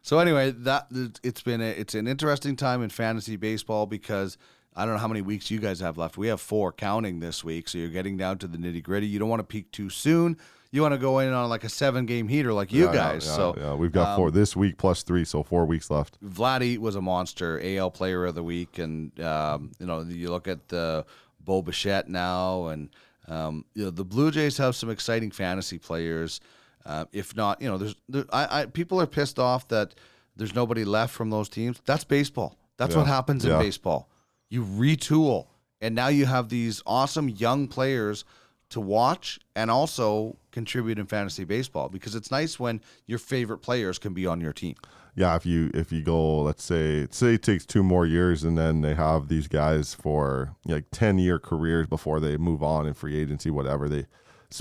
so 0.02 0.20
anyway, 0.20 0.52
that 0.52 0.88
it's 1.24 1.42
been 1.42 1.62
a, 1.62 1.70
it's 1.70 1.94
an 1.94 2.08
interesting 2.08 2.56
time 2.56 2.82
in 2.82 2.90
fantasy 2.90 3.36
baseball 3.36 3.86
because 3.86 4.38
I 4.76 4.86
don't 4.86 4.96
know 4.96 5.02
how 5.02 5.10
many 5.10 5.22
weeks 5.22 5.52
you 5.52 5.60
guys 5.60 5.80
have 5.82 5.98
left. 5.98 6.18
We 6.18 6.28
have 6.30 6.40
four 6.42 6.72
counting 6.72 7.20
this 7.20 7.44
week, 7.44 7.68
so 7.68 7.78
you're 7.78 7.90
getting 7.90 8.18
down 8.18 8.38
to 8.40 8.48
the 8.48 8.58
nitty 8.58 8.82
gritty. 8.82 9.06
You 9.06 9.20
don't 9.20 9.30
want 9.30 9.42
to 9.42 9.44
peak 9.44 9.72
too 9.72 9.90
soon. 9.90 10.38
You 10.74 10.82
want 10.82 10.94
to 10.94 10.98
go 10.98 11.20
in 11.20 11.34
on 11.34 11.50
like 11.50 11.66
a 11.66 11.70
seven 11.70 12.06
game 12.06 12.30
heater 12.30 12.54
like 12.54 12.72
you 12.72 12.86
Yeah, 12.86 12.94
guys. 12.94 13.26
yeah, 13.26 13.36
so 13.36 13.56
yeah, 13.58 13.74
we've 13.74 13.92
got 13.92 14.16
four 14.16 14.32
this 14.32 14.56
week 14.56 14.78
plus 14.78 15.04
three, 15.04 15.26
so 15.26 15.44
four 15.44 15.66
weeks 15.66 15.90
left. 15.90 16.18
Vladdy 16.24 16.78
was 16.78 16.96
a 16.96 17.02
monster, 17.02 17.60
AL 17.62 17.92
Player 17.92 18.26
of 18.26 18.36
the 18.36 18.44
Week, 18.44 18.80
and 18.80 19.18
um, 19.20 19.72
you 19.80 19.86
know 19.86 20.02
you 20.02 20.30
look 20.30 20.48
at 20.48 20.70
the 20.70 21.06
Bo 21.42 21.62
Bichette 21.62 22.08
now, 22.08 22.68
and 22.68 22.90
um, 23.28 23.66
you 23.76 23.84
know 23.84 23.92
the 23.92 24.06
Blue 24.06 24.32
Jays 24.32 24.58
have 24.58 24.76
some 24.76 24.90
exciting 24.90 25.30
fantasy 25.32 25.78
players. 25.78 26.40
Uh, 26.86 27.06
if 27.12 27.36
not, 27.36 27.62
you 27.62 27.70
know, 27.70 27.78
there's 27.78 27.96
there, 28.08 28.26
I, 28.32 28.62
I 28.62 28.66
people 28.66 29.00
are 29.02 29.08
pissed 29.08 29.40
off 29.40 29.68
that 29.68 29.94
there's 30.38 30.56
nobody 30.56 30.86
left 30.86 31.14
from 31.14 31.30
those 31.30 31.50
teams. 31.50 31.82
That's 31.86 32.06
baseball. 32.06 32.58
That's 32.78 32.96
what 32.96 33.08
happens 33.08 33.44
in 33.46 33.52
baseball. 33.60 34.10
You 34.50 34.64
retool, 34.64 35.48
and 35.82 35.94
now 35.96 36.08
you 36.08 36.26
have 36.26 36.48
these 36.48 36.82
awesome 36.86 37.28
young 37.28 37.68
players 37.68 38.24
to 38.72 38.82
watch 38.82 39.40
and 39.56 39.72
also 39.72 40.38
contribute 40.52 41.00
in 41.00 41.06
fantasy 41.06 41.44
baseball 41.44 41.90
because 41.90 42.16
it's 42.16 42.32
nice 42.32 42.60
when 42.60 42.82
your 43.06 43.20
favorite 43.20 43.60
players 43.60 43.98
can 44.00 44.14
be 44.14 44.26
on 44.28 44.42
your 44.42 44.54
team. 44.54 44.76
yeah, 45.16 45.36
if 45.36 45.46
you 45.46 45.70
if 45.74 45.92
you 45.92 46.02
go, 46.02 46.42
let's 46.42 46.64
say 46.64 47.08
say 47.12 47.36
it 47.36 47.44
takes 47.44 47.66
two 47.66 47.84
more 47.84 48.06
years, 48.06 48.44
and 48.44 48.58
then 48.58 48.82
they 48.82 48.96
have 48.96 49.28
these 49.28 49.48
guys 49.48 49.94
for 49.94 50.56
like 50.66 50.86
ten 50.92 51.18
year 51.20 51.38
careers 51.40 51.88
before 51.88 52.20
they 52.20 52.38
move 52.38 52.64
on 52.64 52.88
in 52.88 52.94
free 52.94 53.18
agency, 53.20 53.50
whatever 53.50 53.88
they 53.90 54.06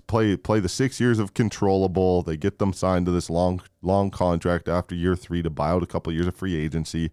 play 0.06 0.36
play 0.36 0.60
the 0.60 0.68
six 0.68 1.00
years 1.00 1.18
of 1.18 1.34
controllable. 1.34 2.22
They 2.22 2.36
get 2.36 2.58
them 2.58 2.72
signed 2.72 3.06
to 3.06 3.12
this 3.12 3.30
long 3.30 3.62
long 3.82 4.10
contract 4.10 4.68
after 4.68 4.94
year 4.94 5.16
three 5.16 5.42
to 5.42 5.50
buy 5.50 5.70
out 5.70 5.82
a 5.82 5.86
couple 5.86 6.10
of 6.10 6.16
years 6.16 6.26
of 6.26 6.36
free 6.36 6.56
agency, 6.56 7.10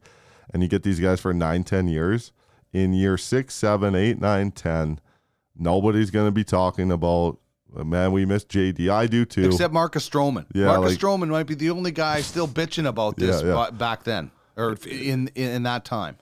and 0.51 0.63
you 0.63 0.69
get 0.69 0.83
these 0.83 0.99
guys 0.99 1.19
for 1.21 1.33
nine 1.33 1.63
ten 1.63 1.87
years. 1.87 2.31
In 2.73 2.93
year 2.93 3.17
six, 3.17 3.55
seven, 3.55 3.95
eight, 3.95 4.19
nine, 4.19 4.51
ten, 4.51 4.99
nobody's 5.59 6.11
going 6.11 6.27
to 6.27 6.31
be 6.31 6.43
talking 6.43 6.91
about. 6.91 7.37
Uh, 7.75 7.83
man, 7.83 8.11
we 8.13 8.25
miss 8.25 8.45
JD. 8.45 8.89
I 8.89 9.07
do 9.07 9.25
too. 9.25 9.45
Except 9.45 9.73
Marcus 9.73 10.07
Stroman. 10.07 10.45
Yeah, 10.53 10.67
Marcus 10.67 10.91
like- 10.91 10.99
Stroman 10.99 11.27
might 11.27 11.47
be 11.47 11.53
the 11.55 11.69
only 11.69 11.91
guy 11.91 12.21
still 12.21 12.47
bitching 12.47 12.87
about 12.87 13.17
this 13.17 13.41
Yeah, 13.41 13.65
yeah. 13.65 13.69
back 13.71 14.03
then 14.03 14.31
or 14.55 14.77
in, 14.89 15.27
in 15.35 15.51
in 15.51 15.63
that 15.63 15.83
time. 15.85 16.17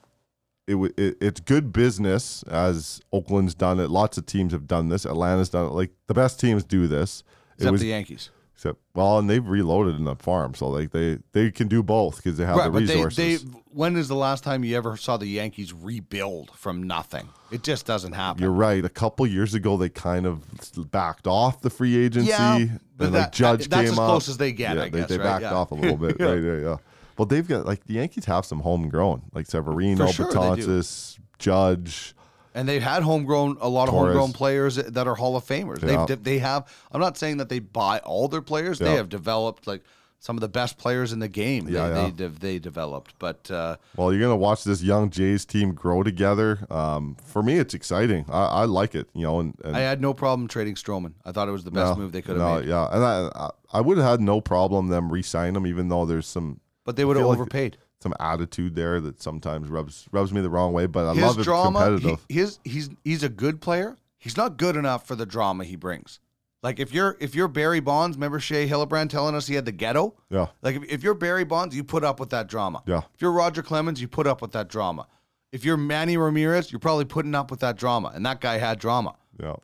it, 0.66 0.74
it 0.96 1.16
it's 1.20 1.40
good 1.40 1.72
business 1.72 2.42
as 2.44 3.00
Oakland's 3.12 3.54
done 3.54 3.78
it. 3.78 3.90
Lots 3.90 4.18
of 4.18 4.26
teams 4.26 4.52
have 4.52 4.66
done 4.66 4.88
this. 4.88 5.06
Atlanta's 5.06 5.48
done 5.48 5.66
it. 5.66 5.70
Like 5.72 5.92
the 6.08 6.14
best 6.14 6.40
teams 6.40 6.64
do 6.64 6.88
this. 6.88 7.20
It 7.20 7.62
Except 7.62 7.72
was 7.72 7.80
the 7.80 7.88
Yankees. 7.88 8.30
Except 8.56 8.78
well, 8.94 9.18
and 9.18 9.28
they've 9.28 9.46
reloaded 9.46 9.96
in 9.96 10.04
the 10.04 10.16
farm, 10.16 10.54
so 10.54 10.68
like 10.68 10.90
they 10.90 11.18
they 11.32 11.50
can 11.50 11.68
do 11.68 11.82
both 11.82 12.16
because 12.16 12.38
they 12.38 12.46
have 12.46 12.56
the 12.56 12.70
but 12.70 12.86
they, 12.86 12.94
resources. 12.96 13.44
they 13.44 13.50
when 13.70 13.96
is 13.96 14.08
the 14.08 14.16
last 14.16 14.42
time 14.42 14.64
you 14.64 14.74
ever 14.76 14.96
saw 14.96 15.18
the 15.18 15.26
Yankees 15.26 15.72
rebuild 15.74 16.50
from 16.56 16.82
nothing? 16.82 17.28
It 17.50 17.62
just 17.62 17.84
doesn't 17.84 18.12
happen. 18.14 18.42
You're 18.42 18.50
right. 18.50 18.82
A 18.84 18.88
couple 18.88 19.26
years 19.26 19.52
ago, 19.54 19.76
they 19.76 19.90
kind 19.90 20.24
of 20.26 20.42
backed 20.90 21.26
off 21.26 21.60
the 21.60 21.68
free 21.70 21.96
agency. 22.02 22.30
Yeah, 22.30 22.56
and 22.56 22.80
like 22.98 23.12
that- 23.12 23.32
Judge 23.32 23.68
that's 23.68 23.82
came 23.90 23.92
as 23.92 23.98
up. 23.98 24.06
close 24.08 24.28
as 24.28 24.38
they 24.38 24.52
get, 24.52 24.76
Yeah, 24.76 24.82
I 24.84 24.88
they, 24.88 24.98
guess, 25.00 25.08
they 25.10 25.18
right? 25.18 25.24
backed 25.24 25.42
Yeah. 25.42 25.54
off 25.54 25.70
a 25.70 25.74
little 25.74 25.98
bit. 25.98 26.16
Yeah. 26.20 26.26
Right, 26.26 26.42
yeah, 26.42 26.56
yeah. 26.56 26.76
Well, 27.18 27.26
they've 27.26 27.46
got 27.46 27.66
like 27.66 27.84
the 27.84 27.94
Yankees 27.94 28.24
have 28.24 28.46
some 28.46 28.60
homegrown, 28.60 29.22
like 29.34 29.46
Severino, 29.46 30.06
For 30.06 30.12
sure 30.12 30.82
Judge. 31.38 32.14
And 32.56 32.68
they've 32.68 32.82
had 32.82 33.02
homegrown 33.02 33.58
a 33.60 33.68
lot 33.68 33.84
of 33.84 33.90
Torres. 33.90 34.14
homegrown 34.14 34.32
players 34.32 34.76
that 34.76 35.06
are 35.06 35.14
Hall 35.14 35.36
of 35.36 35.44
Famers. 35.44 35.82
Yeah. 35.82 36.06
They've 36.06 36.22
they 36.22 36.38
have. 36.38 36.66
I'm 36.90 37.00
not 37.00 37.18
saying 37.18 37.36
that 37.36 37.50
they 37.50 37.58
buy 37.58 37.98
all 37.98 38.28
their 38.28 38.42
players. 38.42 38.78
They 38.78 38.94
have 38.94 39.08
developed 39.10 39.66
like 39.66 39.82
some 40.18 40.36
of 40.36 40.40
the 40.40 40.48
best 40.48 40.78
players 40.78 41.12
in 41.12 41.18
the 41.18 41.28
game. 41.28 41.68
Yeah, 41.68 41.88
they, 41.88 42.02
yeah. 42.02 42.10
They, 42.16 42.26
they 42.26 42.58
developed, 42.58 43.14
but 43.18 43.50
uh, 43.50 43.76
Well, 43.96 44.12
you're 44.12 44.22
gonna 44.22 44.36
watch 44.36 44.64
this 44.64 44.82
young 44.82 45.10
Jays 45.10 45.44
team 45.44 45.72
grow 45.72 46.02
together. 46.02 46.66
Um, 46.70 47.16
for 47.24 47.42
me, 47.42 47.58
it's 47.58 47.74
exciting. 47.74 48.24
I, 48.28 48.46
I 48.46 48.64
like 48.64 48.94
it. 48.94 49.08
You 49.14 49.22
know, 49.22 49.40
and, 49.40 49.54
and 49.64 49.76
I 49.76 49.80
had 49.80 50.00
no 50.00 50.14
problem 50.14 50.48
trading 50.48 50.74
Stroman. 50.74 51.12
I 51.24 51.32
thought 51.32 51.48
it 51.48 51.52
was 51.52 51.64
the 51.64 51.70
best 51.70 51.96
no, 51.96 52.02
move 52.02 52.12
they 52.12 52.22
could 52.22 52.36
have 52.36 52.48
no, 52.48 52.60
made. 52.60 52.68
Yeah, 52.68 52.88
and 52.90 53.04
I 53.04 53.50
I, 53.72 53.80
would 53.80 53.98
have 53.98 54.06
had 54.06 54.20
no 54.20 54.40
problem 54.40 54.88
them 54.88 55.12
re-sign 55.12 55.54
him, 55.54 55.66
even 55.66 55.88
though 55.88 56.06
there's 56.06 56.26
some 56.26 56.60
But 56.84 56.96
they 56.96 57.04
would 57.04 57.16
have 57.16 57.24
feel 57.24 57.28
like 57.28 57.38
overpaid. 57.38 57.78
Some 58.00 58.12
attitude 58.20 58.74
there 58.74 59.00
that 59.00 59.22
sometimes 59.22 59.68
rubs 59.68 60.06
rubs 60.12 60.32
me 60.32 60.40
the 60.42 60.50
wrong 60.50 60.72
way. 60.72 60.86
But 60.86 61.06
I 61.06 61.14
his 61.14 61.22
love 61.24 61.38
it 61.38 61.44
drama, 61.44 61.78
competitive. 61.86 62.24
he- 62.28 62.34
his 62.34 62.58
he's 62.64 62.90
he's 63.04 63.22
a 63.22 63.28
good 63.28 63.60
player. 63.60 63.96
He's 64.18 64.36
not 64.36 64.56
good 64.58 64.76
enough 64.76 65.06
for 65.06 65.14
the 65.16 65.24
drama 65.26 65.64
he 65.64 65.76
brings. 65.76 66.20
Like 66.62 66.78
if 66.78 66.92
you're 66.92 67.16
if 67.20 67.34
you're 67.34 67.48
Barry 67.48 67.80
Bonds, 67.80 68.16
remember 68.16 68.38
Shea 68.40 68.68
Hillenbrand 68.68 69.08
telling 69.08 69.34
us 69.34 69.46
he 69.46 69.54
had 69.54 69.64
the 69.64 69.72
ghetto. 69.72 70.14
yeah, 70.30 70.46
Like 70.62 70.76
if, 70.76 70.84
if 70.84 71.02
you're 71.02 71.14
Barry 71.14 71.44
Bonds, 71.44 71.74
you 71.76 71.84
put 71.84 72.02
up 72.04 72.20
with 72.20 72.30
that 72.30 72.48
drama. 72.48 72.82
Yeah. 72.86 73.02
If 73.14 73.22
you're 73.22 73.32
Roger 73.32 73.62
Clemens, 73.62 74.00
you 74.00 74.08
put 74.08 74.26
up 74.26 74.42
with 74.42 74.52
that 74.52 74.68
drama. 74.68 75.06
If 75.52 75.64
you're 75.64 75.76
Manny 75.76 76.16
Ramirez, 76.16 76.72
you're 76.72 76.80
probably 76.80 77.04
putting 77.04 77.34
up 77.34 77.50
with 77.50 77.60
that 77.60 77.76
drama, 77.76 78.10
and 78.14 78.26
that 78.26 78.40
guy 78.40 78.58
had 78.58 78.78
drama. 78.78 79.14
Yeah. 79.40 79.54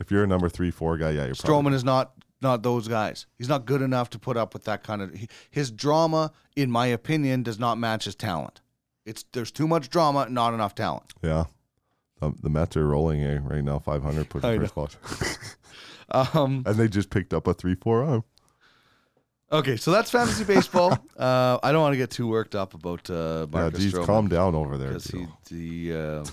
If 0.00 0.10
you're 0.10 0.24
a 0.24 0.26
number 0.26 0.48
three, 0.48 0.70
four 0.72 0.96
guy, 0.98 1.10
yeah, 1.10 1.26
you're 1.26 1.34
probably, 1.36 1.70
Stroman 1.70 1.74
is 1.74 1.84
not 1.84 2.12
not 2.42 2.62
those 2.62 2.88
guys. 2.88 3.26
He's 3.38 3.48
not 3.48 3.64
good 3.66 3.82
enough 3.82 4.10
to 4.10 4.18
put 4.18 4.36
up 4.36 4.52
with 4.54 4.64
that 4.64 4.82
kind 4.82 5.00
of. 5.02 5.14
he- 5.14 5.28
His 5.50 5.70
drama, 5.70 6.32
in 6.56 6.70
my 6.70 6.86
opinion, 6.86 7.42
does 7.42 7.58
not 7.58 7.78
match 7.78 8.04
his 8.04 8.14
talent. 8.14 8.60
It's 9.04 9.24
there's 9.32 9.50
too 9.50 9.66
much 9.68 9.88
drama, 9.88 10.28
not 10.28 10.54
enough 10.54 10.74
talent. 10.74 11.12
Yeah. 11.22 11.44
The, 12.20 12.32
the 12.40 12.48
Mets 12.50 12.76
are 12.76 12.86
rolling 12.86 13.22
eh, 13.24 13.40
right 13.42 13.64
now, 13.64 13.78
500 13.80 14.28
push 14.28 14.44
I 14.44 14.56
first 14.58 14.70
spot. 14.70 14.96
Um, 16.10 16.62
and 16.66 16.76
they 16.76 16.88
just 16.88 17.08
picked 17.08 17.32
up 17.32 17.46
a 17.46 17.54
3 17.54 17.74
4 17.74 18.04
arm. 18.04 18.24
okay, 19.50 19.76
so 19.76 19.90
that's 19.90 20.10
fantasy 20.10 20.44
baseball. 20.44 20.92
uh, 21.16 21.58
I 21.62 21.72
don't 21.72 21.80
want 21.80 21.94
to 21.94 21.96
get 21.96 22.10
too 22.10 22.26
worked 22.28 22.54
up 22.54 22.74
about 22.74 23.08
uh, 23.08 23.46
Yeah, 23.50 23.60
Marcus 23.60 23.80
geez, 23.80 23.94
Stroman. 23.94 24.06
calm 24.06 24.28
down 24.28 24.54
over 24.54 24.76
there. 24.76 24.88
because 24.88 25.06
he 25.06 25.18
Joe. 25.24 25.28
he 25.48 25.92
uh, 25.94 26.24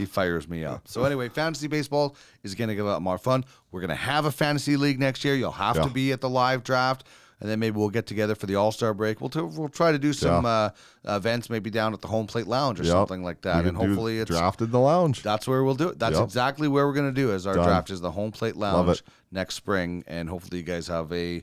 he 0.00 0.06
fires 0.06 0.48
me 0.48 0.64
up. 0.64 0.88
So 0.88 1.04
anyway, 1.08 1.28
fantasy 1.28 1.68
baseball 1.68 2.16
is 2.42 2.54
going 2.54 2.68
to 2.68 2.74
give 2.74 2.88
out 2.88 3.02
more 3.02 3.18
fun. 3.18 3.44
We're 3.70 3.80
going 3.80 3.90
to 3.90 3.94
have 3.94 4.24
a 4.24 4.32
fantasy 4.32 4.76
league 4.76 4.98
next 4.98 5.24
year. 5.24 5.34
You'll 5.36 5.52
have 5.52 5.76
Yeah. 5.76 5.84
to 5.84 5.90
be 5.90 6.12
at 6.12 6.20
the 6.20 6.28
live 6.28 6.64
draft, 6.64 7.04
and 7.40 7.48
then 7.48 7.58
maybe 7.58 7.76
we'll 7.78 7.88
get 7.90 8.06
together 8.06 8.34
for 8.34 8.46
the 8.46 8.56
All 8.56 8.72
Star 8.72 8.92
break. 8.92 9.20
We'll 9.20 9.30
t- 9.30 9.40
we'll 9.40 9.68
try 9.68 9.92
to 9.92 9.98
do 9.98 10.12
some 10.12 10.44
uh, 10.44 10.70
events, 11.04 11.48
maybe 11.48 11.70
down 11.70 11.94
at 11.94 12.00
the 12.00 12.08
home 12.08 12.26
plate 12.26 12.46
lounge 12.46 12.80
or 12.80 12.82
Yep. 12.84 12.92
something 12.92 13.22
like 13.22 13.42
that, 13.42 13.64
and 13.66 13.76
hopefully 13.76 14.18
it's 14.18 14.30
drafted 14.30 14.66
in 14.66 14.72
the 14.72 14.80
lounge. 14.80 15.22
that's 15.22 15.46
where 15.48 15.62
we'll 15.64 15.74
do 15.74 15.88
it. 15.88 15.98
That's 15.98 16.16
Yep. 16.16 16.24
exactly 16.24 16.68
where 16.68 16.86
we're 16.86 16.92
going 16.94 17.14
to 17.14 17.20
do. 17.20 17.32
Is 17.32 17.46
our 17.46 17.54
Done. 17.54 17.66
draft 17.66 17.90
is 17.90 18.00
the 18.00 18.10
home 18.10 18.32
plate 18.32 18.56
lounge 18.56 19.02
next 19.32 19.54
spring, 19.54 20.02
and 20.06 20.28
hopefully 20.28 20.58
you 20.58 20.64
guys 20.64 20.88
have 20.88 21.12
a 21.12 21.42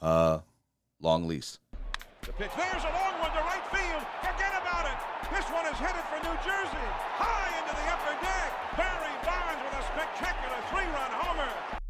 uh, 0.00 0.38
long 1.00 1.26
lease. 1.26 1.58
The 2.22 2.32
pitch. 2.32 2.50
There's 2.56 2.82
a 2.84 2.86
long 2.88 3.20
one 3.20 3.30
to 3.32 3.42
right 3.44 3.64
field. 3.68 4.02
Forget 4.20 4.52
about 4.62 4.86
it. 4.86 4.96
This 5.34 5.44
one 5.52 5.66
is 5.66 5.76
headed 5.76 6.04
for 6.08 6.20
New 6.24 6.36
Jersey. 6.40 6.83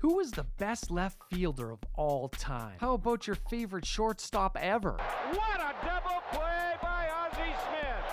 Who 0.04 0.20
is 0.20 0.32
the 0.32 0.44
best 0.58 0.90
left 0.90 1.16
fielder 1.32 1.70
of 1.70 1.78
all 1.94 2.28
time? 2.28 2.74
How 2.78 2.92
about 2.92 3.26
your 3.26 3.36
favorite 3.48 3.86
shortstop 3.86 4.54
ever? 4.60 4.98
What 5.30 5.60
a 5.60 5.74
double 5.82 6.20
play 6.30 6.72
by 6.82 7.08
Ozzie 7.22 7.54
Smith. 7.64 8.04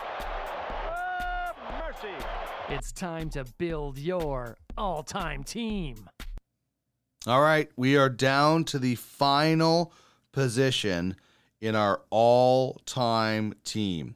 Oh, 0.87 1.51
mercy. 1.81 2.25
It's 2.69 2.93
time 2.93 3.29
to 3.31 3.43
build 3.57 3.97
your 3.97 4.55
all 4.77 5.03
time 5.03 5.43
team. 5.43 6.09
All 7.27 7.41
right, 7.41 7.69
we 7.75 7.97
are 7.97 8.07
down 8.07 8.63
to 8.65 8.79
the 8.79 8.95
final 8.95 9.91
position 10.31 11.17
in 11.59 11.75
our 11.75 12.03
all-time 12.09 13.53
team. 13.65 14.15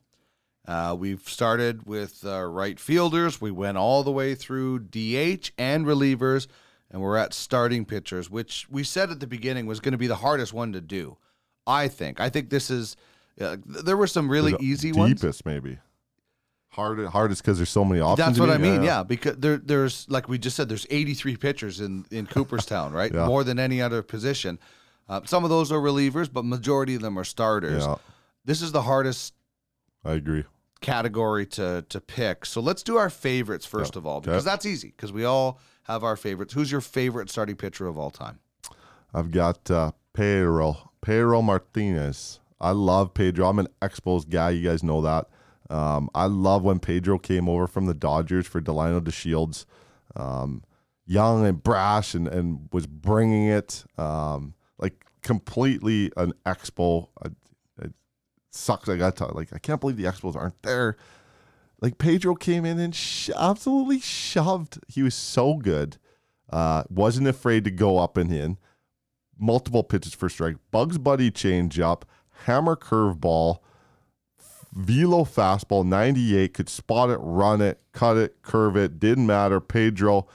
Uh, 0.66 0.96
we've 0.98 1.28
started 1.28 1.86
with 1.86 2.26
uh, 2.26 2.42
right 2.46 2.80
fielders. 2.80 3.42
We 3.42 3.52
went 3.52 3.78
all 3.78 4.02
the 4.04 4.14
way 4.14 4.34
through 4.34 4.80
DH 4.80 5.52
and 5.58 5.86
relievers, 5.86 6.48
and 6.92 7.02
we're 7.02 7.18
at 7.18 7.34
starting 7.34 7.86
pitchers, 7.86 8.30
which 8.30 8.68
we 8.70 8.84
said 8.84 9.10
at 9.12 9.20
the 9.20 9.28
beginning 9.28 9.66
was 9.66 9.80
going 9.80 9.92
to 9.94 9.98
be 9.98 10.08
the 10.08 10.16
hardest 10.18 10.54
one 10.54 10.72
to 10.74 10.82
do. 10.82 11.18
I 11.68 11.88
think. 11.88 12.20
I 12.20 12.30
think 12.30 12.50
this 12.50 12.70
is. 12.70 12.96
Uh, 13.40 13.58
there 13.66 13.98
were 13.98 14.08
some 14.08 14.30
really 14.30 14.52
The 14.54 14.60
easy 14.64 14.90
deepest, 14.90 15.00
ones. 15.00 15.22
Deepest, 15.22 15.46
maybe. 15.46 15.80
Hard, 16.70 17.06
hardest 17.08 17.42
because 17.42 17.58
there's 17.58 17.70
so 17.70 17.86
many 17.86 18.02
options. 18.02 18.28
That's 18.28 18.40
what 18.40 18.50
I 18.50 18.58
mean. 18.58 18.84
Yeah, 18.84 19.04
because 19.04 19.38
there, 19.38 19.58
there's 19.58 20.06
like 20.10 20.28
we 20.28 20.38
just 20.38 20.58
said, 20.58 20.68
there's 20.68 20.86
83 20.90 21.38
pitchers 21.38 21.80
in 21.80 22.06
in 22.12 22.28
Cooperstown, 22.28 22.92
right? 22.92 23.14
Yeah. 23.14 23.26
More 23.28 23.44
than 23.46 23.60
any 23.60 23.82
other 23.82 24.02
position. 24.04 24.60
Uh, 25.08 25.22
some 25.26 25.44
of 25.46 25.50
those 25.50 25.72
are 25.72 25.80
relievers, 25.80 26.32
but 26.32 26.44
majority 26.44 26.96
of 26.96 27.02
them 27.02 27.18
are 27.18 27.24
starters. 27.24 27.84
Yeah, 27.86 27.96
This 28.44 28.62
is 28.62 28.72
the 28.74 28.82
hardest 28.82 29.34
I 30.04 30.14
agree. 30.14 30.44
category 30.82 31.46
to 31.48 31.86
to 31.88 32.02
pick. 32.02 32.46
So 32.46 32.60
let's 32.62 32.84
do 32.84 32.98
our 32.98 33.10
favorites 33.10 33.66
first 33.66 33.96
Yeah. 33.96 34.00
of 34.00 34.06
all, 34.06 34.18
Okay. 34.18 34.32
because 34.32 34.44
that's 34.44 34.66
easy. 34.66 34.90
Because 34.96 35.14
we 35.14 35.24
all 35.24 35.60
have 35.86 36.04
our 36.04 36.16
favorites. 36.16 36.54
Who's 36.54 36.72
your 36.72 36.82
favorite 36.82 37.30
starting 37.30 37.56
pitcher 37.56 37.88
of 37.88 37.98
all 37.98 38.12
time? 38.12 38.40
I've 39.14 39.32
got 39.32 39.70
uh, 39.72 39.92
Pedro, 40.14 40.92
Pedro 41.02 41.42
Martinez. 41.42 42.40
I 42.60 42.72
love 42.72 43.14
Pedro. 43.14 43.48
I'm 43.48 43.60
an 43.60 43.68
Expos 43.82 44.28
guy. 44.28 44.52
You 44.52 44.68
guys 44.68 44.84
know 44.84 45.02
that. 45.02 45.28
Um, 45.70 46.10
I 46.14 46.26
love 46.26 46.64
when 46.64 46.80
Pedro 46.80 47.18
came 47.18 47.50
over 47.50 47.68
from 47.68 47.86
the 47.86 47.94
Dodgers 47.94 48.48
for 48.48 48.62
Delino 48.62 49.00
DeShields. 49.00 49.66
Um, 50.16 50.64
young 51.06 51.46
and 51.46 51.62
brash 51.62 52.14
and, 52.14 52.28
and 52.28 52.68
was 52.72 52.88
bringing 52.88 53.48
it 53.48 53.84
um, 53.98 54.54
like 54.78 55.06
completely 55.22 56.12
an 56.18 56.34
Expo. 56.46 57.10
I, 57.24 57.30
it 57.84 57.94
sucks. 58.52 58.90
I 58.90 58.98
got 58.98 59.16
to 59.18 59.26
like 59.34 59.54
I 59.54 59.60
can't 59.60 59.82
believe 59.82 59.98
the 59.98 60.06
Expos 60.06 60.36
aren't 60.36 60.62
there. 60.64 60.98
Like 61.86 62.00
Pedro 62.00 62.34
came 62.34 62.66
in 62.66 62.80
and 62.80 62.96
sh- 62.96 63.30
absolutely 63.38 64.00
shoved. 64.00 64.80
He 64.88 65.04
was 65.04 65.14
so 65.14 65.58
good. 65.58 65.98
Uh, 66.50 66.82
wasn't 66.90 67.28
afraid 67.28 67.64
to 67.66 67.70
go 67.70 68.00
up 68.00 68.18
and 68.18 68.34
in 68.34 68.58
multiple 69.38 69.84
pitches 69.84 70.16
for 70.16 70.28
strike. 70.28 70.56
Bugs 70.72 70.98
Bunny 70.98 71.30
change 71.30 71.80
up. 71.80 72.04
hammer 72.46 72.76
curveball, 72.76 73.60
velo 74.74 75.26
fastball, 75.26 75.86
98, 75.86 76.56
could 76.56 76.70
spot 76.70 77.12
it, 77.12 77.20
run 77.22 77.62
it, 77.62 77.80
cut 77.92 78.18
it, 78.18 78.42
curve 78.42 78.76
it, 78.76 79.00
didn't 79.00 79.28
matter. 79.28 79.60
Pedro, 79.60 80.26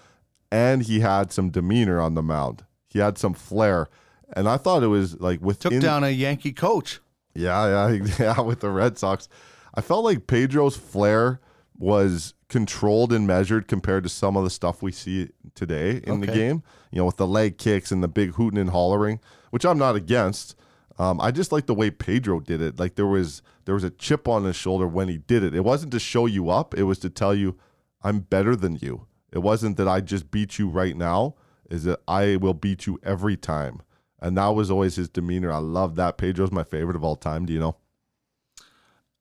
and 0.53 0.85
he 0.85 1.01
had 1.01 1.33
some 1.33 1.51
demeanor 1.51 2.01
on 2.01 2.15
the 2.15 2.23
mound. 2.23 2.65
He 2.87 3.01
had 3.01 3.19
some 3.19 3.35
flair. 3.35 3.89
And 4.35 4.49
I 4.49 4.57
thought 4.57 4.85
it 4.85 4.87
was 4.87 5.21
like 5.21 5.41
with 5.41 5.59
Took 5.59 5.81
down 5.81 6.05
a 6.05 6.11
Yankee 6.11 6.53
coach. 6.53 7.01
yeah, 7.35 7.89
yeah, 7.91 8.07
yeah, 8.21 8.41
with 8.41 8.61
the 8.61 8.71
Red 8.71 8.99
Sox. 8.99 9.29
I 9.75 9.81
felt 9.81 10.05
like 10.05 10.27
Pedro's 10.27 10.77
flair 10.77 11.41
was 11.79 12.35
controlled 12.49 13.13
and 13.13 13.27
measured 13.27 13.67
compared 13.67 14.03
to 14.03 14.09
some 14.09 14.37
of 14.37 14.45
the 14.45 14.51
stuff 14.51 14.83
we 14.83 14.93
see 14.93 15.31
today 15.55 16.01
in 16.05 16.21
the 16.21 16.27
game. 16.27 16.63
You 16.91 16.99
know, 16.99 17.07
with 17.07 17.17
the 17.17 17.27
leg 17.27 17.57
kicks 17.57 17.91
and 17.91 18.03
the 18.03 18.09
big 18.09 18.35
hooting 18.35 18.59
and 18.59 18.71
hollering, 18.71 19.21
which 19.51 19.65
I'm 19.65 19.79
not 19.79 19.97
against. 19.97 20.57
Um, 20.99 21.21
I 21.21 21.31
just 21.31 21.53
like 21.53 21.65
the 21.67 21.75
way 21.75 21.91
Pedro 21.91 22.41
did 22.41 22.61
it. 22.61 22.79
Like 22.79 22.97
there 22.97 23.07
was 23.07 23.41
there 23.65 23.75
was 23.75 23.85
a 23.85 23.91
chip 23.91 24.29
on 24.29 24.45
his 24.45 24.57
shoulder 24.57 24.87
when 24.87 25.09
he 25.09 25.17
did 25.19 25.43
it. 25.43 25.55
It 25.55 25.65
wasn't 25.65 25.93
to 25.93 25.99
show 25.99 26.27
you 26.27 26.51
up. 26.51 26.77
It 26.77 26.83
was 26.83 26.99
to 26.99 27.09
tell 27.09 27.35
you, 27.35 27.57
I'm 28.03 28.21
better 28.21 28.55
than 28.55 28.77
you. 28.77 29.07
It 29.33 29.39
wasn't 29.39 29.77
that 29.79 29.89
I 29.89 30.01
just 30.03 30.31
beat 30.31 30.59
you 30.59 30.69
right 30.69 30.97
now. 30.97 31.37
Is 31.71 31.85
that 31.85 32.01
I 32.09 32.37
will 32.37 32.53
beat 32.53 32.87
you 32.87 32.99
every 33.03 33.37
time. 33.37 33.81
And 34.21 34.37
that 34.37 34.49
was 34.49 34.71
always 34.71 34.97
his 34.97 35.09
demeanor. 35.09 35.51
I 35.53 35.59
love 35.59 35.95
that. 35.95 36.19
Pedro's 36.19 36.53
my 36.53 36.65
favorite 36.65 36.97
of 36.97 37.05
all 37.05 37.17
time. 37.17 37.47
Do 37.47 37.53
you 37.53 37.61
know? 37.61 37.77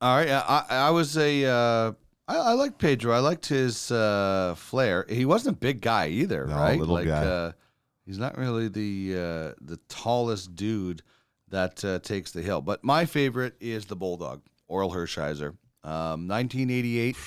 All 0.01 0.15
right, 0.15 0.29
I, 0.29 0.65
I 0.69 0.89
was 0.91 1.17
a 1.17 1.45
uh, 1.45 1.91
I, 2.27 2.35
I 2.37 2.53
liked 2.53 2.77
Pedro. 2.77 3.13
I 3.13 3.19
liked 3.19 3.47
his 3.47 3.91
uh, 3.91 4.55
flair. 4.57 5.05
He 5.09 5.25
wasn't 5.25 5.57
a 5.57 5.59
big 5.59 5.81
guy 5.81 6.07
either, 6.07 6.45
No, 6.45 6.55
right? 6.55 6.79
little 6.79 6.95
like, 6.95 7.07
guy. 7.07 7.25
Uh, 7.25 7.51
he's 8.05 8.17
not 8.17 8.37
really 8.37 8.69
the 8.69 9.13
uh, 9.13 9.55
the 9.61 9.77
tallest 9.89 10.55
dude 10.55 11.01
that 11.49 11.83
uh, 11.83 11.99
takes 11.99 12.31
the 12.31 12.41
hill. 12.41 12.61
But 12.61 12.83
my 12.83 13.05
favorite 13.05 13.55
is 13.59 13.85
the 13.85 13.95
bulldog, 13.95 14.41
Orel 14.69 14.93
Hershiser, 14.93 15.55
um, 15.83 16.27
1988. 16.27 17.17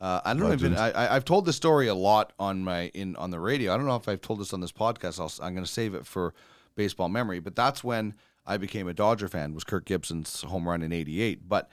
Uh, 0.00 0.20
I 0.24 0.34
don't 0.34 0.52
even. 0.52 0.74
Legend. 0.74 0.96
I, 0.96 1.06
I, 1.06 1.16
I've 1.16 1.24
told 1.24 1.44
the 1.44 1.52
story 1.52 1.88
a 1.88 1.94
lot 1.94 2.32
on 2.38 2.62
my 2.62 2.88
in 2.94 3.16
on 3.16 3.30
the 3.30 3.40
radio. 3.40 3.72
I 3.72 3.76
don't 3.76 3.86
know 3.86 3.96
if 3.96 4.08
I've 4.08 4.20
told 4.20 4.40
this 4.40 4.52
on 4.52 4.60
this 4.60 4.72
podcast. 4.72 5.18
I'll, 5.18 5.32
I'm 5.44 5.54
going 5.54 5.64
to 5.64 5.70
save 5.70 5.94
it 5.94 6.06
for 6.06 6.34
baseball 6.76 7.08
memory. 7.08 7.40
But 7.40 7.56
that's 7.56 7.82
when 7.82 8.14
I 8.46 8.58
became 8.58 8.86
a 8.86 8.94
Dodger 8.94 9.28
fan. 9.28 9.54
Was 9.54 9.64
Kirk 9.64 9.86
Gibson's 9.86 10.42
home 10.42 10.68
run 10.68 10.82
in 10.82 10.92
'88. 10.92 11.48
But 11.48 11.70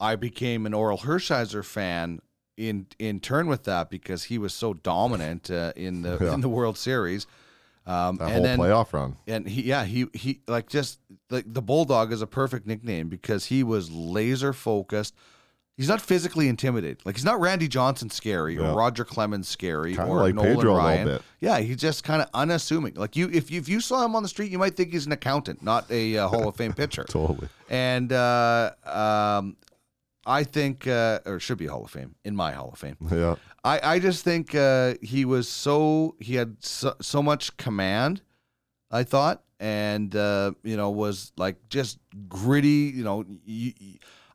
I 0.00 0.16
became 0.16 0.66
an 0.66 0.72
Orel 0.72 1.00
Hershiser 1.00 1.64
fan 1.64 2.20
in 2.56 2.86
in 2.98 3.20
turn 3.20 3.46
with 3.48 3.64
that 3.64 3.90
because 3.90 4.24
he 4.24 4.38
was 4.38 4.52
so 4.54 4.74
dominant 4.74 5.50
uh, 5.50 5.72
in 5.76 6.02
the 6.02 6.18
Yeah. 6.20 6.34
in 6.34 6.40
the 6.40 6.48
World 6.48 6.76
Series. 6.78 7.26
Um, 7.86 8.16
That 8.18 8.24
and 8.24 8.32
whole 8.34 8.42
then 8.42 8.58
playoff 8.58 8.92
run. 8.92 9.16
and 9.26 9.48
he 9.48 9.62
yeah 9.62 9.84
he 9.84 10.06
he 10.12 10.40
like 10.46 10.68
just 10.68 10.98
like 11.30 11.44
the 11.50 11.62
bulldog 11.62 12.12
is 12.12 12.20
a 12.20 12.26
perfect 12.26 12.66
nickname 12.66 13.08
because 13.08 13.46
he 13.46 13.62
was 13.62 13.90
laser 13.90 14.52
focused 14.52 15.14
he's 15.74 15.88
not 15.88 16.02
physically 16.02 16.48
intimidated 16.48 16.98
like 17.06 17.14
he's 17.16 17.24
not 17.24 17.40
randy 17.40 17.66
johnson 17.66 18.10
scary 18.10 18.56
Yeah. 18.56 18.72
or 18.72 18.76
roger 18.76 19.06
clemens 19.06 19.48
scary 19.48 19.94
Kinda 19.96 20.10
or 20.10 20.20
like 20.20 20.34
nolan 20.34 20.56
Pedro 20.56 20.72
a 20.72 20.74
little 20.74 20.76
ryan 20.76 21.06
bit. 21.06 21.22
yeah 21.40 21.60
he's 21.60 21.78
just 21.78 22.04
kind 22.04 22.20
of 22.20 22.28
unassuming 22.34 22.92
like 22.92 23.16
you 23.16 23.30
if 23.32 23.50
you 23.50 23.58
if 23.58 23.70
you 23.70 23.80
saw 23.80 24.04
him 24.04 24.14
on 24.14 24.22
the 24.22 24.28
street 24.28 24.50
you 24.52 24.58
might 24.58 24.76
think 24.76 24.92
he's 24.92 25.06
an 25.06 25.12
accountant 25.12 25.62
not 25.62 25.90
a 25.90 26.18
uh, 26.18 26.28
hall 26.28 26.46
of 26.46 26.56
fame 26.56 26.74
pitcher 26.74 27.04
Totally. 27.08 27.48
and 27.70 28.12
uh, 28.12 28.72
um, 28.84 29.56
I 30.28 30.44
think, 30.44 30.86
uh, 30.86 31.20
or 31.26 31.40
should 31.40 31.56
be 31.58 31.66
Hall 31.66 31.84
of 31.84 31.90
Fame 31.90 32.14
in 32.24 32.36
my 32.36 32.52
Hall 32.52 32.70
of 32.72 32.78
Fame. 32.78 32.96
Yeah. 33.10 33.36
I, 33.64 33.94
I 33.94 33.98
just 33.98 34.22
think 34.22 34.54
uh, 34.54 34.94
he 35.02 35.24
was 35.24 35.48
so 35.48 36.14
he 36.20 36.34
had 36.36 36.56
so, 36.62 36.94
so 37.00 37.22
much 37.22 37.56
command. 37.56 38.20
I 38.90 39.02
thought, 39.04 39.42
and 39.58 40.14
uh, 40.14 40.52
you 40.62 40.76
know, 40.76 40.90
was 40.90 41.32
like 41.36 41.56
just 41.70 41.98
gritty. 42.28 42.92
You 42.94 43.04
know, 43.04 43.24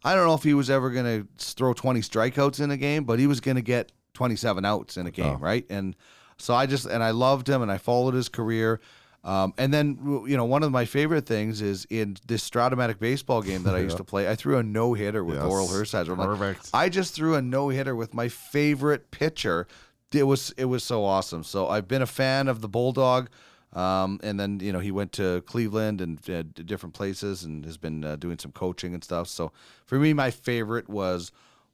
I 0.03 0.15
don't 0.15 0.27
know 0.27 0.33
if 0.33 0.43
he 0.43 0.53
was 0.53 0.69
ever 0.69 0.89
gonna 0.91 1.25
throw 1.37 1.73
twenty 1.73 2.01
strikeouts 2.01 2.59
in 2.59 2.71
a 2.71 2.77
game, 2.77 3.03
but 3.05 3.19
he 3.19 3.27
was 3.27 3.39
gonna 3.39 3.61
get 3.61 3.91
twenty 4.13 4.35
seven 4.35 4.65
outs 4.65 4.97
in 4.97 5.07
a 5.07 5.11
game, 5.11 5.35
Oh. 5.37 5.37
right? 5.37 5.65
And 5.69 5.95
so 6.37 6.53
I 6.53 6.65
just 6.65 6.85
and 6.85 7.03
I 7.03 7.11
loved 7.11 7.47
him, 7.47 7.61
and 7.61 7.71
I 7.71 7.77
followed 7.77 8.13
his 8.13 8.29
career. 8.29 8.79
Um, 9.23 9.53
and 9.57 9.73
then 9.73 9.97
you 10.27 10.35
know 10.35 10.43
one 10.45 10.63
of 10.63 10.71
my 10.71 10.83
favorite 10.85 11.25
things 11.25 11.61
is 11.61 11.85
in 11.89 12.17
this 12.27 12.47
Strat-O-Matic 12.49 12.99
baseball 12.99 13.41
game 13.41 13.63
that 13.63 13.73
I 13.73 13.79
used 13.79 13.97
to 14.03 14.03
play. 14.03 14.29
I 14.29 14.35
threw 14.35 14.57
a 14.57 14.63
no 14.63 14.93
hitter 14.93 15.23
with 15.23 15.37
Yes. 15.37 15.45
Orel 15.45 15.67
Hershiser. 15.69 16.11
I'm 16.11 16.17
like, 16.17 16.27
Perfect. 16.27 16.69
I 16.73 16.89
just 16.89 17.13
threw 17.15 17.35
a 17.35 17.41
no 17.41 17.69
hitter 17.69 17.95
with 17.95 18.13
my 18.13 18.27
favorite 18.27 19.11
pitcher. 19.11 19.65
It 20.13 20.23
was 20.23 20.53
it 20.57 20.65
was 20.65 20.83
so 20.83 21.05
awesome. 21.05 21.43
So 21.43 21.69
I've 21.69 21.87
been 21.87 22.01
a 22.01 22.05
fan 22.07 22.47
of 22.47 22.61
the 22.61 22.67
Bulldog. 22.67 23.29
Um, 23.71 24.19
and 24.21 24.39
then 24.39 24.59
you 24.59 24.71
know 24.71 24.77
he 24.79 24.91
went 24.91 25.13
to 25.13 25.41
Cleveland 25.47 25.99
and 25.99 26.29
uh, 26.29 26.43
different 26.63 26.93
places 26.93 27.43
and 27.43 27.65
has 27.65 27.77
been 27.77 28.03
uh, 28.03 28.17
doing 28.17 28.37
some 28.37 28.51
coaching 28.51 28.93
and 28.93 29.03
stuff. 29.03 29.27
So 29.27 29.51
for 29.85 29.97
me, 29.97 30.13
my 30.13 30.29
favorite 30.29 30.87
was 30.87 31.31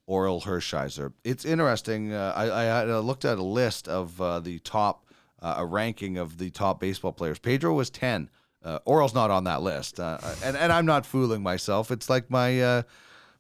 Orel 0.07 0.43
Hershiser. 0.43 1.11
It's 1.25 1.43
interesting. 1.43 2.13
Uh, 2.13 2.31
I, 2.35 2.61
I 2.61 2.63
had, 2.63 2.89
uh, 2.89 2.99
looked 3.01 3.25
at 3.25 3.37
a 3.37 3.43
list 3.43 3.89
of 3.89 4.21
uh, 4.21 4.39
the 4.39 4.59
top, 4.59 5.05
uh, 5.41 5.55
a 5.57 5.65
ranking 5.65 6.17
of 6.17 6.37
the 6.37 6.49
top 6.49 6.79
baseball 6.79 7.13
players. 7.13 7.39
Pedro 7.39 7.73
was 7.73 7.89
ten. 7.89 8.29
Uh, 8.63 8.79
Orel's 8.85 9.13
not 9.13 9.31
on 9.31 9.45
that 9.45 9.61
list, 9.61 9.99
uh, 9.99 10.17
and 10.43 10.57
and 10.57 10.71
I'm 10.71 10.85
not 10.85 11.05
fooling 11.05 11.41
myself. 11.41 11.91
It's 11.91 12.09
like 12.09 12.29
my 12.29 12.61
uh, 12.61 12.81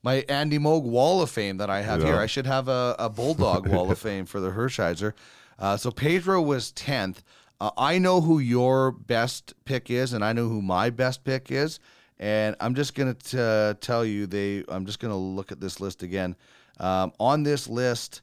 my 0.01 0.23
Andy 0.29 0.57
Moog 0.57 0.83
Wall 0.83 1.21
of 1.21 1.29
Fame 1.29 1.57
that 1.57 1.69
I 1.69 1.81
have 1.81 2.01
here. 2.01 2.15
I 2.17 2.25
should 2.25 2.45
have 2.45 2.69
a, 2.69 2.95
a 2.97 3.09
Bulldog 3.09 3.67
Wall 3.67 3.91
of 3.91 3.99
Fame 3.99 4.25
for 4.25 4.39
the 4.39 4.51
Hershiser. 4.51 5.13
Uh, 5.57 5.75
so 5.75 5.91
Pedro 5.91 6.41
was 6.41 6.71
tenth. 6.71 7.21
Uh, 7.59 7.71
I 7.77 7.97
know 7.97 8.21
who 8.21 8.39
your 8.39 8.91
best 8.91 9.53
pick 9.65 9.91
is, 9.91 10.13
and 10.13 10.23
I 10.23 10.31
know 10.31 10.47
who 10.47 10.61
my 10.61 10.89
best 10.89 11.25
pick 11.25 11.51
is. 11.51 11.79
And 12.17 12.55
I'm 12.61 12.75
just 12.75 12.95
gonna 12.95 13.15
uh, 13.37 13.73
tell 13.81 14.05
you 14.05 14.25
they. 14.25 14.63
I'm 14.69 14.85
just 14.85 14.99
gonna 14.99 15.17
look 15.17 15.51
at 15.51 15.59
this 15.59 15.79
list 15.81 16.03
again. 16.03 16.35
Um, 16.79 17.11
on 17.19 17.43
this 17.43 17.67
list, 17.67 18.21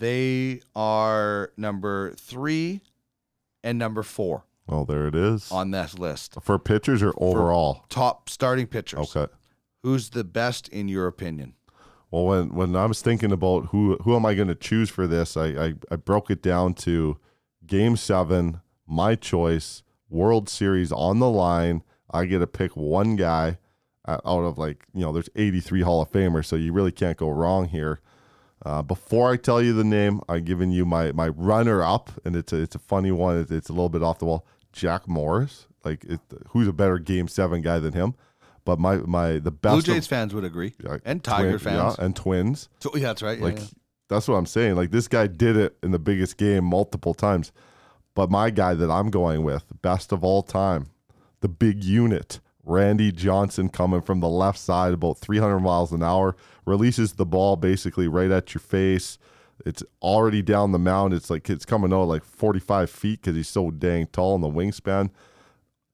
they 0.00 0.60
are 0.74 1.52
number 1.56 2.12
three 2.14 2.80
and 3.62 3.78
number 3.78 4.02
four 4.02 4.44
Well, 4.66 4.84
there 4.84 5.06
it 5.06 5.14
is. 5.14 5.50
on 5.52 5.70
this 5.70 5.98
list. 5.98 6.36
For 6.42 6.58
pitchers 6.58 7.02
or 7.02 7.12
overall? 7.18 7.84
Top 7.88 8.28
starting 8.28 8.66
pitchers. 8.66 9.14
Okay. 9.14 9.32
Who's 9.82 10.10
the 10.10 10.24
best 10.24 10.68
in 10.68 10.88
your 10.88 11.06
opinion? 11.06 11.54
Well, 12.10 12.26
when 12.26 12.54
when 12.54 12.74
I 12.74 12.86
was 12.86 13.00
thinking 13.02 13.30
about 13.30 13.66
who 13.66 13.96
who 14.02 14.16
am 14.16 14.26
I 14.26 14.34
going 14.34 14.48
to 14.48 14.54
choose 14.56 14.90
for 14.90 15.06
this, 15.06 15.36
I, 15.36 15.46
I 15.46 15.74
I 15.92 15.96
broke 15.96 16.30
it 16.30 16.42
down 16.42 16.74
to 16.86 17.18
Game 17.66 17.96
Seven, 17.96 18.60
my 18.86 19.14
choice, 19.14 19.82
World 20.08 20.48
Series 20.48 20.90
on 20.90 21.20
the 21.20 21.30
line. 21.30 21.82
I 22.10 22.24
get 22.24 22.40
to 22.40 22.46
pick 22.48 22.76
one 22.76 23.14
guy 23.14 23.58
uh, 24.06 24.18
out 24.24 24.42
of 24.42 24.58
like 24.58 24.84
you 24.92 25.02
know, 25.02 25.12
there's 25.12 25.28
83 25.36 25.82
Hall 25.82 26.02
of 26.02 26.10
Famers, 26.10 26.46
so 26.46 26.56
you 26.56 26.72
really 26.72 26.90
can't 26.90 27.16
go 27.16 27.28
wrong 27.30 27.68
here. 27.68 28.00
Uh, 28.64 28.82
before 28.82 29.32
I 29.32 29.36
tell 29.36 29.62
you 29.62 29.72
the 29.72 29.84
name, 29.84 30.20
I'm 30.28 30.44
giving 30.44 30.70
you 30.70 30.84
my 30.84 31.12
my 31.12 31.28
runner 31.28 31.82
up, 31.82 32.10
and 32.24 32.36
it's 32.36 32.52
a 32.52 32.56
it's 32.60 32.74
a 32.74 32.78
funny 32.78 33.10
one. 33.10 33.38
It's, 33.40 33.50
it's 33.50 33.68
a 33.68 33.72
little 33.72 33.88
bit 33.88 34.02
off 34.02 34.18
the 34.18 34.26
wall. 34.26 34.46
Jack 34.72 35.08
Morris, 35.08 35.66
like 35.84 36.04
it, 36.04 36.20
who's 36.50 36.68
a 36.68 36.72
better 36.72 36.98
Game 36.98 37.26
Seven 37.28 37.62
guy 37.62 37.78
than 37.78 37.92
him? 37.94 38.14
But 38.66 38.78
my 38.78 38.96
my 38.98 39.38
the 39.38 39.50
best 39.50 39.72
Blue 39.72 39.78
of- 39.78 39.84
Jays 39.84 40.06
fans 40.06 40.34
would 40.34 40.44
agree, 40.44 40.74
yeah, 40.84 40.98
and 41.04 41.24
Tiger 41.24 41.58
twin- 41.58 41.58
fans. 41.58 41.96
yeah, 41.98 42.04
and 42.04 42.14
Twins. 42.14 42.68
So, 42.80 42.90
yeah, 42.94 43.08
that's 43.08 43.22
right. 43.22 43.38
yeah, 43.38 43.44
Like 43.44 43.58
yeah. 43.58 43.64
that's 44.08 44.28
what 44.28 44.34
I'm 44.36 44.46
saying. 44.46 44.76
Like 44.76 44.90
this 44.90 45.08
guy 45.08 45.26
did 45.26 45.56
it 45.56 45.76
in 45.82 45.90
the 45.92 45.98
biggest 45.98 46.36
game 46.36 46.64
multiple 46.64 47.14
times. 47.14 47.52
But 48.14 48.30
my 48.30 48.50
guy 48.50 48.74
that 48.74 48.90
I'm 48.90 49.08
going 49.08 49.42
with, 49.44 49.64
best 49.82 50.12
of 50.12 50.22
all 50.22 50.42
time, 50.42 50.88
the 51.40 51.48
big 51.48 51.82
unit, 51.82 52.40
Randy 52.64 53.10
Johnson 53.12 53.68
coming 53.70 54.02
from 54.02 54.20
the 54.20 54.28
left 54.28 54.58
side 54.58 54.92
about 54.92 55.18
300 55.18 55.60
miles 55.60 55.92
an 55.92 56.02
hour, 56.02 56.36
releases 56.66 57.14
the 57.14 57.26
ball 57.26 57.56
basically 57.56 58.08
right 58.08 58.30
at 58.30 58.54
your 58.54 58.60
face. 58.60 59.18
It's 59.66 59.82
already 60.00 60.42
down 60.42 60.72
the 60.72 60.78
mound. 60.78 61.12
It's 61.12 61.28
like 61.30 61.50
it's 61.50 61.66
coming 61.66 61.92
out 61.92 62.04
like 62.04 62.24
45 62.24 62.90
feet 62.90 63.20
because 63.20 63.36
he's 63.36 63.48
so 63.48 63.70
dang 63.70 64.06
tall 64.06 64.34
in 64.34 64.40
the 64.40 64.48
wingspan. 64.48 65.10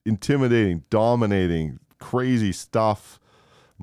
Intimidating, 0.05 0.83
dominating, 0.89 1.79
crazy 1.99 2.53
stuff 2.53 3.19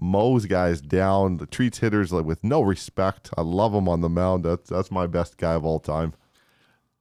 mows 0.01 0.47
guys 0.47 0.81
down, 0.81 1.37
the 1.37 1.47
treats 1.47 1.79
hitters 1.79 2.13
like 2.13 2.25
with 2.25 2.43
no 2.43 2.61
respect. 2.63 3.31
I 3.37 3.43
love 3.43 3.75
him 3.75 3.89
on 3.89 4.01
the 4.01 4.09
mound. 4.09 4.45
That's 4.45 4.69
that's 4.69 4.91
my 4.91 5.07
best 5.07 5.37
guy 5.37 5.55
of 5.55 5.65
all 5.65 5.81
time. 5.81 6.15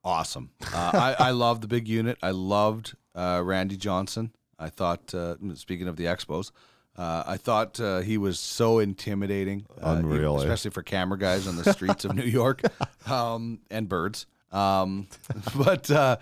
awesome. 0.03 0.51
Uh, 0.73 1.15
I, 1.19 1.27
I 1.27 1.31
love 1.31 1.61
the 1.61 1.67
big 1.67 1.87
unit. 1.87 2.17
I 2.21 2.31
loved 2.31 2.95
uh, 3.15 3.41
Randy 3.43 3.77
Johnson. 3.77 4.31
I 4.59 4.69
thought, 4.69 5.13
uh, 5.13 5.35
speaking 5.55 5.87
of 5.87 5.97
the 5.97 6.05
Expos, 6.05 6.51
uh, 6.95 7.23
I 7.25 7.37
thought 7.37 7.79
uh, 7.79 7.99
he 7.99 8.17
was 8.17 8.39
so 8.39 8.79
intimidating, 8.79 9.65
uh, 9.81 9.95
Unreal, 9.99 10.37
eh? 10.37 10.43
especially 10.43 10.71
for 10.71 10.83
camera 10.83 11.17
guys 11.17 11.47
on 11.47 11.55
the 11.55 11.73
streets 11.73 12.05
of 12.05 12.15
New 12.15 12.23
York 12.23 12.61
um, 13.07 13.59
and 13.71 13.89
birds. 13.89 14.27
Um, 14.51 15.07
but 15.55 15.89
uh, 15.89 16.17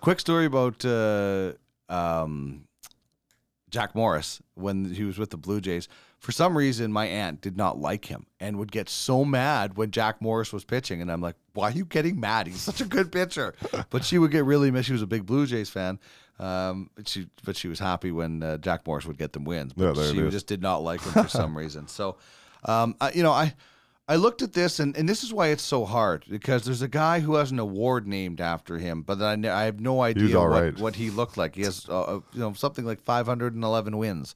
quick 0.00 0.20
story 0.20 0.44
about 0.44 0.84
uh, 0.84 1.52
um, 1.88 2.64
Jack 3.70 3.94
Morris 3.94 4.42
when 4.54 4.92
he 4.92 5.04
was 5.04 5.18
with 5.18 5.30
the 5.30 5.38
Blue 5.38 5.60
Jays. 5.60 5.88
For 6.24 6.32
some 6.32 6.56
reason, 6.56 6.90
my 6.90 7.04
aunt 7.04 7.42
did 7.42 7.54
not 7.54 7.78
like 7.78 8.06
him 8.06 8.24
and 8.40 8.56
would 8.56 8.72
get 8.72 8.88
so 8.88 9.26
mad 9.26 9.76
when 9.76 9.90
Jack 9.90 10.22
Morris 10.22 10.54
was 10.54 10.64
pitching. 10.64 11.02
And 11.02 11.12
I'm 11.12 11.20
like, 11.20 11.36
why 11.52 11.68
are 11.68 11.72
you 11.72 11.84
getting 11.84 12.18
mad? 12.18 12.46
He's 12.46 12.62
such 12.62 12.80
a 12.80 12.86
good 12.86 13.12
pitcher. 13.12 13.54
But 13.90 14.04
she 14.06 14.16
would 14.16 14.30
get 14.30 14.46
really 14.46 14.70
mad. 14.70 14.86
She 14.86 14.94
was 14.94 15.02
a 15.02 15.06
big 15.06 15.26
Blue 15.26 15.46
Jays 15.46 15.68
fan. 15.68 15.98
Um, 16.38 16.88
but 16.94 17.06
she 17.08 17.28
but 17.44 17.58
she 17.58 17.68
was 17.68 17.78
happy 17.78 18.10
when 18.10 18.42
uh, 18.42 18.56
Jack 18.56 18.86
Morris 18.86 19.04
would 19.04 19.18
get 19.18 19.34
them 19.34 19.44
wins. 19.44 19.74
But 19.74 19.96
Yeah, 19.96 20.12
she 20.12 20.30
just 20.30 20.46
did 20.46 20.62
not 20.62 20.78
like 20.78 21.02
him 21.02 21.12
for 21.12 21.28
some 21.28 21.56
reason. 21.62 21.88
So, 21.88 22.16
um, 22.64 22.96
I, 23.02 23.12
you 23.12 23.22
know, 23.22 23.30
I 23.30 23.52
I 24.08 24.16
looked 24.16 24.40
at 24.40 24.54
this 24.54 24.80
and, 24.80 24.96
and 24.96 25.06
this 25.06 25.24
is 25.24 25.32
why 25.32 25.48
it's 25.48 25.62
so 25.62 25.84
hard 25.84 26.24
because 26.28 26.64
there's 26.64 26.82
a 26.82 26.88
guy 26.88 27.20
who 27.20 27.34
has 27.34 27.50
an 27.50 27.58
award 27.58 28.08
named 28.08 28.40
after 28.40 28.78
him, 28.78 29.02
but 29.02 29.20
I, 29.20 29.32
I 29.32 29.64
have 29.64 29.78
no 29.78 30.00
idea 30.00 30.38
what, 30.38 30.48
right. 30.48 30.78
what 30.78 30.96
he 30.96 31.10
looked 31.10 31.36
like. 31.36 31.54
He 31.54 31.62
has 31.62 31.86
uh, 31.86 32.02
uh, 32.02 32.20
you 32.32 32.40
know 32.40 32.54
something 32.54 32.86
like 32.86 33.02
511 33.02 33.98
wins. 33.98 34.34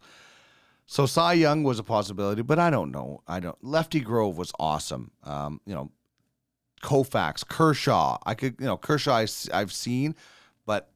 So 0.91 1.05
Cy 1.05 1.35
Young 1.35 1.65
was 1.65 1.79
a 1.79 1.83
possibility, 1.83 2.41
but 2.41 2.59
I 2.59 2.71
don't 2.71 2.91
know. 2.91 3.21
I 3.29 3.41
don't. 3.41 3.63
Lefty 3.63 4.01
Grove 4.01 4.39
was 4.39 4.53
awesome. 4.59 5.11
Um, 5.23 5.61
you 5.67 5.75
know, 5.75 5.91
Koufax, 6.83 7.47
Kershaw. 7.47 8.17
I 8.25 8.33
could, 8.33 8.57
you 8.59 8.65
know, 8.65 8.79
Kershaw 8.79 9.15
I, 9.15 9.27
have 9.53 9.71
seen, 9.71 10.15
but 10.65 10.91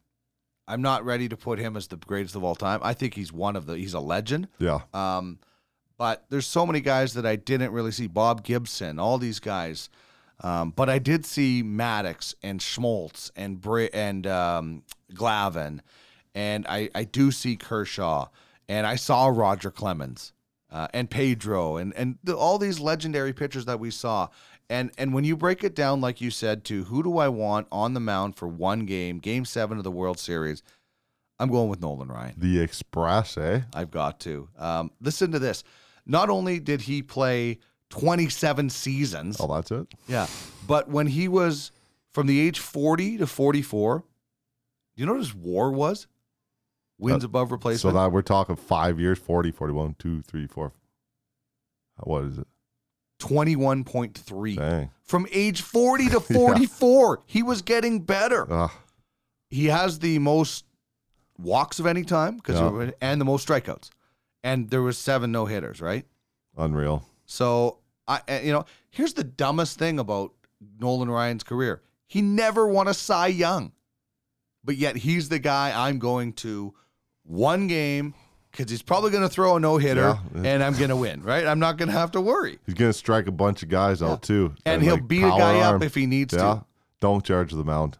I'm 0.66 0.80
not 0.80 1.04
ready 1.04 1.28
to 1.28 1.36
put 1.36 1.58
him 1.58 1.76
as 1.76 1.88
the 1.88 1.98
greatest 1.98 2.34
of 2.34 2.42
all 2.42 2.54
time. 2.54 2.80
I 2.82 2.94
think 2.94 3.12
he's 3.12 3.34
one 3.34 3.54
of 3.54 3.66
the. 3.66 3.76
He's 3.76 3.92
a 3.92 4.00
legend. 4.00 4.48
Yeah. 4.58 4.80
Um, 4.94 5.38
but 5.98 6.24
there's 6.30 6.46
so 6.46 6.64
many 6.64 6.80
guys 6.80 7.12
that 7.12 7.26
I 7.26 7.36
didn't 7.36 7.72
really 7.72 7.92
see. 7.92 8.06
Bob 8.06 8.44
Gibson, 8.44 8.98
all 8.98 9.18
these 9.18 9.40
guys. 9.40 9.90
Um, 10.40 10.70
but 10.70 10.88
I 10.88 11.00
did 11.00 11.26
see 11.26 11.62
Maddux 11.62 12.34
and 12.42 12.60
Smoltz 12.60 13.30
and 13.36 13.60
Bra- 13.60 13.88
and 13.92 14.26
um, 14.26 14.84
Glavine, 15.12 15.80
and 16.34 16.66
I, 16.66 16.88
I 16.94 17.04
do 17.04 17.30
see 17.30 17.56
Kershaw, 17.56 18.28
and 18.68 18.86
I 18.86 18.96
saw 18.96 19.26
Roger 19.28 19.70
Clemens 19.70 20.32
uh, 20.70 20.88
and 20.94 21.08
Pedro, 21.10 21.76
and 21.76 21.92
and 21.94 22.18
the, 22.24 22.36
all 22.36 22.58
these 22.58 22.80
legendary 22.80 23.32
pitchers 23.32 23.64
that 23.66 23.80
we 23.80 23.90
saw. 23.90 24.28
And 24.70 24.90
and 24.96 25.12
when 25.12 25.24
you 25.24 25.36
break 25.36 25.64
it 25.64 25.74
down, 25.74 26.00
like 26.00 26.20
you 26.20 26.30
said, 26.30 26.64
to 26.66 26.84
who 26.84 27.02
do 27.02 27.18
I 27.18 27.28
want 27.28 27.66
on 27.70 27.94
the 27.94 28.00
mound 28.00 28.36
for 28.36 28.48
one 28.48 28.86
game, 28.86 29.18
Game 29.18 29.44
Seven 29.44 29.76
of 29.78 29.84
the 29.84 29.90
World 29.90 30.18
Series, 30.18 30.62
I'm 31.38 31.50
going 31.50 31.68
with 31.68 31.80
Nolan 31.82 32.08
Ryan. 32.08 32.34
The 32.38 32.60
Express, 32.60 33.36
eh? 33.36 33.62
I've 33.74 33.90
got 33.90 34.18
to. 34.20 34.48
Um, 34.58 34.90
listen 35.00 35.30
to 35.32 35.38
this. 35.38 35.62
Not 36.06 36.30
only 36.30 36.58
did 36.58 36.82
he 36.82 37.02
play 37.02 37.58
27 37.90 38.70
seasons, 38.70 39.36
Oh, 39.38 39.52
that's 39.54 39.70
it. 39.70 39.86
yeah, 40.08 40.26
but 40.66 40.88
when 40.88 41.06
he 41.08 41.28
was 41.28 41.70
from 42.12 42.26
the 42.26 42.40
age 42.40 42.58
40 42.58 43.18
to 43.18 43.26
44, 43.26 44.04
you 44.96 45.04
know 45.06 45.12
what 45.12 45.18
his 45.18 45.34
war 45.34 45.70
was? 45.70 46.06
Wins 47.02 47.24
Uh, 47.24 47.26
above 47.26 47.52
replacement. 47.52 47.94
So 47.94 47.98
that 48.00 48.12
we're 48.12 48.22
talking 48.22 48.56
five 48.56 48.98
years 49.00 49.18
40, 49.18 49.50
41, 49.50 49.96
2, 49.98 50.22
3, 50.22 50.46
4. 50.46 50.72
What 52.04 52.24
is 52.24 52.38
it? 52.38 52.46
21.3. 53.20 54.56
Dang. 54.56 54.90
From 55.02 55.26
age 55.32 55.62
40 55.62 56.08
to 56.10 56.20
44, 56.20 57.22
he 57.26 57.42
was 57.42 57.62
getting 57.62 58.00
better. 58.00 58.68
He 59.50 59.66
has 59.66 59.98
the 59.98 60.18
most 60.18 60.64
walks 61.38 61.78
of 61.78 61.86
any 61.86 62.02
time 62.04 62.36
because 62.36 62.58
Yeah. 62.60 62.90
and 63.00 63.20
the 63.20 63.24
most 63.24 63.46
strikeouts. 63.46 63.90
And 64.44 64.70
there 64.70 64.82
was 64.82 64.98
seven 64.98 65.30
no 65.32 65.46
hitters, 65.46 65.80
right? 65.80 66.06
unreal. 66.56 67.06
So 67.24 67.78
I, 68.06 68.20
uh, 68.28 68.40
you 68.42 68.52
know, 68.52 68.64
here's 68.90 69.14
the 69.14 69.24
dumbest 69.24 69.78
thing 69.78 69.98
about 69.98 70.32
Nolan 70.80 71.08
Ryan's 71.10 71.42
career: 71.44 71.80
he 72.06 72.20
never 72.20 72.66
won 72.66 72.88
a 72.88 72.94
Cy 72.94 73.28
Young, 73.28 73.72
but 74.64 74.76
yet 74.76 74.96
he's 74.96 75.28
the 75.30 75.38
guy 75.38 75.86
I'm 75.88 75.98
going 75.98 76.32
to 76.34 76.74
one 77.24 77.66
game 77.66 78.14
because 78.50 78.70
he's 78.70 78.82
probably 78.82 79.10
going 79.10 79.22
to 79.22 79.28
throw 79.28 79.56
a 79.56 79.60
no 79.60 79.78
hitter, 79.78 80.18
Yeah. 80.34 80.42
and 80.44 80.62
I'm 80.62 80.74
going 80.76 80.90
to 80.90 80.96
win. 80.96 81.22
Right? 81.22 81.46
I'm 81.46 81.58
not 81.58 81.78
going 81.78 81.88
to 81.88 81.94
have 81.94 82.10
to 82.12 82.20
worry, 82.20 82.58
He's 82.66 82.74
going 82.74 82.90
to 82.90 82.96
strike 82.98 83.26
a 83.26 83.32
bunch 83.32 83.62
of 83.62 83.68
guys 83.68 84.02
out 84.02 84.22
too. 84.22 84.54
and 84.66 84.82
he'll 84.82 84.94
like, 84.94 85.08
beat 85.08 85.22
a 85.24 85.28
guy 85.30 85.60
arm. 85.60 85.76
up 85.76 85.82
if 85.82 85.94
he 85.94 86.06
needs 86.06 86.34
Yeah. 86.34 86.40
to. 86.40 86.64
Don't 87.00 87.24
charge 87.24 87.50
the 87.52 87.64
mound. 87.64 87.98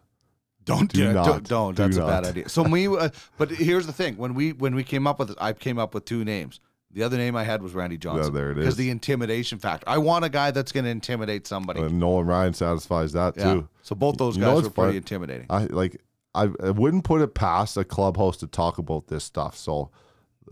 Don't 0.65 0.89
Do 0.93 0.99
do 1.07 1.11
not. 1.13 1.25
Don't, 1.25 1.47
don't. 1.49 1.75
Do 1.75 1.83
That's 1.83 1.97
a 1.97 2.01
bad 2.05 2.25
idea. 2.25 2.47
So 2.47 2.63
we, 2.63 2.87
uh, 2.97 3.09
but 3.37 3.51
here's 3.51 3.85
the 3.85 3.91
thing: 3.91 4.15
when 4.15 4.33
we 4.33 4.53
when 4.53 4.75
we 4.75 4.83
came 4.85 5.05
up 5.07 5.19
with 5.19 5.31
it, 5.31 5.37
I 5.41 5.51
came 5.51 5.77
up 5.77 5.93
with 5.93 6.05
two 6.05 6.23
names. 6.23 6.61
The 6.91 7.03
other 7.03 7.17
name 7.17 7.35
I 7.35 7.43
had 7.43 7.61
was 7.63 7.73
Randy 7.73 7.97
Johnson. 7.97 8.33
there 8.33 8.51
it 8.51 8.57
is. 8.59 8.63
Because 8.63 8.77
the 8.77 8.89
intimidation 8.91 9.57
factor. 9.59 9.83
I 9.89 9.97
want 9.97 10.23
a 10.25 10.29
guy 10.29 10.51
that's 10.51 10.71
going 10.71 10.83
to 10.85 10.89
intimidate 10.91 11.47
somebody. 11.47 11.81
And 11.81 11.99
Nolan 11.99 12.27
Ryan 12.27 12.53
satisfies 12.53 13.11
that 13.13 13.35
Yeah. 13.35 13.53
too. 13.55 13.67
So 13.81 13.95
both 13.95 14.17
those 14.17 14.35
You 14.37 14.41
know 14.41 14.49
guys 14.53 14.55
what's 14.63 14.77
were 14.77 14.83
pretty 14.83 14.97
intimidating. 14.97 15.47
I 15.49 15.65
like 15.65 15.99
I, 16.35 16.49
I 16.63 16.71
wouldn't 16.71 17.03
put 17.03 17.21
it 17.21 17.33
past 17.35 17.77
a 17.77 17.83
clubhouse 17.83 18.37
to 18.37 18.47
talk 18.47 18.77
about 18.77 19.07
this 19.07 19.23
stuff. 19.23 19.55
So 19.57 19.91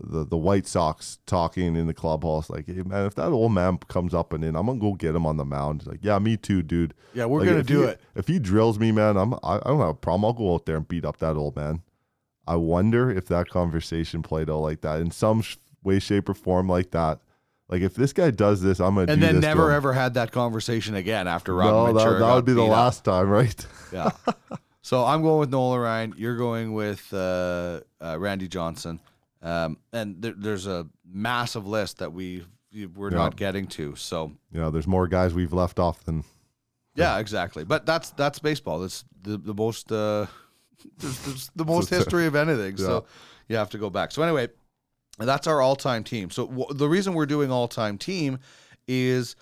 the 0.00 0.24
the 0.24 0.36
White 0.38 0.66
Sox 0.66 1.18
talking 1.26 1.76
in 1.76 1.86
the 1.86 1.94
clubhouse, 1.94 2.48
like, 2.48 2.66
hey 2.66 2.82
man, 2.82 3.04
if 3.06 3.14
that 3.16 3.28
old 3.28 3.52
man 3.52 3.78
comes 3.88 4.14
up 4.14 4.32
and 4.32 4.42
in, 4.44 4.56
I'm 4.56 4.66
gonna 4.66 4.78
go 4.78 4.94
get 4.94 5.14
him 5.14 5.26
on 5.26 5.36
the 5.36 5.44
mound. 5.44 5.82
He's 5.82 5.88
like, 5.88 6.00
yeah, 6.02 6.18
me 6.18 6.36
too, 6.36 6.62
dude. 6.62 6.94
Yeah, 7.14 7.26
we're 7.26 7.40
Like, 7.40 7.48
gonna 7.48 7.62
do 7.62 7.80
he- 7.82 7.86
it. 7.88 8.00
If 8.14 8.26
he 8.28 8.38
drills 8.38 8.78
me, 8.78 8.90
man, 8.92 9.16
I'm 9.16 9.34
I, 9.34 9.56
I 9.56 9.60
don't 9.66 9.80
have 9.80 9.88
a 9.88 9.94
problem. 9.94 10.24
I'll 10.24 10.32
go 10.32 10.54
out 10.54 10.66
there 10.66 10.76
and 10.76 10.86
beat 10.88 11.04
up 11.04 11.18
that 11.18 11.36
old 11.36 11.56
man. 11.56 11.82
I 12.46 12.56
wonder 12.56 13.10
if 13.10 13.26
that 13.26 13.48
conversation 13.50 14.22
played 14.22 14.50
out 14.50 14.58
like 14.60 14.80
that 14.80 15.00
in 15.00 15.10
some 15.10 15.42
sh- 15.42 15.56
way, 15.84 15.98
shape, 15.98 16.28
or 16.28 16.34
form, 16.34 16.68
like 16.68 16.90
that. 16.92 17.20
Like 17.68 17.82
if 17.82 17.94
this 17.94 18.12
guy 18.12 18.30
does 18.30 18.60
this, 18.62 18.80
I'm 18.80 18.94
gonna 18.96 19.12
And 19.12 19.20
do 19.20 19.26
then 19.26 19.40
never 19.40 19.70
ever 19.70 19.92
had 19.92 20.14
that 20.14 20.32
conversation 20.32 20.94
again 20.94 21.28
after 21.28 21.54
Robin 21.54 21.72
No, 21.72 21.86
Ventura 21.92 22.18
that, 22.18 22.26
that 22.26 22.34
would 22.34 22.44
be 22.44 22.52
the 22.52 22.62
beat 22.62 22.70
up. 22.70 22.76
last 22.76 23.04
time, 23.04 23.28
right? 23.28 23.66
Yeah. 23.92 24.10
so 24.82 25.04
I'm 25.04 25.22
going 25.22 25.40
with 25.40 25.50
Nolan 25.50 25.80
Ryan. 25.80 26.14
You're 26.16 26.36
going 26.36 26.72
with 26.74 27.12
uh, 27.14 27.80
uh, 28.00 28.18
Randy 28.18 28.48
Johnson. 28.48 29.00
Um, 29.40 29.78
and 29.92 30.20
there, 30.22 30.34
there's 30.36 30.66
a 30.66 30.86
massive 31.04 31.66
list 31.66 31.98
that 31.98 32.12
we 32.12 32.44
we're 32.94 33.10
Yeah. 33.10 33.18
not 33.18 33.36
getting 33.36 33.66
to. 33.68 33.96
So 33.96 34.32
you 34.52 34.60
know, 34.60 34.70
there's 34.70 34.86
more 34.86 35.06
guys 35.08 35.34
we've 35.34 35.52
left 35.52 35.78
off 35.78 36.04
than 36.04 36.24
yeah, 36.94 37.18
exactly. 37.18 37.64
But 37.64 37.84
that's 37.86 38.10
that's 38.10 38.38
baseball. 38.38 38.78
That's 38.80 39.04
the 39.22 39.36
the 39.38 39.54
most 39.54 39.90
uh, 39.92 40.26
there's, 40.98 41.18
there's 41.24 41.50
the 41.56 41.64
most 41.64 41.90
history 41.96 42.26
of 42.26 42.34
anything. 42.34 42.76
So 42.76 43.04
you 43.48 43.56
have 43.56 43.70
to 43.70 43.78
go 43.78 43.90
back. 43.90 44.10
So 44.12 44.22
anyway, 44.22 44.48
that's 45.18 45.46
our 45.46 45.60
all 45.60 45.76
time 45.76 46.02
team. 46.04 46.30
So 46.30 46.46
w- 46.46 46.72
the 46.72 46.88
reason 46.88 47.12
we're 47.14 47.26
doing 47.26 47.50
all 47.50 47.68
time 47.68 47.98
team 47.98 48.38
is 48.88 49.36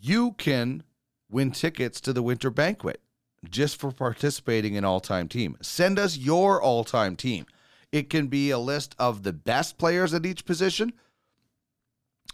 you 0.00 0.32
can 0.32 0.82
win 1.30 1.50
tickets 1.50 2.00
to 2.02 2.12
the 2.12 2.22
winter 2.22 2.50
banquet 2.50 3.00
just 3.48 3.78
for 3.78 3.92
participating 3.92 4.74
in 4.74 4.84
all 4.84 5.00
time 5.00 5.28
team. 5.28 5.56
Send 5.60 5.98
us 5.98 6.16
your 6.16 6.60
all 6.60 6.84
time 6.84 7.16
team. 7.16 7.46
It 7.90 8.08
can 8.08 8.28
be 8.28 8.50
a 8.50 8.58
list 8.58 8.94
of 8.98 9.22
the 9.22 9.32
best 9.32 9.76
players 9.76 10.14
at 10.14 10.24
each 10.24 10.44
position, 10.44 10.92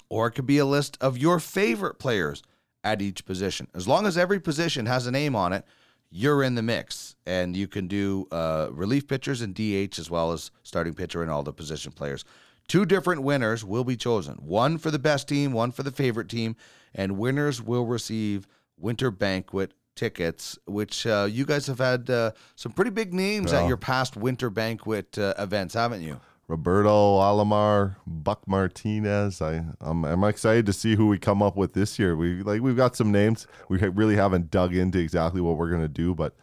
or 0.08 0.28
it 0.28 0.32
could 0.32 0.46
be 0.46 0.58
a 0.58 0.64
list 0.64 0.96
of 1.00 1.18
your 1.18 1.40
favorite 1.40 1.98
players 1.98 2.42
at 2.84 3.02
each 3.02 3.24
position. 3.24 3.68
As 3.74 3.88
long 3.88 4.06
as 4.06 4.16
every 4.16 4.40
position 4.40 4.86
has 4.86 5.06
a 5.06 5.10
name 5.10 5.34
on 5.34 5.52
it, 5.52 5.64
you're 6.10 6.42
in 6.42 6.54
the 6.54 6.62
mix. 6.62 7.16
And 7.26 7.56
you 7.56 7.68
can 7.68 7.86
do 7.88 8.26
uh, 8.30 8.68
relief 8.70 9.06
pitchers 9.08 9.42
and 9.42 9.54
DH 9.54 9.98
as 9.98 10.10
well 10.10 10.32
as 10.32 10.50
starting 10.62 10.94
pitcher 10.94 11.22
and 11.22 11.30
all 11.30 11.42
the 11.42 11.52
position 11.52 11.92
players. 11.92 12.24
Two 12.68 12.84
different 12.84 13.22
winners 13.22 13.64
will 13.64 13.84
be 13.84 13.96
chosen 13.96 14.34
one 14.36 14.78
for 14.78 14.90
the 14.90 14.98
best 14.98 15.28
team, 15.28 15.52
one 15.52 15.72
for 15.72 15.82
the 15.82 15.90
favorite 15.90 16.28
team. 16.28 16.54
And 16.94 17.18
winners 17.18 17.60
will 17.60 17.86
receive 17.86 18.46
winter 18.78 19.10
banquet 19.10 19.72
tickets, 19.98 20.56
which 20.66 21.06
uh, 21.06 21.26
you 21.28 21.44
guys 21.44 21.66
have 21.66 21.78
had 21.78 22.08
uh, 22.08 22.30
some 22.54 22.72
pretty 22.72 22.92
big 22.92 23.12
names 23.12 23.52
at 23.52 23.66
your 23.66 23.76
past 23.76 24.16
winter 24.16 24.48
banquet 24.48 25.18
uh, 25.18 25.34
events, 25.38 25.74
haven't 25.74 26.02
you? 26.02 26.20
Roberto 26.46 27.18
Alomar, 27.18 27.96
Buck 28.06 28.46
Martinez. 28.46 29.42
I 29.42 29.64
I'm, 29.80 30.04
I'm 30.04 30.24
excited 30.24 30.64
to 30.66 30.72
see 30.72 30.94
who 30.94 31.08
we 31.08 31.18
come 31.18 31.42
up 31.42 31.56
with 31.56 31.74
this 31.74 31.98
year. 31.98 32.16
We 32.16 32.42
like 32.42 32.62
we've 32.62 32.76
got 32.76 32.96
some 32.96 33.12
names. 33.12 33.46
We 33.68 33.78
really 33.78 34.16
haven't 34.16 34.50
dug 34.50 34.74
into 34.74 34.98
exactly 34.98 35.40
what 35.42 35.56
we're 35.56 35.70
gonna 35.70 35.88
do, 35.88 36.14
but 36.14 36.34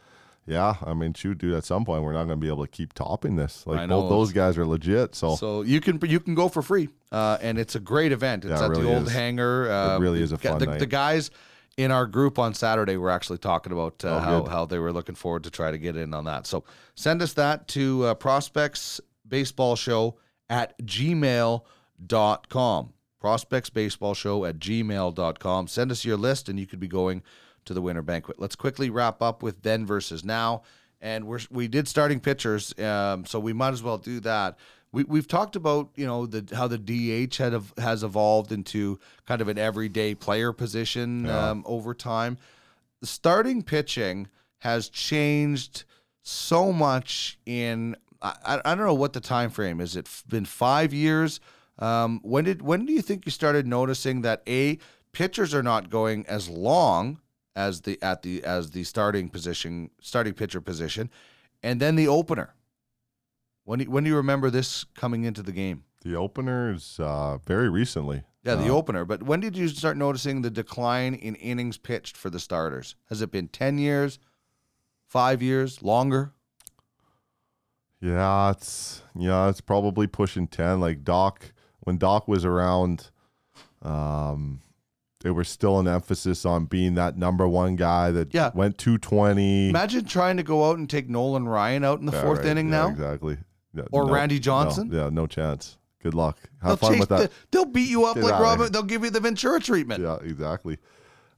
yeah, 0.46 0.76
I 0.84 0.94
mean, 0.94 1.14
shoot, 1.14 1.40
dude. 1.40 1.56
At 1.56 1.64
some 1.64 1.86
point, 1.86 2.04
we're 2.04 2.14
not 2.14 2.26
gonna 2.26 2.36
be 2.36 2.50
able 2.50 2.66
to 2.66 2.72
keep 2.72 2.94
topping 2.94 3.36
this. 3.36 3.66
Like 3.66 3.80
I 3.80 3.86
know. 3.88 4.02
both 4.02 4.10
those 4.12 4.32
guys 4.32 4.60
are 4.60 4.66
legit. 4.66 5.16
So, 5.16 5.36
So 5.36 5.64
you 5.64 5.82
can 5.82 6.00
you 6.04 6.20
can 6.20 6.36
go 6.36 6.50
for 6.50 6.62
free, 6.62 6.90
uh, 7.12 7.40
and 7.42 7.58
it's 7.58 7.74
a 7.74 7.80
great 7.80 8.12
event. 8.12 8.46
It's 8.46 8.52
Yeah, 8.52 8.60
it 8.60 8.66
at 8.66 8.70
really 8.70 8.84
the 8.84 8.96
old 8.96 9.08
is. 9.08 9.14
hangar. 9.14 9.72
Uh, 9.72 9.98
really 9.98 10.22
is 10.22 10.34
a 10.34 10.38
fun 10.38 10.60
the, 10.60 10.68
night. 10.68 10.80
the 10.80 10.86
guys 10.86 11.32
in 11.78 11.92
our 11.92 12.06
group 12.06 12.40
on 12.40 12.54
Saturday 12.54 12.98
we're 12.98 13.10
actually 13.10 13.38
talking 13.38 13.74
about 13.74 14.04
uh, 14.06 14.16
Oh, 14.16 14.20
how 14.20 14.46
how 14.46 14.66
they 14.66 14.80
were 14.80 14.94
looking 14.94 15.16
forward 15.16 15.44
to 15.44 15.52
try 15.52 15.72
to 15.72 15.78
get 15.78 15.98
in 15.98 16.14
on 16.14 16.26
that. 16.26 16.48
So 16.48 16.64
send 16.96 17.22
us 17.22 17.34
that 17.34 17.68
to 17.70 18.06
uh, 18.06 18.14
prospects 18.16 19.02
baseball 19.28 19.76
show 19.76 20.18
at 20.50 20.78
gmail.com. 20.80 21.64
Prospects 23.20 23.70
baseball 23.72 24.14
show 24.14 24.46
at 24.46 24.60
gmail.com. 24.60 25.68
Send 25.68 25.92
us 25.92 26.06
your 26.06 26.18
list, 26.18 26.48
and 26.48 26.60
you 26.60 26.68
could 26.68 26.80
be 26.80 26.88
going 26.88 27.24
to 27.66 27.74
the 27.74 27.82
winter 27.82 28.04
banquet. 28.04 28.40
Let's 28.40 28.56
quickly 28.56 28.90
wrap 28.90 29.22
up 29.22 29.42
with 29.42 29.64
then 29.64 29.86
versus 29.86 30.24
now. 30.24 30.62
And 31.02 31.26
we're 31.26 31.40
we 31.50 31.68
did 31.68 31.88
starting 31.88 32.20
pitchers, 32.20 32.78
um, 32.80 33.26
so 33.26 33.40
we 33.40 33.54
might 33.54 33.74
as 33.74 33.84
well 33.84 33.98
do 33.98 34.20
that. 34.22 34.58
We 34.96 35.04
we've 35.04 35.28
talked 35.28 35.58
about 35.58 35.90
you 35.96 36.08
know 36.08 36.26
the 36.26 36.56
how 36.56 36.70
the 36.70 36.78
DH 36.78 37.36
had 37.36 37.62
has 37.78 38.02
evolved 38.02 38.54
into 38.54 38.98
kind 39.26 39.42
of 39.42 39.50
an 39.50 39.58
everyday 39.58 40.16
player 40.16 40.54
position 40.54 41.30
um, 41.30 41.64
over 41.68 41.94
time. 41.94 42.38
Starting 43.04 43.62
pitching 43.62 44.30
has 44.60 44.88
changed 44.88 45.84
so 46.22 46.72
much 46.72 47.38
in 47.46 47.98
I, 48.22 48.36
I 48.46 48.62
I 48.64 48.76
don't 48.76 48.86
know 48.86 48.94
what 48.94 49.12
the 49.12 49.20
time 49.20 49.50
frame 49.50 49.82
is. 49.82 49.98
It's 49.98 50.22
been 50.22 50.46
five 50.46 50.94
years. 50.94 51.42
Um, 51.78 52.22
when 52.24 52.46
did 52.46 52.62
when 52.62 52.86
do 52.86 52.94
you 52.94 53.02
think 53.02 53.26
you 53.26 53.34
started 53.34 53.68
noticing 53.68 54.22
that 54.22 54.44
a 54.48 54.80
pitchers 55.12 55.54
are 55.54 55.64
not 55.64 55.90
going 55.90 56.26
as 56.28 56.48
long 56.48 57.20
as 57.54 57.82
the 57.82 58.02
at 58.02 58.22
the 58.22 58.46
as 58.46 58.72
the 58.72 58.86
starting 58.86 59.28
position 59.28 59.90
starting 60.00 60.34
pitcher 60.34 60.62
position, 60.62 61.12
and 61.62 61.82
then 61.82 61.98
the 61.98 62.08
opener. 62.08 62.54
When 63.66 63.80
do, 63.80 63.86
when 63.92 64.04
do 64.04 64.10
you 64.10 64.16
remember 64.16 64.50
this 64.50 64.86
coming 64.96 65.24
into 65.26 65.44
the 65.44 65.52
game? 65.52 65.84
the 66.04 66.16
opener 66.16 66.72
is 66.72 67.00
uh, 67.00 67.40
very 67.48 67.68
recently. 67.68 68.22
Yeah, 68.44 68.54
the 68.56 68.70
Uh, 68.70 68.78
opener. 68.78 69.06
But 69.06 69.24
when 69.24 69.40
did 69.40 69.58
you 69.58 69.68
start 69.70 69.98
noticing 69.98 70.44
the 70.44 70.52
decline 70.52 71.16
in 71.16 71.34
innings 71.36 71.80
pitched 71.80 72.16
for 72.16 72.30
the 72.30 72.40
starters? 72.40 72.96
Has 73.10 73.24
it 73.24 73.32
been 73.32 73.48
ten 73.48 73.80
years, 73.80 74.20
five 75.08 75.42
years, 75.42 75.82
longer? 75.82 76.32
Yeah, 78.02 78.52
it's 78.52 79.02
yeah, 79.16 79.50
it's 79.50 79.62
probably 79.62 80.06
pushing 80.06 80.48
ten. 80.48 80.80
Like 80.80 81.04
Doc, 81.04 81.54
when 81.80 81.98
Doc 81.98 82.28
was 82.28 82.46
around, 82.46 83.10
um, 83.82 84.62
there 85.22 85.34
was 85.34 85.50
still 85.50 85.80
an 85.80 85.88
emphasis 85.88 86.46
on 86.46 86.66
being 86.66 86.94
that 86.96 87.18
number 87.18 87.48
one 87.48 87.76
guy 87.76 88.12
that 88.12 88.32
Yeah. 88.32 88.52
went 88.54 88.78
two 88.78 89.00
twenty. 89.00 89.70
Imagine 89.70 90.06
trying 90.06 90.38
to 90.38 90.44
go 90.44 90.70
out 90.70 90.78
and 90.78 90.88
take 90.88 91.10
Nolan 91.10 91.48
Ryan 91.48 91.84
out 91.84 92.00
in 92.00 92.06
the 92.06 92.12
fourth 92.12 92.46
inning 92.46 92.70
now. 92.70 92.90
exactly. 92.90 93.38
Yeah, 93.76 93.84
Or 93.92 94.06
no- 94.06 94.14
Randy 94.14 94.36
no, 94.36 94.42
Johnson? 94.42 94.90
yeah, 94.92 95.10
no 95.12 95.28
chance. 95.28 95.78
Good 96.02 96.14
luck. 96.14 96.38
They'll, 96.64 96.78
fun 96.78 97.00
with 97.00 97.10
that. 97.10 97.30
the- 97.30 97.32
they'll 97.52 97.66
beat 97.66 97.90
you 97.90 98.06
up 98.06 98.16
Get 98.16 98.24
like 98.24 98.40
Robin. 98.40 98.72
They'll 98.72 98.84
give 98.84 99.04
you 99.04 99.10
the 99.10 99.20
Ventura 99.20 99.60
treatment, 99.60 100.02
yeah, 100.04 100.18
exactly. 100.22 100.78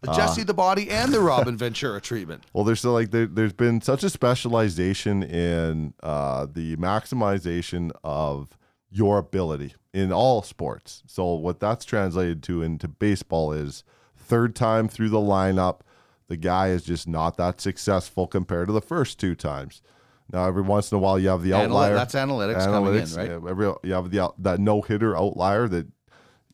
the 0.01 0.11
Jesse 0.11 0.43
the 0.43 0.53
Body 0.53 0.89
and 0.89 1.13
the 1.13 1.19
Robin 1.31 1.57
Ventura 1.57 2.01
treatment. 2.01 2.43
Well, 2.53 2.63
there's 2.65 2.79
still 2.79 2.91
like 2.93 3.11
there, 3.11 3.25
there's 3.27 3.53
been 3.53 3.81
such 3.81 4.03
a 4.03 4.09
specialization 4.09 5.23
in 5.23 5.93
uh, 6.03 6.47
the 6.51 6.75
maximization 6.77 7.91
of 8.03 8.57
your 8.89 9.17
ability 9.17 9.73
in 9.93 10.11
all 10.11 10.41
sports. 10.43 11.03
So 11.07 11.33
what 11.35 11.59
that's 11.59 11.85
translated 11.85 12.43
to 12.43 12.61
into 12.61 12.87
baseball 12.87 13.51
is 13.53 13.83
third 14.15 14.55
time 14.55 14.87
through 14.87 15.09
the 15.09 15.17
lineup, 15.17 15.79
the 16.27 16.37
guy 16.37 16.69
is 16.69 16.83
just 16.83 17.07
not 17.07 17.37
that 17.37 17.61
successful 17.61 18.27
compared 18.27 18.67
to 18.67 18.73
the 18.73 18.81
first 18.81 19.17
two 19.19 19.33
times. 19.35 19.81
Now, 20.31 20.45
every 20.45 20.61
once 20.61 20.91
in 20.91 20.97
a 20.97 20.99
while, 20.99 21.17
you 21.17 21.29
have 21.29 21.41
the 21.41 21.53
outlier. 21.53 21.93
that's 21.95 22.15
analytics 22.15 22.65
coming 22.65 22.95
in, 22.95 23.41
right? 23.41 23.49
every, 23.49 23.73
you 23.83 23.93
have 23.93 24.11
the 24.11 24.33
that 24.39 24.59
no 24.59 24.81
hitter 24.81 25.15
outlier 25.15 25.67
that 25.69 25.87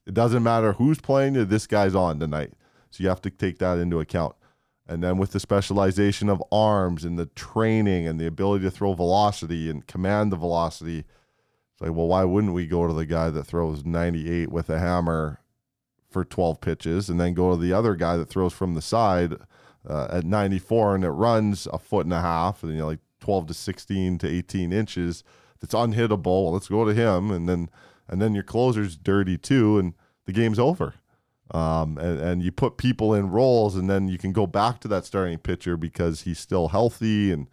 it 0.06 0.14
doesn't 0.14 0.44
matter 0.44 0.74
who's 0.74 1.00
playing 1.00 1.34
this 1.48 1.66
guy's 1.66 1.96
on 1.96 2.20
tonight. 2.20 2.54
So 2.92 3.04
you 3.04 3.10
have 3.10 3.22
to 3.22 3.30
take 3.30 3.58
that 3.60 3.80
into 3.80 4.00
account. 4.00 4.36
And 4.88 5.02
then 5.02 5.18
with 5.18 5.32
the 5.32 5.40
specialization 5.40 6.30
of 6.30 6.44
arms 6.52 7.06
and 7.06 7.18
the 7.18 7.28
training 7.28 8.06
and 8.06 8.20
the 8.20 8.28
ability 8.28 8.66
to 8.66 8.72
throw 8.72 8.94
velocity 8.94 9.70
and 9.70 9.88
command 9.88 10.32
the 10.32 10.36
velocity, 10.36 11.00
it's 11.00 11.82
like, 11.82 11.92
well, 11.92 12.08
why 12.08 12.26
wouldn't 12.26 12.54
we 12.54 12.68
go 12.68 12.86
to 12.86 12.94
the 12.94 13.06
guy 13.06 13.30
that 13.30 13.46
throws 13.46 13.86
98 13.86 14.52
with 14.52 14.70
a 14.70 14.78
hammer 14.78 15.40
for 16.12 16.24
12 16.24 16.62
pitches 16.62 17.10
and 17.10 17.20
then 17.20 17.34
go 17.34 17.52
to 17.52 17.58
the 17.58 17.74
other 17.74 17.96
guy 17.96 18.18
that 18.18 18.30
throws 18.30 18.54
from 18.54 18.76
the 18.76 18.82
side 18.82 19.36
uh, 19.90 20.08
at 20.12 20.26
94 20.26 20.96
and 20.96 21.04
it 21.04 21.10
runs 21.10 21.68
a 21.74 21.80
foot 21.80 22.06
and 22.06 22.14
a 22.14 22.22
half 22.22 22.62
and 22.62 22.74
you 22.74 22.78
know 22.78 22.88
like 22.88 23.00
12 23.24 23.48
to 23.48 23.54
16 23.54 24.18
to 24.18 24.28
18 24.28 24.74
inches 24.74 25.24
that's 25.62 25.74
unhittable. 25.74 26.52
Let's 26.52 26.68
go 26.68 26.84
to 26.84 26.94
him 26.94 27.32
and 27.32 27.48
then 27.48 27.70
and 28.10 28.22
then 28.22 28.34
your 28.34 28.44
closer's 28.44 28.98
dirty 28.98 29.38
too 29.38 29.80
and 29.80 29.94
the 30.26 30.34
game's 30.34 30.60
over. 30.60 30.96
Um, 31.52 31.98
and, 31.98 32.20
and 32.20 32.44
you 32.44 32.52
put 32.52 32.76
people 32.76 33.14
in 33.14 33.30
roles 33.30 33.78
and 33.78 33.90
then 33.90 34.10
you 34.10 34.18
can 34.18 34.34
go 34.34 34.46
back 34.46 34.82
to 34.82 34.90
that 34.90 35.06
starting 35.06 35.38
pitcher 35.38 35.78
because 35.78 36.22
he's 36.24 36.38
still 36.38 36.68
healthy 36.68 37.32
and 37.32 37.50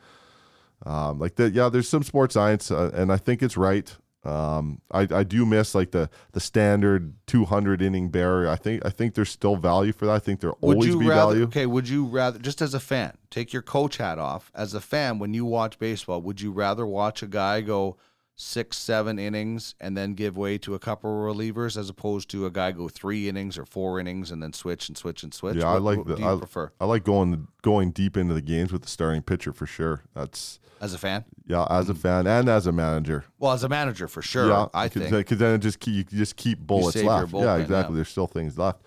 um, 0.84 1.20
like 1.20 1.36
that 1.36 1.52
yeah 1.52 1.68
there's 1.68 1.88
some 1.88 2.02
sports 2.02 2.34
science 2.34 2.70
uh, 2.70 2.90
and 2.94 3.12
i 3.12 3.18
think 3.18 3.42
it's 3.42 3.56
right 3.56 3.96
um, 4.24 4.80
I, 4.90 5.08
I 5.10 5.24
do 5.24 5.46
miss 5.46 5.74
like 5.74 5.92
the 5.92 6.10
the 6.32 6.40
standard 6.40 7.14
200 7.26 7.80
inning 7.80 8.10
barrier. 8.10 8.50
I 8.50 8.56
think 8.56 8.84
I 8.84 8.90
think 8.90 9.14
there's 9.14 9.30
still 9.30 9.56
value 9.56 9.92
for 9.92 10.06
that. 10.06 10.12
I 10.12 10.18
think 10.18 10.40
there 10.40 10.52
Would 10.60 10.74
always 10.74 10.90
you 10.90 10.98
be 10.98 11.06
rather? 11.06 11.32
value. 11.32 11.44
Okay, 11.44 11.66
would 11.66 11.88
you 11.88 12.04
rather 12.04 12.38
just 12.38 12.60
as 12.60 12.74
a 12.74 12.80
fan 12.80 13.16
take 13.30 13.52
your 13.52 13.62
coach 13.62 13.96
hat 13.96 14.18
off? 14.18 14.50
As 14.54 14.74
a 14.74 14.80
fan, 14.80 15.18
when 15.18 15.32
you 15.32 15.44
watch 15.46 15.78
baseball, 15.78 16.20
would 16.22 16.40
you 16.40 16.52
rather 16.52 16.86
watch 16.86 17.22
a 17.22 17.26
guy 17.26 17.62
go 17.62 17.96
six, 18.40 18.78
seven 18.78 19.18
innings 19.18 19.74
and 19.80 19.96
then 19.96 20.14
give 20.14 20.36
way 20.36 20.56
to 20.58 20.74
a 20.74 20.78
couple 20.78 21.10
of 21.10 21.36
relievers 21.36 21.76
as 21.76 21.90
opposed 21.90 22.30
to 22.30 22.46
a 22.46 22.50
guy 22.50 22.72
go 22.72 22.88
three 22.88 23.28
innings 23.28 23.58
or 23.58 23.66
four 23.66 24.00
innings 24.00 24.30
and 24.30 24.42
then 24.42 24.52
switch 24.52 24.88
and 24.88 24.96
switch 24.96 25.22
and 25.22 25.34
switch? 25.34 25.56
Yeah, 25.56 25.68
I 25.68 25.78
like 25.78 25.98
what 25.98 26.06
the, 26.06 26.24
I, 26.24 26.36
prefer 26.36 26.72
I 26.80 26.86
like 26.86 27.04
going 27.04 27.48
going 27.62 27.90
deep 27.90 28.16
into 28.16 28.34
the 28.34 28.40
games 28.40 28.72
with 28.72 28.82
the 28.82 28.88
starting 28.88 29.22
pitcher 29.22 29.52
for 29.52 29.66
sure. 29.66 30.04
That's 30.14 30.58
as 30.80 30.94
a 30.94 30.98
fan? 30.98 31.24
yeah, 31.46 31.66
as 31.68 31.90
a 31.90 31.94
fan 31.94 32.26
and 32.26 32.48
as 32.48 32.66
a 32.66 32.72
manager. 32.72 33.24
Well, 33.38 33.52
as 33.52 33.62
a 33.62 33.68
manager 33.68 34.08
for 34.08 34.22
sure. 34.22 34.48
yeah, 34.48 34.66
I 34.72 34.88
cause, 34.88 35.02
think. 35.02 35.10
because 35.10 35.38
then 35.38 35.54
it 35.54 35.58
just 35.58 35.78
keep, 35.78 36.10
you 36.10 36.18
just 36.18 36.36
keep 36.36 36.58
bullets 36.60 36.96
left. 36.96 37.32
bullpen, 37.32 37.42
yeah, 37.42 37.56
yeah. 37.56 37.62
exactly. 37.62 37.96
There's 37.96 38.08
still 38.08 38.26
things 38.26 38.56
left. 38.56 38.82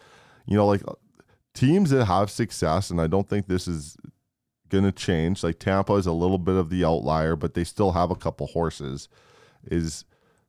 You 0.48 0.58
know, 0.58 0.66
like 0.66 0.82
teams 1.54 1.92
that 1.92 2.06
have 2.06 2.32
success, 2.32 2.90
and 2.90 3.00
I 3.00 3.08
don't 3.08 3.30
think 3.30 3.48
this 3.48 3.68
is 3.68 3.98
going 4.70 4.84
to 4.84 4.92
change. 4.92 5.44
Like 5.44 5.60
Tampa 5.60 5.94
is 5.94 6.08
a 6.08 6.12
little 6.12 6.40
bit 6.40 6.56
of 6.56 6.70
the 6.70 6.84
outlier, 6.84 7.36
but 7.36 7.54
they 7.54 7.64
still 7.64 7.92
have 7.92 8.10
a 8.10 8.16
couple 8.16 8.48
horses. 8.48 9.08
Is 9.65 10.06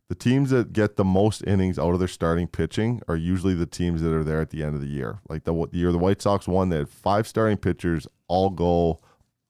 the 0.09 0.15
teams 0.15 0.51
that 0.51 0.73
get 0.73 0.97
the 0.97 1.05
most 1.05 1.43
innings 1.47 1.79
out 1.79 1.95
of 1.95 1.99
their 1.99 2.09
starting 2.09 2.47
pitching 2.47 3.01
are 3.09 3.17
usually 3.17 3.55
the 3.55 3.67
teams 3.67 4.03
that 4.03 4.13
are 4.13 4.25
there 4.25 4.41
at 4.41 4.51
the 4.51 4.63
end 4.63 4.75
of 4.75 4.81
the 4.81 4.87
year. 4.87 5.21
Like 5.29 5.45
the, 5.45 5.53
the 5.55 5.79
year 5.79 5.93
the 5.93 5.99
White 5.99 6.21
Sox 6.21 6.47
won, 6.47 6.69
they 6.69 6.77
had 6.77 6.89
five 6.91 7.27
starting 7.27 7.57
pitchers 7.57 8.07
all 8.29 8.51
go 8.51 9.01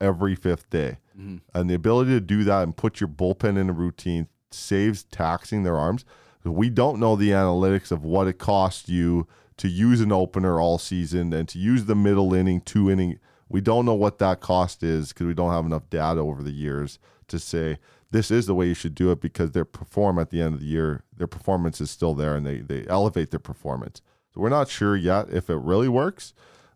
every 0.01 0.35
fifth 0.35 0.71
day. 0.71 0.99
Mm-hmm. 1.19 1.37
And 1.55 1.69
the 1.69 1.75
ability 1.75 2.13
to 2.13 2.21
do 2.21 2.45
that 2.45 2.63
and 2.63 2.77
put 2.77 3.01
your 3.01 3.09
bullpen 3.09 3.59
in 3.59 3.69
a 3.69 3.73
routine 3.73 4.29
saves 4.51 5.05
taxing 5.05 5.65
their 5.65 5.77
arms. 5.77 6.05
We 6.45 6.71
don't 6.71 7.01
know 7.01 7.17
the 7.17 7.31
analytics 7.31 7.91
of 7.91 8.05
what 8.05 8.29
it 8.29 8.39
costs 8.39 8.89
you 8.89 9.27
to 9.57 9.69
use 9.69 10.01
an 10.01 10.13
opener 10.13 10.61
all 10.61 10.79
season 10.79 11.33
and 11.33 11.49
to 11.49 11.59
use 11.59 11.87
the 11.87 11.95
middle 11.95 12.35
inning, 12.35 12.61
two 12.61 12.91
inning. 12.91 13.19
We 13.49 13.61
don't 13.61 13.87
know 13.87 13.95
what 13.95 14.19
that 14.19 14.41
cost 14.41 14.83
is 14.83 15.09
because 15.09 15.27
we 15.27 15.35
don't 15.35 15.53
have 15.53 15.67
enough 15.67 15.89
data 15.91 16.21
over 16.21 16.43
the 16.43 16.53
years 16.53 16.99
to 17.29 17.39
say 17.39 17.79
this 18.15 18.31
is 18.31 18.47
the 18.47 18.55
way 18.55 18.69
you 18.69 18.75
should 18.75 18.95
do 18.95 19.11
it 19.11 19.21
because 19.21 19.51
they 19.51 19.65
perform 19.65 20.21
at 20.21 20.31
the 20.31 20.41
end 20.41 20.55
of 20.55 20.61
the 20.61 20.67
year. 20.67 21.03
Their 21.17 21.27
performance 21.27 21.81
is 21.81 21.91
still 21.91 22.15
there 22.15 22.37
and 22.37 22.47
they, 22.47 22.59
they 22.59 22.87
elevate 22.87 23.33
their 23.33 23.41
performance. 23.41 24.01
So 24.33 24.41
we're 24.41 24.51
not 24.51 24.69
sure 24.69 24.95
yet 24.95 25.31
if 25.31 25.51
it 25.51 25.57
really 25.57 25.89
works. 25.89 26.33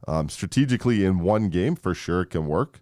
Um, 0.08 0.28
strategically, 0.28 1.04
in 1.04 1.20
one 1.20 1.48
game, 1.48 1.76
for 1.76 1.94
sure, 1.94 2.22
it 2.22 2.30
can 2.30 2.48
work. 2.48 2.80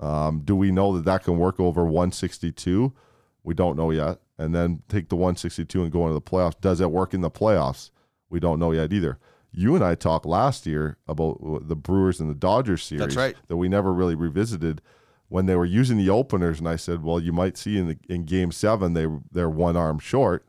Um, 0.00 0.40
do 0.42 0.56
we 0.56 0.70
know 0.70 0.96
that 0.96 1.04
that 1.04 1.24
can 1.24 1.36
work 1.36 1.60
over 1.60 1.84
162? 1.84 2.94
We 3.42 3.52
don't 3.52 3.76
know 3.76 3.90
yet. 3.90 4.20
And 4.38 4.54
then 4.54 4.82
take 4.88 5.10
the 5.10 5.16
162 5.16 5.82
and 5.82 5.92
go 5.92 6.04
into 6.04 6.14
the 6.14 6.22
playoffs. 6.22 6.58
Does 6.62 6.80
it 6.80 6.90
work 6.90 7.12
in 7.12 7.20
the 7.20 7.30
playoffs? 7.30 7.90
We 8.30 8.40
don't 8.40 8.58
know 8.58 8.72
yet 8.72 8.90
either. 8.90 9.18
You 9.52 9.74
and 9.74 9.84
I 9.84 9.94
talked 9.94 10.24
last 10.24 10.64
year 10.64 10.96
about 11.06 11.68
the 11.68 11.76
Brewers 11.76 12.20
and 12.20 12.30
the 12.30 12.34
Dodgers 12.34 12.84
series 12.84 13.00
That's 13.00 13.16
right. 13.16 13.36
that 13.48 13.58
we 13.58 13.68
never 13.68 13.92
really 13.92 14.14
revisited 14.14 14.80
when 15.28 15.46
they 15.46 15.56
were 15.56 15.64
using 15.64 15.98
the 15.98 16.10
openers. 16.10 16.58
And 16.58 16.68
I 16.68 16.76
said, 16.76 17.02
well, 17.02 17.20
you 17.20 17.32
might 17.32 17.56
see 17.56 17.78
in 17.78 17.88
the 17.88 17.98
in 18.08 18.24
Game 18.24 18.52
Seven 18.52 18.94
they 18.94 19.06
they're 19.30 19.50
one 19.50 19.76
arm 19.76 19.98
short, 19.98 20.46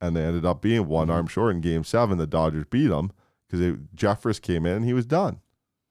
and 0.00 0.16
they 0.16 0.24
ended 0.24 0.44
up 0.44 0.60
being 0.62 0.86
one 0.86 1.10
arm 1.10 1.26
mm-hmm. 1.26 1.32
short 1.32 1.54
in 1.54 1.60
Game 1.60 1.84
Seven. 1.84 2.18
The 2.18 2.26
Dodgers 2.26 2.64
beat 2.68 2.88
them 2.88 3.12
because 3.48 3.78
Jeffress 3.94 4.40
came 4.40 4.66
in 4.66 4.76
and 4.76 4.84
he 4.84 4.92
was 4.92 5.06
done. 5.06 5.40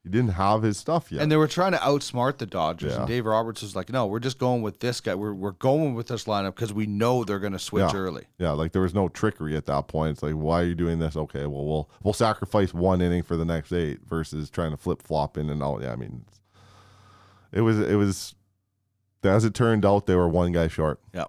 He 0.08 0.12
didn't 0.12 0.36
have 0.36 0.64
his 0.64 0.78
stuff 0.78 1.12
yet. 1.12 1.22
And 1.22 1.30
they 1.30 1.36
were 1.36 1.50
trying 1.50 1.74
to 1.74 1.80
outsmart 1.80 2.38
the 2.38 2.46
Dodgers. 2.46 2.94
Yeah. 2.94 3.00
And 3.00 3.08
Dave 3.08 3.26
Roberts 3.26 3.62
was 3.62 3.76
like, 3.76 3.92
no, 3.92 4.06
we're 4.06 4.22
just 4.22 4.40
going 4.40 4.62
with 4.62 4.80
this 4.80 5.02
guy. 5.02 5.16
We're, 5.16 5.34
we're 5.34 5.52
going 5.52 5.96
with 5.96 6.08
this 6.08 6.24
lineup 6.24 6.56
because 6.56 6.72
we 6.72 6.86
know 6.86 7.26
they're 7.26 7.40
going 7.40 7.52
to 7.52 7.60
switch 7.60 7.92
Yeah. 7.94 8.00
early. 8.00 8.24
Yeah, 8.38 8.52
like 8.52 8.72
there 8.72 8.84
was 8.84 8.94
no 8.94 9.10
trickery 9.10 9.58
at 9.58 9.66
that 9.66 9.90
point. 9.90 10.12
It's 10.12 10.24
like, 10.24 10.36
why 10.36 10.62
are 10.62 10.66
you 10.66 10.76
doing 10.76 11.00
this? 11.00 11.18
Okay, 11.18 11.46
well, 11.46 11.66
we'll 11.66 11.90
we'll 12.04 12.14
sacrifice 12.14 12.74
one 12.74 13.02
inning 13.02 13.22
for 13.22 13.36
the 13.36 13.44
next 13.44 13.74
eight 13.74 14.00
versus 14.08 14.50
trying 14.50 14.72
to 14.72 14.78
flip 14.78 15.02
flop 15.02 15.38
in 15.38 15.50
and 15.50 15.62
out. 15.62 15.82
Yeah, 15.82 15.92
I 15.92 15.98
mean, 15.98 16.24
it 17.58 17.62
was 17.62 17.80
it 17.80 17.96
was 17.96 18.36
as 19.24 19.46
it 19.46 19.54
turned 19.54 19.86
out, 19.86 20.06
they 20.06 20.16
were 20.16 20.28
one 20.30 20.52
guy 20.52 20.68
short. 20.68 21.00
Yeah. 21.14 21.26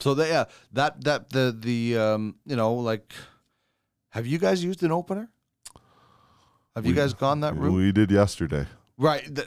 So 0.00 0.14
they, 0.14 0.28
yeah, 0.28 0.44
that, 0.72 1.02
that, 1.04 1.30
the, 1.30 1.56
the, 1.58 1.98
um, 1.98 2.36
you 2.46 2.56
know, 2.56 2.74
like, 2.74 3.12
have 4.10 4.26
you 4.26 4.38
guys 4.38 4.62
used 4.62 4.82
an 4.82 4.92
opener? 4.92 5.28
Have 6.76 6.86
you 6.86 6.94
guys 6.94 7.12
gone 7.12 7.40
that 7.40 7.56
route? 7.56 7.72
We 7.72 7.90
did 7.90 8.10
yesterday. 8.10 8.66
right. 8.96 9.26
A 9.36 9.44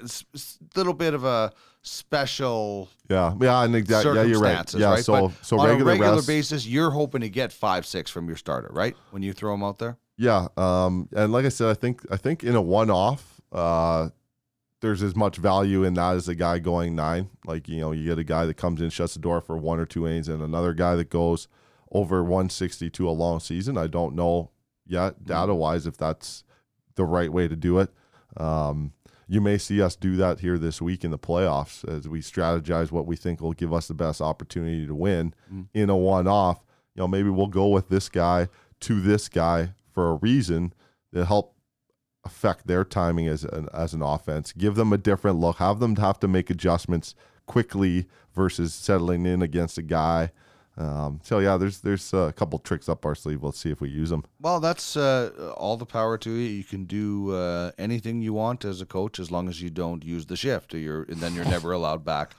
little 0.76 0.94
bit 0.94 1.14
of 1.14 1.24
a 1.24 1.54
special 1.82 2.90
Yeah, 3.10 3.34
yeah, 3.40 3.64
and 3.64 3.74
exactly. 3.74 4.14
Yeah, 4.16 4.24
you're 4.24 4.42
right. 4.42 4.74
Yeah, 4.74 4.90
right? 4.90 5.04
so 5.04 5.30
But 5.30 5.46
so 5.46 5.58
on 5.58 5.70
regular, 5.70 5.92
a 5.92 5.96
regular 5.96 6.16
rest- 6.16 6.28
basis, 6.28 6.68
you're 6.68 6.92
hoping 6.92 7.22
to 7.22 7.30
get 7.30 7.54
five, 7.54 7.86
six 7.86 8.12
from 8.12 8.28
your 8.28 8.36
starter, 8.36 8.70
right? 8.74 8.96
When 9.12 9.24
you 9.24 9.32
throw 9.32 9.54
them 9.54 9.64
out 9.64 9.80
there. 9.80 9.98
Yeah, 10.18 10.50
um, 10.58 11.08
and 11.16 11.32
like 11.32 11.46
I 11.46 11.50
said, 11.50 11.70
I 11.70 11.74
think 11.74 12.02
I 12.12 12.18
think 12.18 12.44
in 12.44 12.56
a 12.56 12.62
one-off, 12.62 13.42
uh, 13.52 14.10
there's 14.82 15.04
as 15.04 15.16
much 15.16 15.38
value 15.38 15.84
in 15.84 15.94
that 15.94 16.16
as 16.16 16.28
a 16.28 16.36
guy 16.36 16.60
going 16.60 16.96
nine. 16.96 17.30
Like 17.46 17.70
you 17.70 17.80
know, 17.80 17.92
you 17.92 18.06
get 18.06 18.20
a 18.20 18.24
guy 18.24 18.46
that 18.46 18.58
comes 18.58 18.82
in, 18.82 18.90
shuts 18.90 19.14
the 19.14 19.20
door 19.20 19.40
for 19.42 19.58
one 19.58 19.80
or 19.80 19.86
two 19.86 20.08
innings, 20.08 20.28
and 20.28 20.42
another 20.42 20.74
guy 20.74 20.96
that 20.96 21.10
goes 21.10 21.48
over 21.92 22.24
160 22.24 22.90
to 22.90 23.10
a 23.10 23.12
long 23.12 23.40
season. 23.40 23.78
I 23.78 23.88
don't 23.88 24.16
know 24.16 24.52
yet, 24.86 25.26
data-wise, 25.26 25.86
if 25.86 25.98
that's 25.98 26.44
the 26.96 27.06
right 27.06 27.32
way 27.32 27.48
to 27.48 27.56
do 27.56 27.80
it. 27.80 27.90
Um, 28.38 28.94
you 29.28 29.40
may 29.40 29.58
see 29.58 29.82
us 29.82 29.96
do 29.96 30.16
that 30.18 30.40
here 30.40 30.58
this 30.58 30.82
week 30.82 31.04
in 31.04 31.12
the 31.12 31.20
playoffs 31.20 31.88
as 31.88 32.08
we 32.08 32.20
strategize 32.22 32.92
what 32.92 33.06
we 33.06 33.16
think 33.16 33.40
will 33.40 33.54
give 33.54 33.74
us 33.74 33.88
the 33.88 33.94
best 33.94 34.20
opportunity 34.20 34.86
to 34.86 34.96
win 34.96 35.34
in 35.74 35.90
a 35.90 35.96
one-off. 35.96 36.66
You 36.96 37.02
know, 37.02 37.08
maybe 37.08 37.30
we'll 37.30 37.48
go 37.48 37.68
with 37.68 37.90
this 37.90 38.10
guy 38.10 38.50
to 38.82 39.00
this 39.00 39.30
guy 39.30 39.74
for 39.94 40.12
a 40.12 40.16
reason 40.16 40.74
that 41.14 41.26
help 41.26 41.56
affect 42.24 42.68
their 42.68 42.84
timing 42.84 43.28
as 43.28 43.44
an, 43.44 43.68
as 43.74 43.94
an 43.94 44.02
offense. 44.02 44.54
Give 44.54 44.76
them 44.76 44.94
a 44.94 44.98
different 44.98 45.40
look. 45.40 45.58
Have 45.58 45.80
them 45.80 45.96
have 45.98 46.20
to 46.20 46.28
make 46.28 46.50
adjustments 46.50 47.16
quickly 47.46 48.08
versus 48.34 48.74
settling 48.74 49.26
in 49.26 49.42
against 49.42 49.78
a 49.78 49.82
guy. 49.82 50.32
Um, 50.78 51.20
so 51.24 51.40
yeah, 51.40 51.58
there's 51.58 51.82
there's 51.82 52.14
a 52.14 52.34
couple 52.36 52.58
tricks 52.58 52.88
up 52.88 53.06
our 53.06 53.14
sleeve. 53.14 53.44
Let's 53.44 53.60
see 53.60 53.72
if 53.72 53.82
we 53.82 53.90
use 53.90 54.10
them. 54.10 54.24
Well, 54.40 54.60
that's 54.60 54.96
uh, 54.96 55.54
all 55.58 55.76
the 55.76 55.86
power 55.86 56.18
to 56.20 56.30
you. 56.32 56.50
You 56.50 56.64
can 56.64 56.86
do 56.86 57.36
uh, 57.36 57.72
anything 57.78 58.22
you 58.22 58.34
want 58.34 58.64
as 58.64 58.80
a 58.80 58.86
coach 58.86 59.20
as 59.20 59.32
long 59.32 59.50
as 59.50 59.62
you 59.62 59.70
don't 59.70 60.04
use 60.04 60.28
the 60.28 60.38
shift, 60.38 60.74
or 60.74 60.78
you're, 60.78 61.04
and 61.04 61.18
then 61.18 61.36
you're 61.36 61.46
never 61.46 61.72
allowed 61.74 62.06
back 62.06 62.36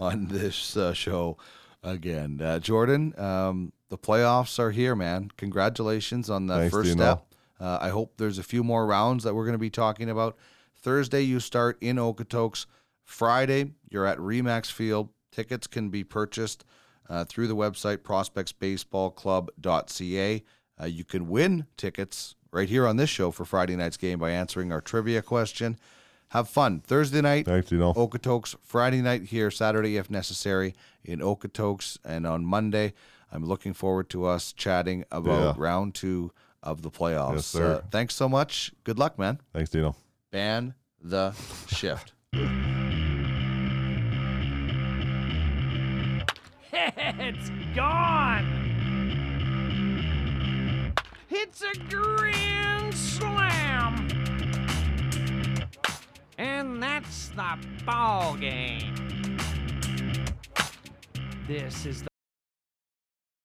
on 0.00 0.26
this 0.26 0.76
uh, 0.76 0.92
show 0.92 1.38
again. 1.82 2.40
Uh, 2.42 2.58
Jordan, 2.58 3.14
um, 3.18 3.72
the 3.88 3.98
playoffs 3.98 4.58
are 4.58 4.72
here, 4.72 4.96
man. 4.96 5.30
Congratulations 5.36 6.28
on 6.28 6.48
that 6.48 6.58
Thanks, 6.58 6.74
first 6.74 6.92
step. 6.92 7.25
Uh, 7.60 7.78
I 7.80 7.88
hope 7.88 8.14
there's 8.16 8.38
a 8.38 8.42
few 8.42 8.62
more 8.62 8.86
rounds 8.86 9.24
that 9.24 9.34
we're 9.34 9.44
going 9.44 9.54
to 9.54 9.58
be 9.58 9.70
talking 9.70 10.10
about. 10.10 10.36
Thursday, 10.74 11.22
you 11.22 11.40
start 11.40 11.78
in 11.80 11.96
Okotoks. 11.96 12.66
Friday, 13.04 13.72
you're 13.88 14.06
at 14.06 14.18
Remax 14.18 14.70
Field. 14.70 15.08
Tickets 15.32 15.66
can 15.66 15.90
be 15.90 16.04
purchased 16.04 16.64
uh, 17.08 17.24
through 17.24 17.46
the 17.48 17.56
website 17.56 17.98
prospectsbaseballclub.ca. 17.98 20.42
Uh, 20.80 20.84
you 20.86 21.04
can 21.04 21.28
win 21.28 21.66
tickets 21.76 22.34
right 22.52 22.68
here 22.68 22.86
on 22.86 22.96
this 22.96 23.10
show 23.10 23.30
for 23.30 23.44
Friday 23.44 23.76
night's 23.76 23.96
game 23.96 24.18
by 24.18 24.30
answering 24.30 24.72
our 24.72 24.80
trivia 24.80 25.22
question. 25.22 25.78
Have 26.30 26.48
fun. 26.48 26.80
Thursday 26.80 27.20
night, 27.20 27.46
Thanks, 27.46 27.70
you 27.70 27.78
know. 27.78 27.94
Okotoks. 27.94 28.56
Friday 28.62 29.00
night 29.00 29.22
here, 29.24 29.50
Saturday 29.50 29.96
if 29.96 30.10
necessary 30.10 30.74
in 31.04 31.20
Okotoks. 31.20 31.98
And 32.04 32.26
on 32.26 32.44
Monday, 32.44 32.94
I'm 33.32 33.44
looking 33.44 33.72
forward 33.72 34.10
to 34.10 34.26
us 34.26 34.52
chatting 34.52 35.04
about 35.12 35.56
Yeah. 35.56 35.62
round 35.62 35.94
two 35.94 36.32
of 36.66 36.82
the 36.82 36.90
playoffs. 36.90 37.34
Yes, 37.34 37.46
sir. 37.46 37.74
Uh, 37.76 37.82
thanks 37.90 38.14
so 38.14 38.28
much. 38.28 38.72
Good 38.84 38.98
luck, 38.98 39.18
man. 39.18 39.40
Thanks, 39.54 39.70
Dino. 39.70 39.94
Ban 40.30 40.74
the 41.00 41.32
shift. 41.68 42.12
It's 47.18 47.50
gone! 47.74 48.44
It's 51.30 51.62
a 51.62 51.78
grand 51.88 52.94
slam! 52.94 54.08
And 56.38 56.82
that's 56.82 57.28
the 57.30 57.58
ball 57.84 58.36
game. 58.36 58.94
This 61.48 61.86
is 61.86 62.02
the 62.02 62.08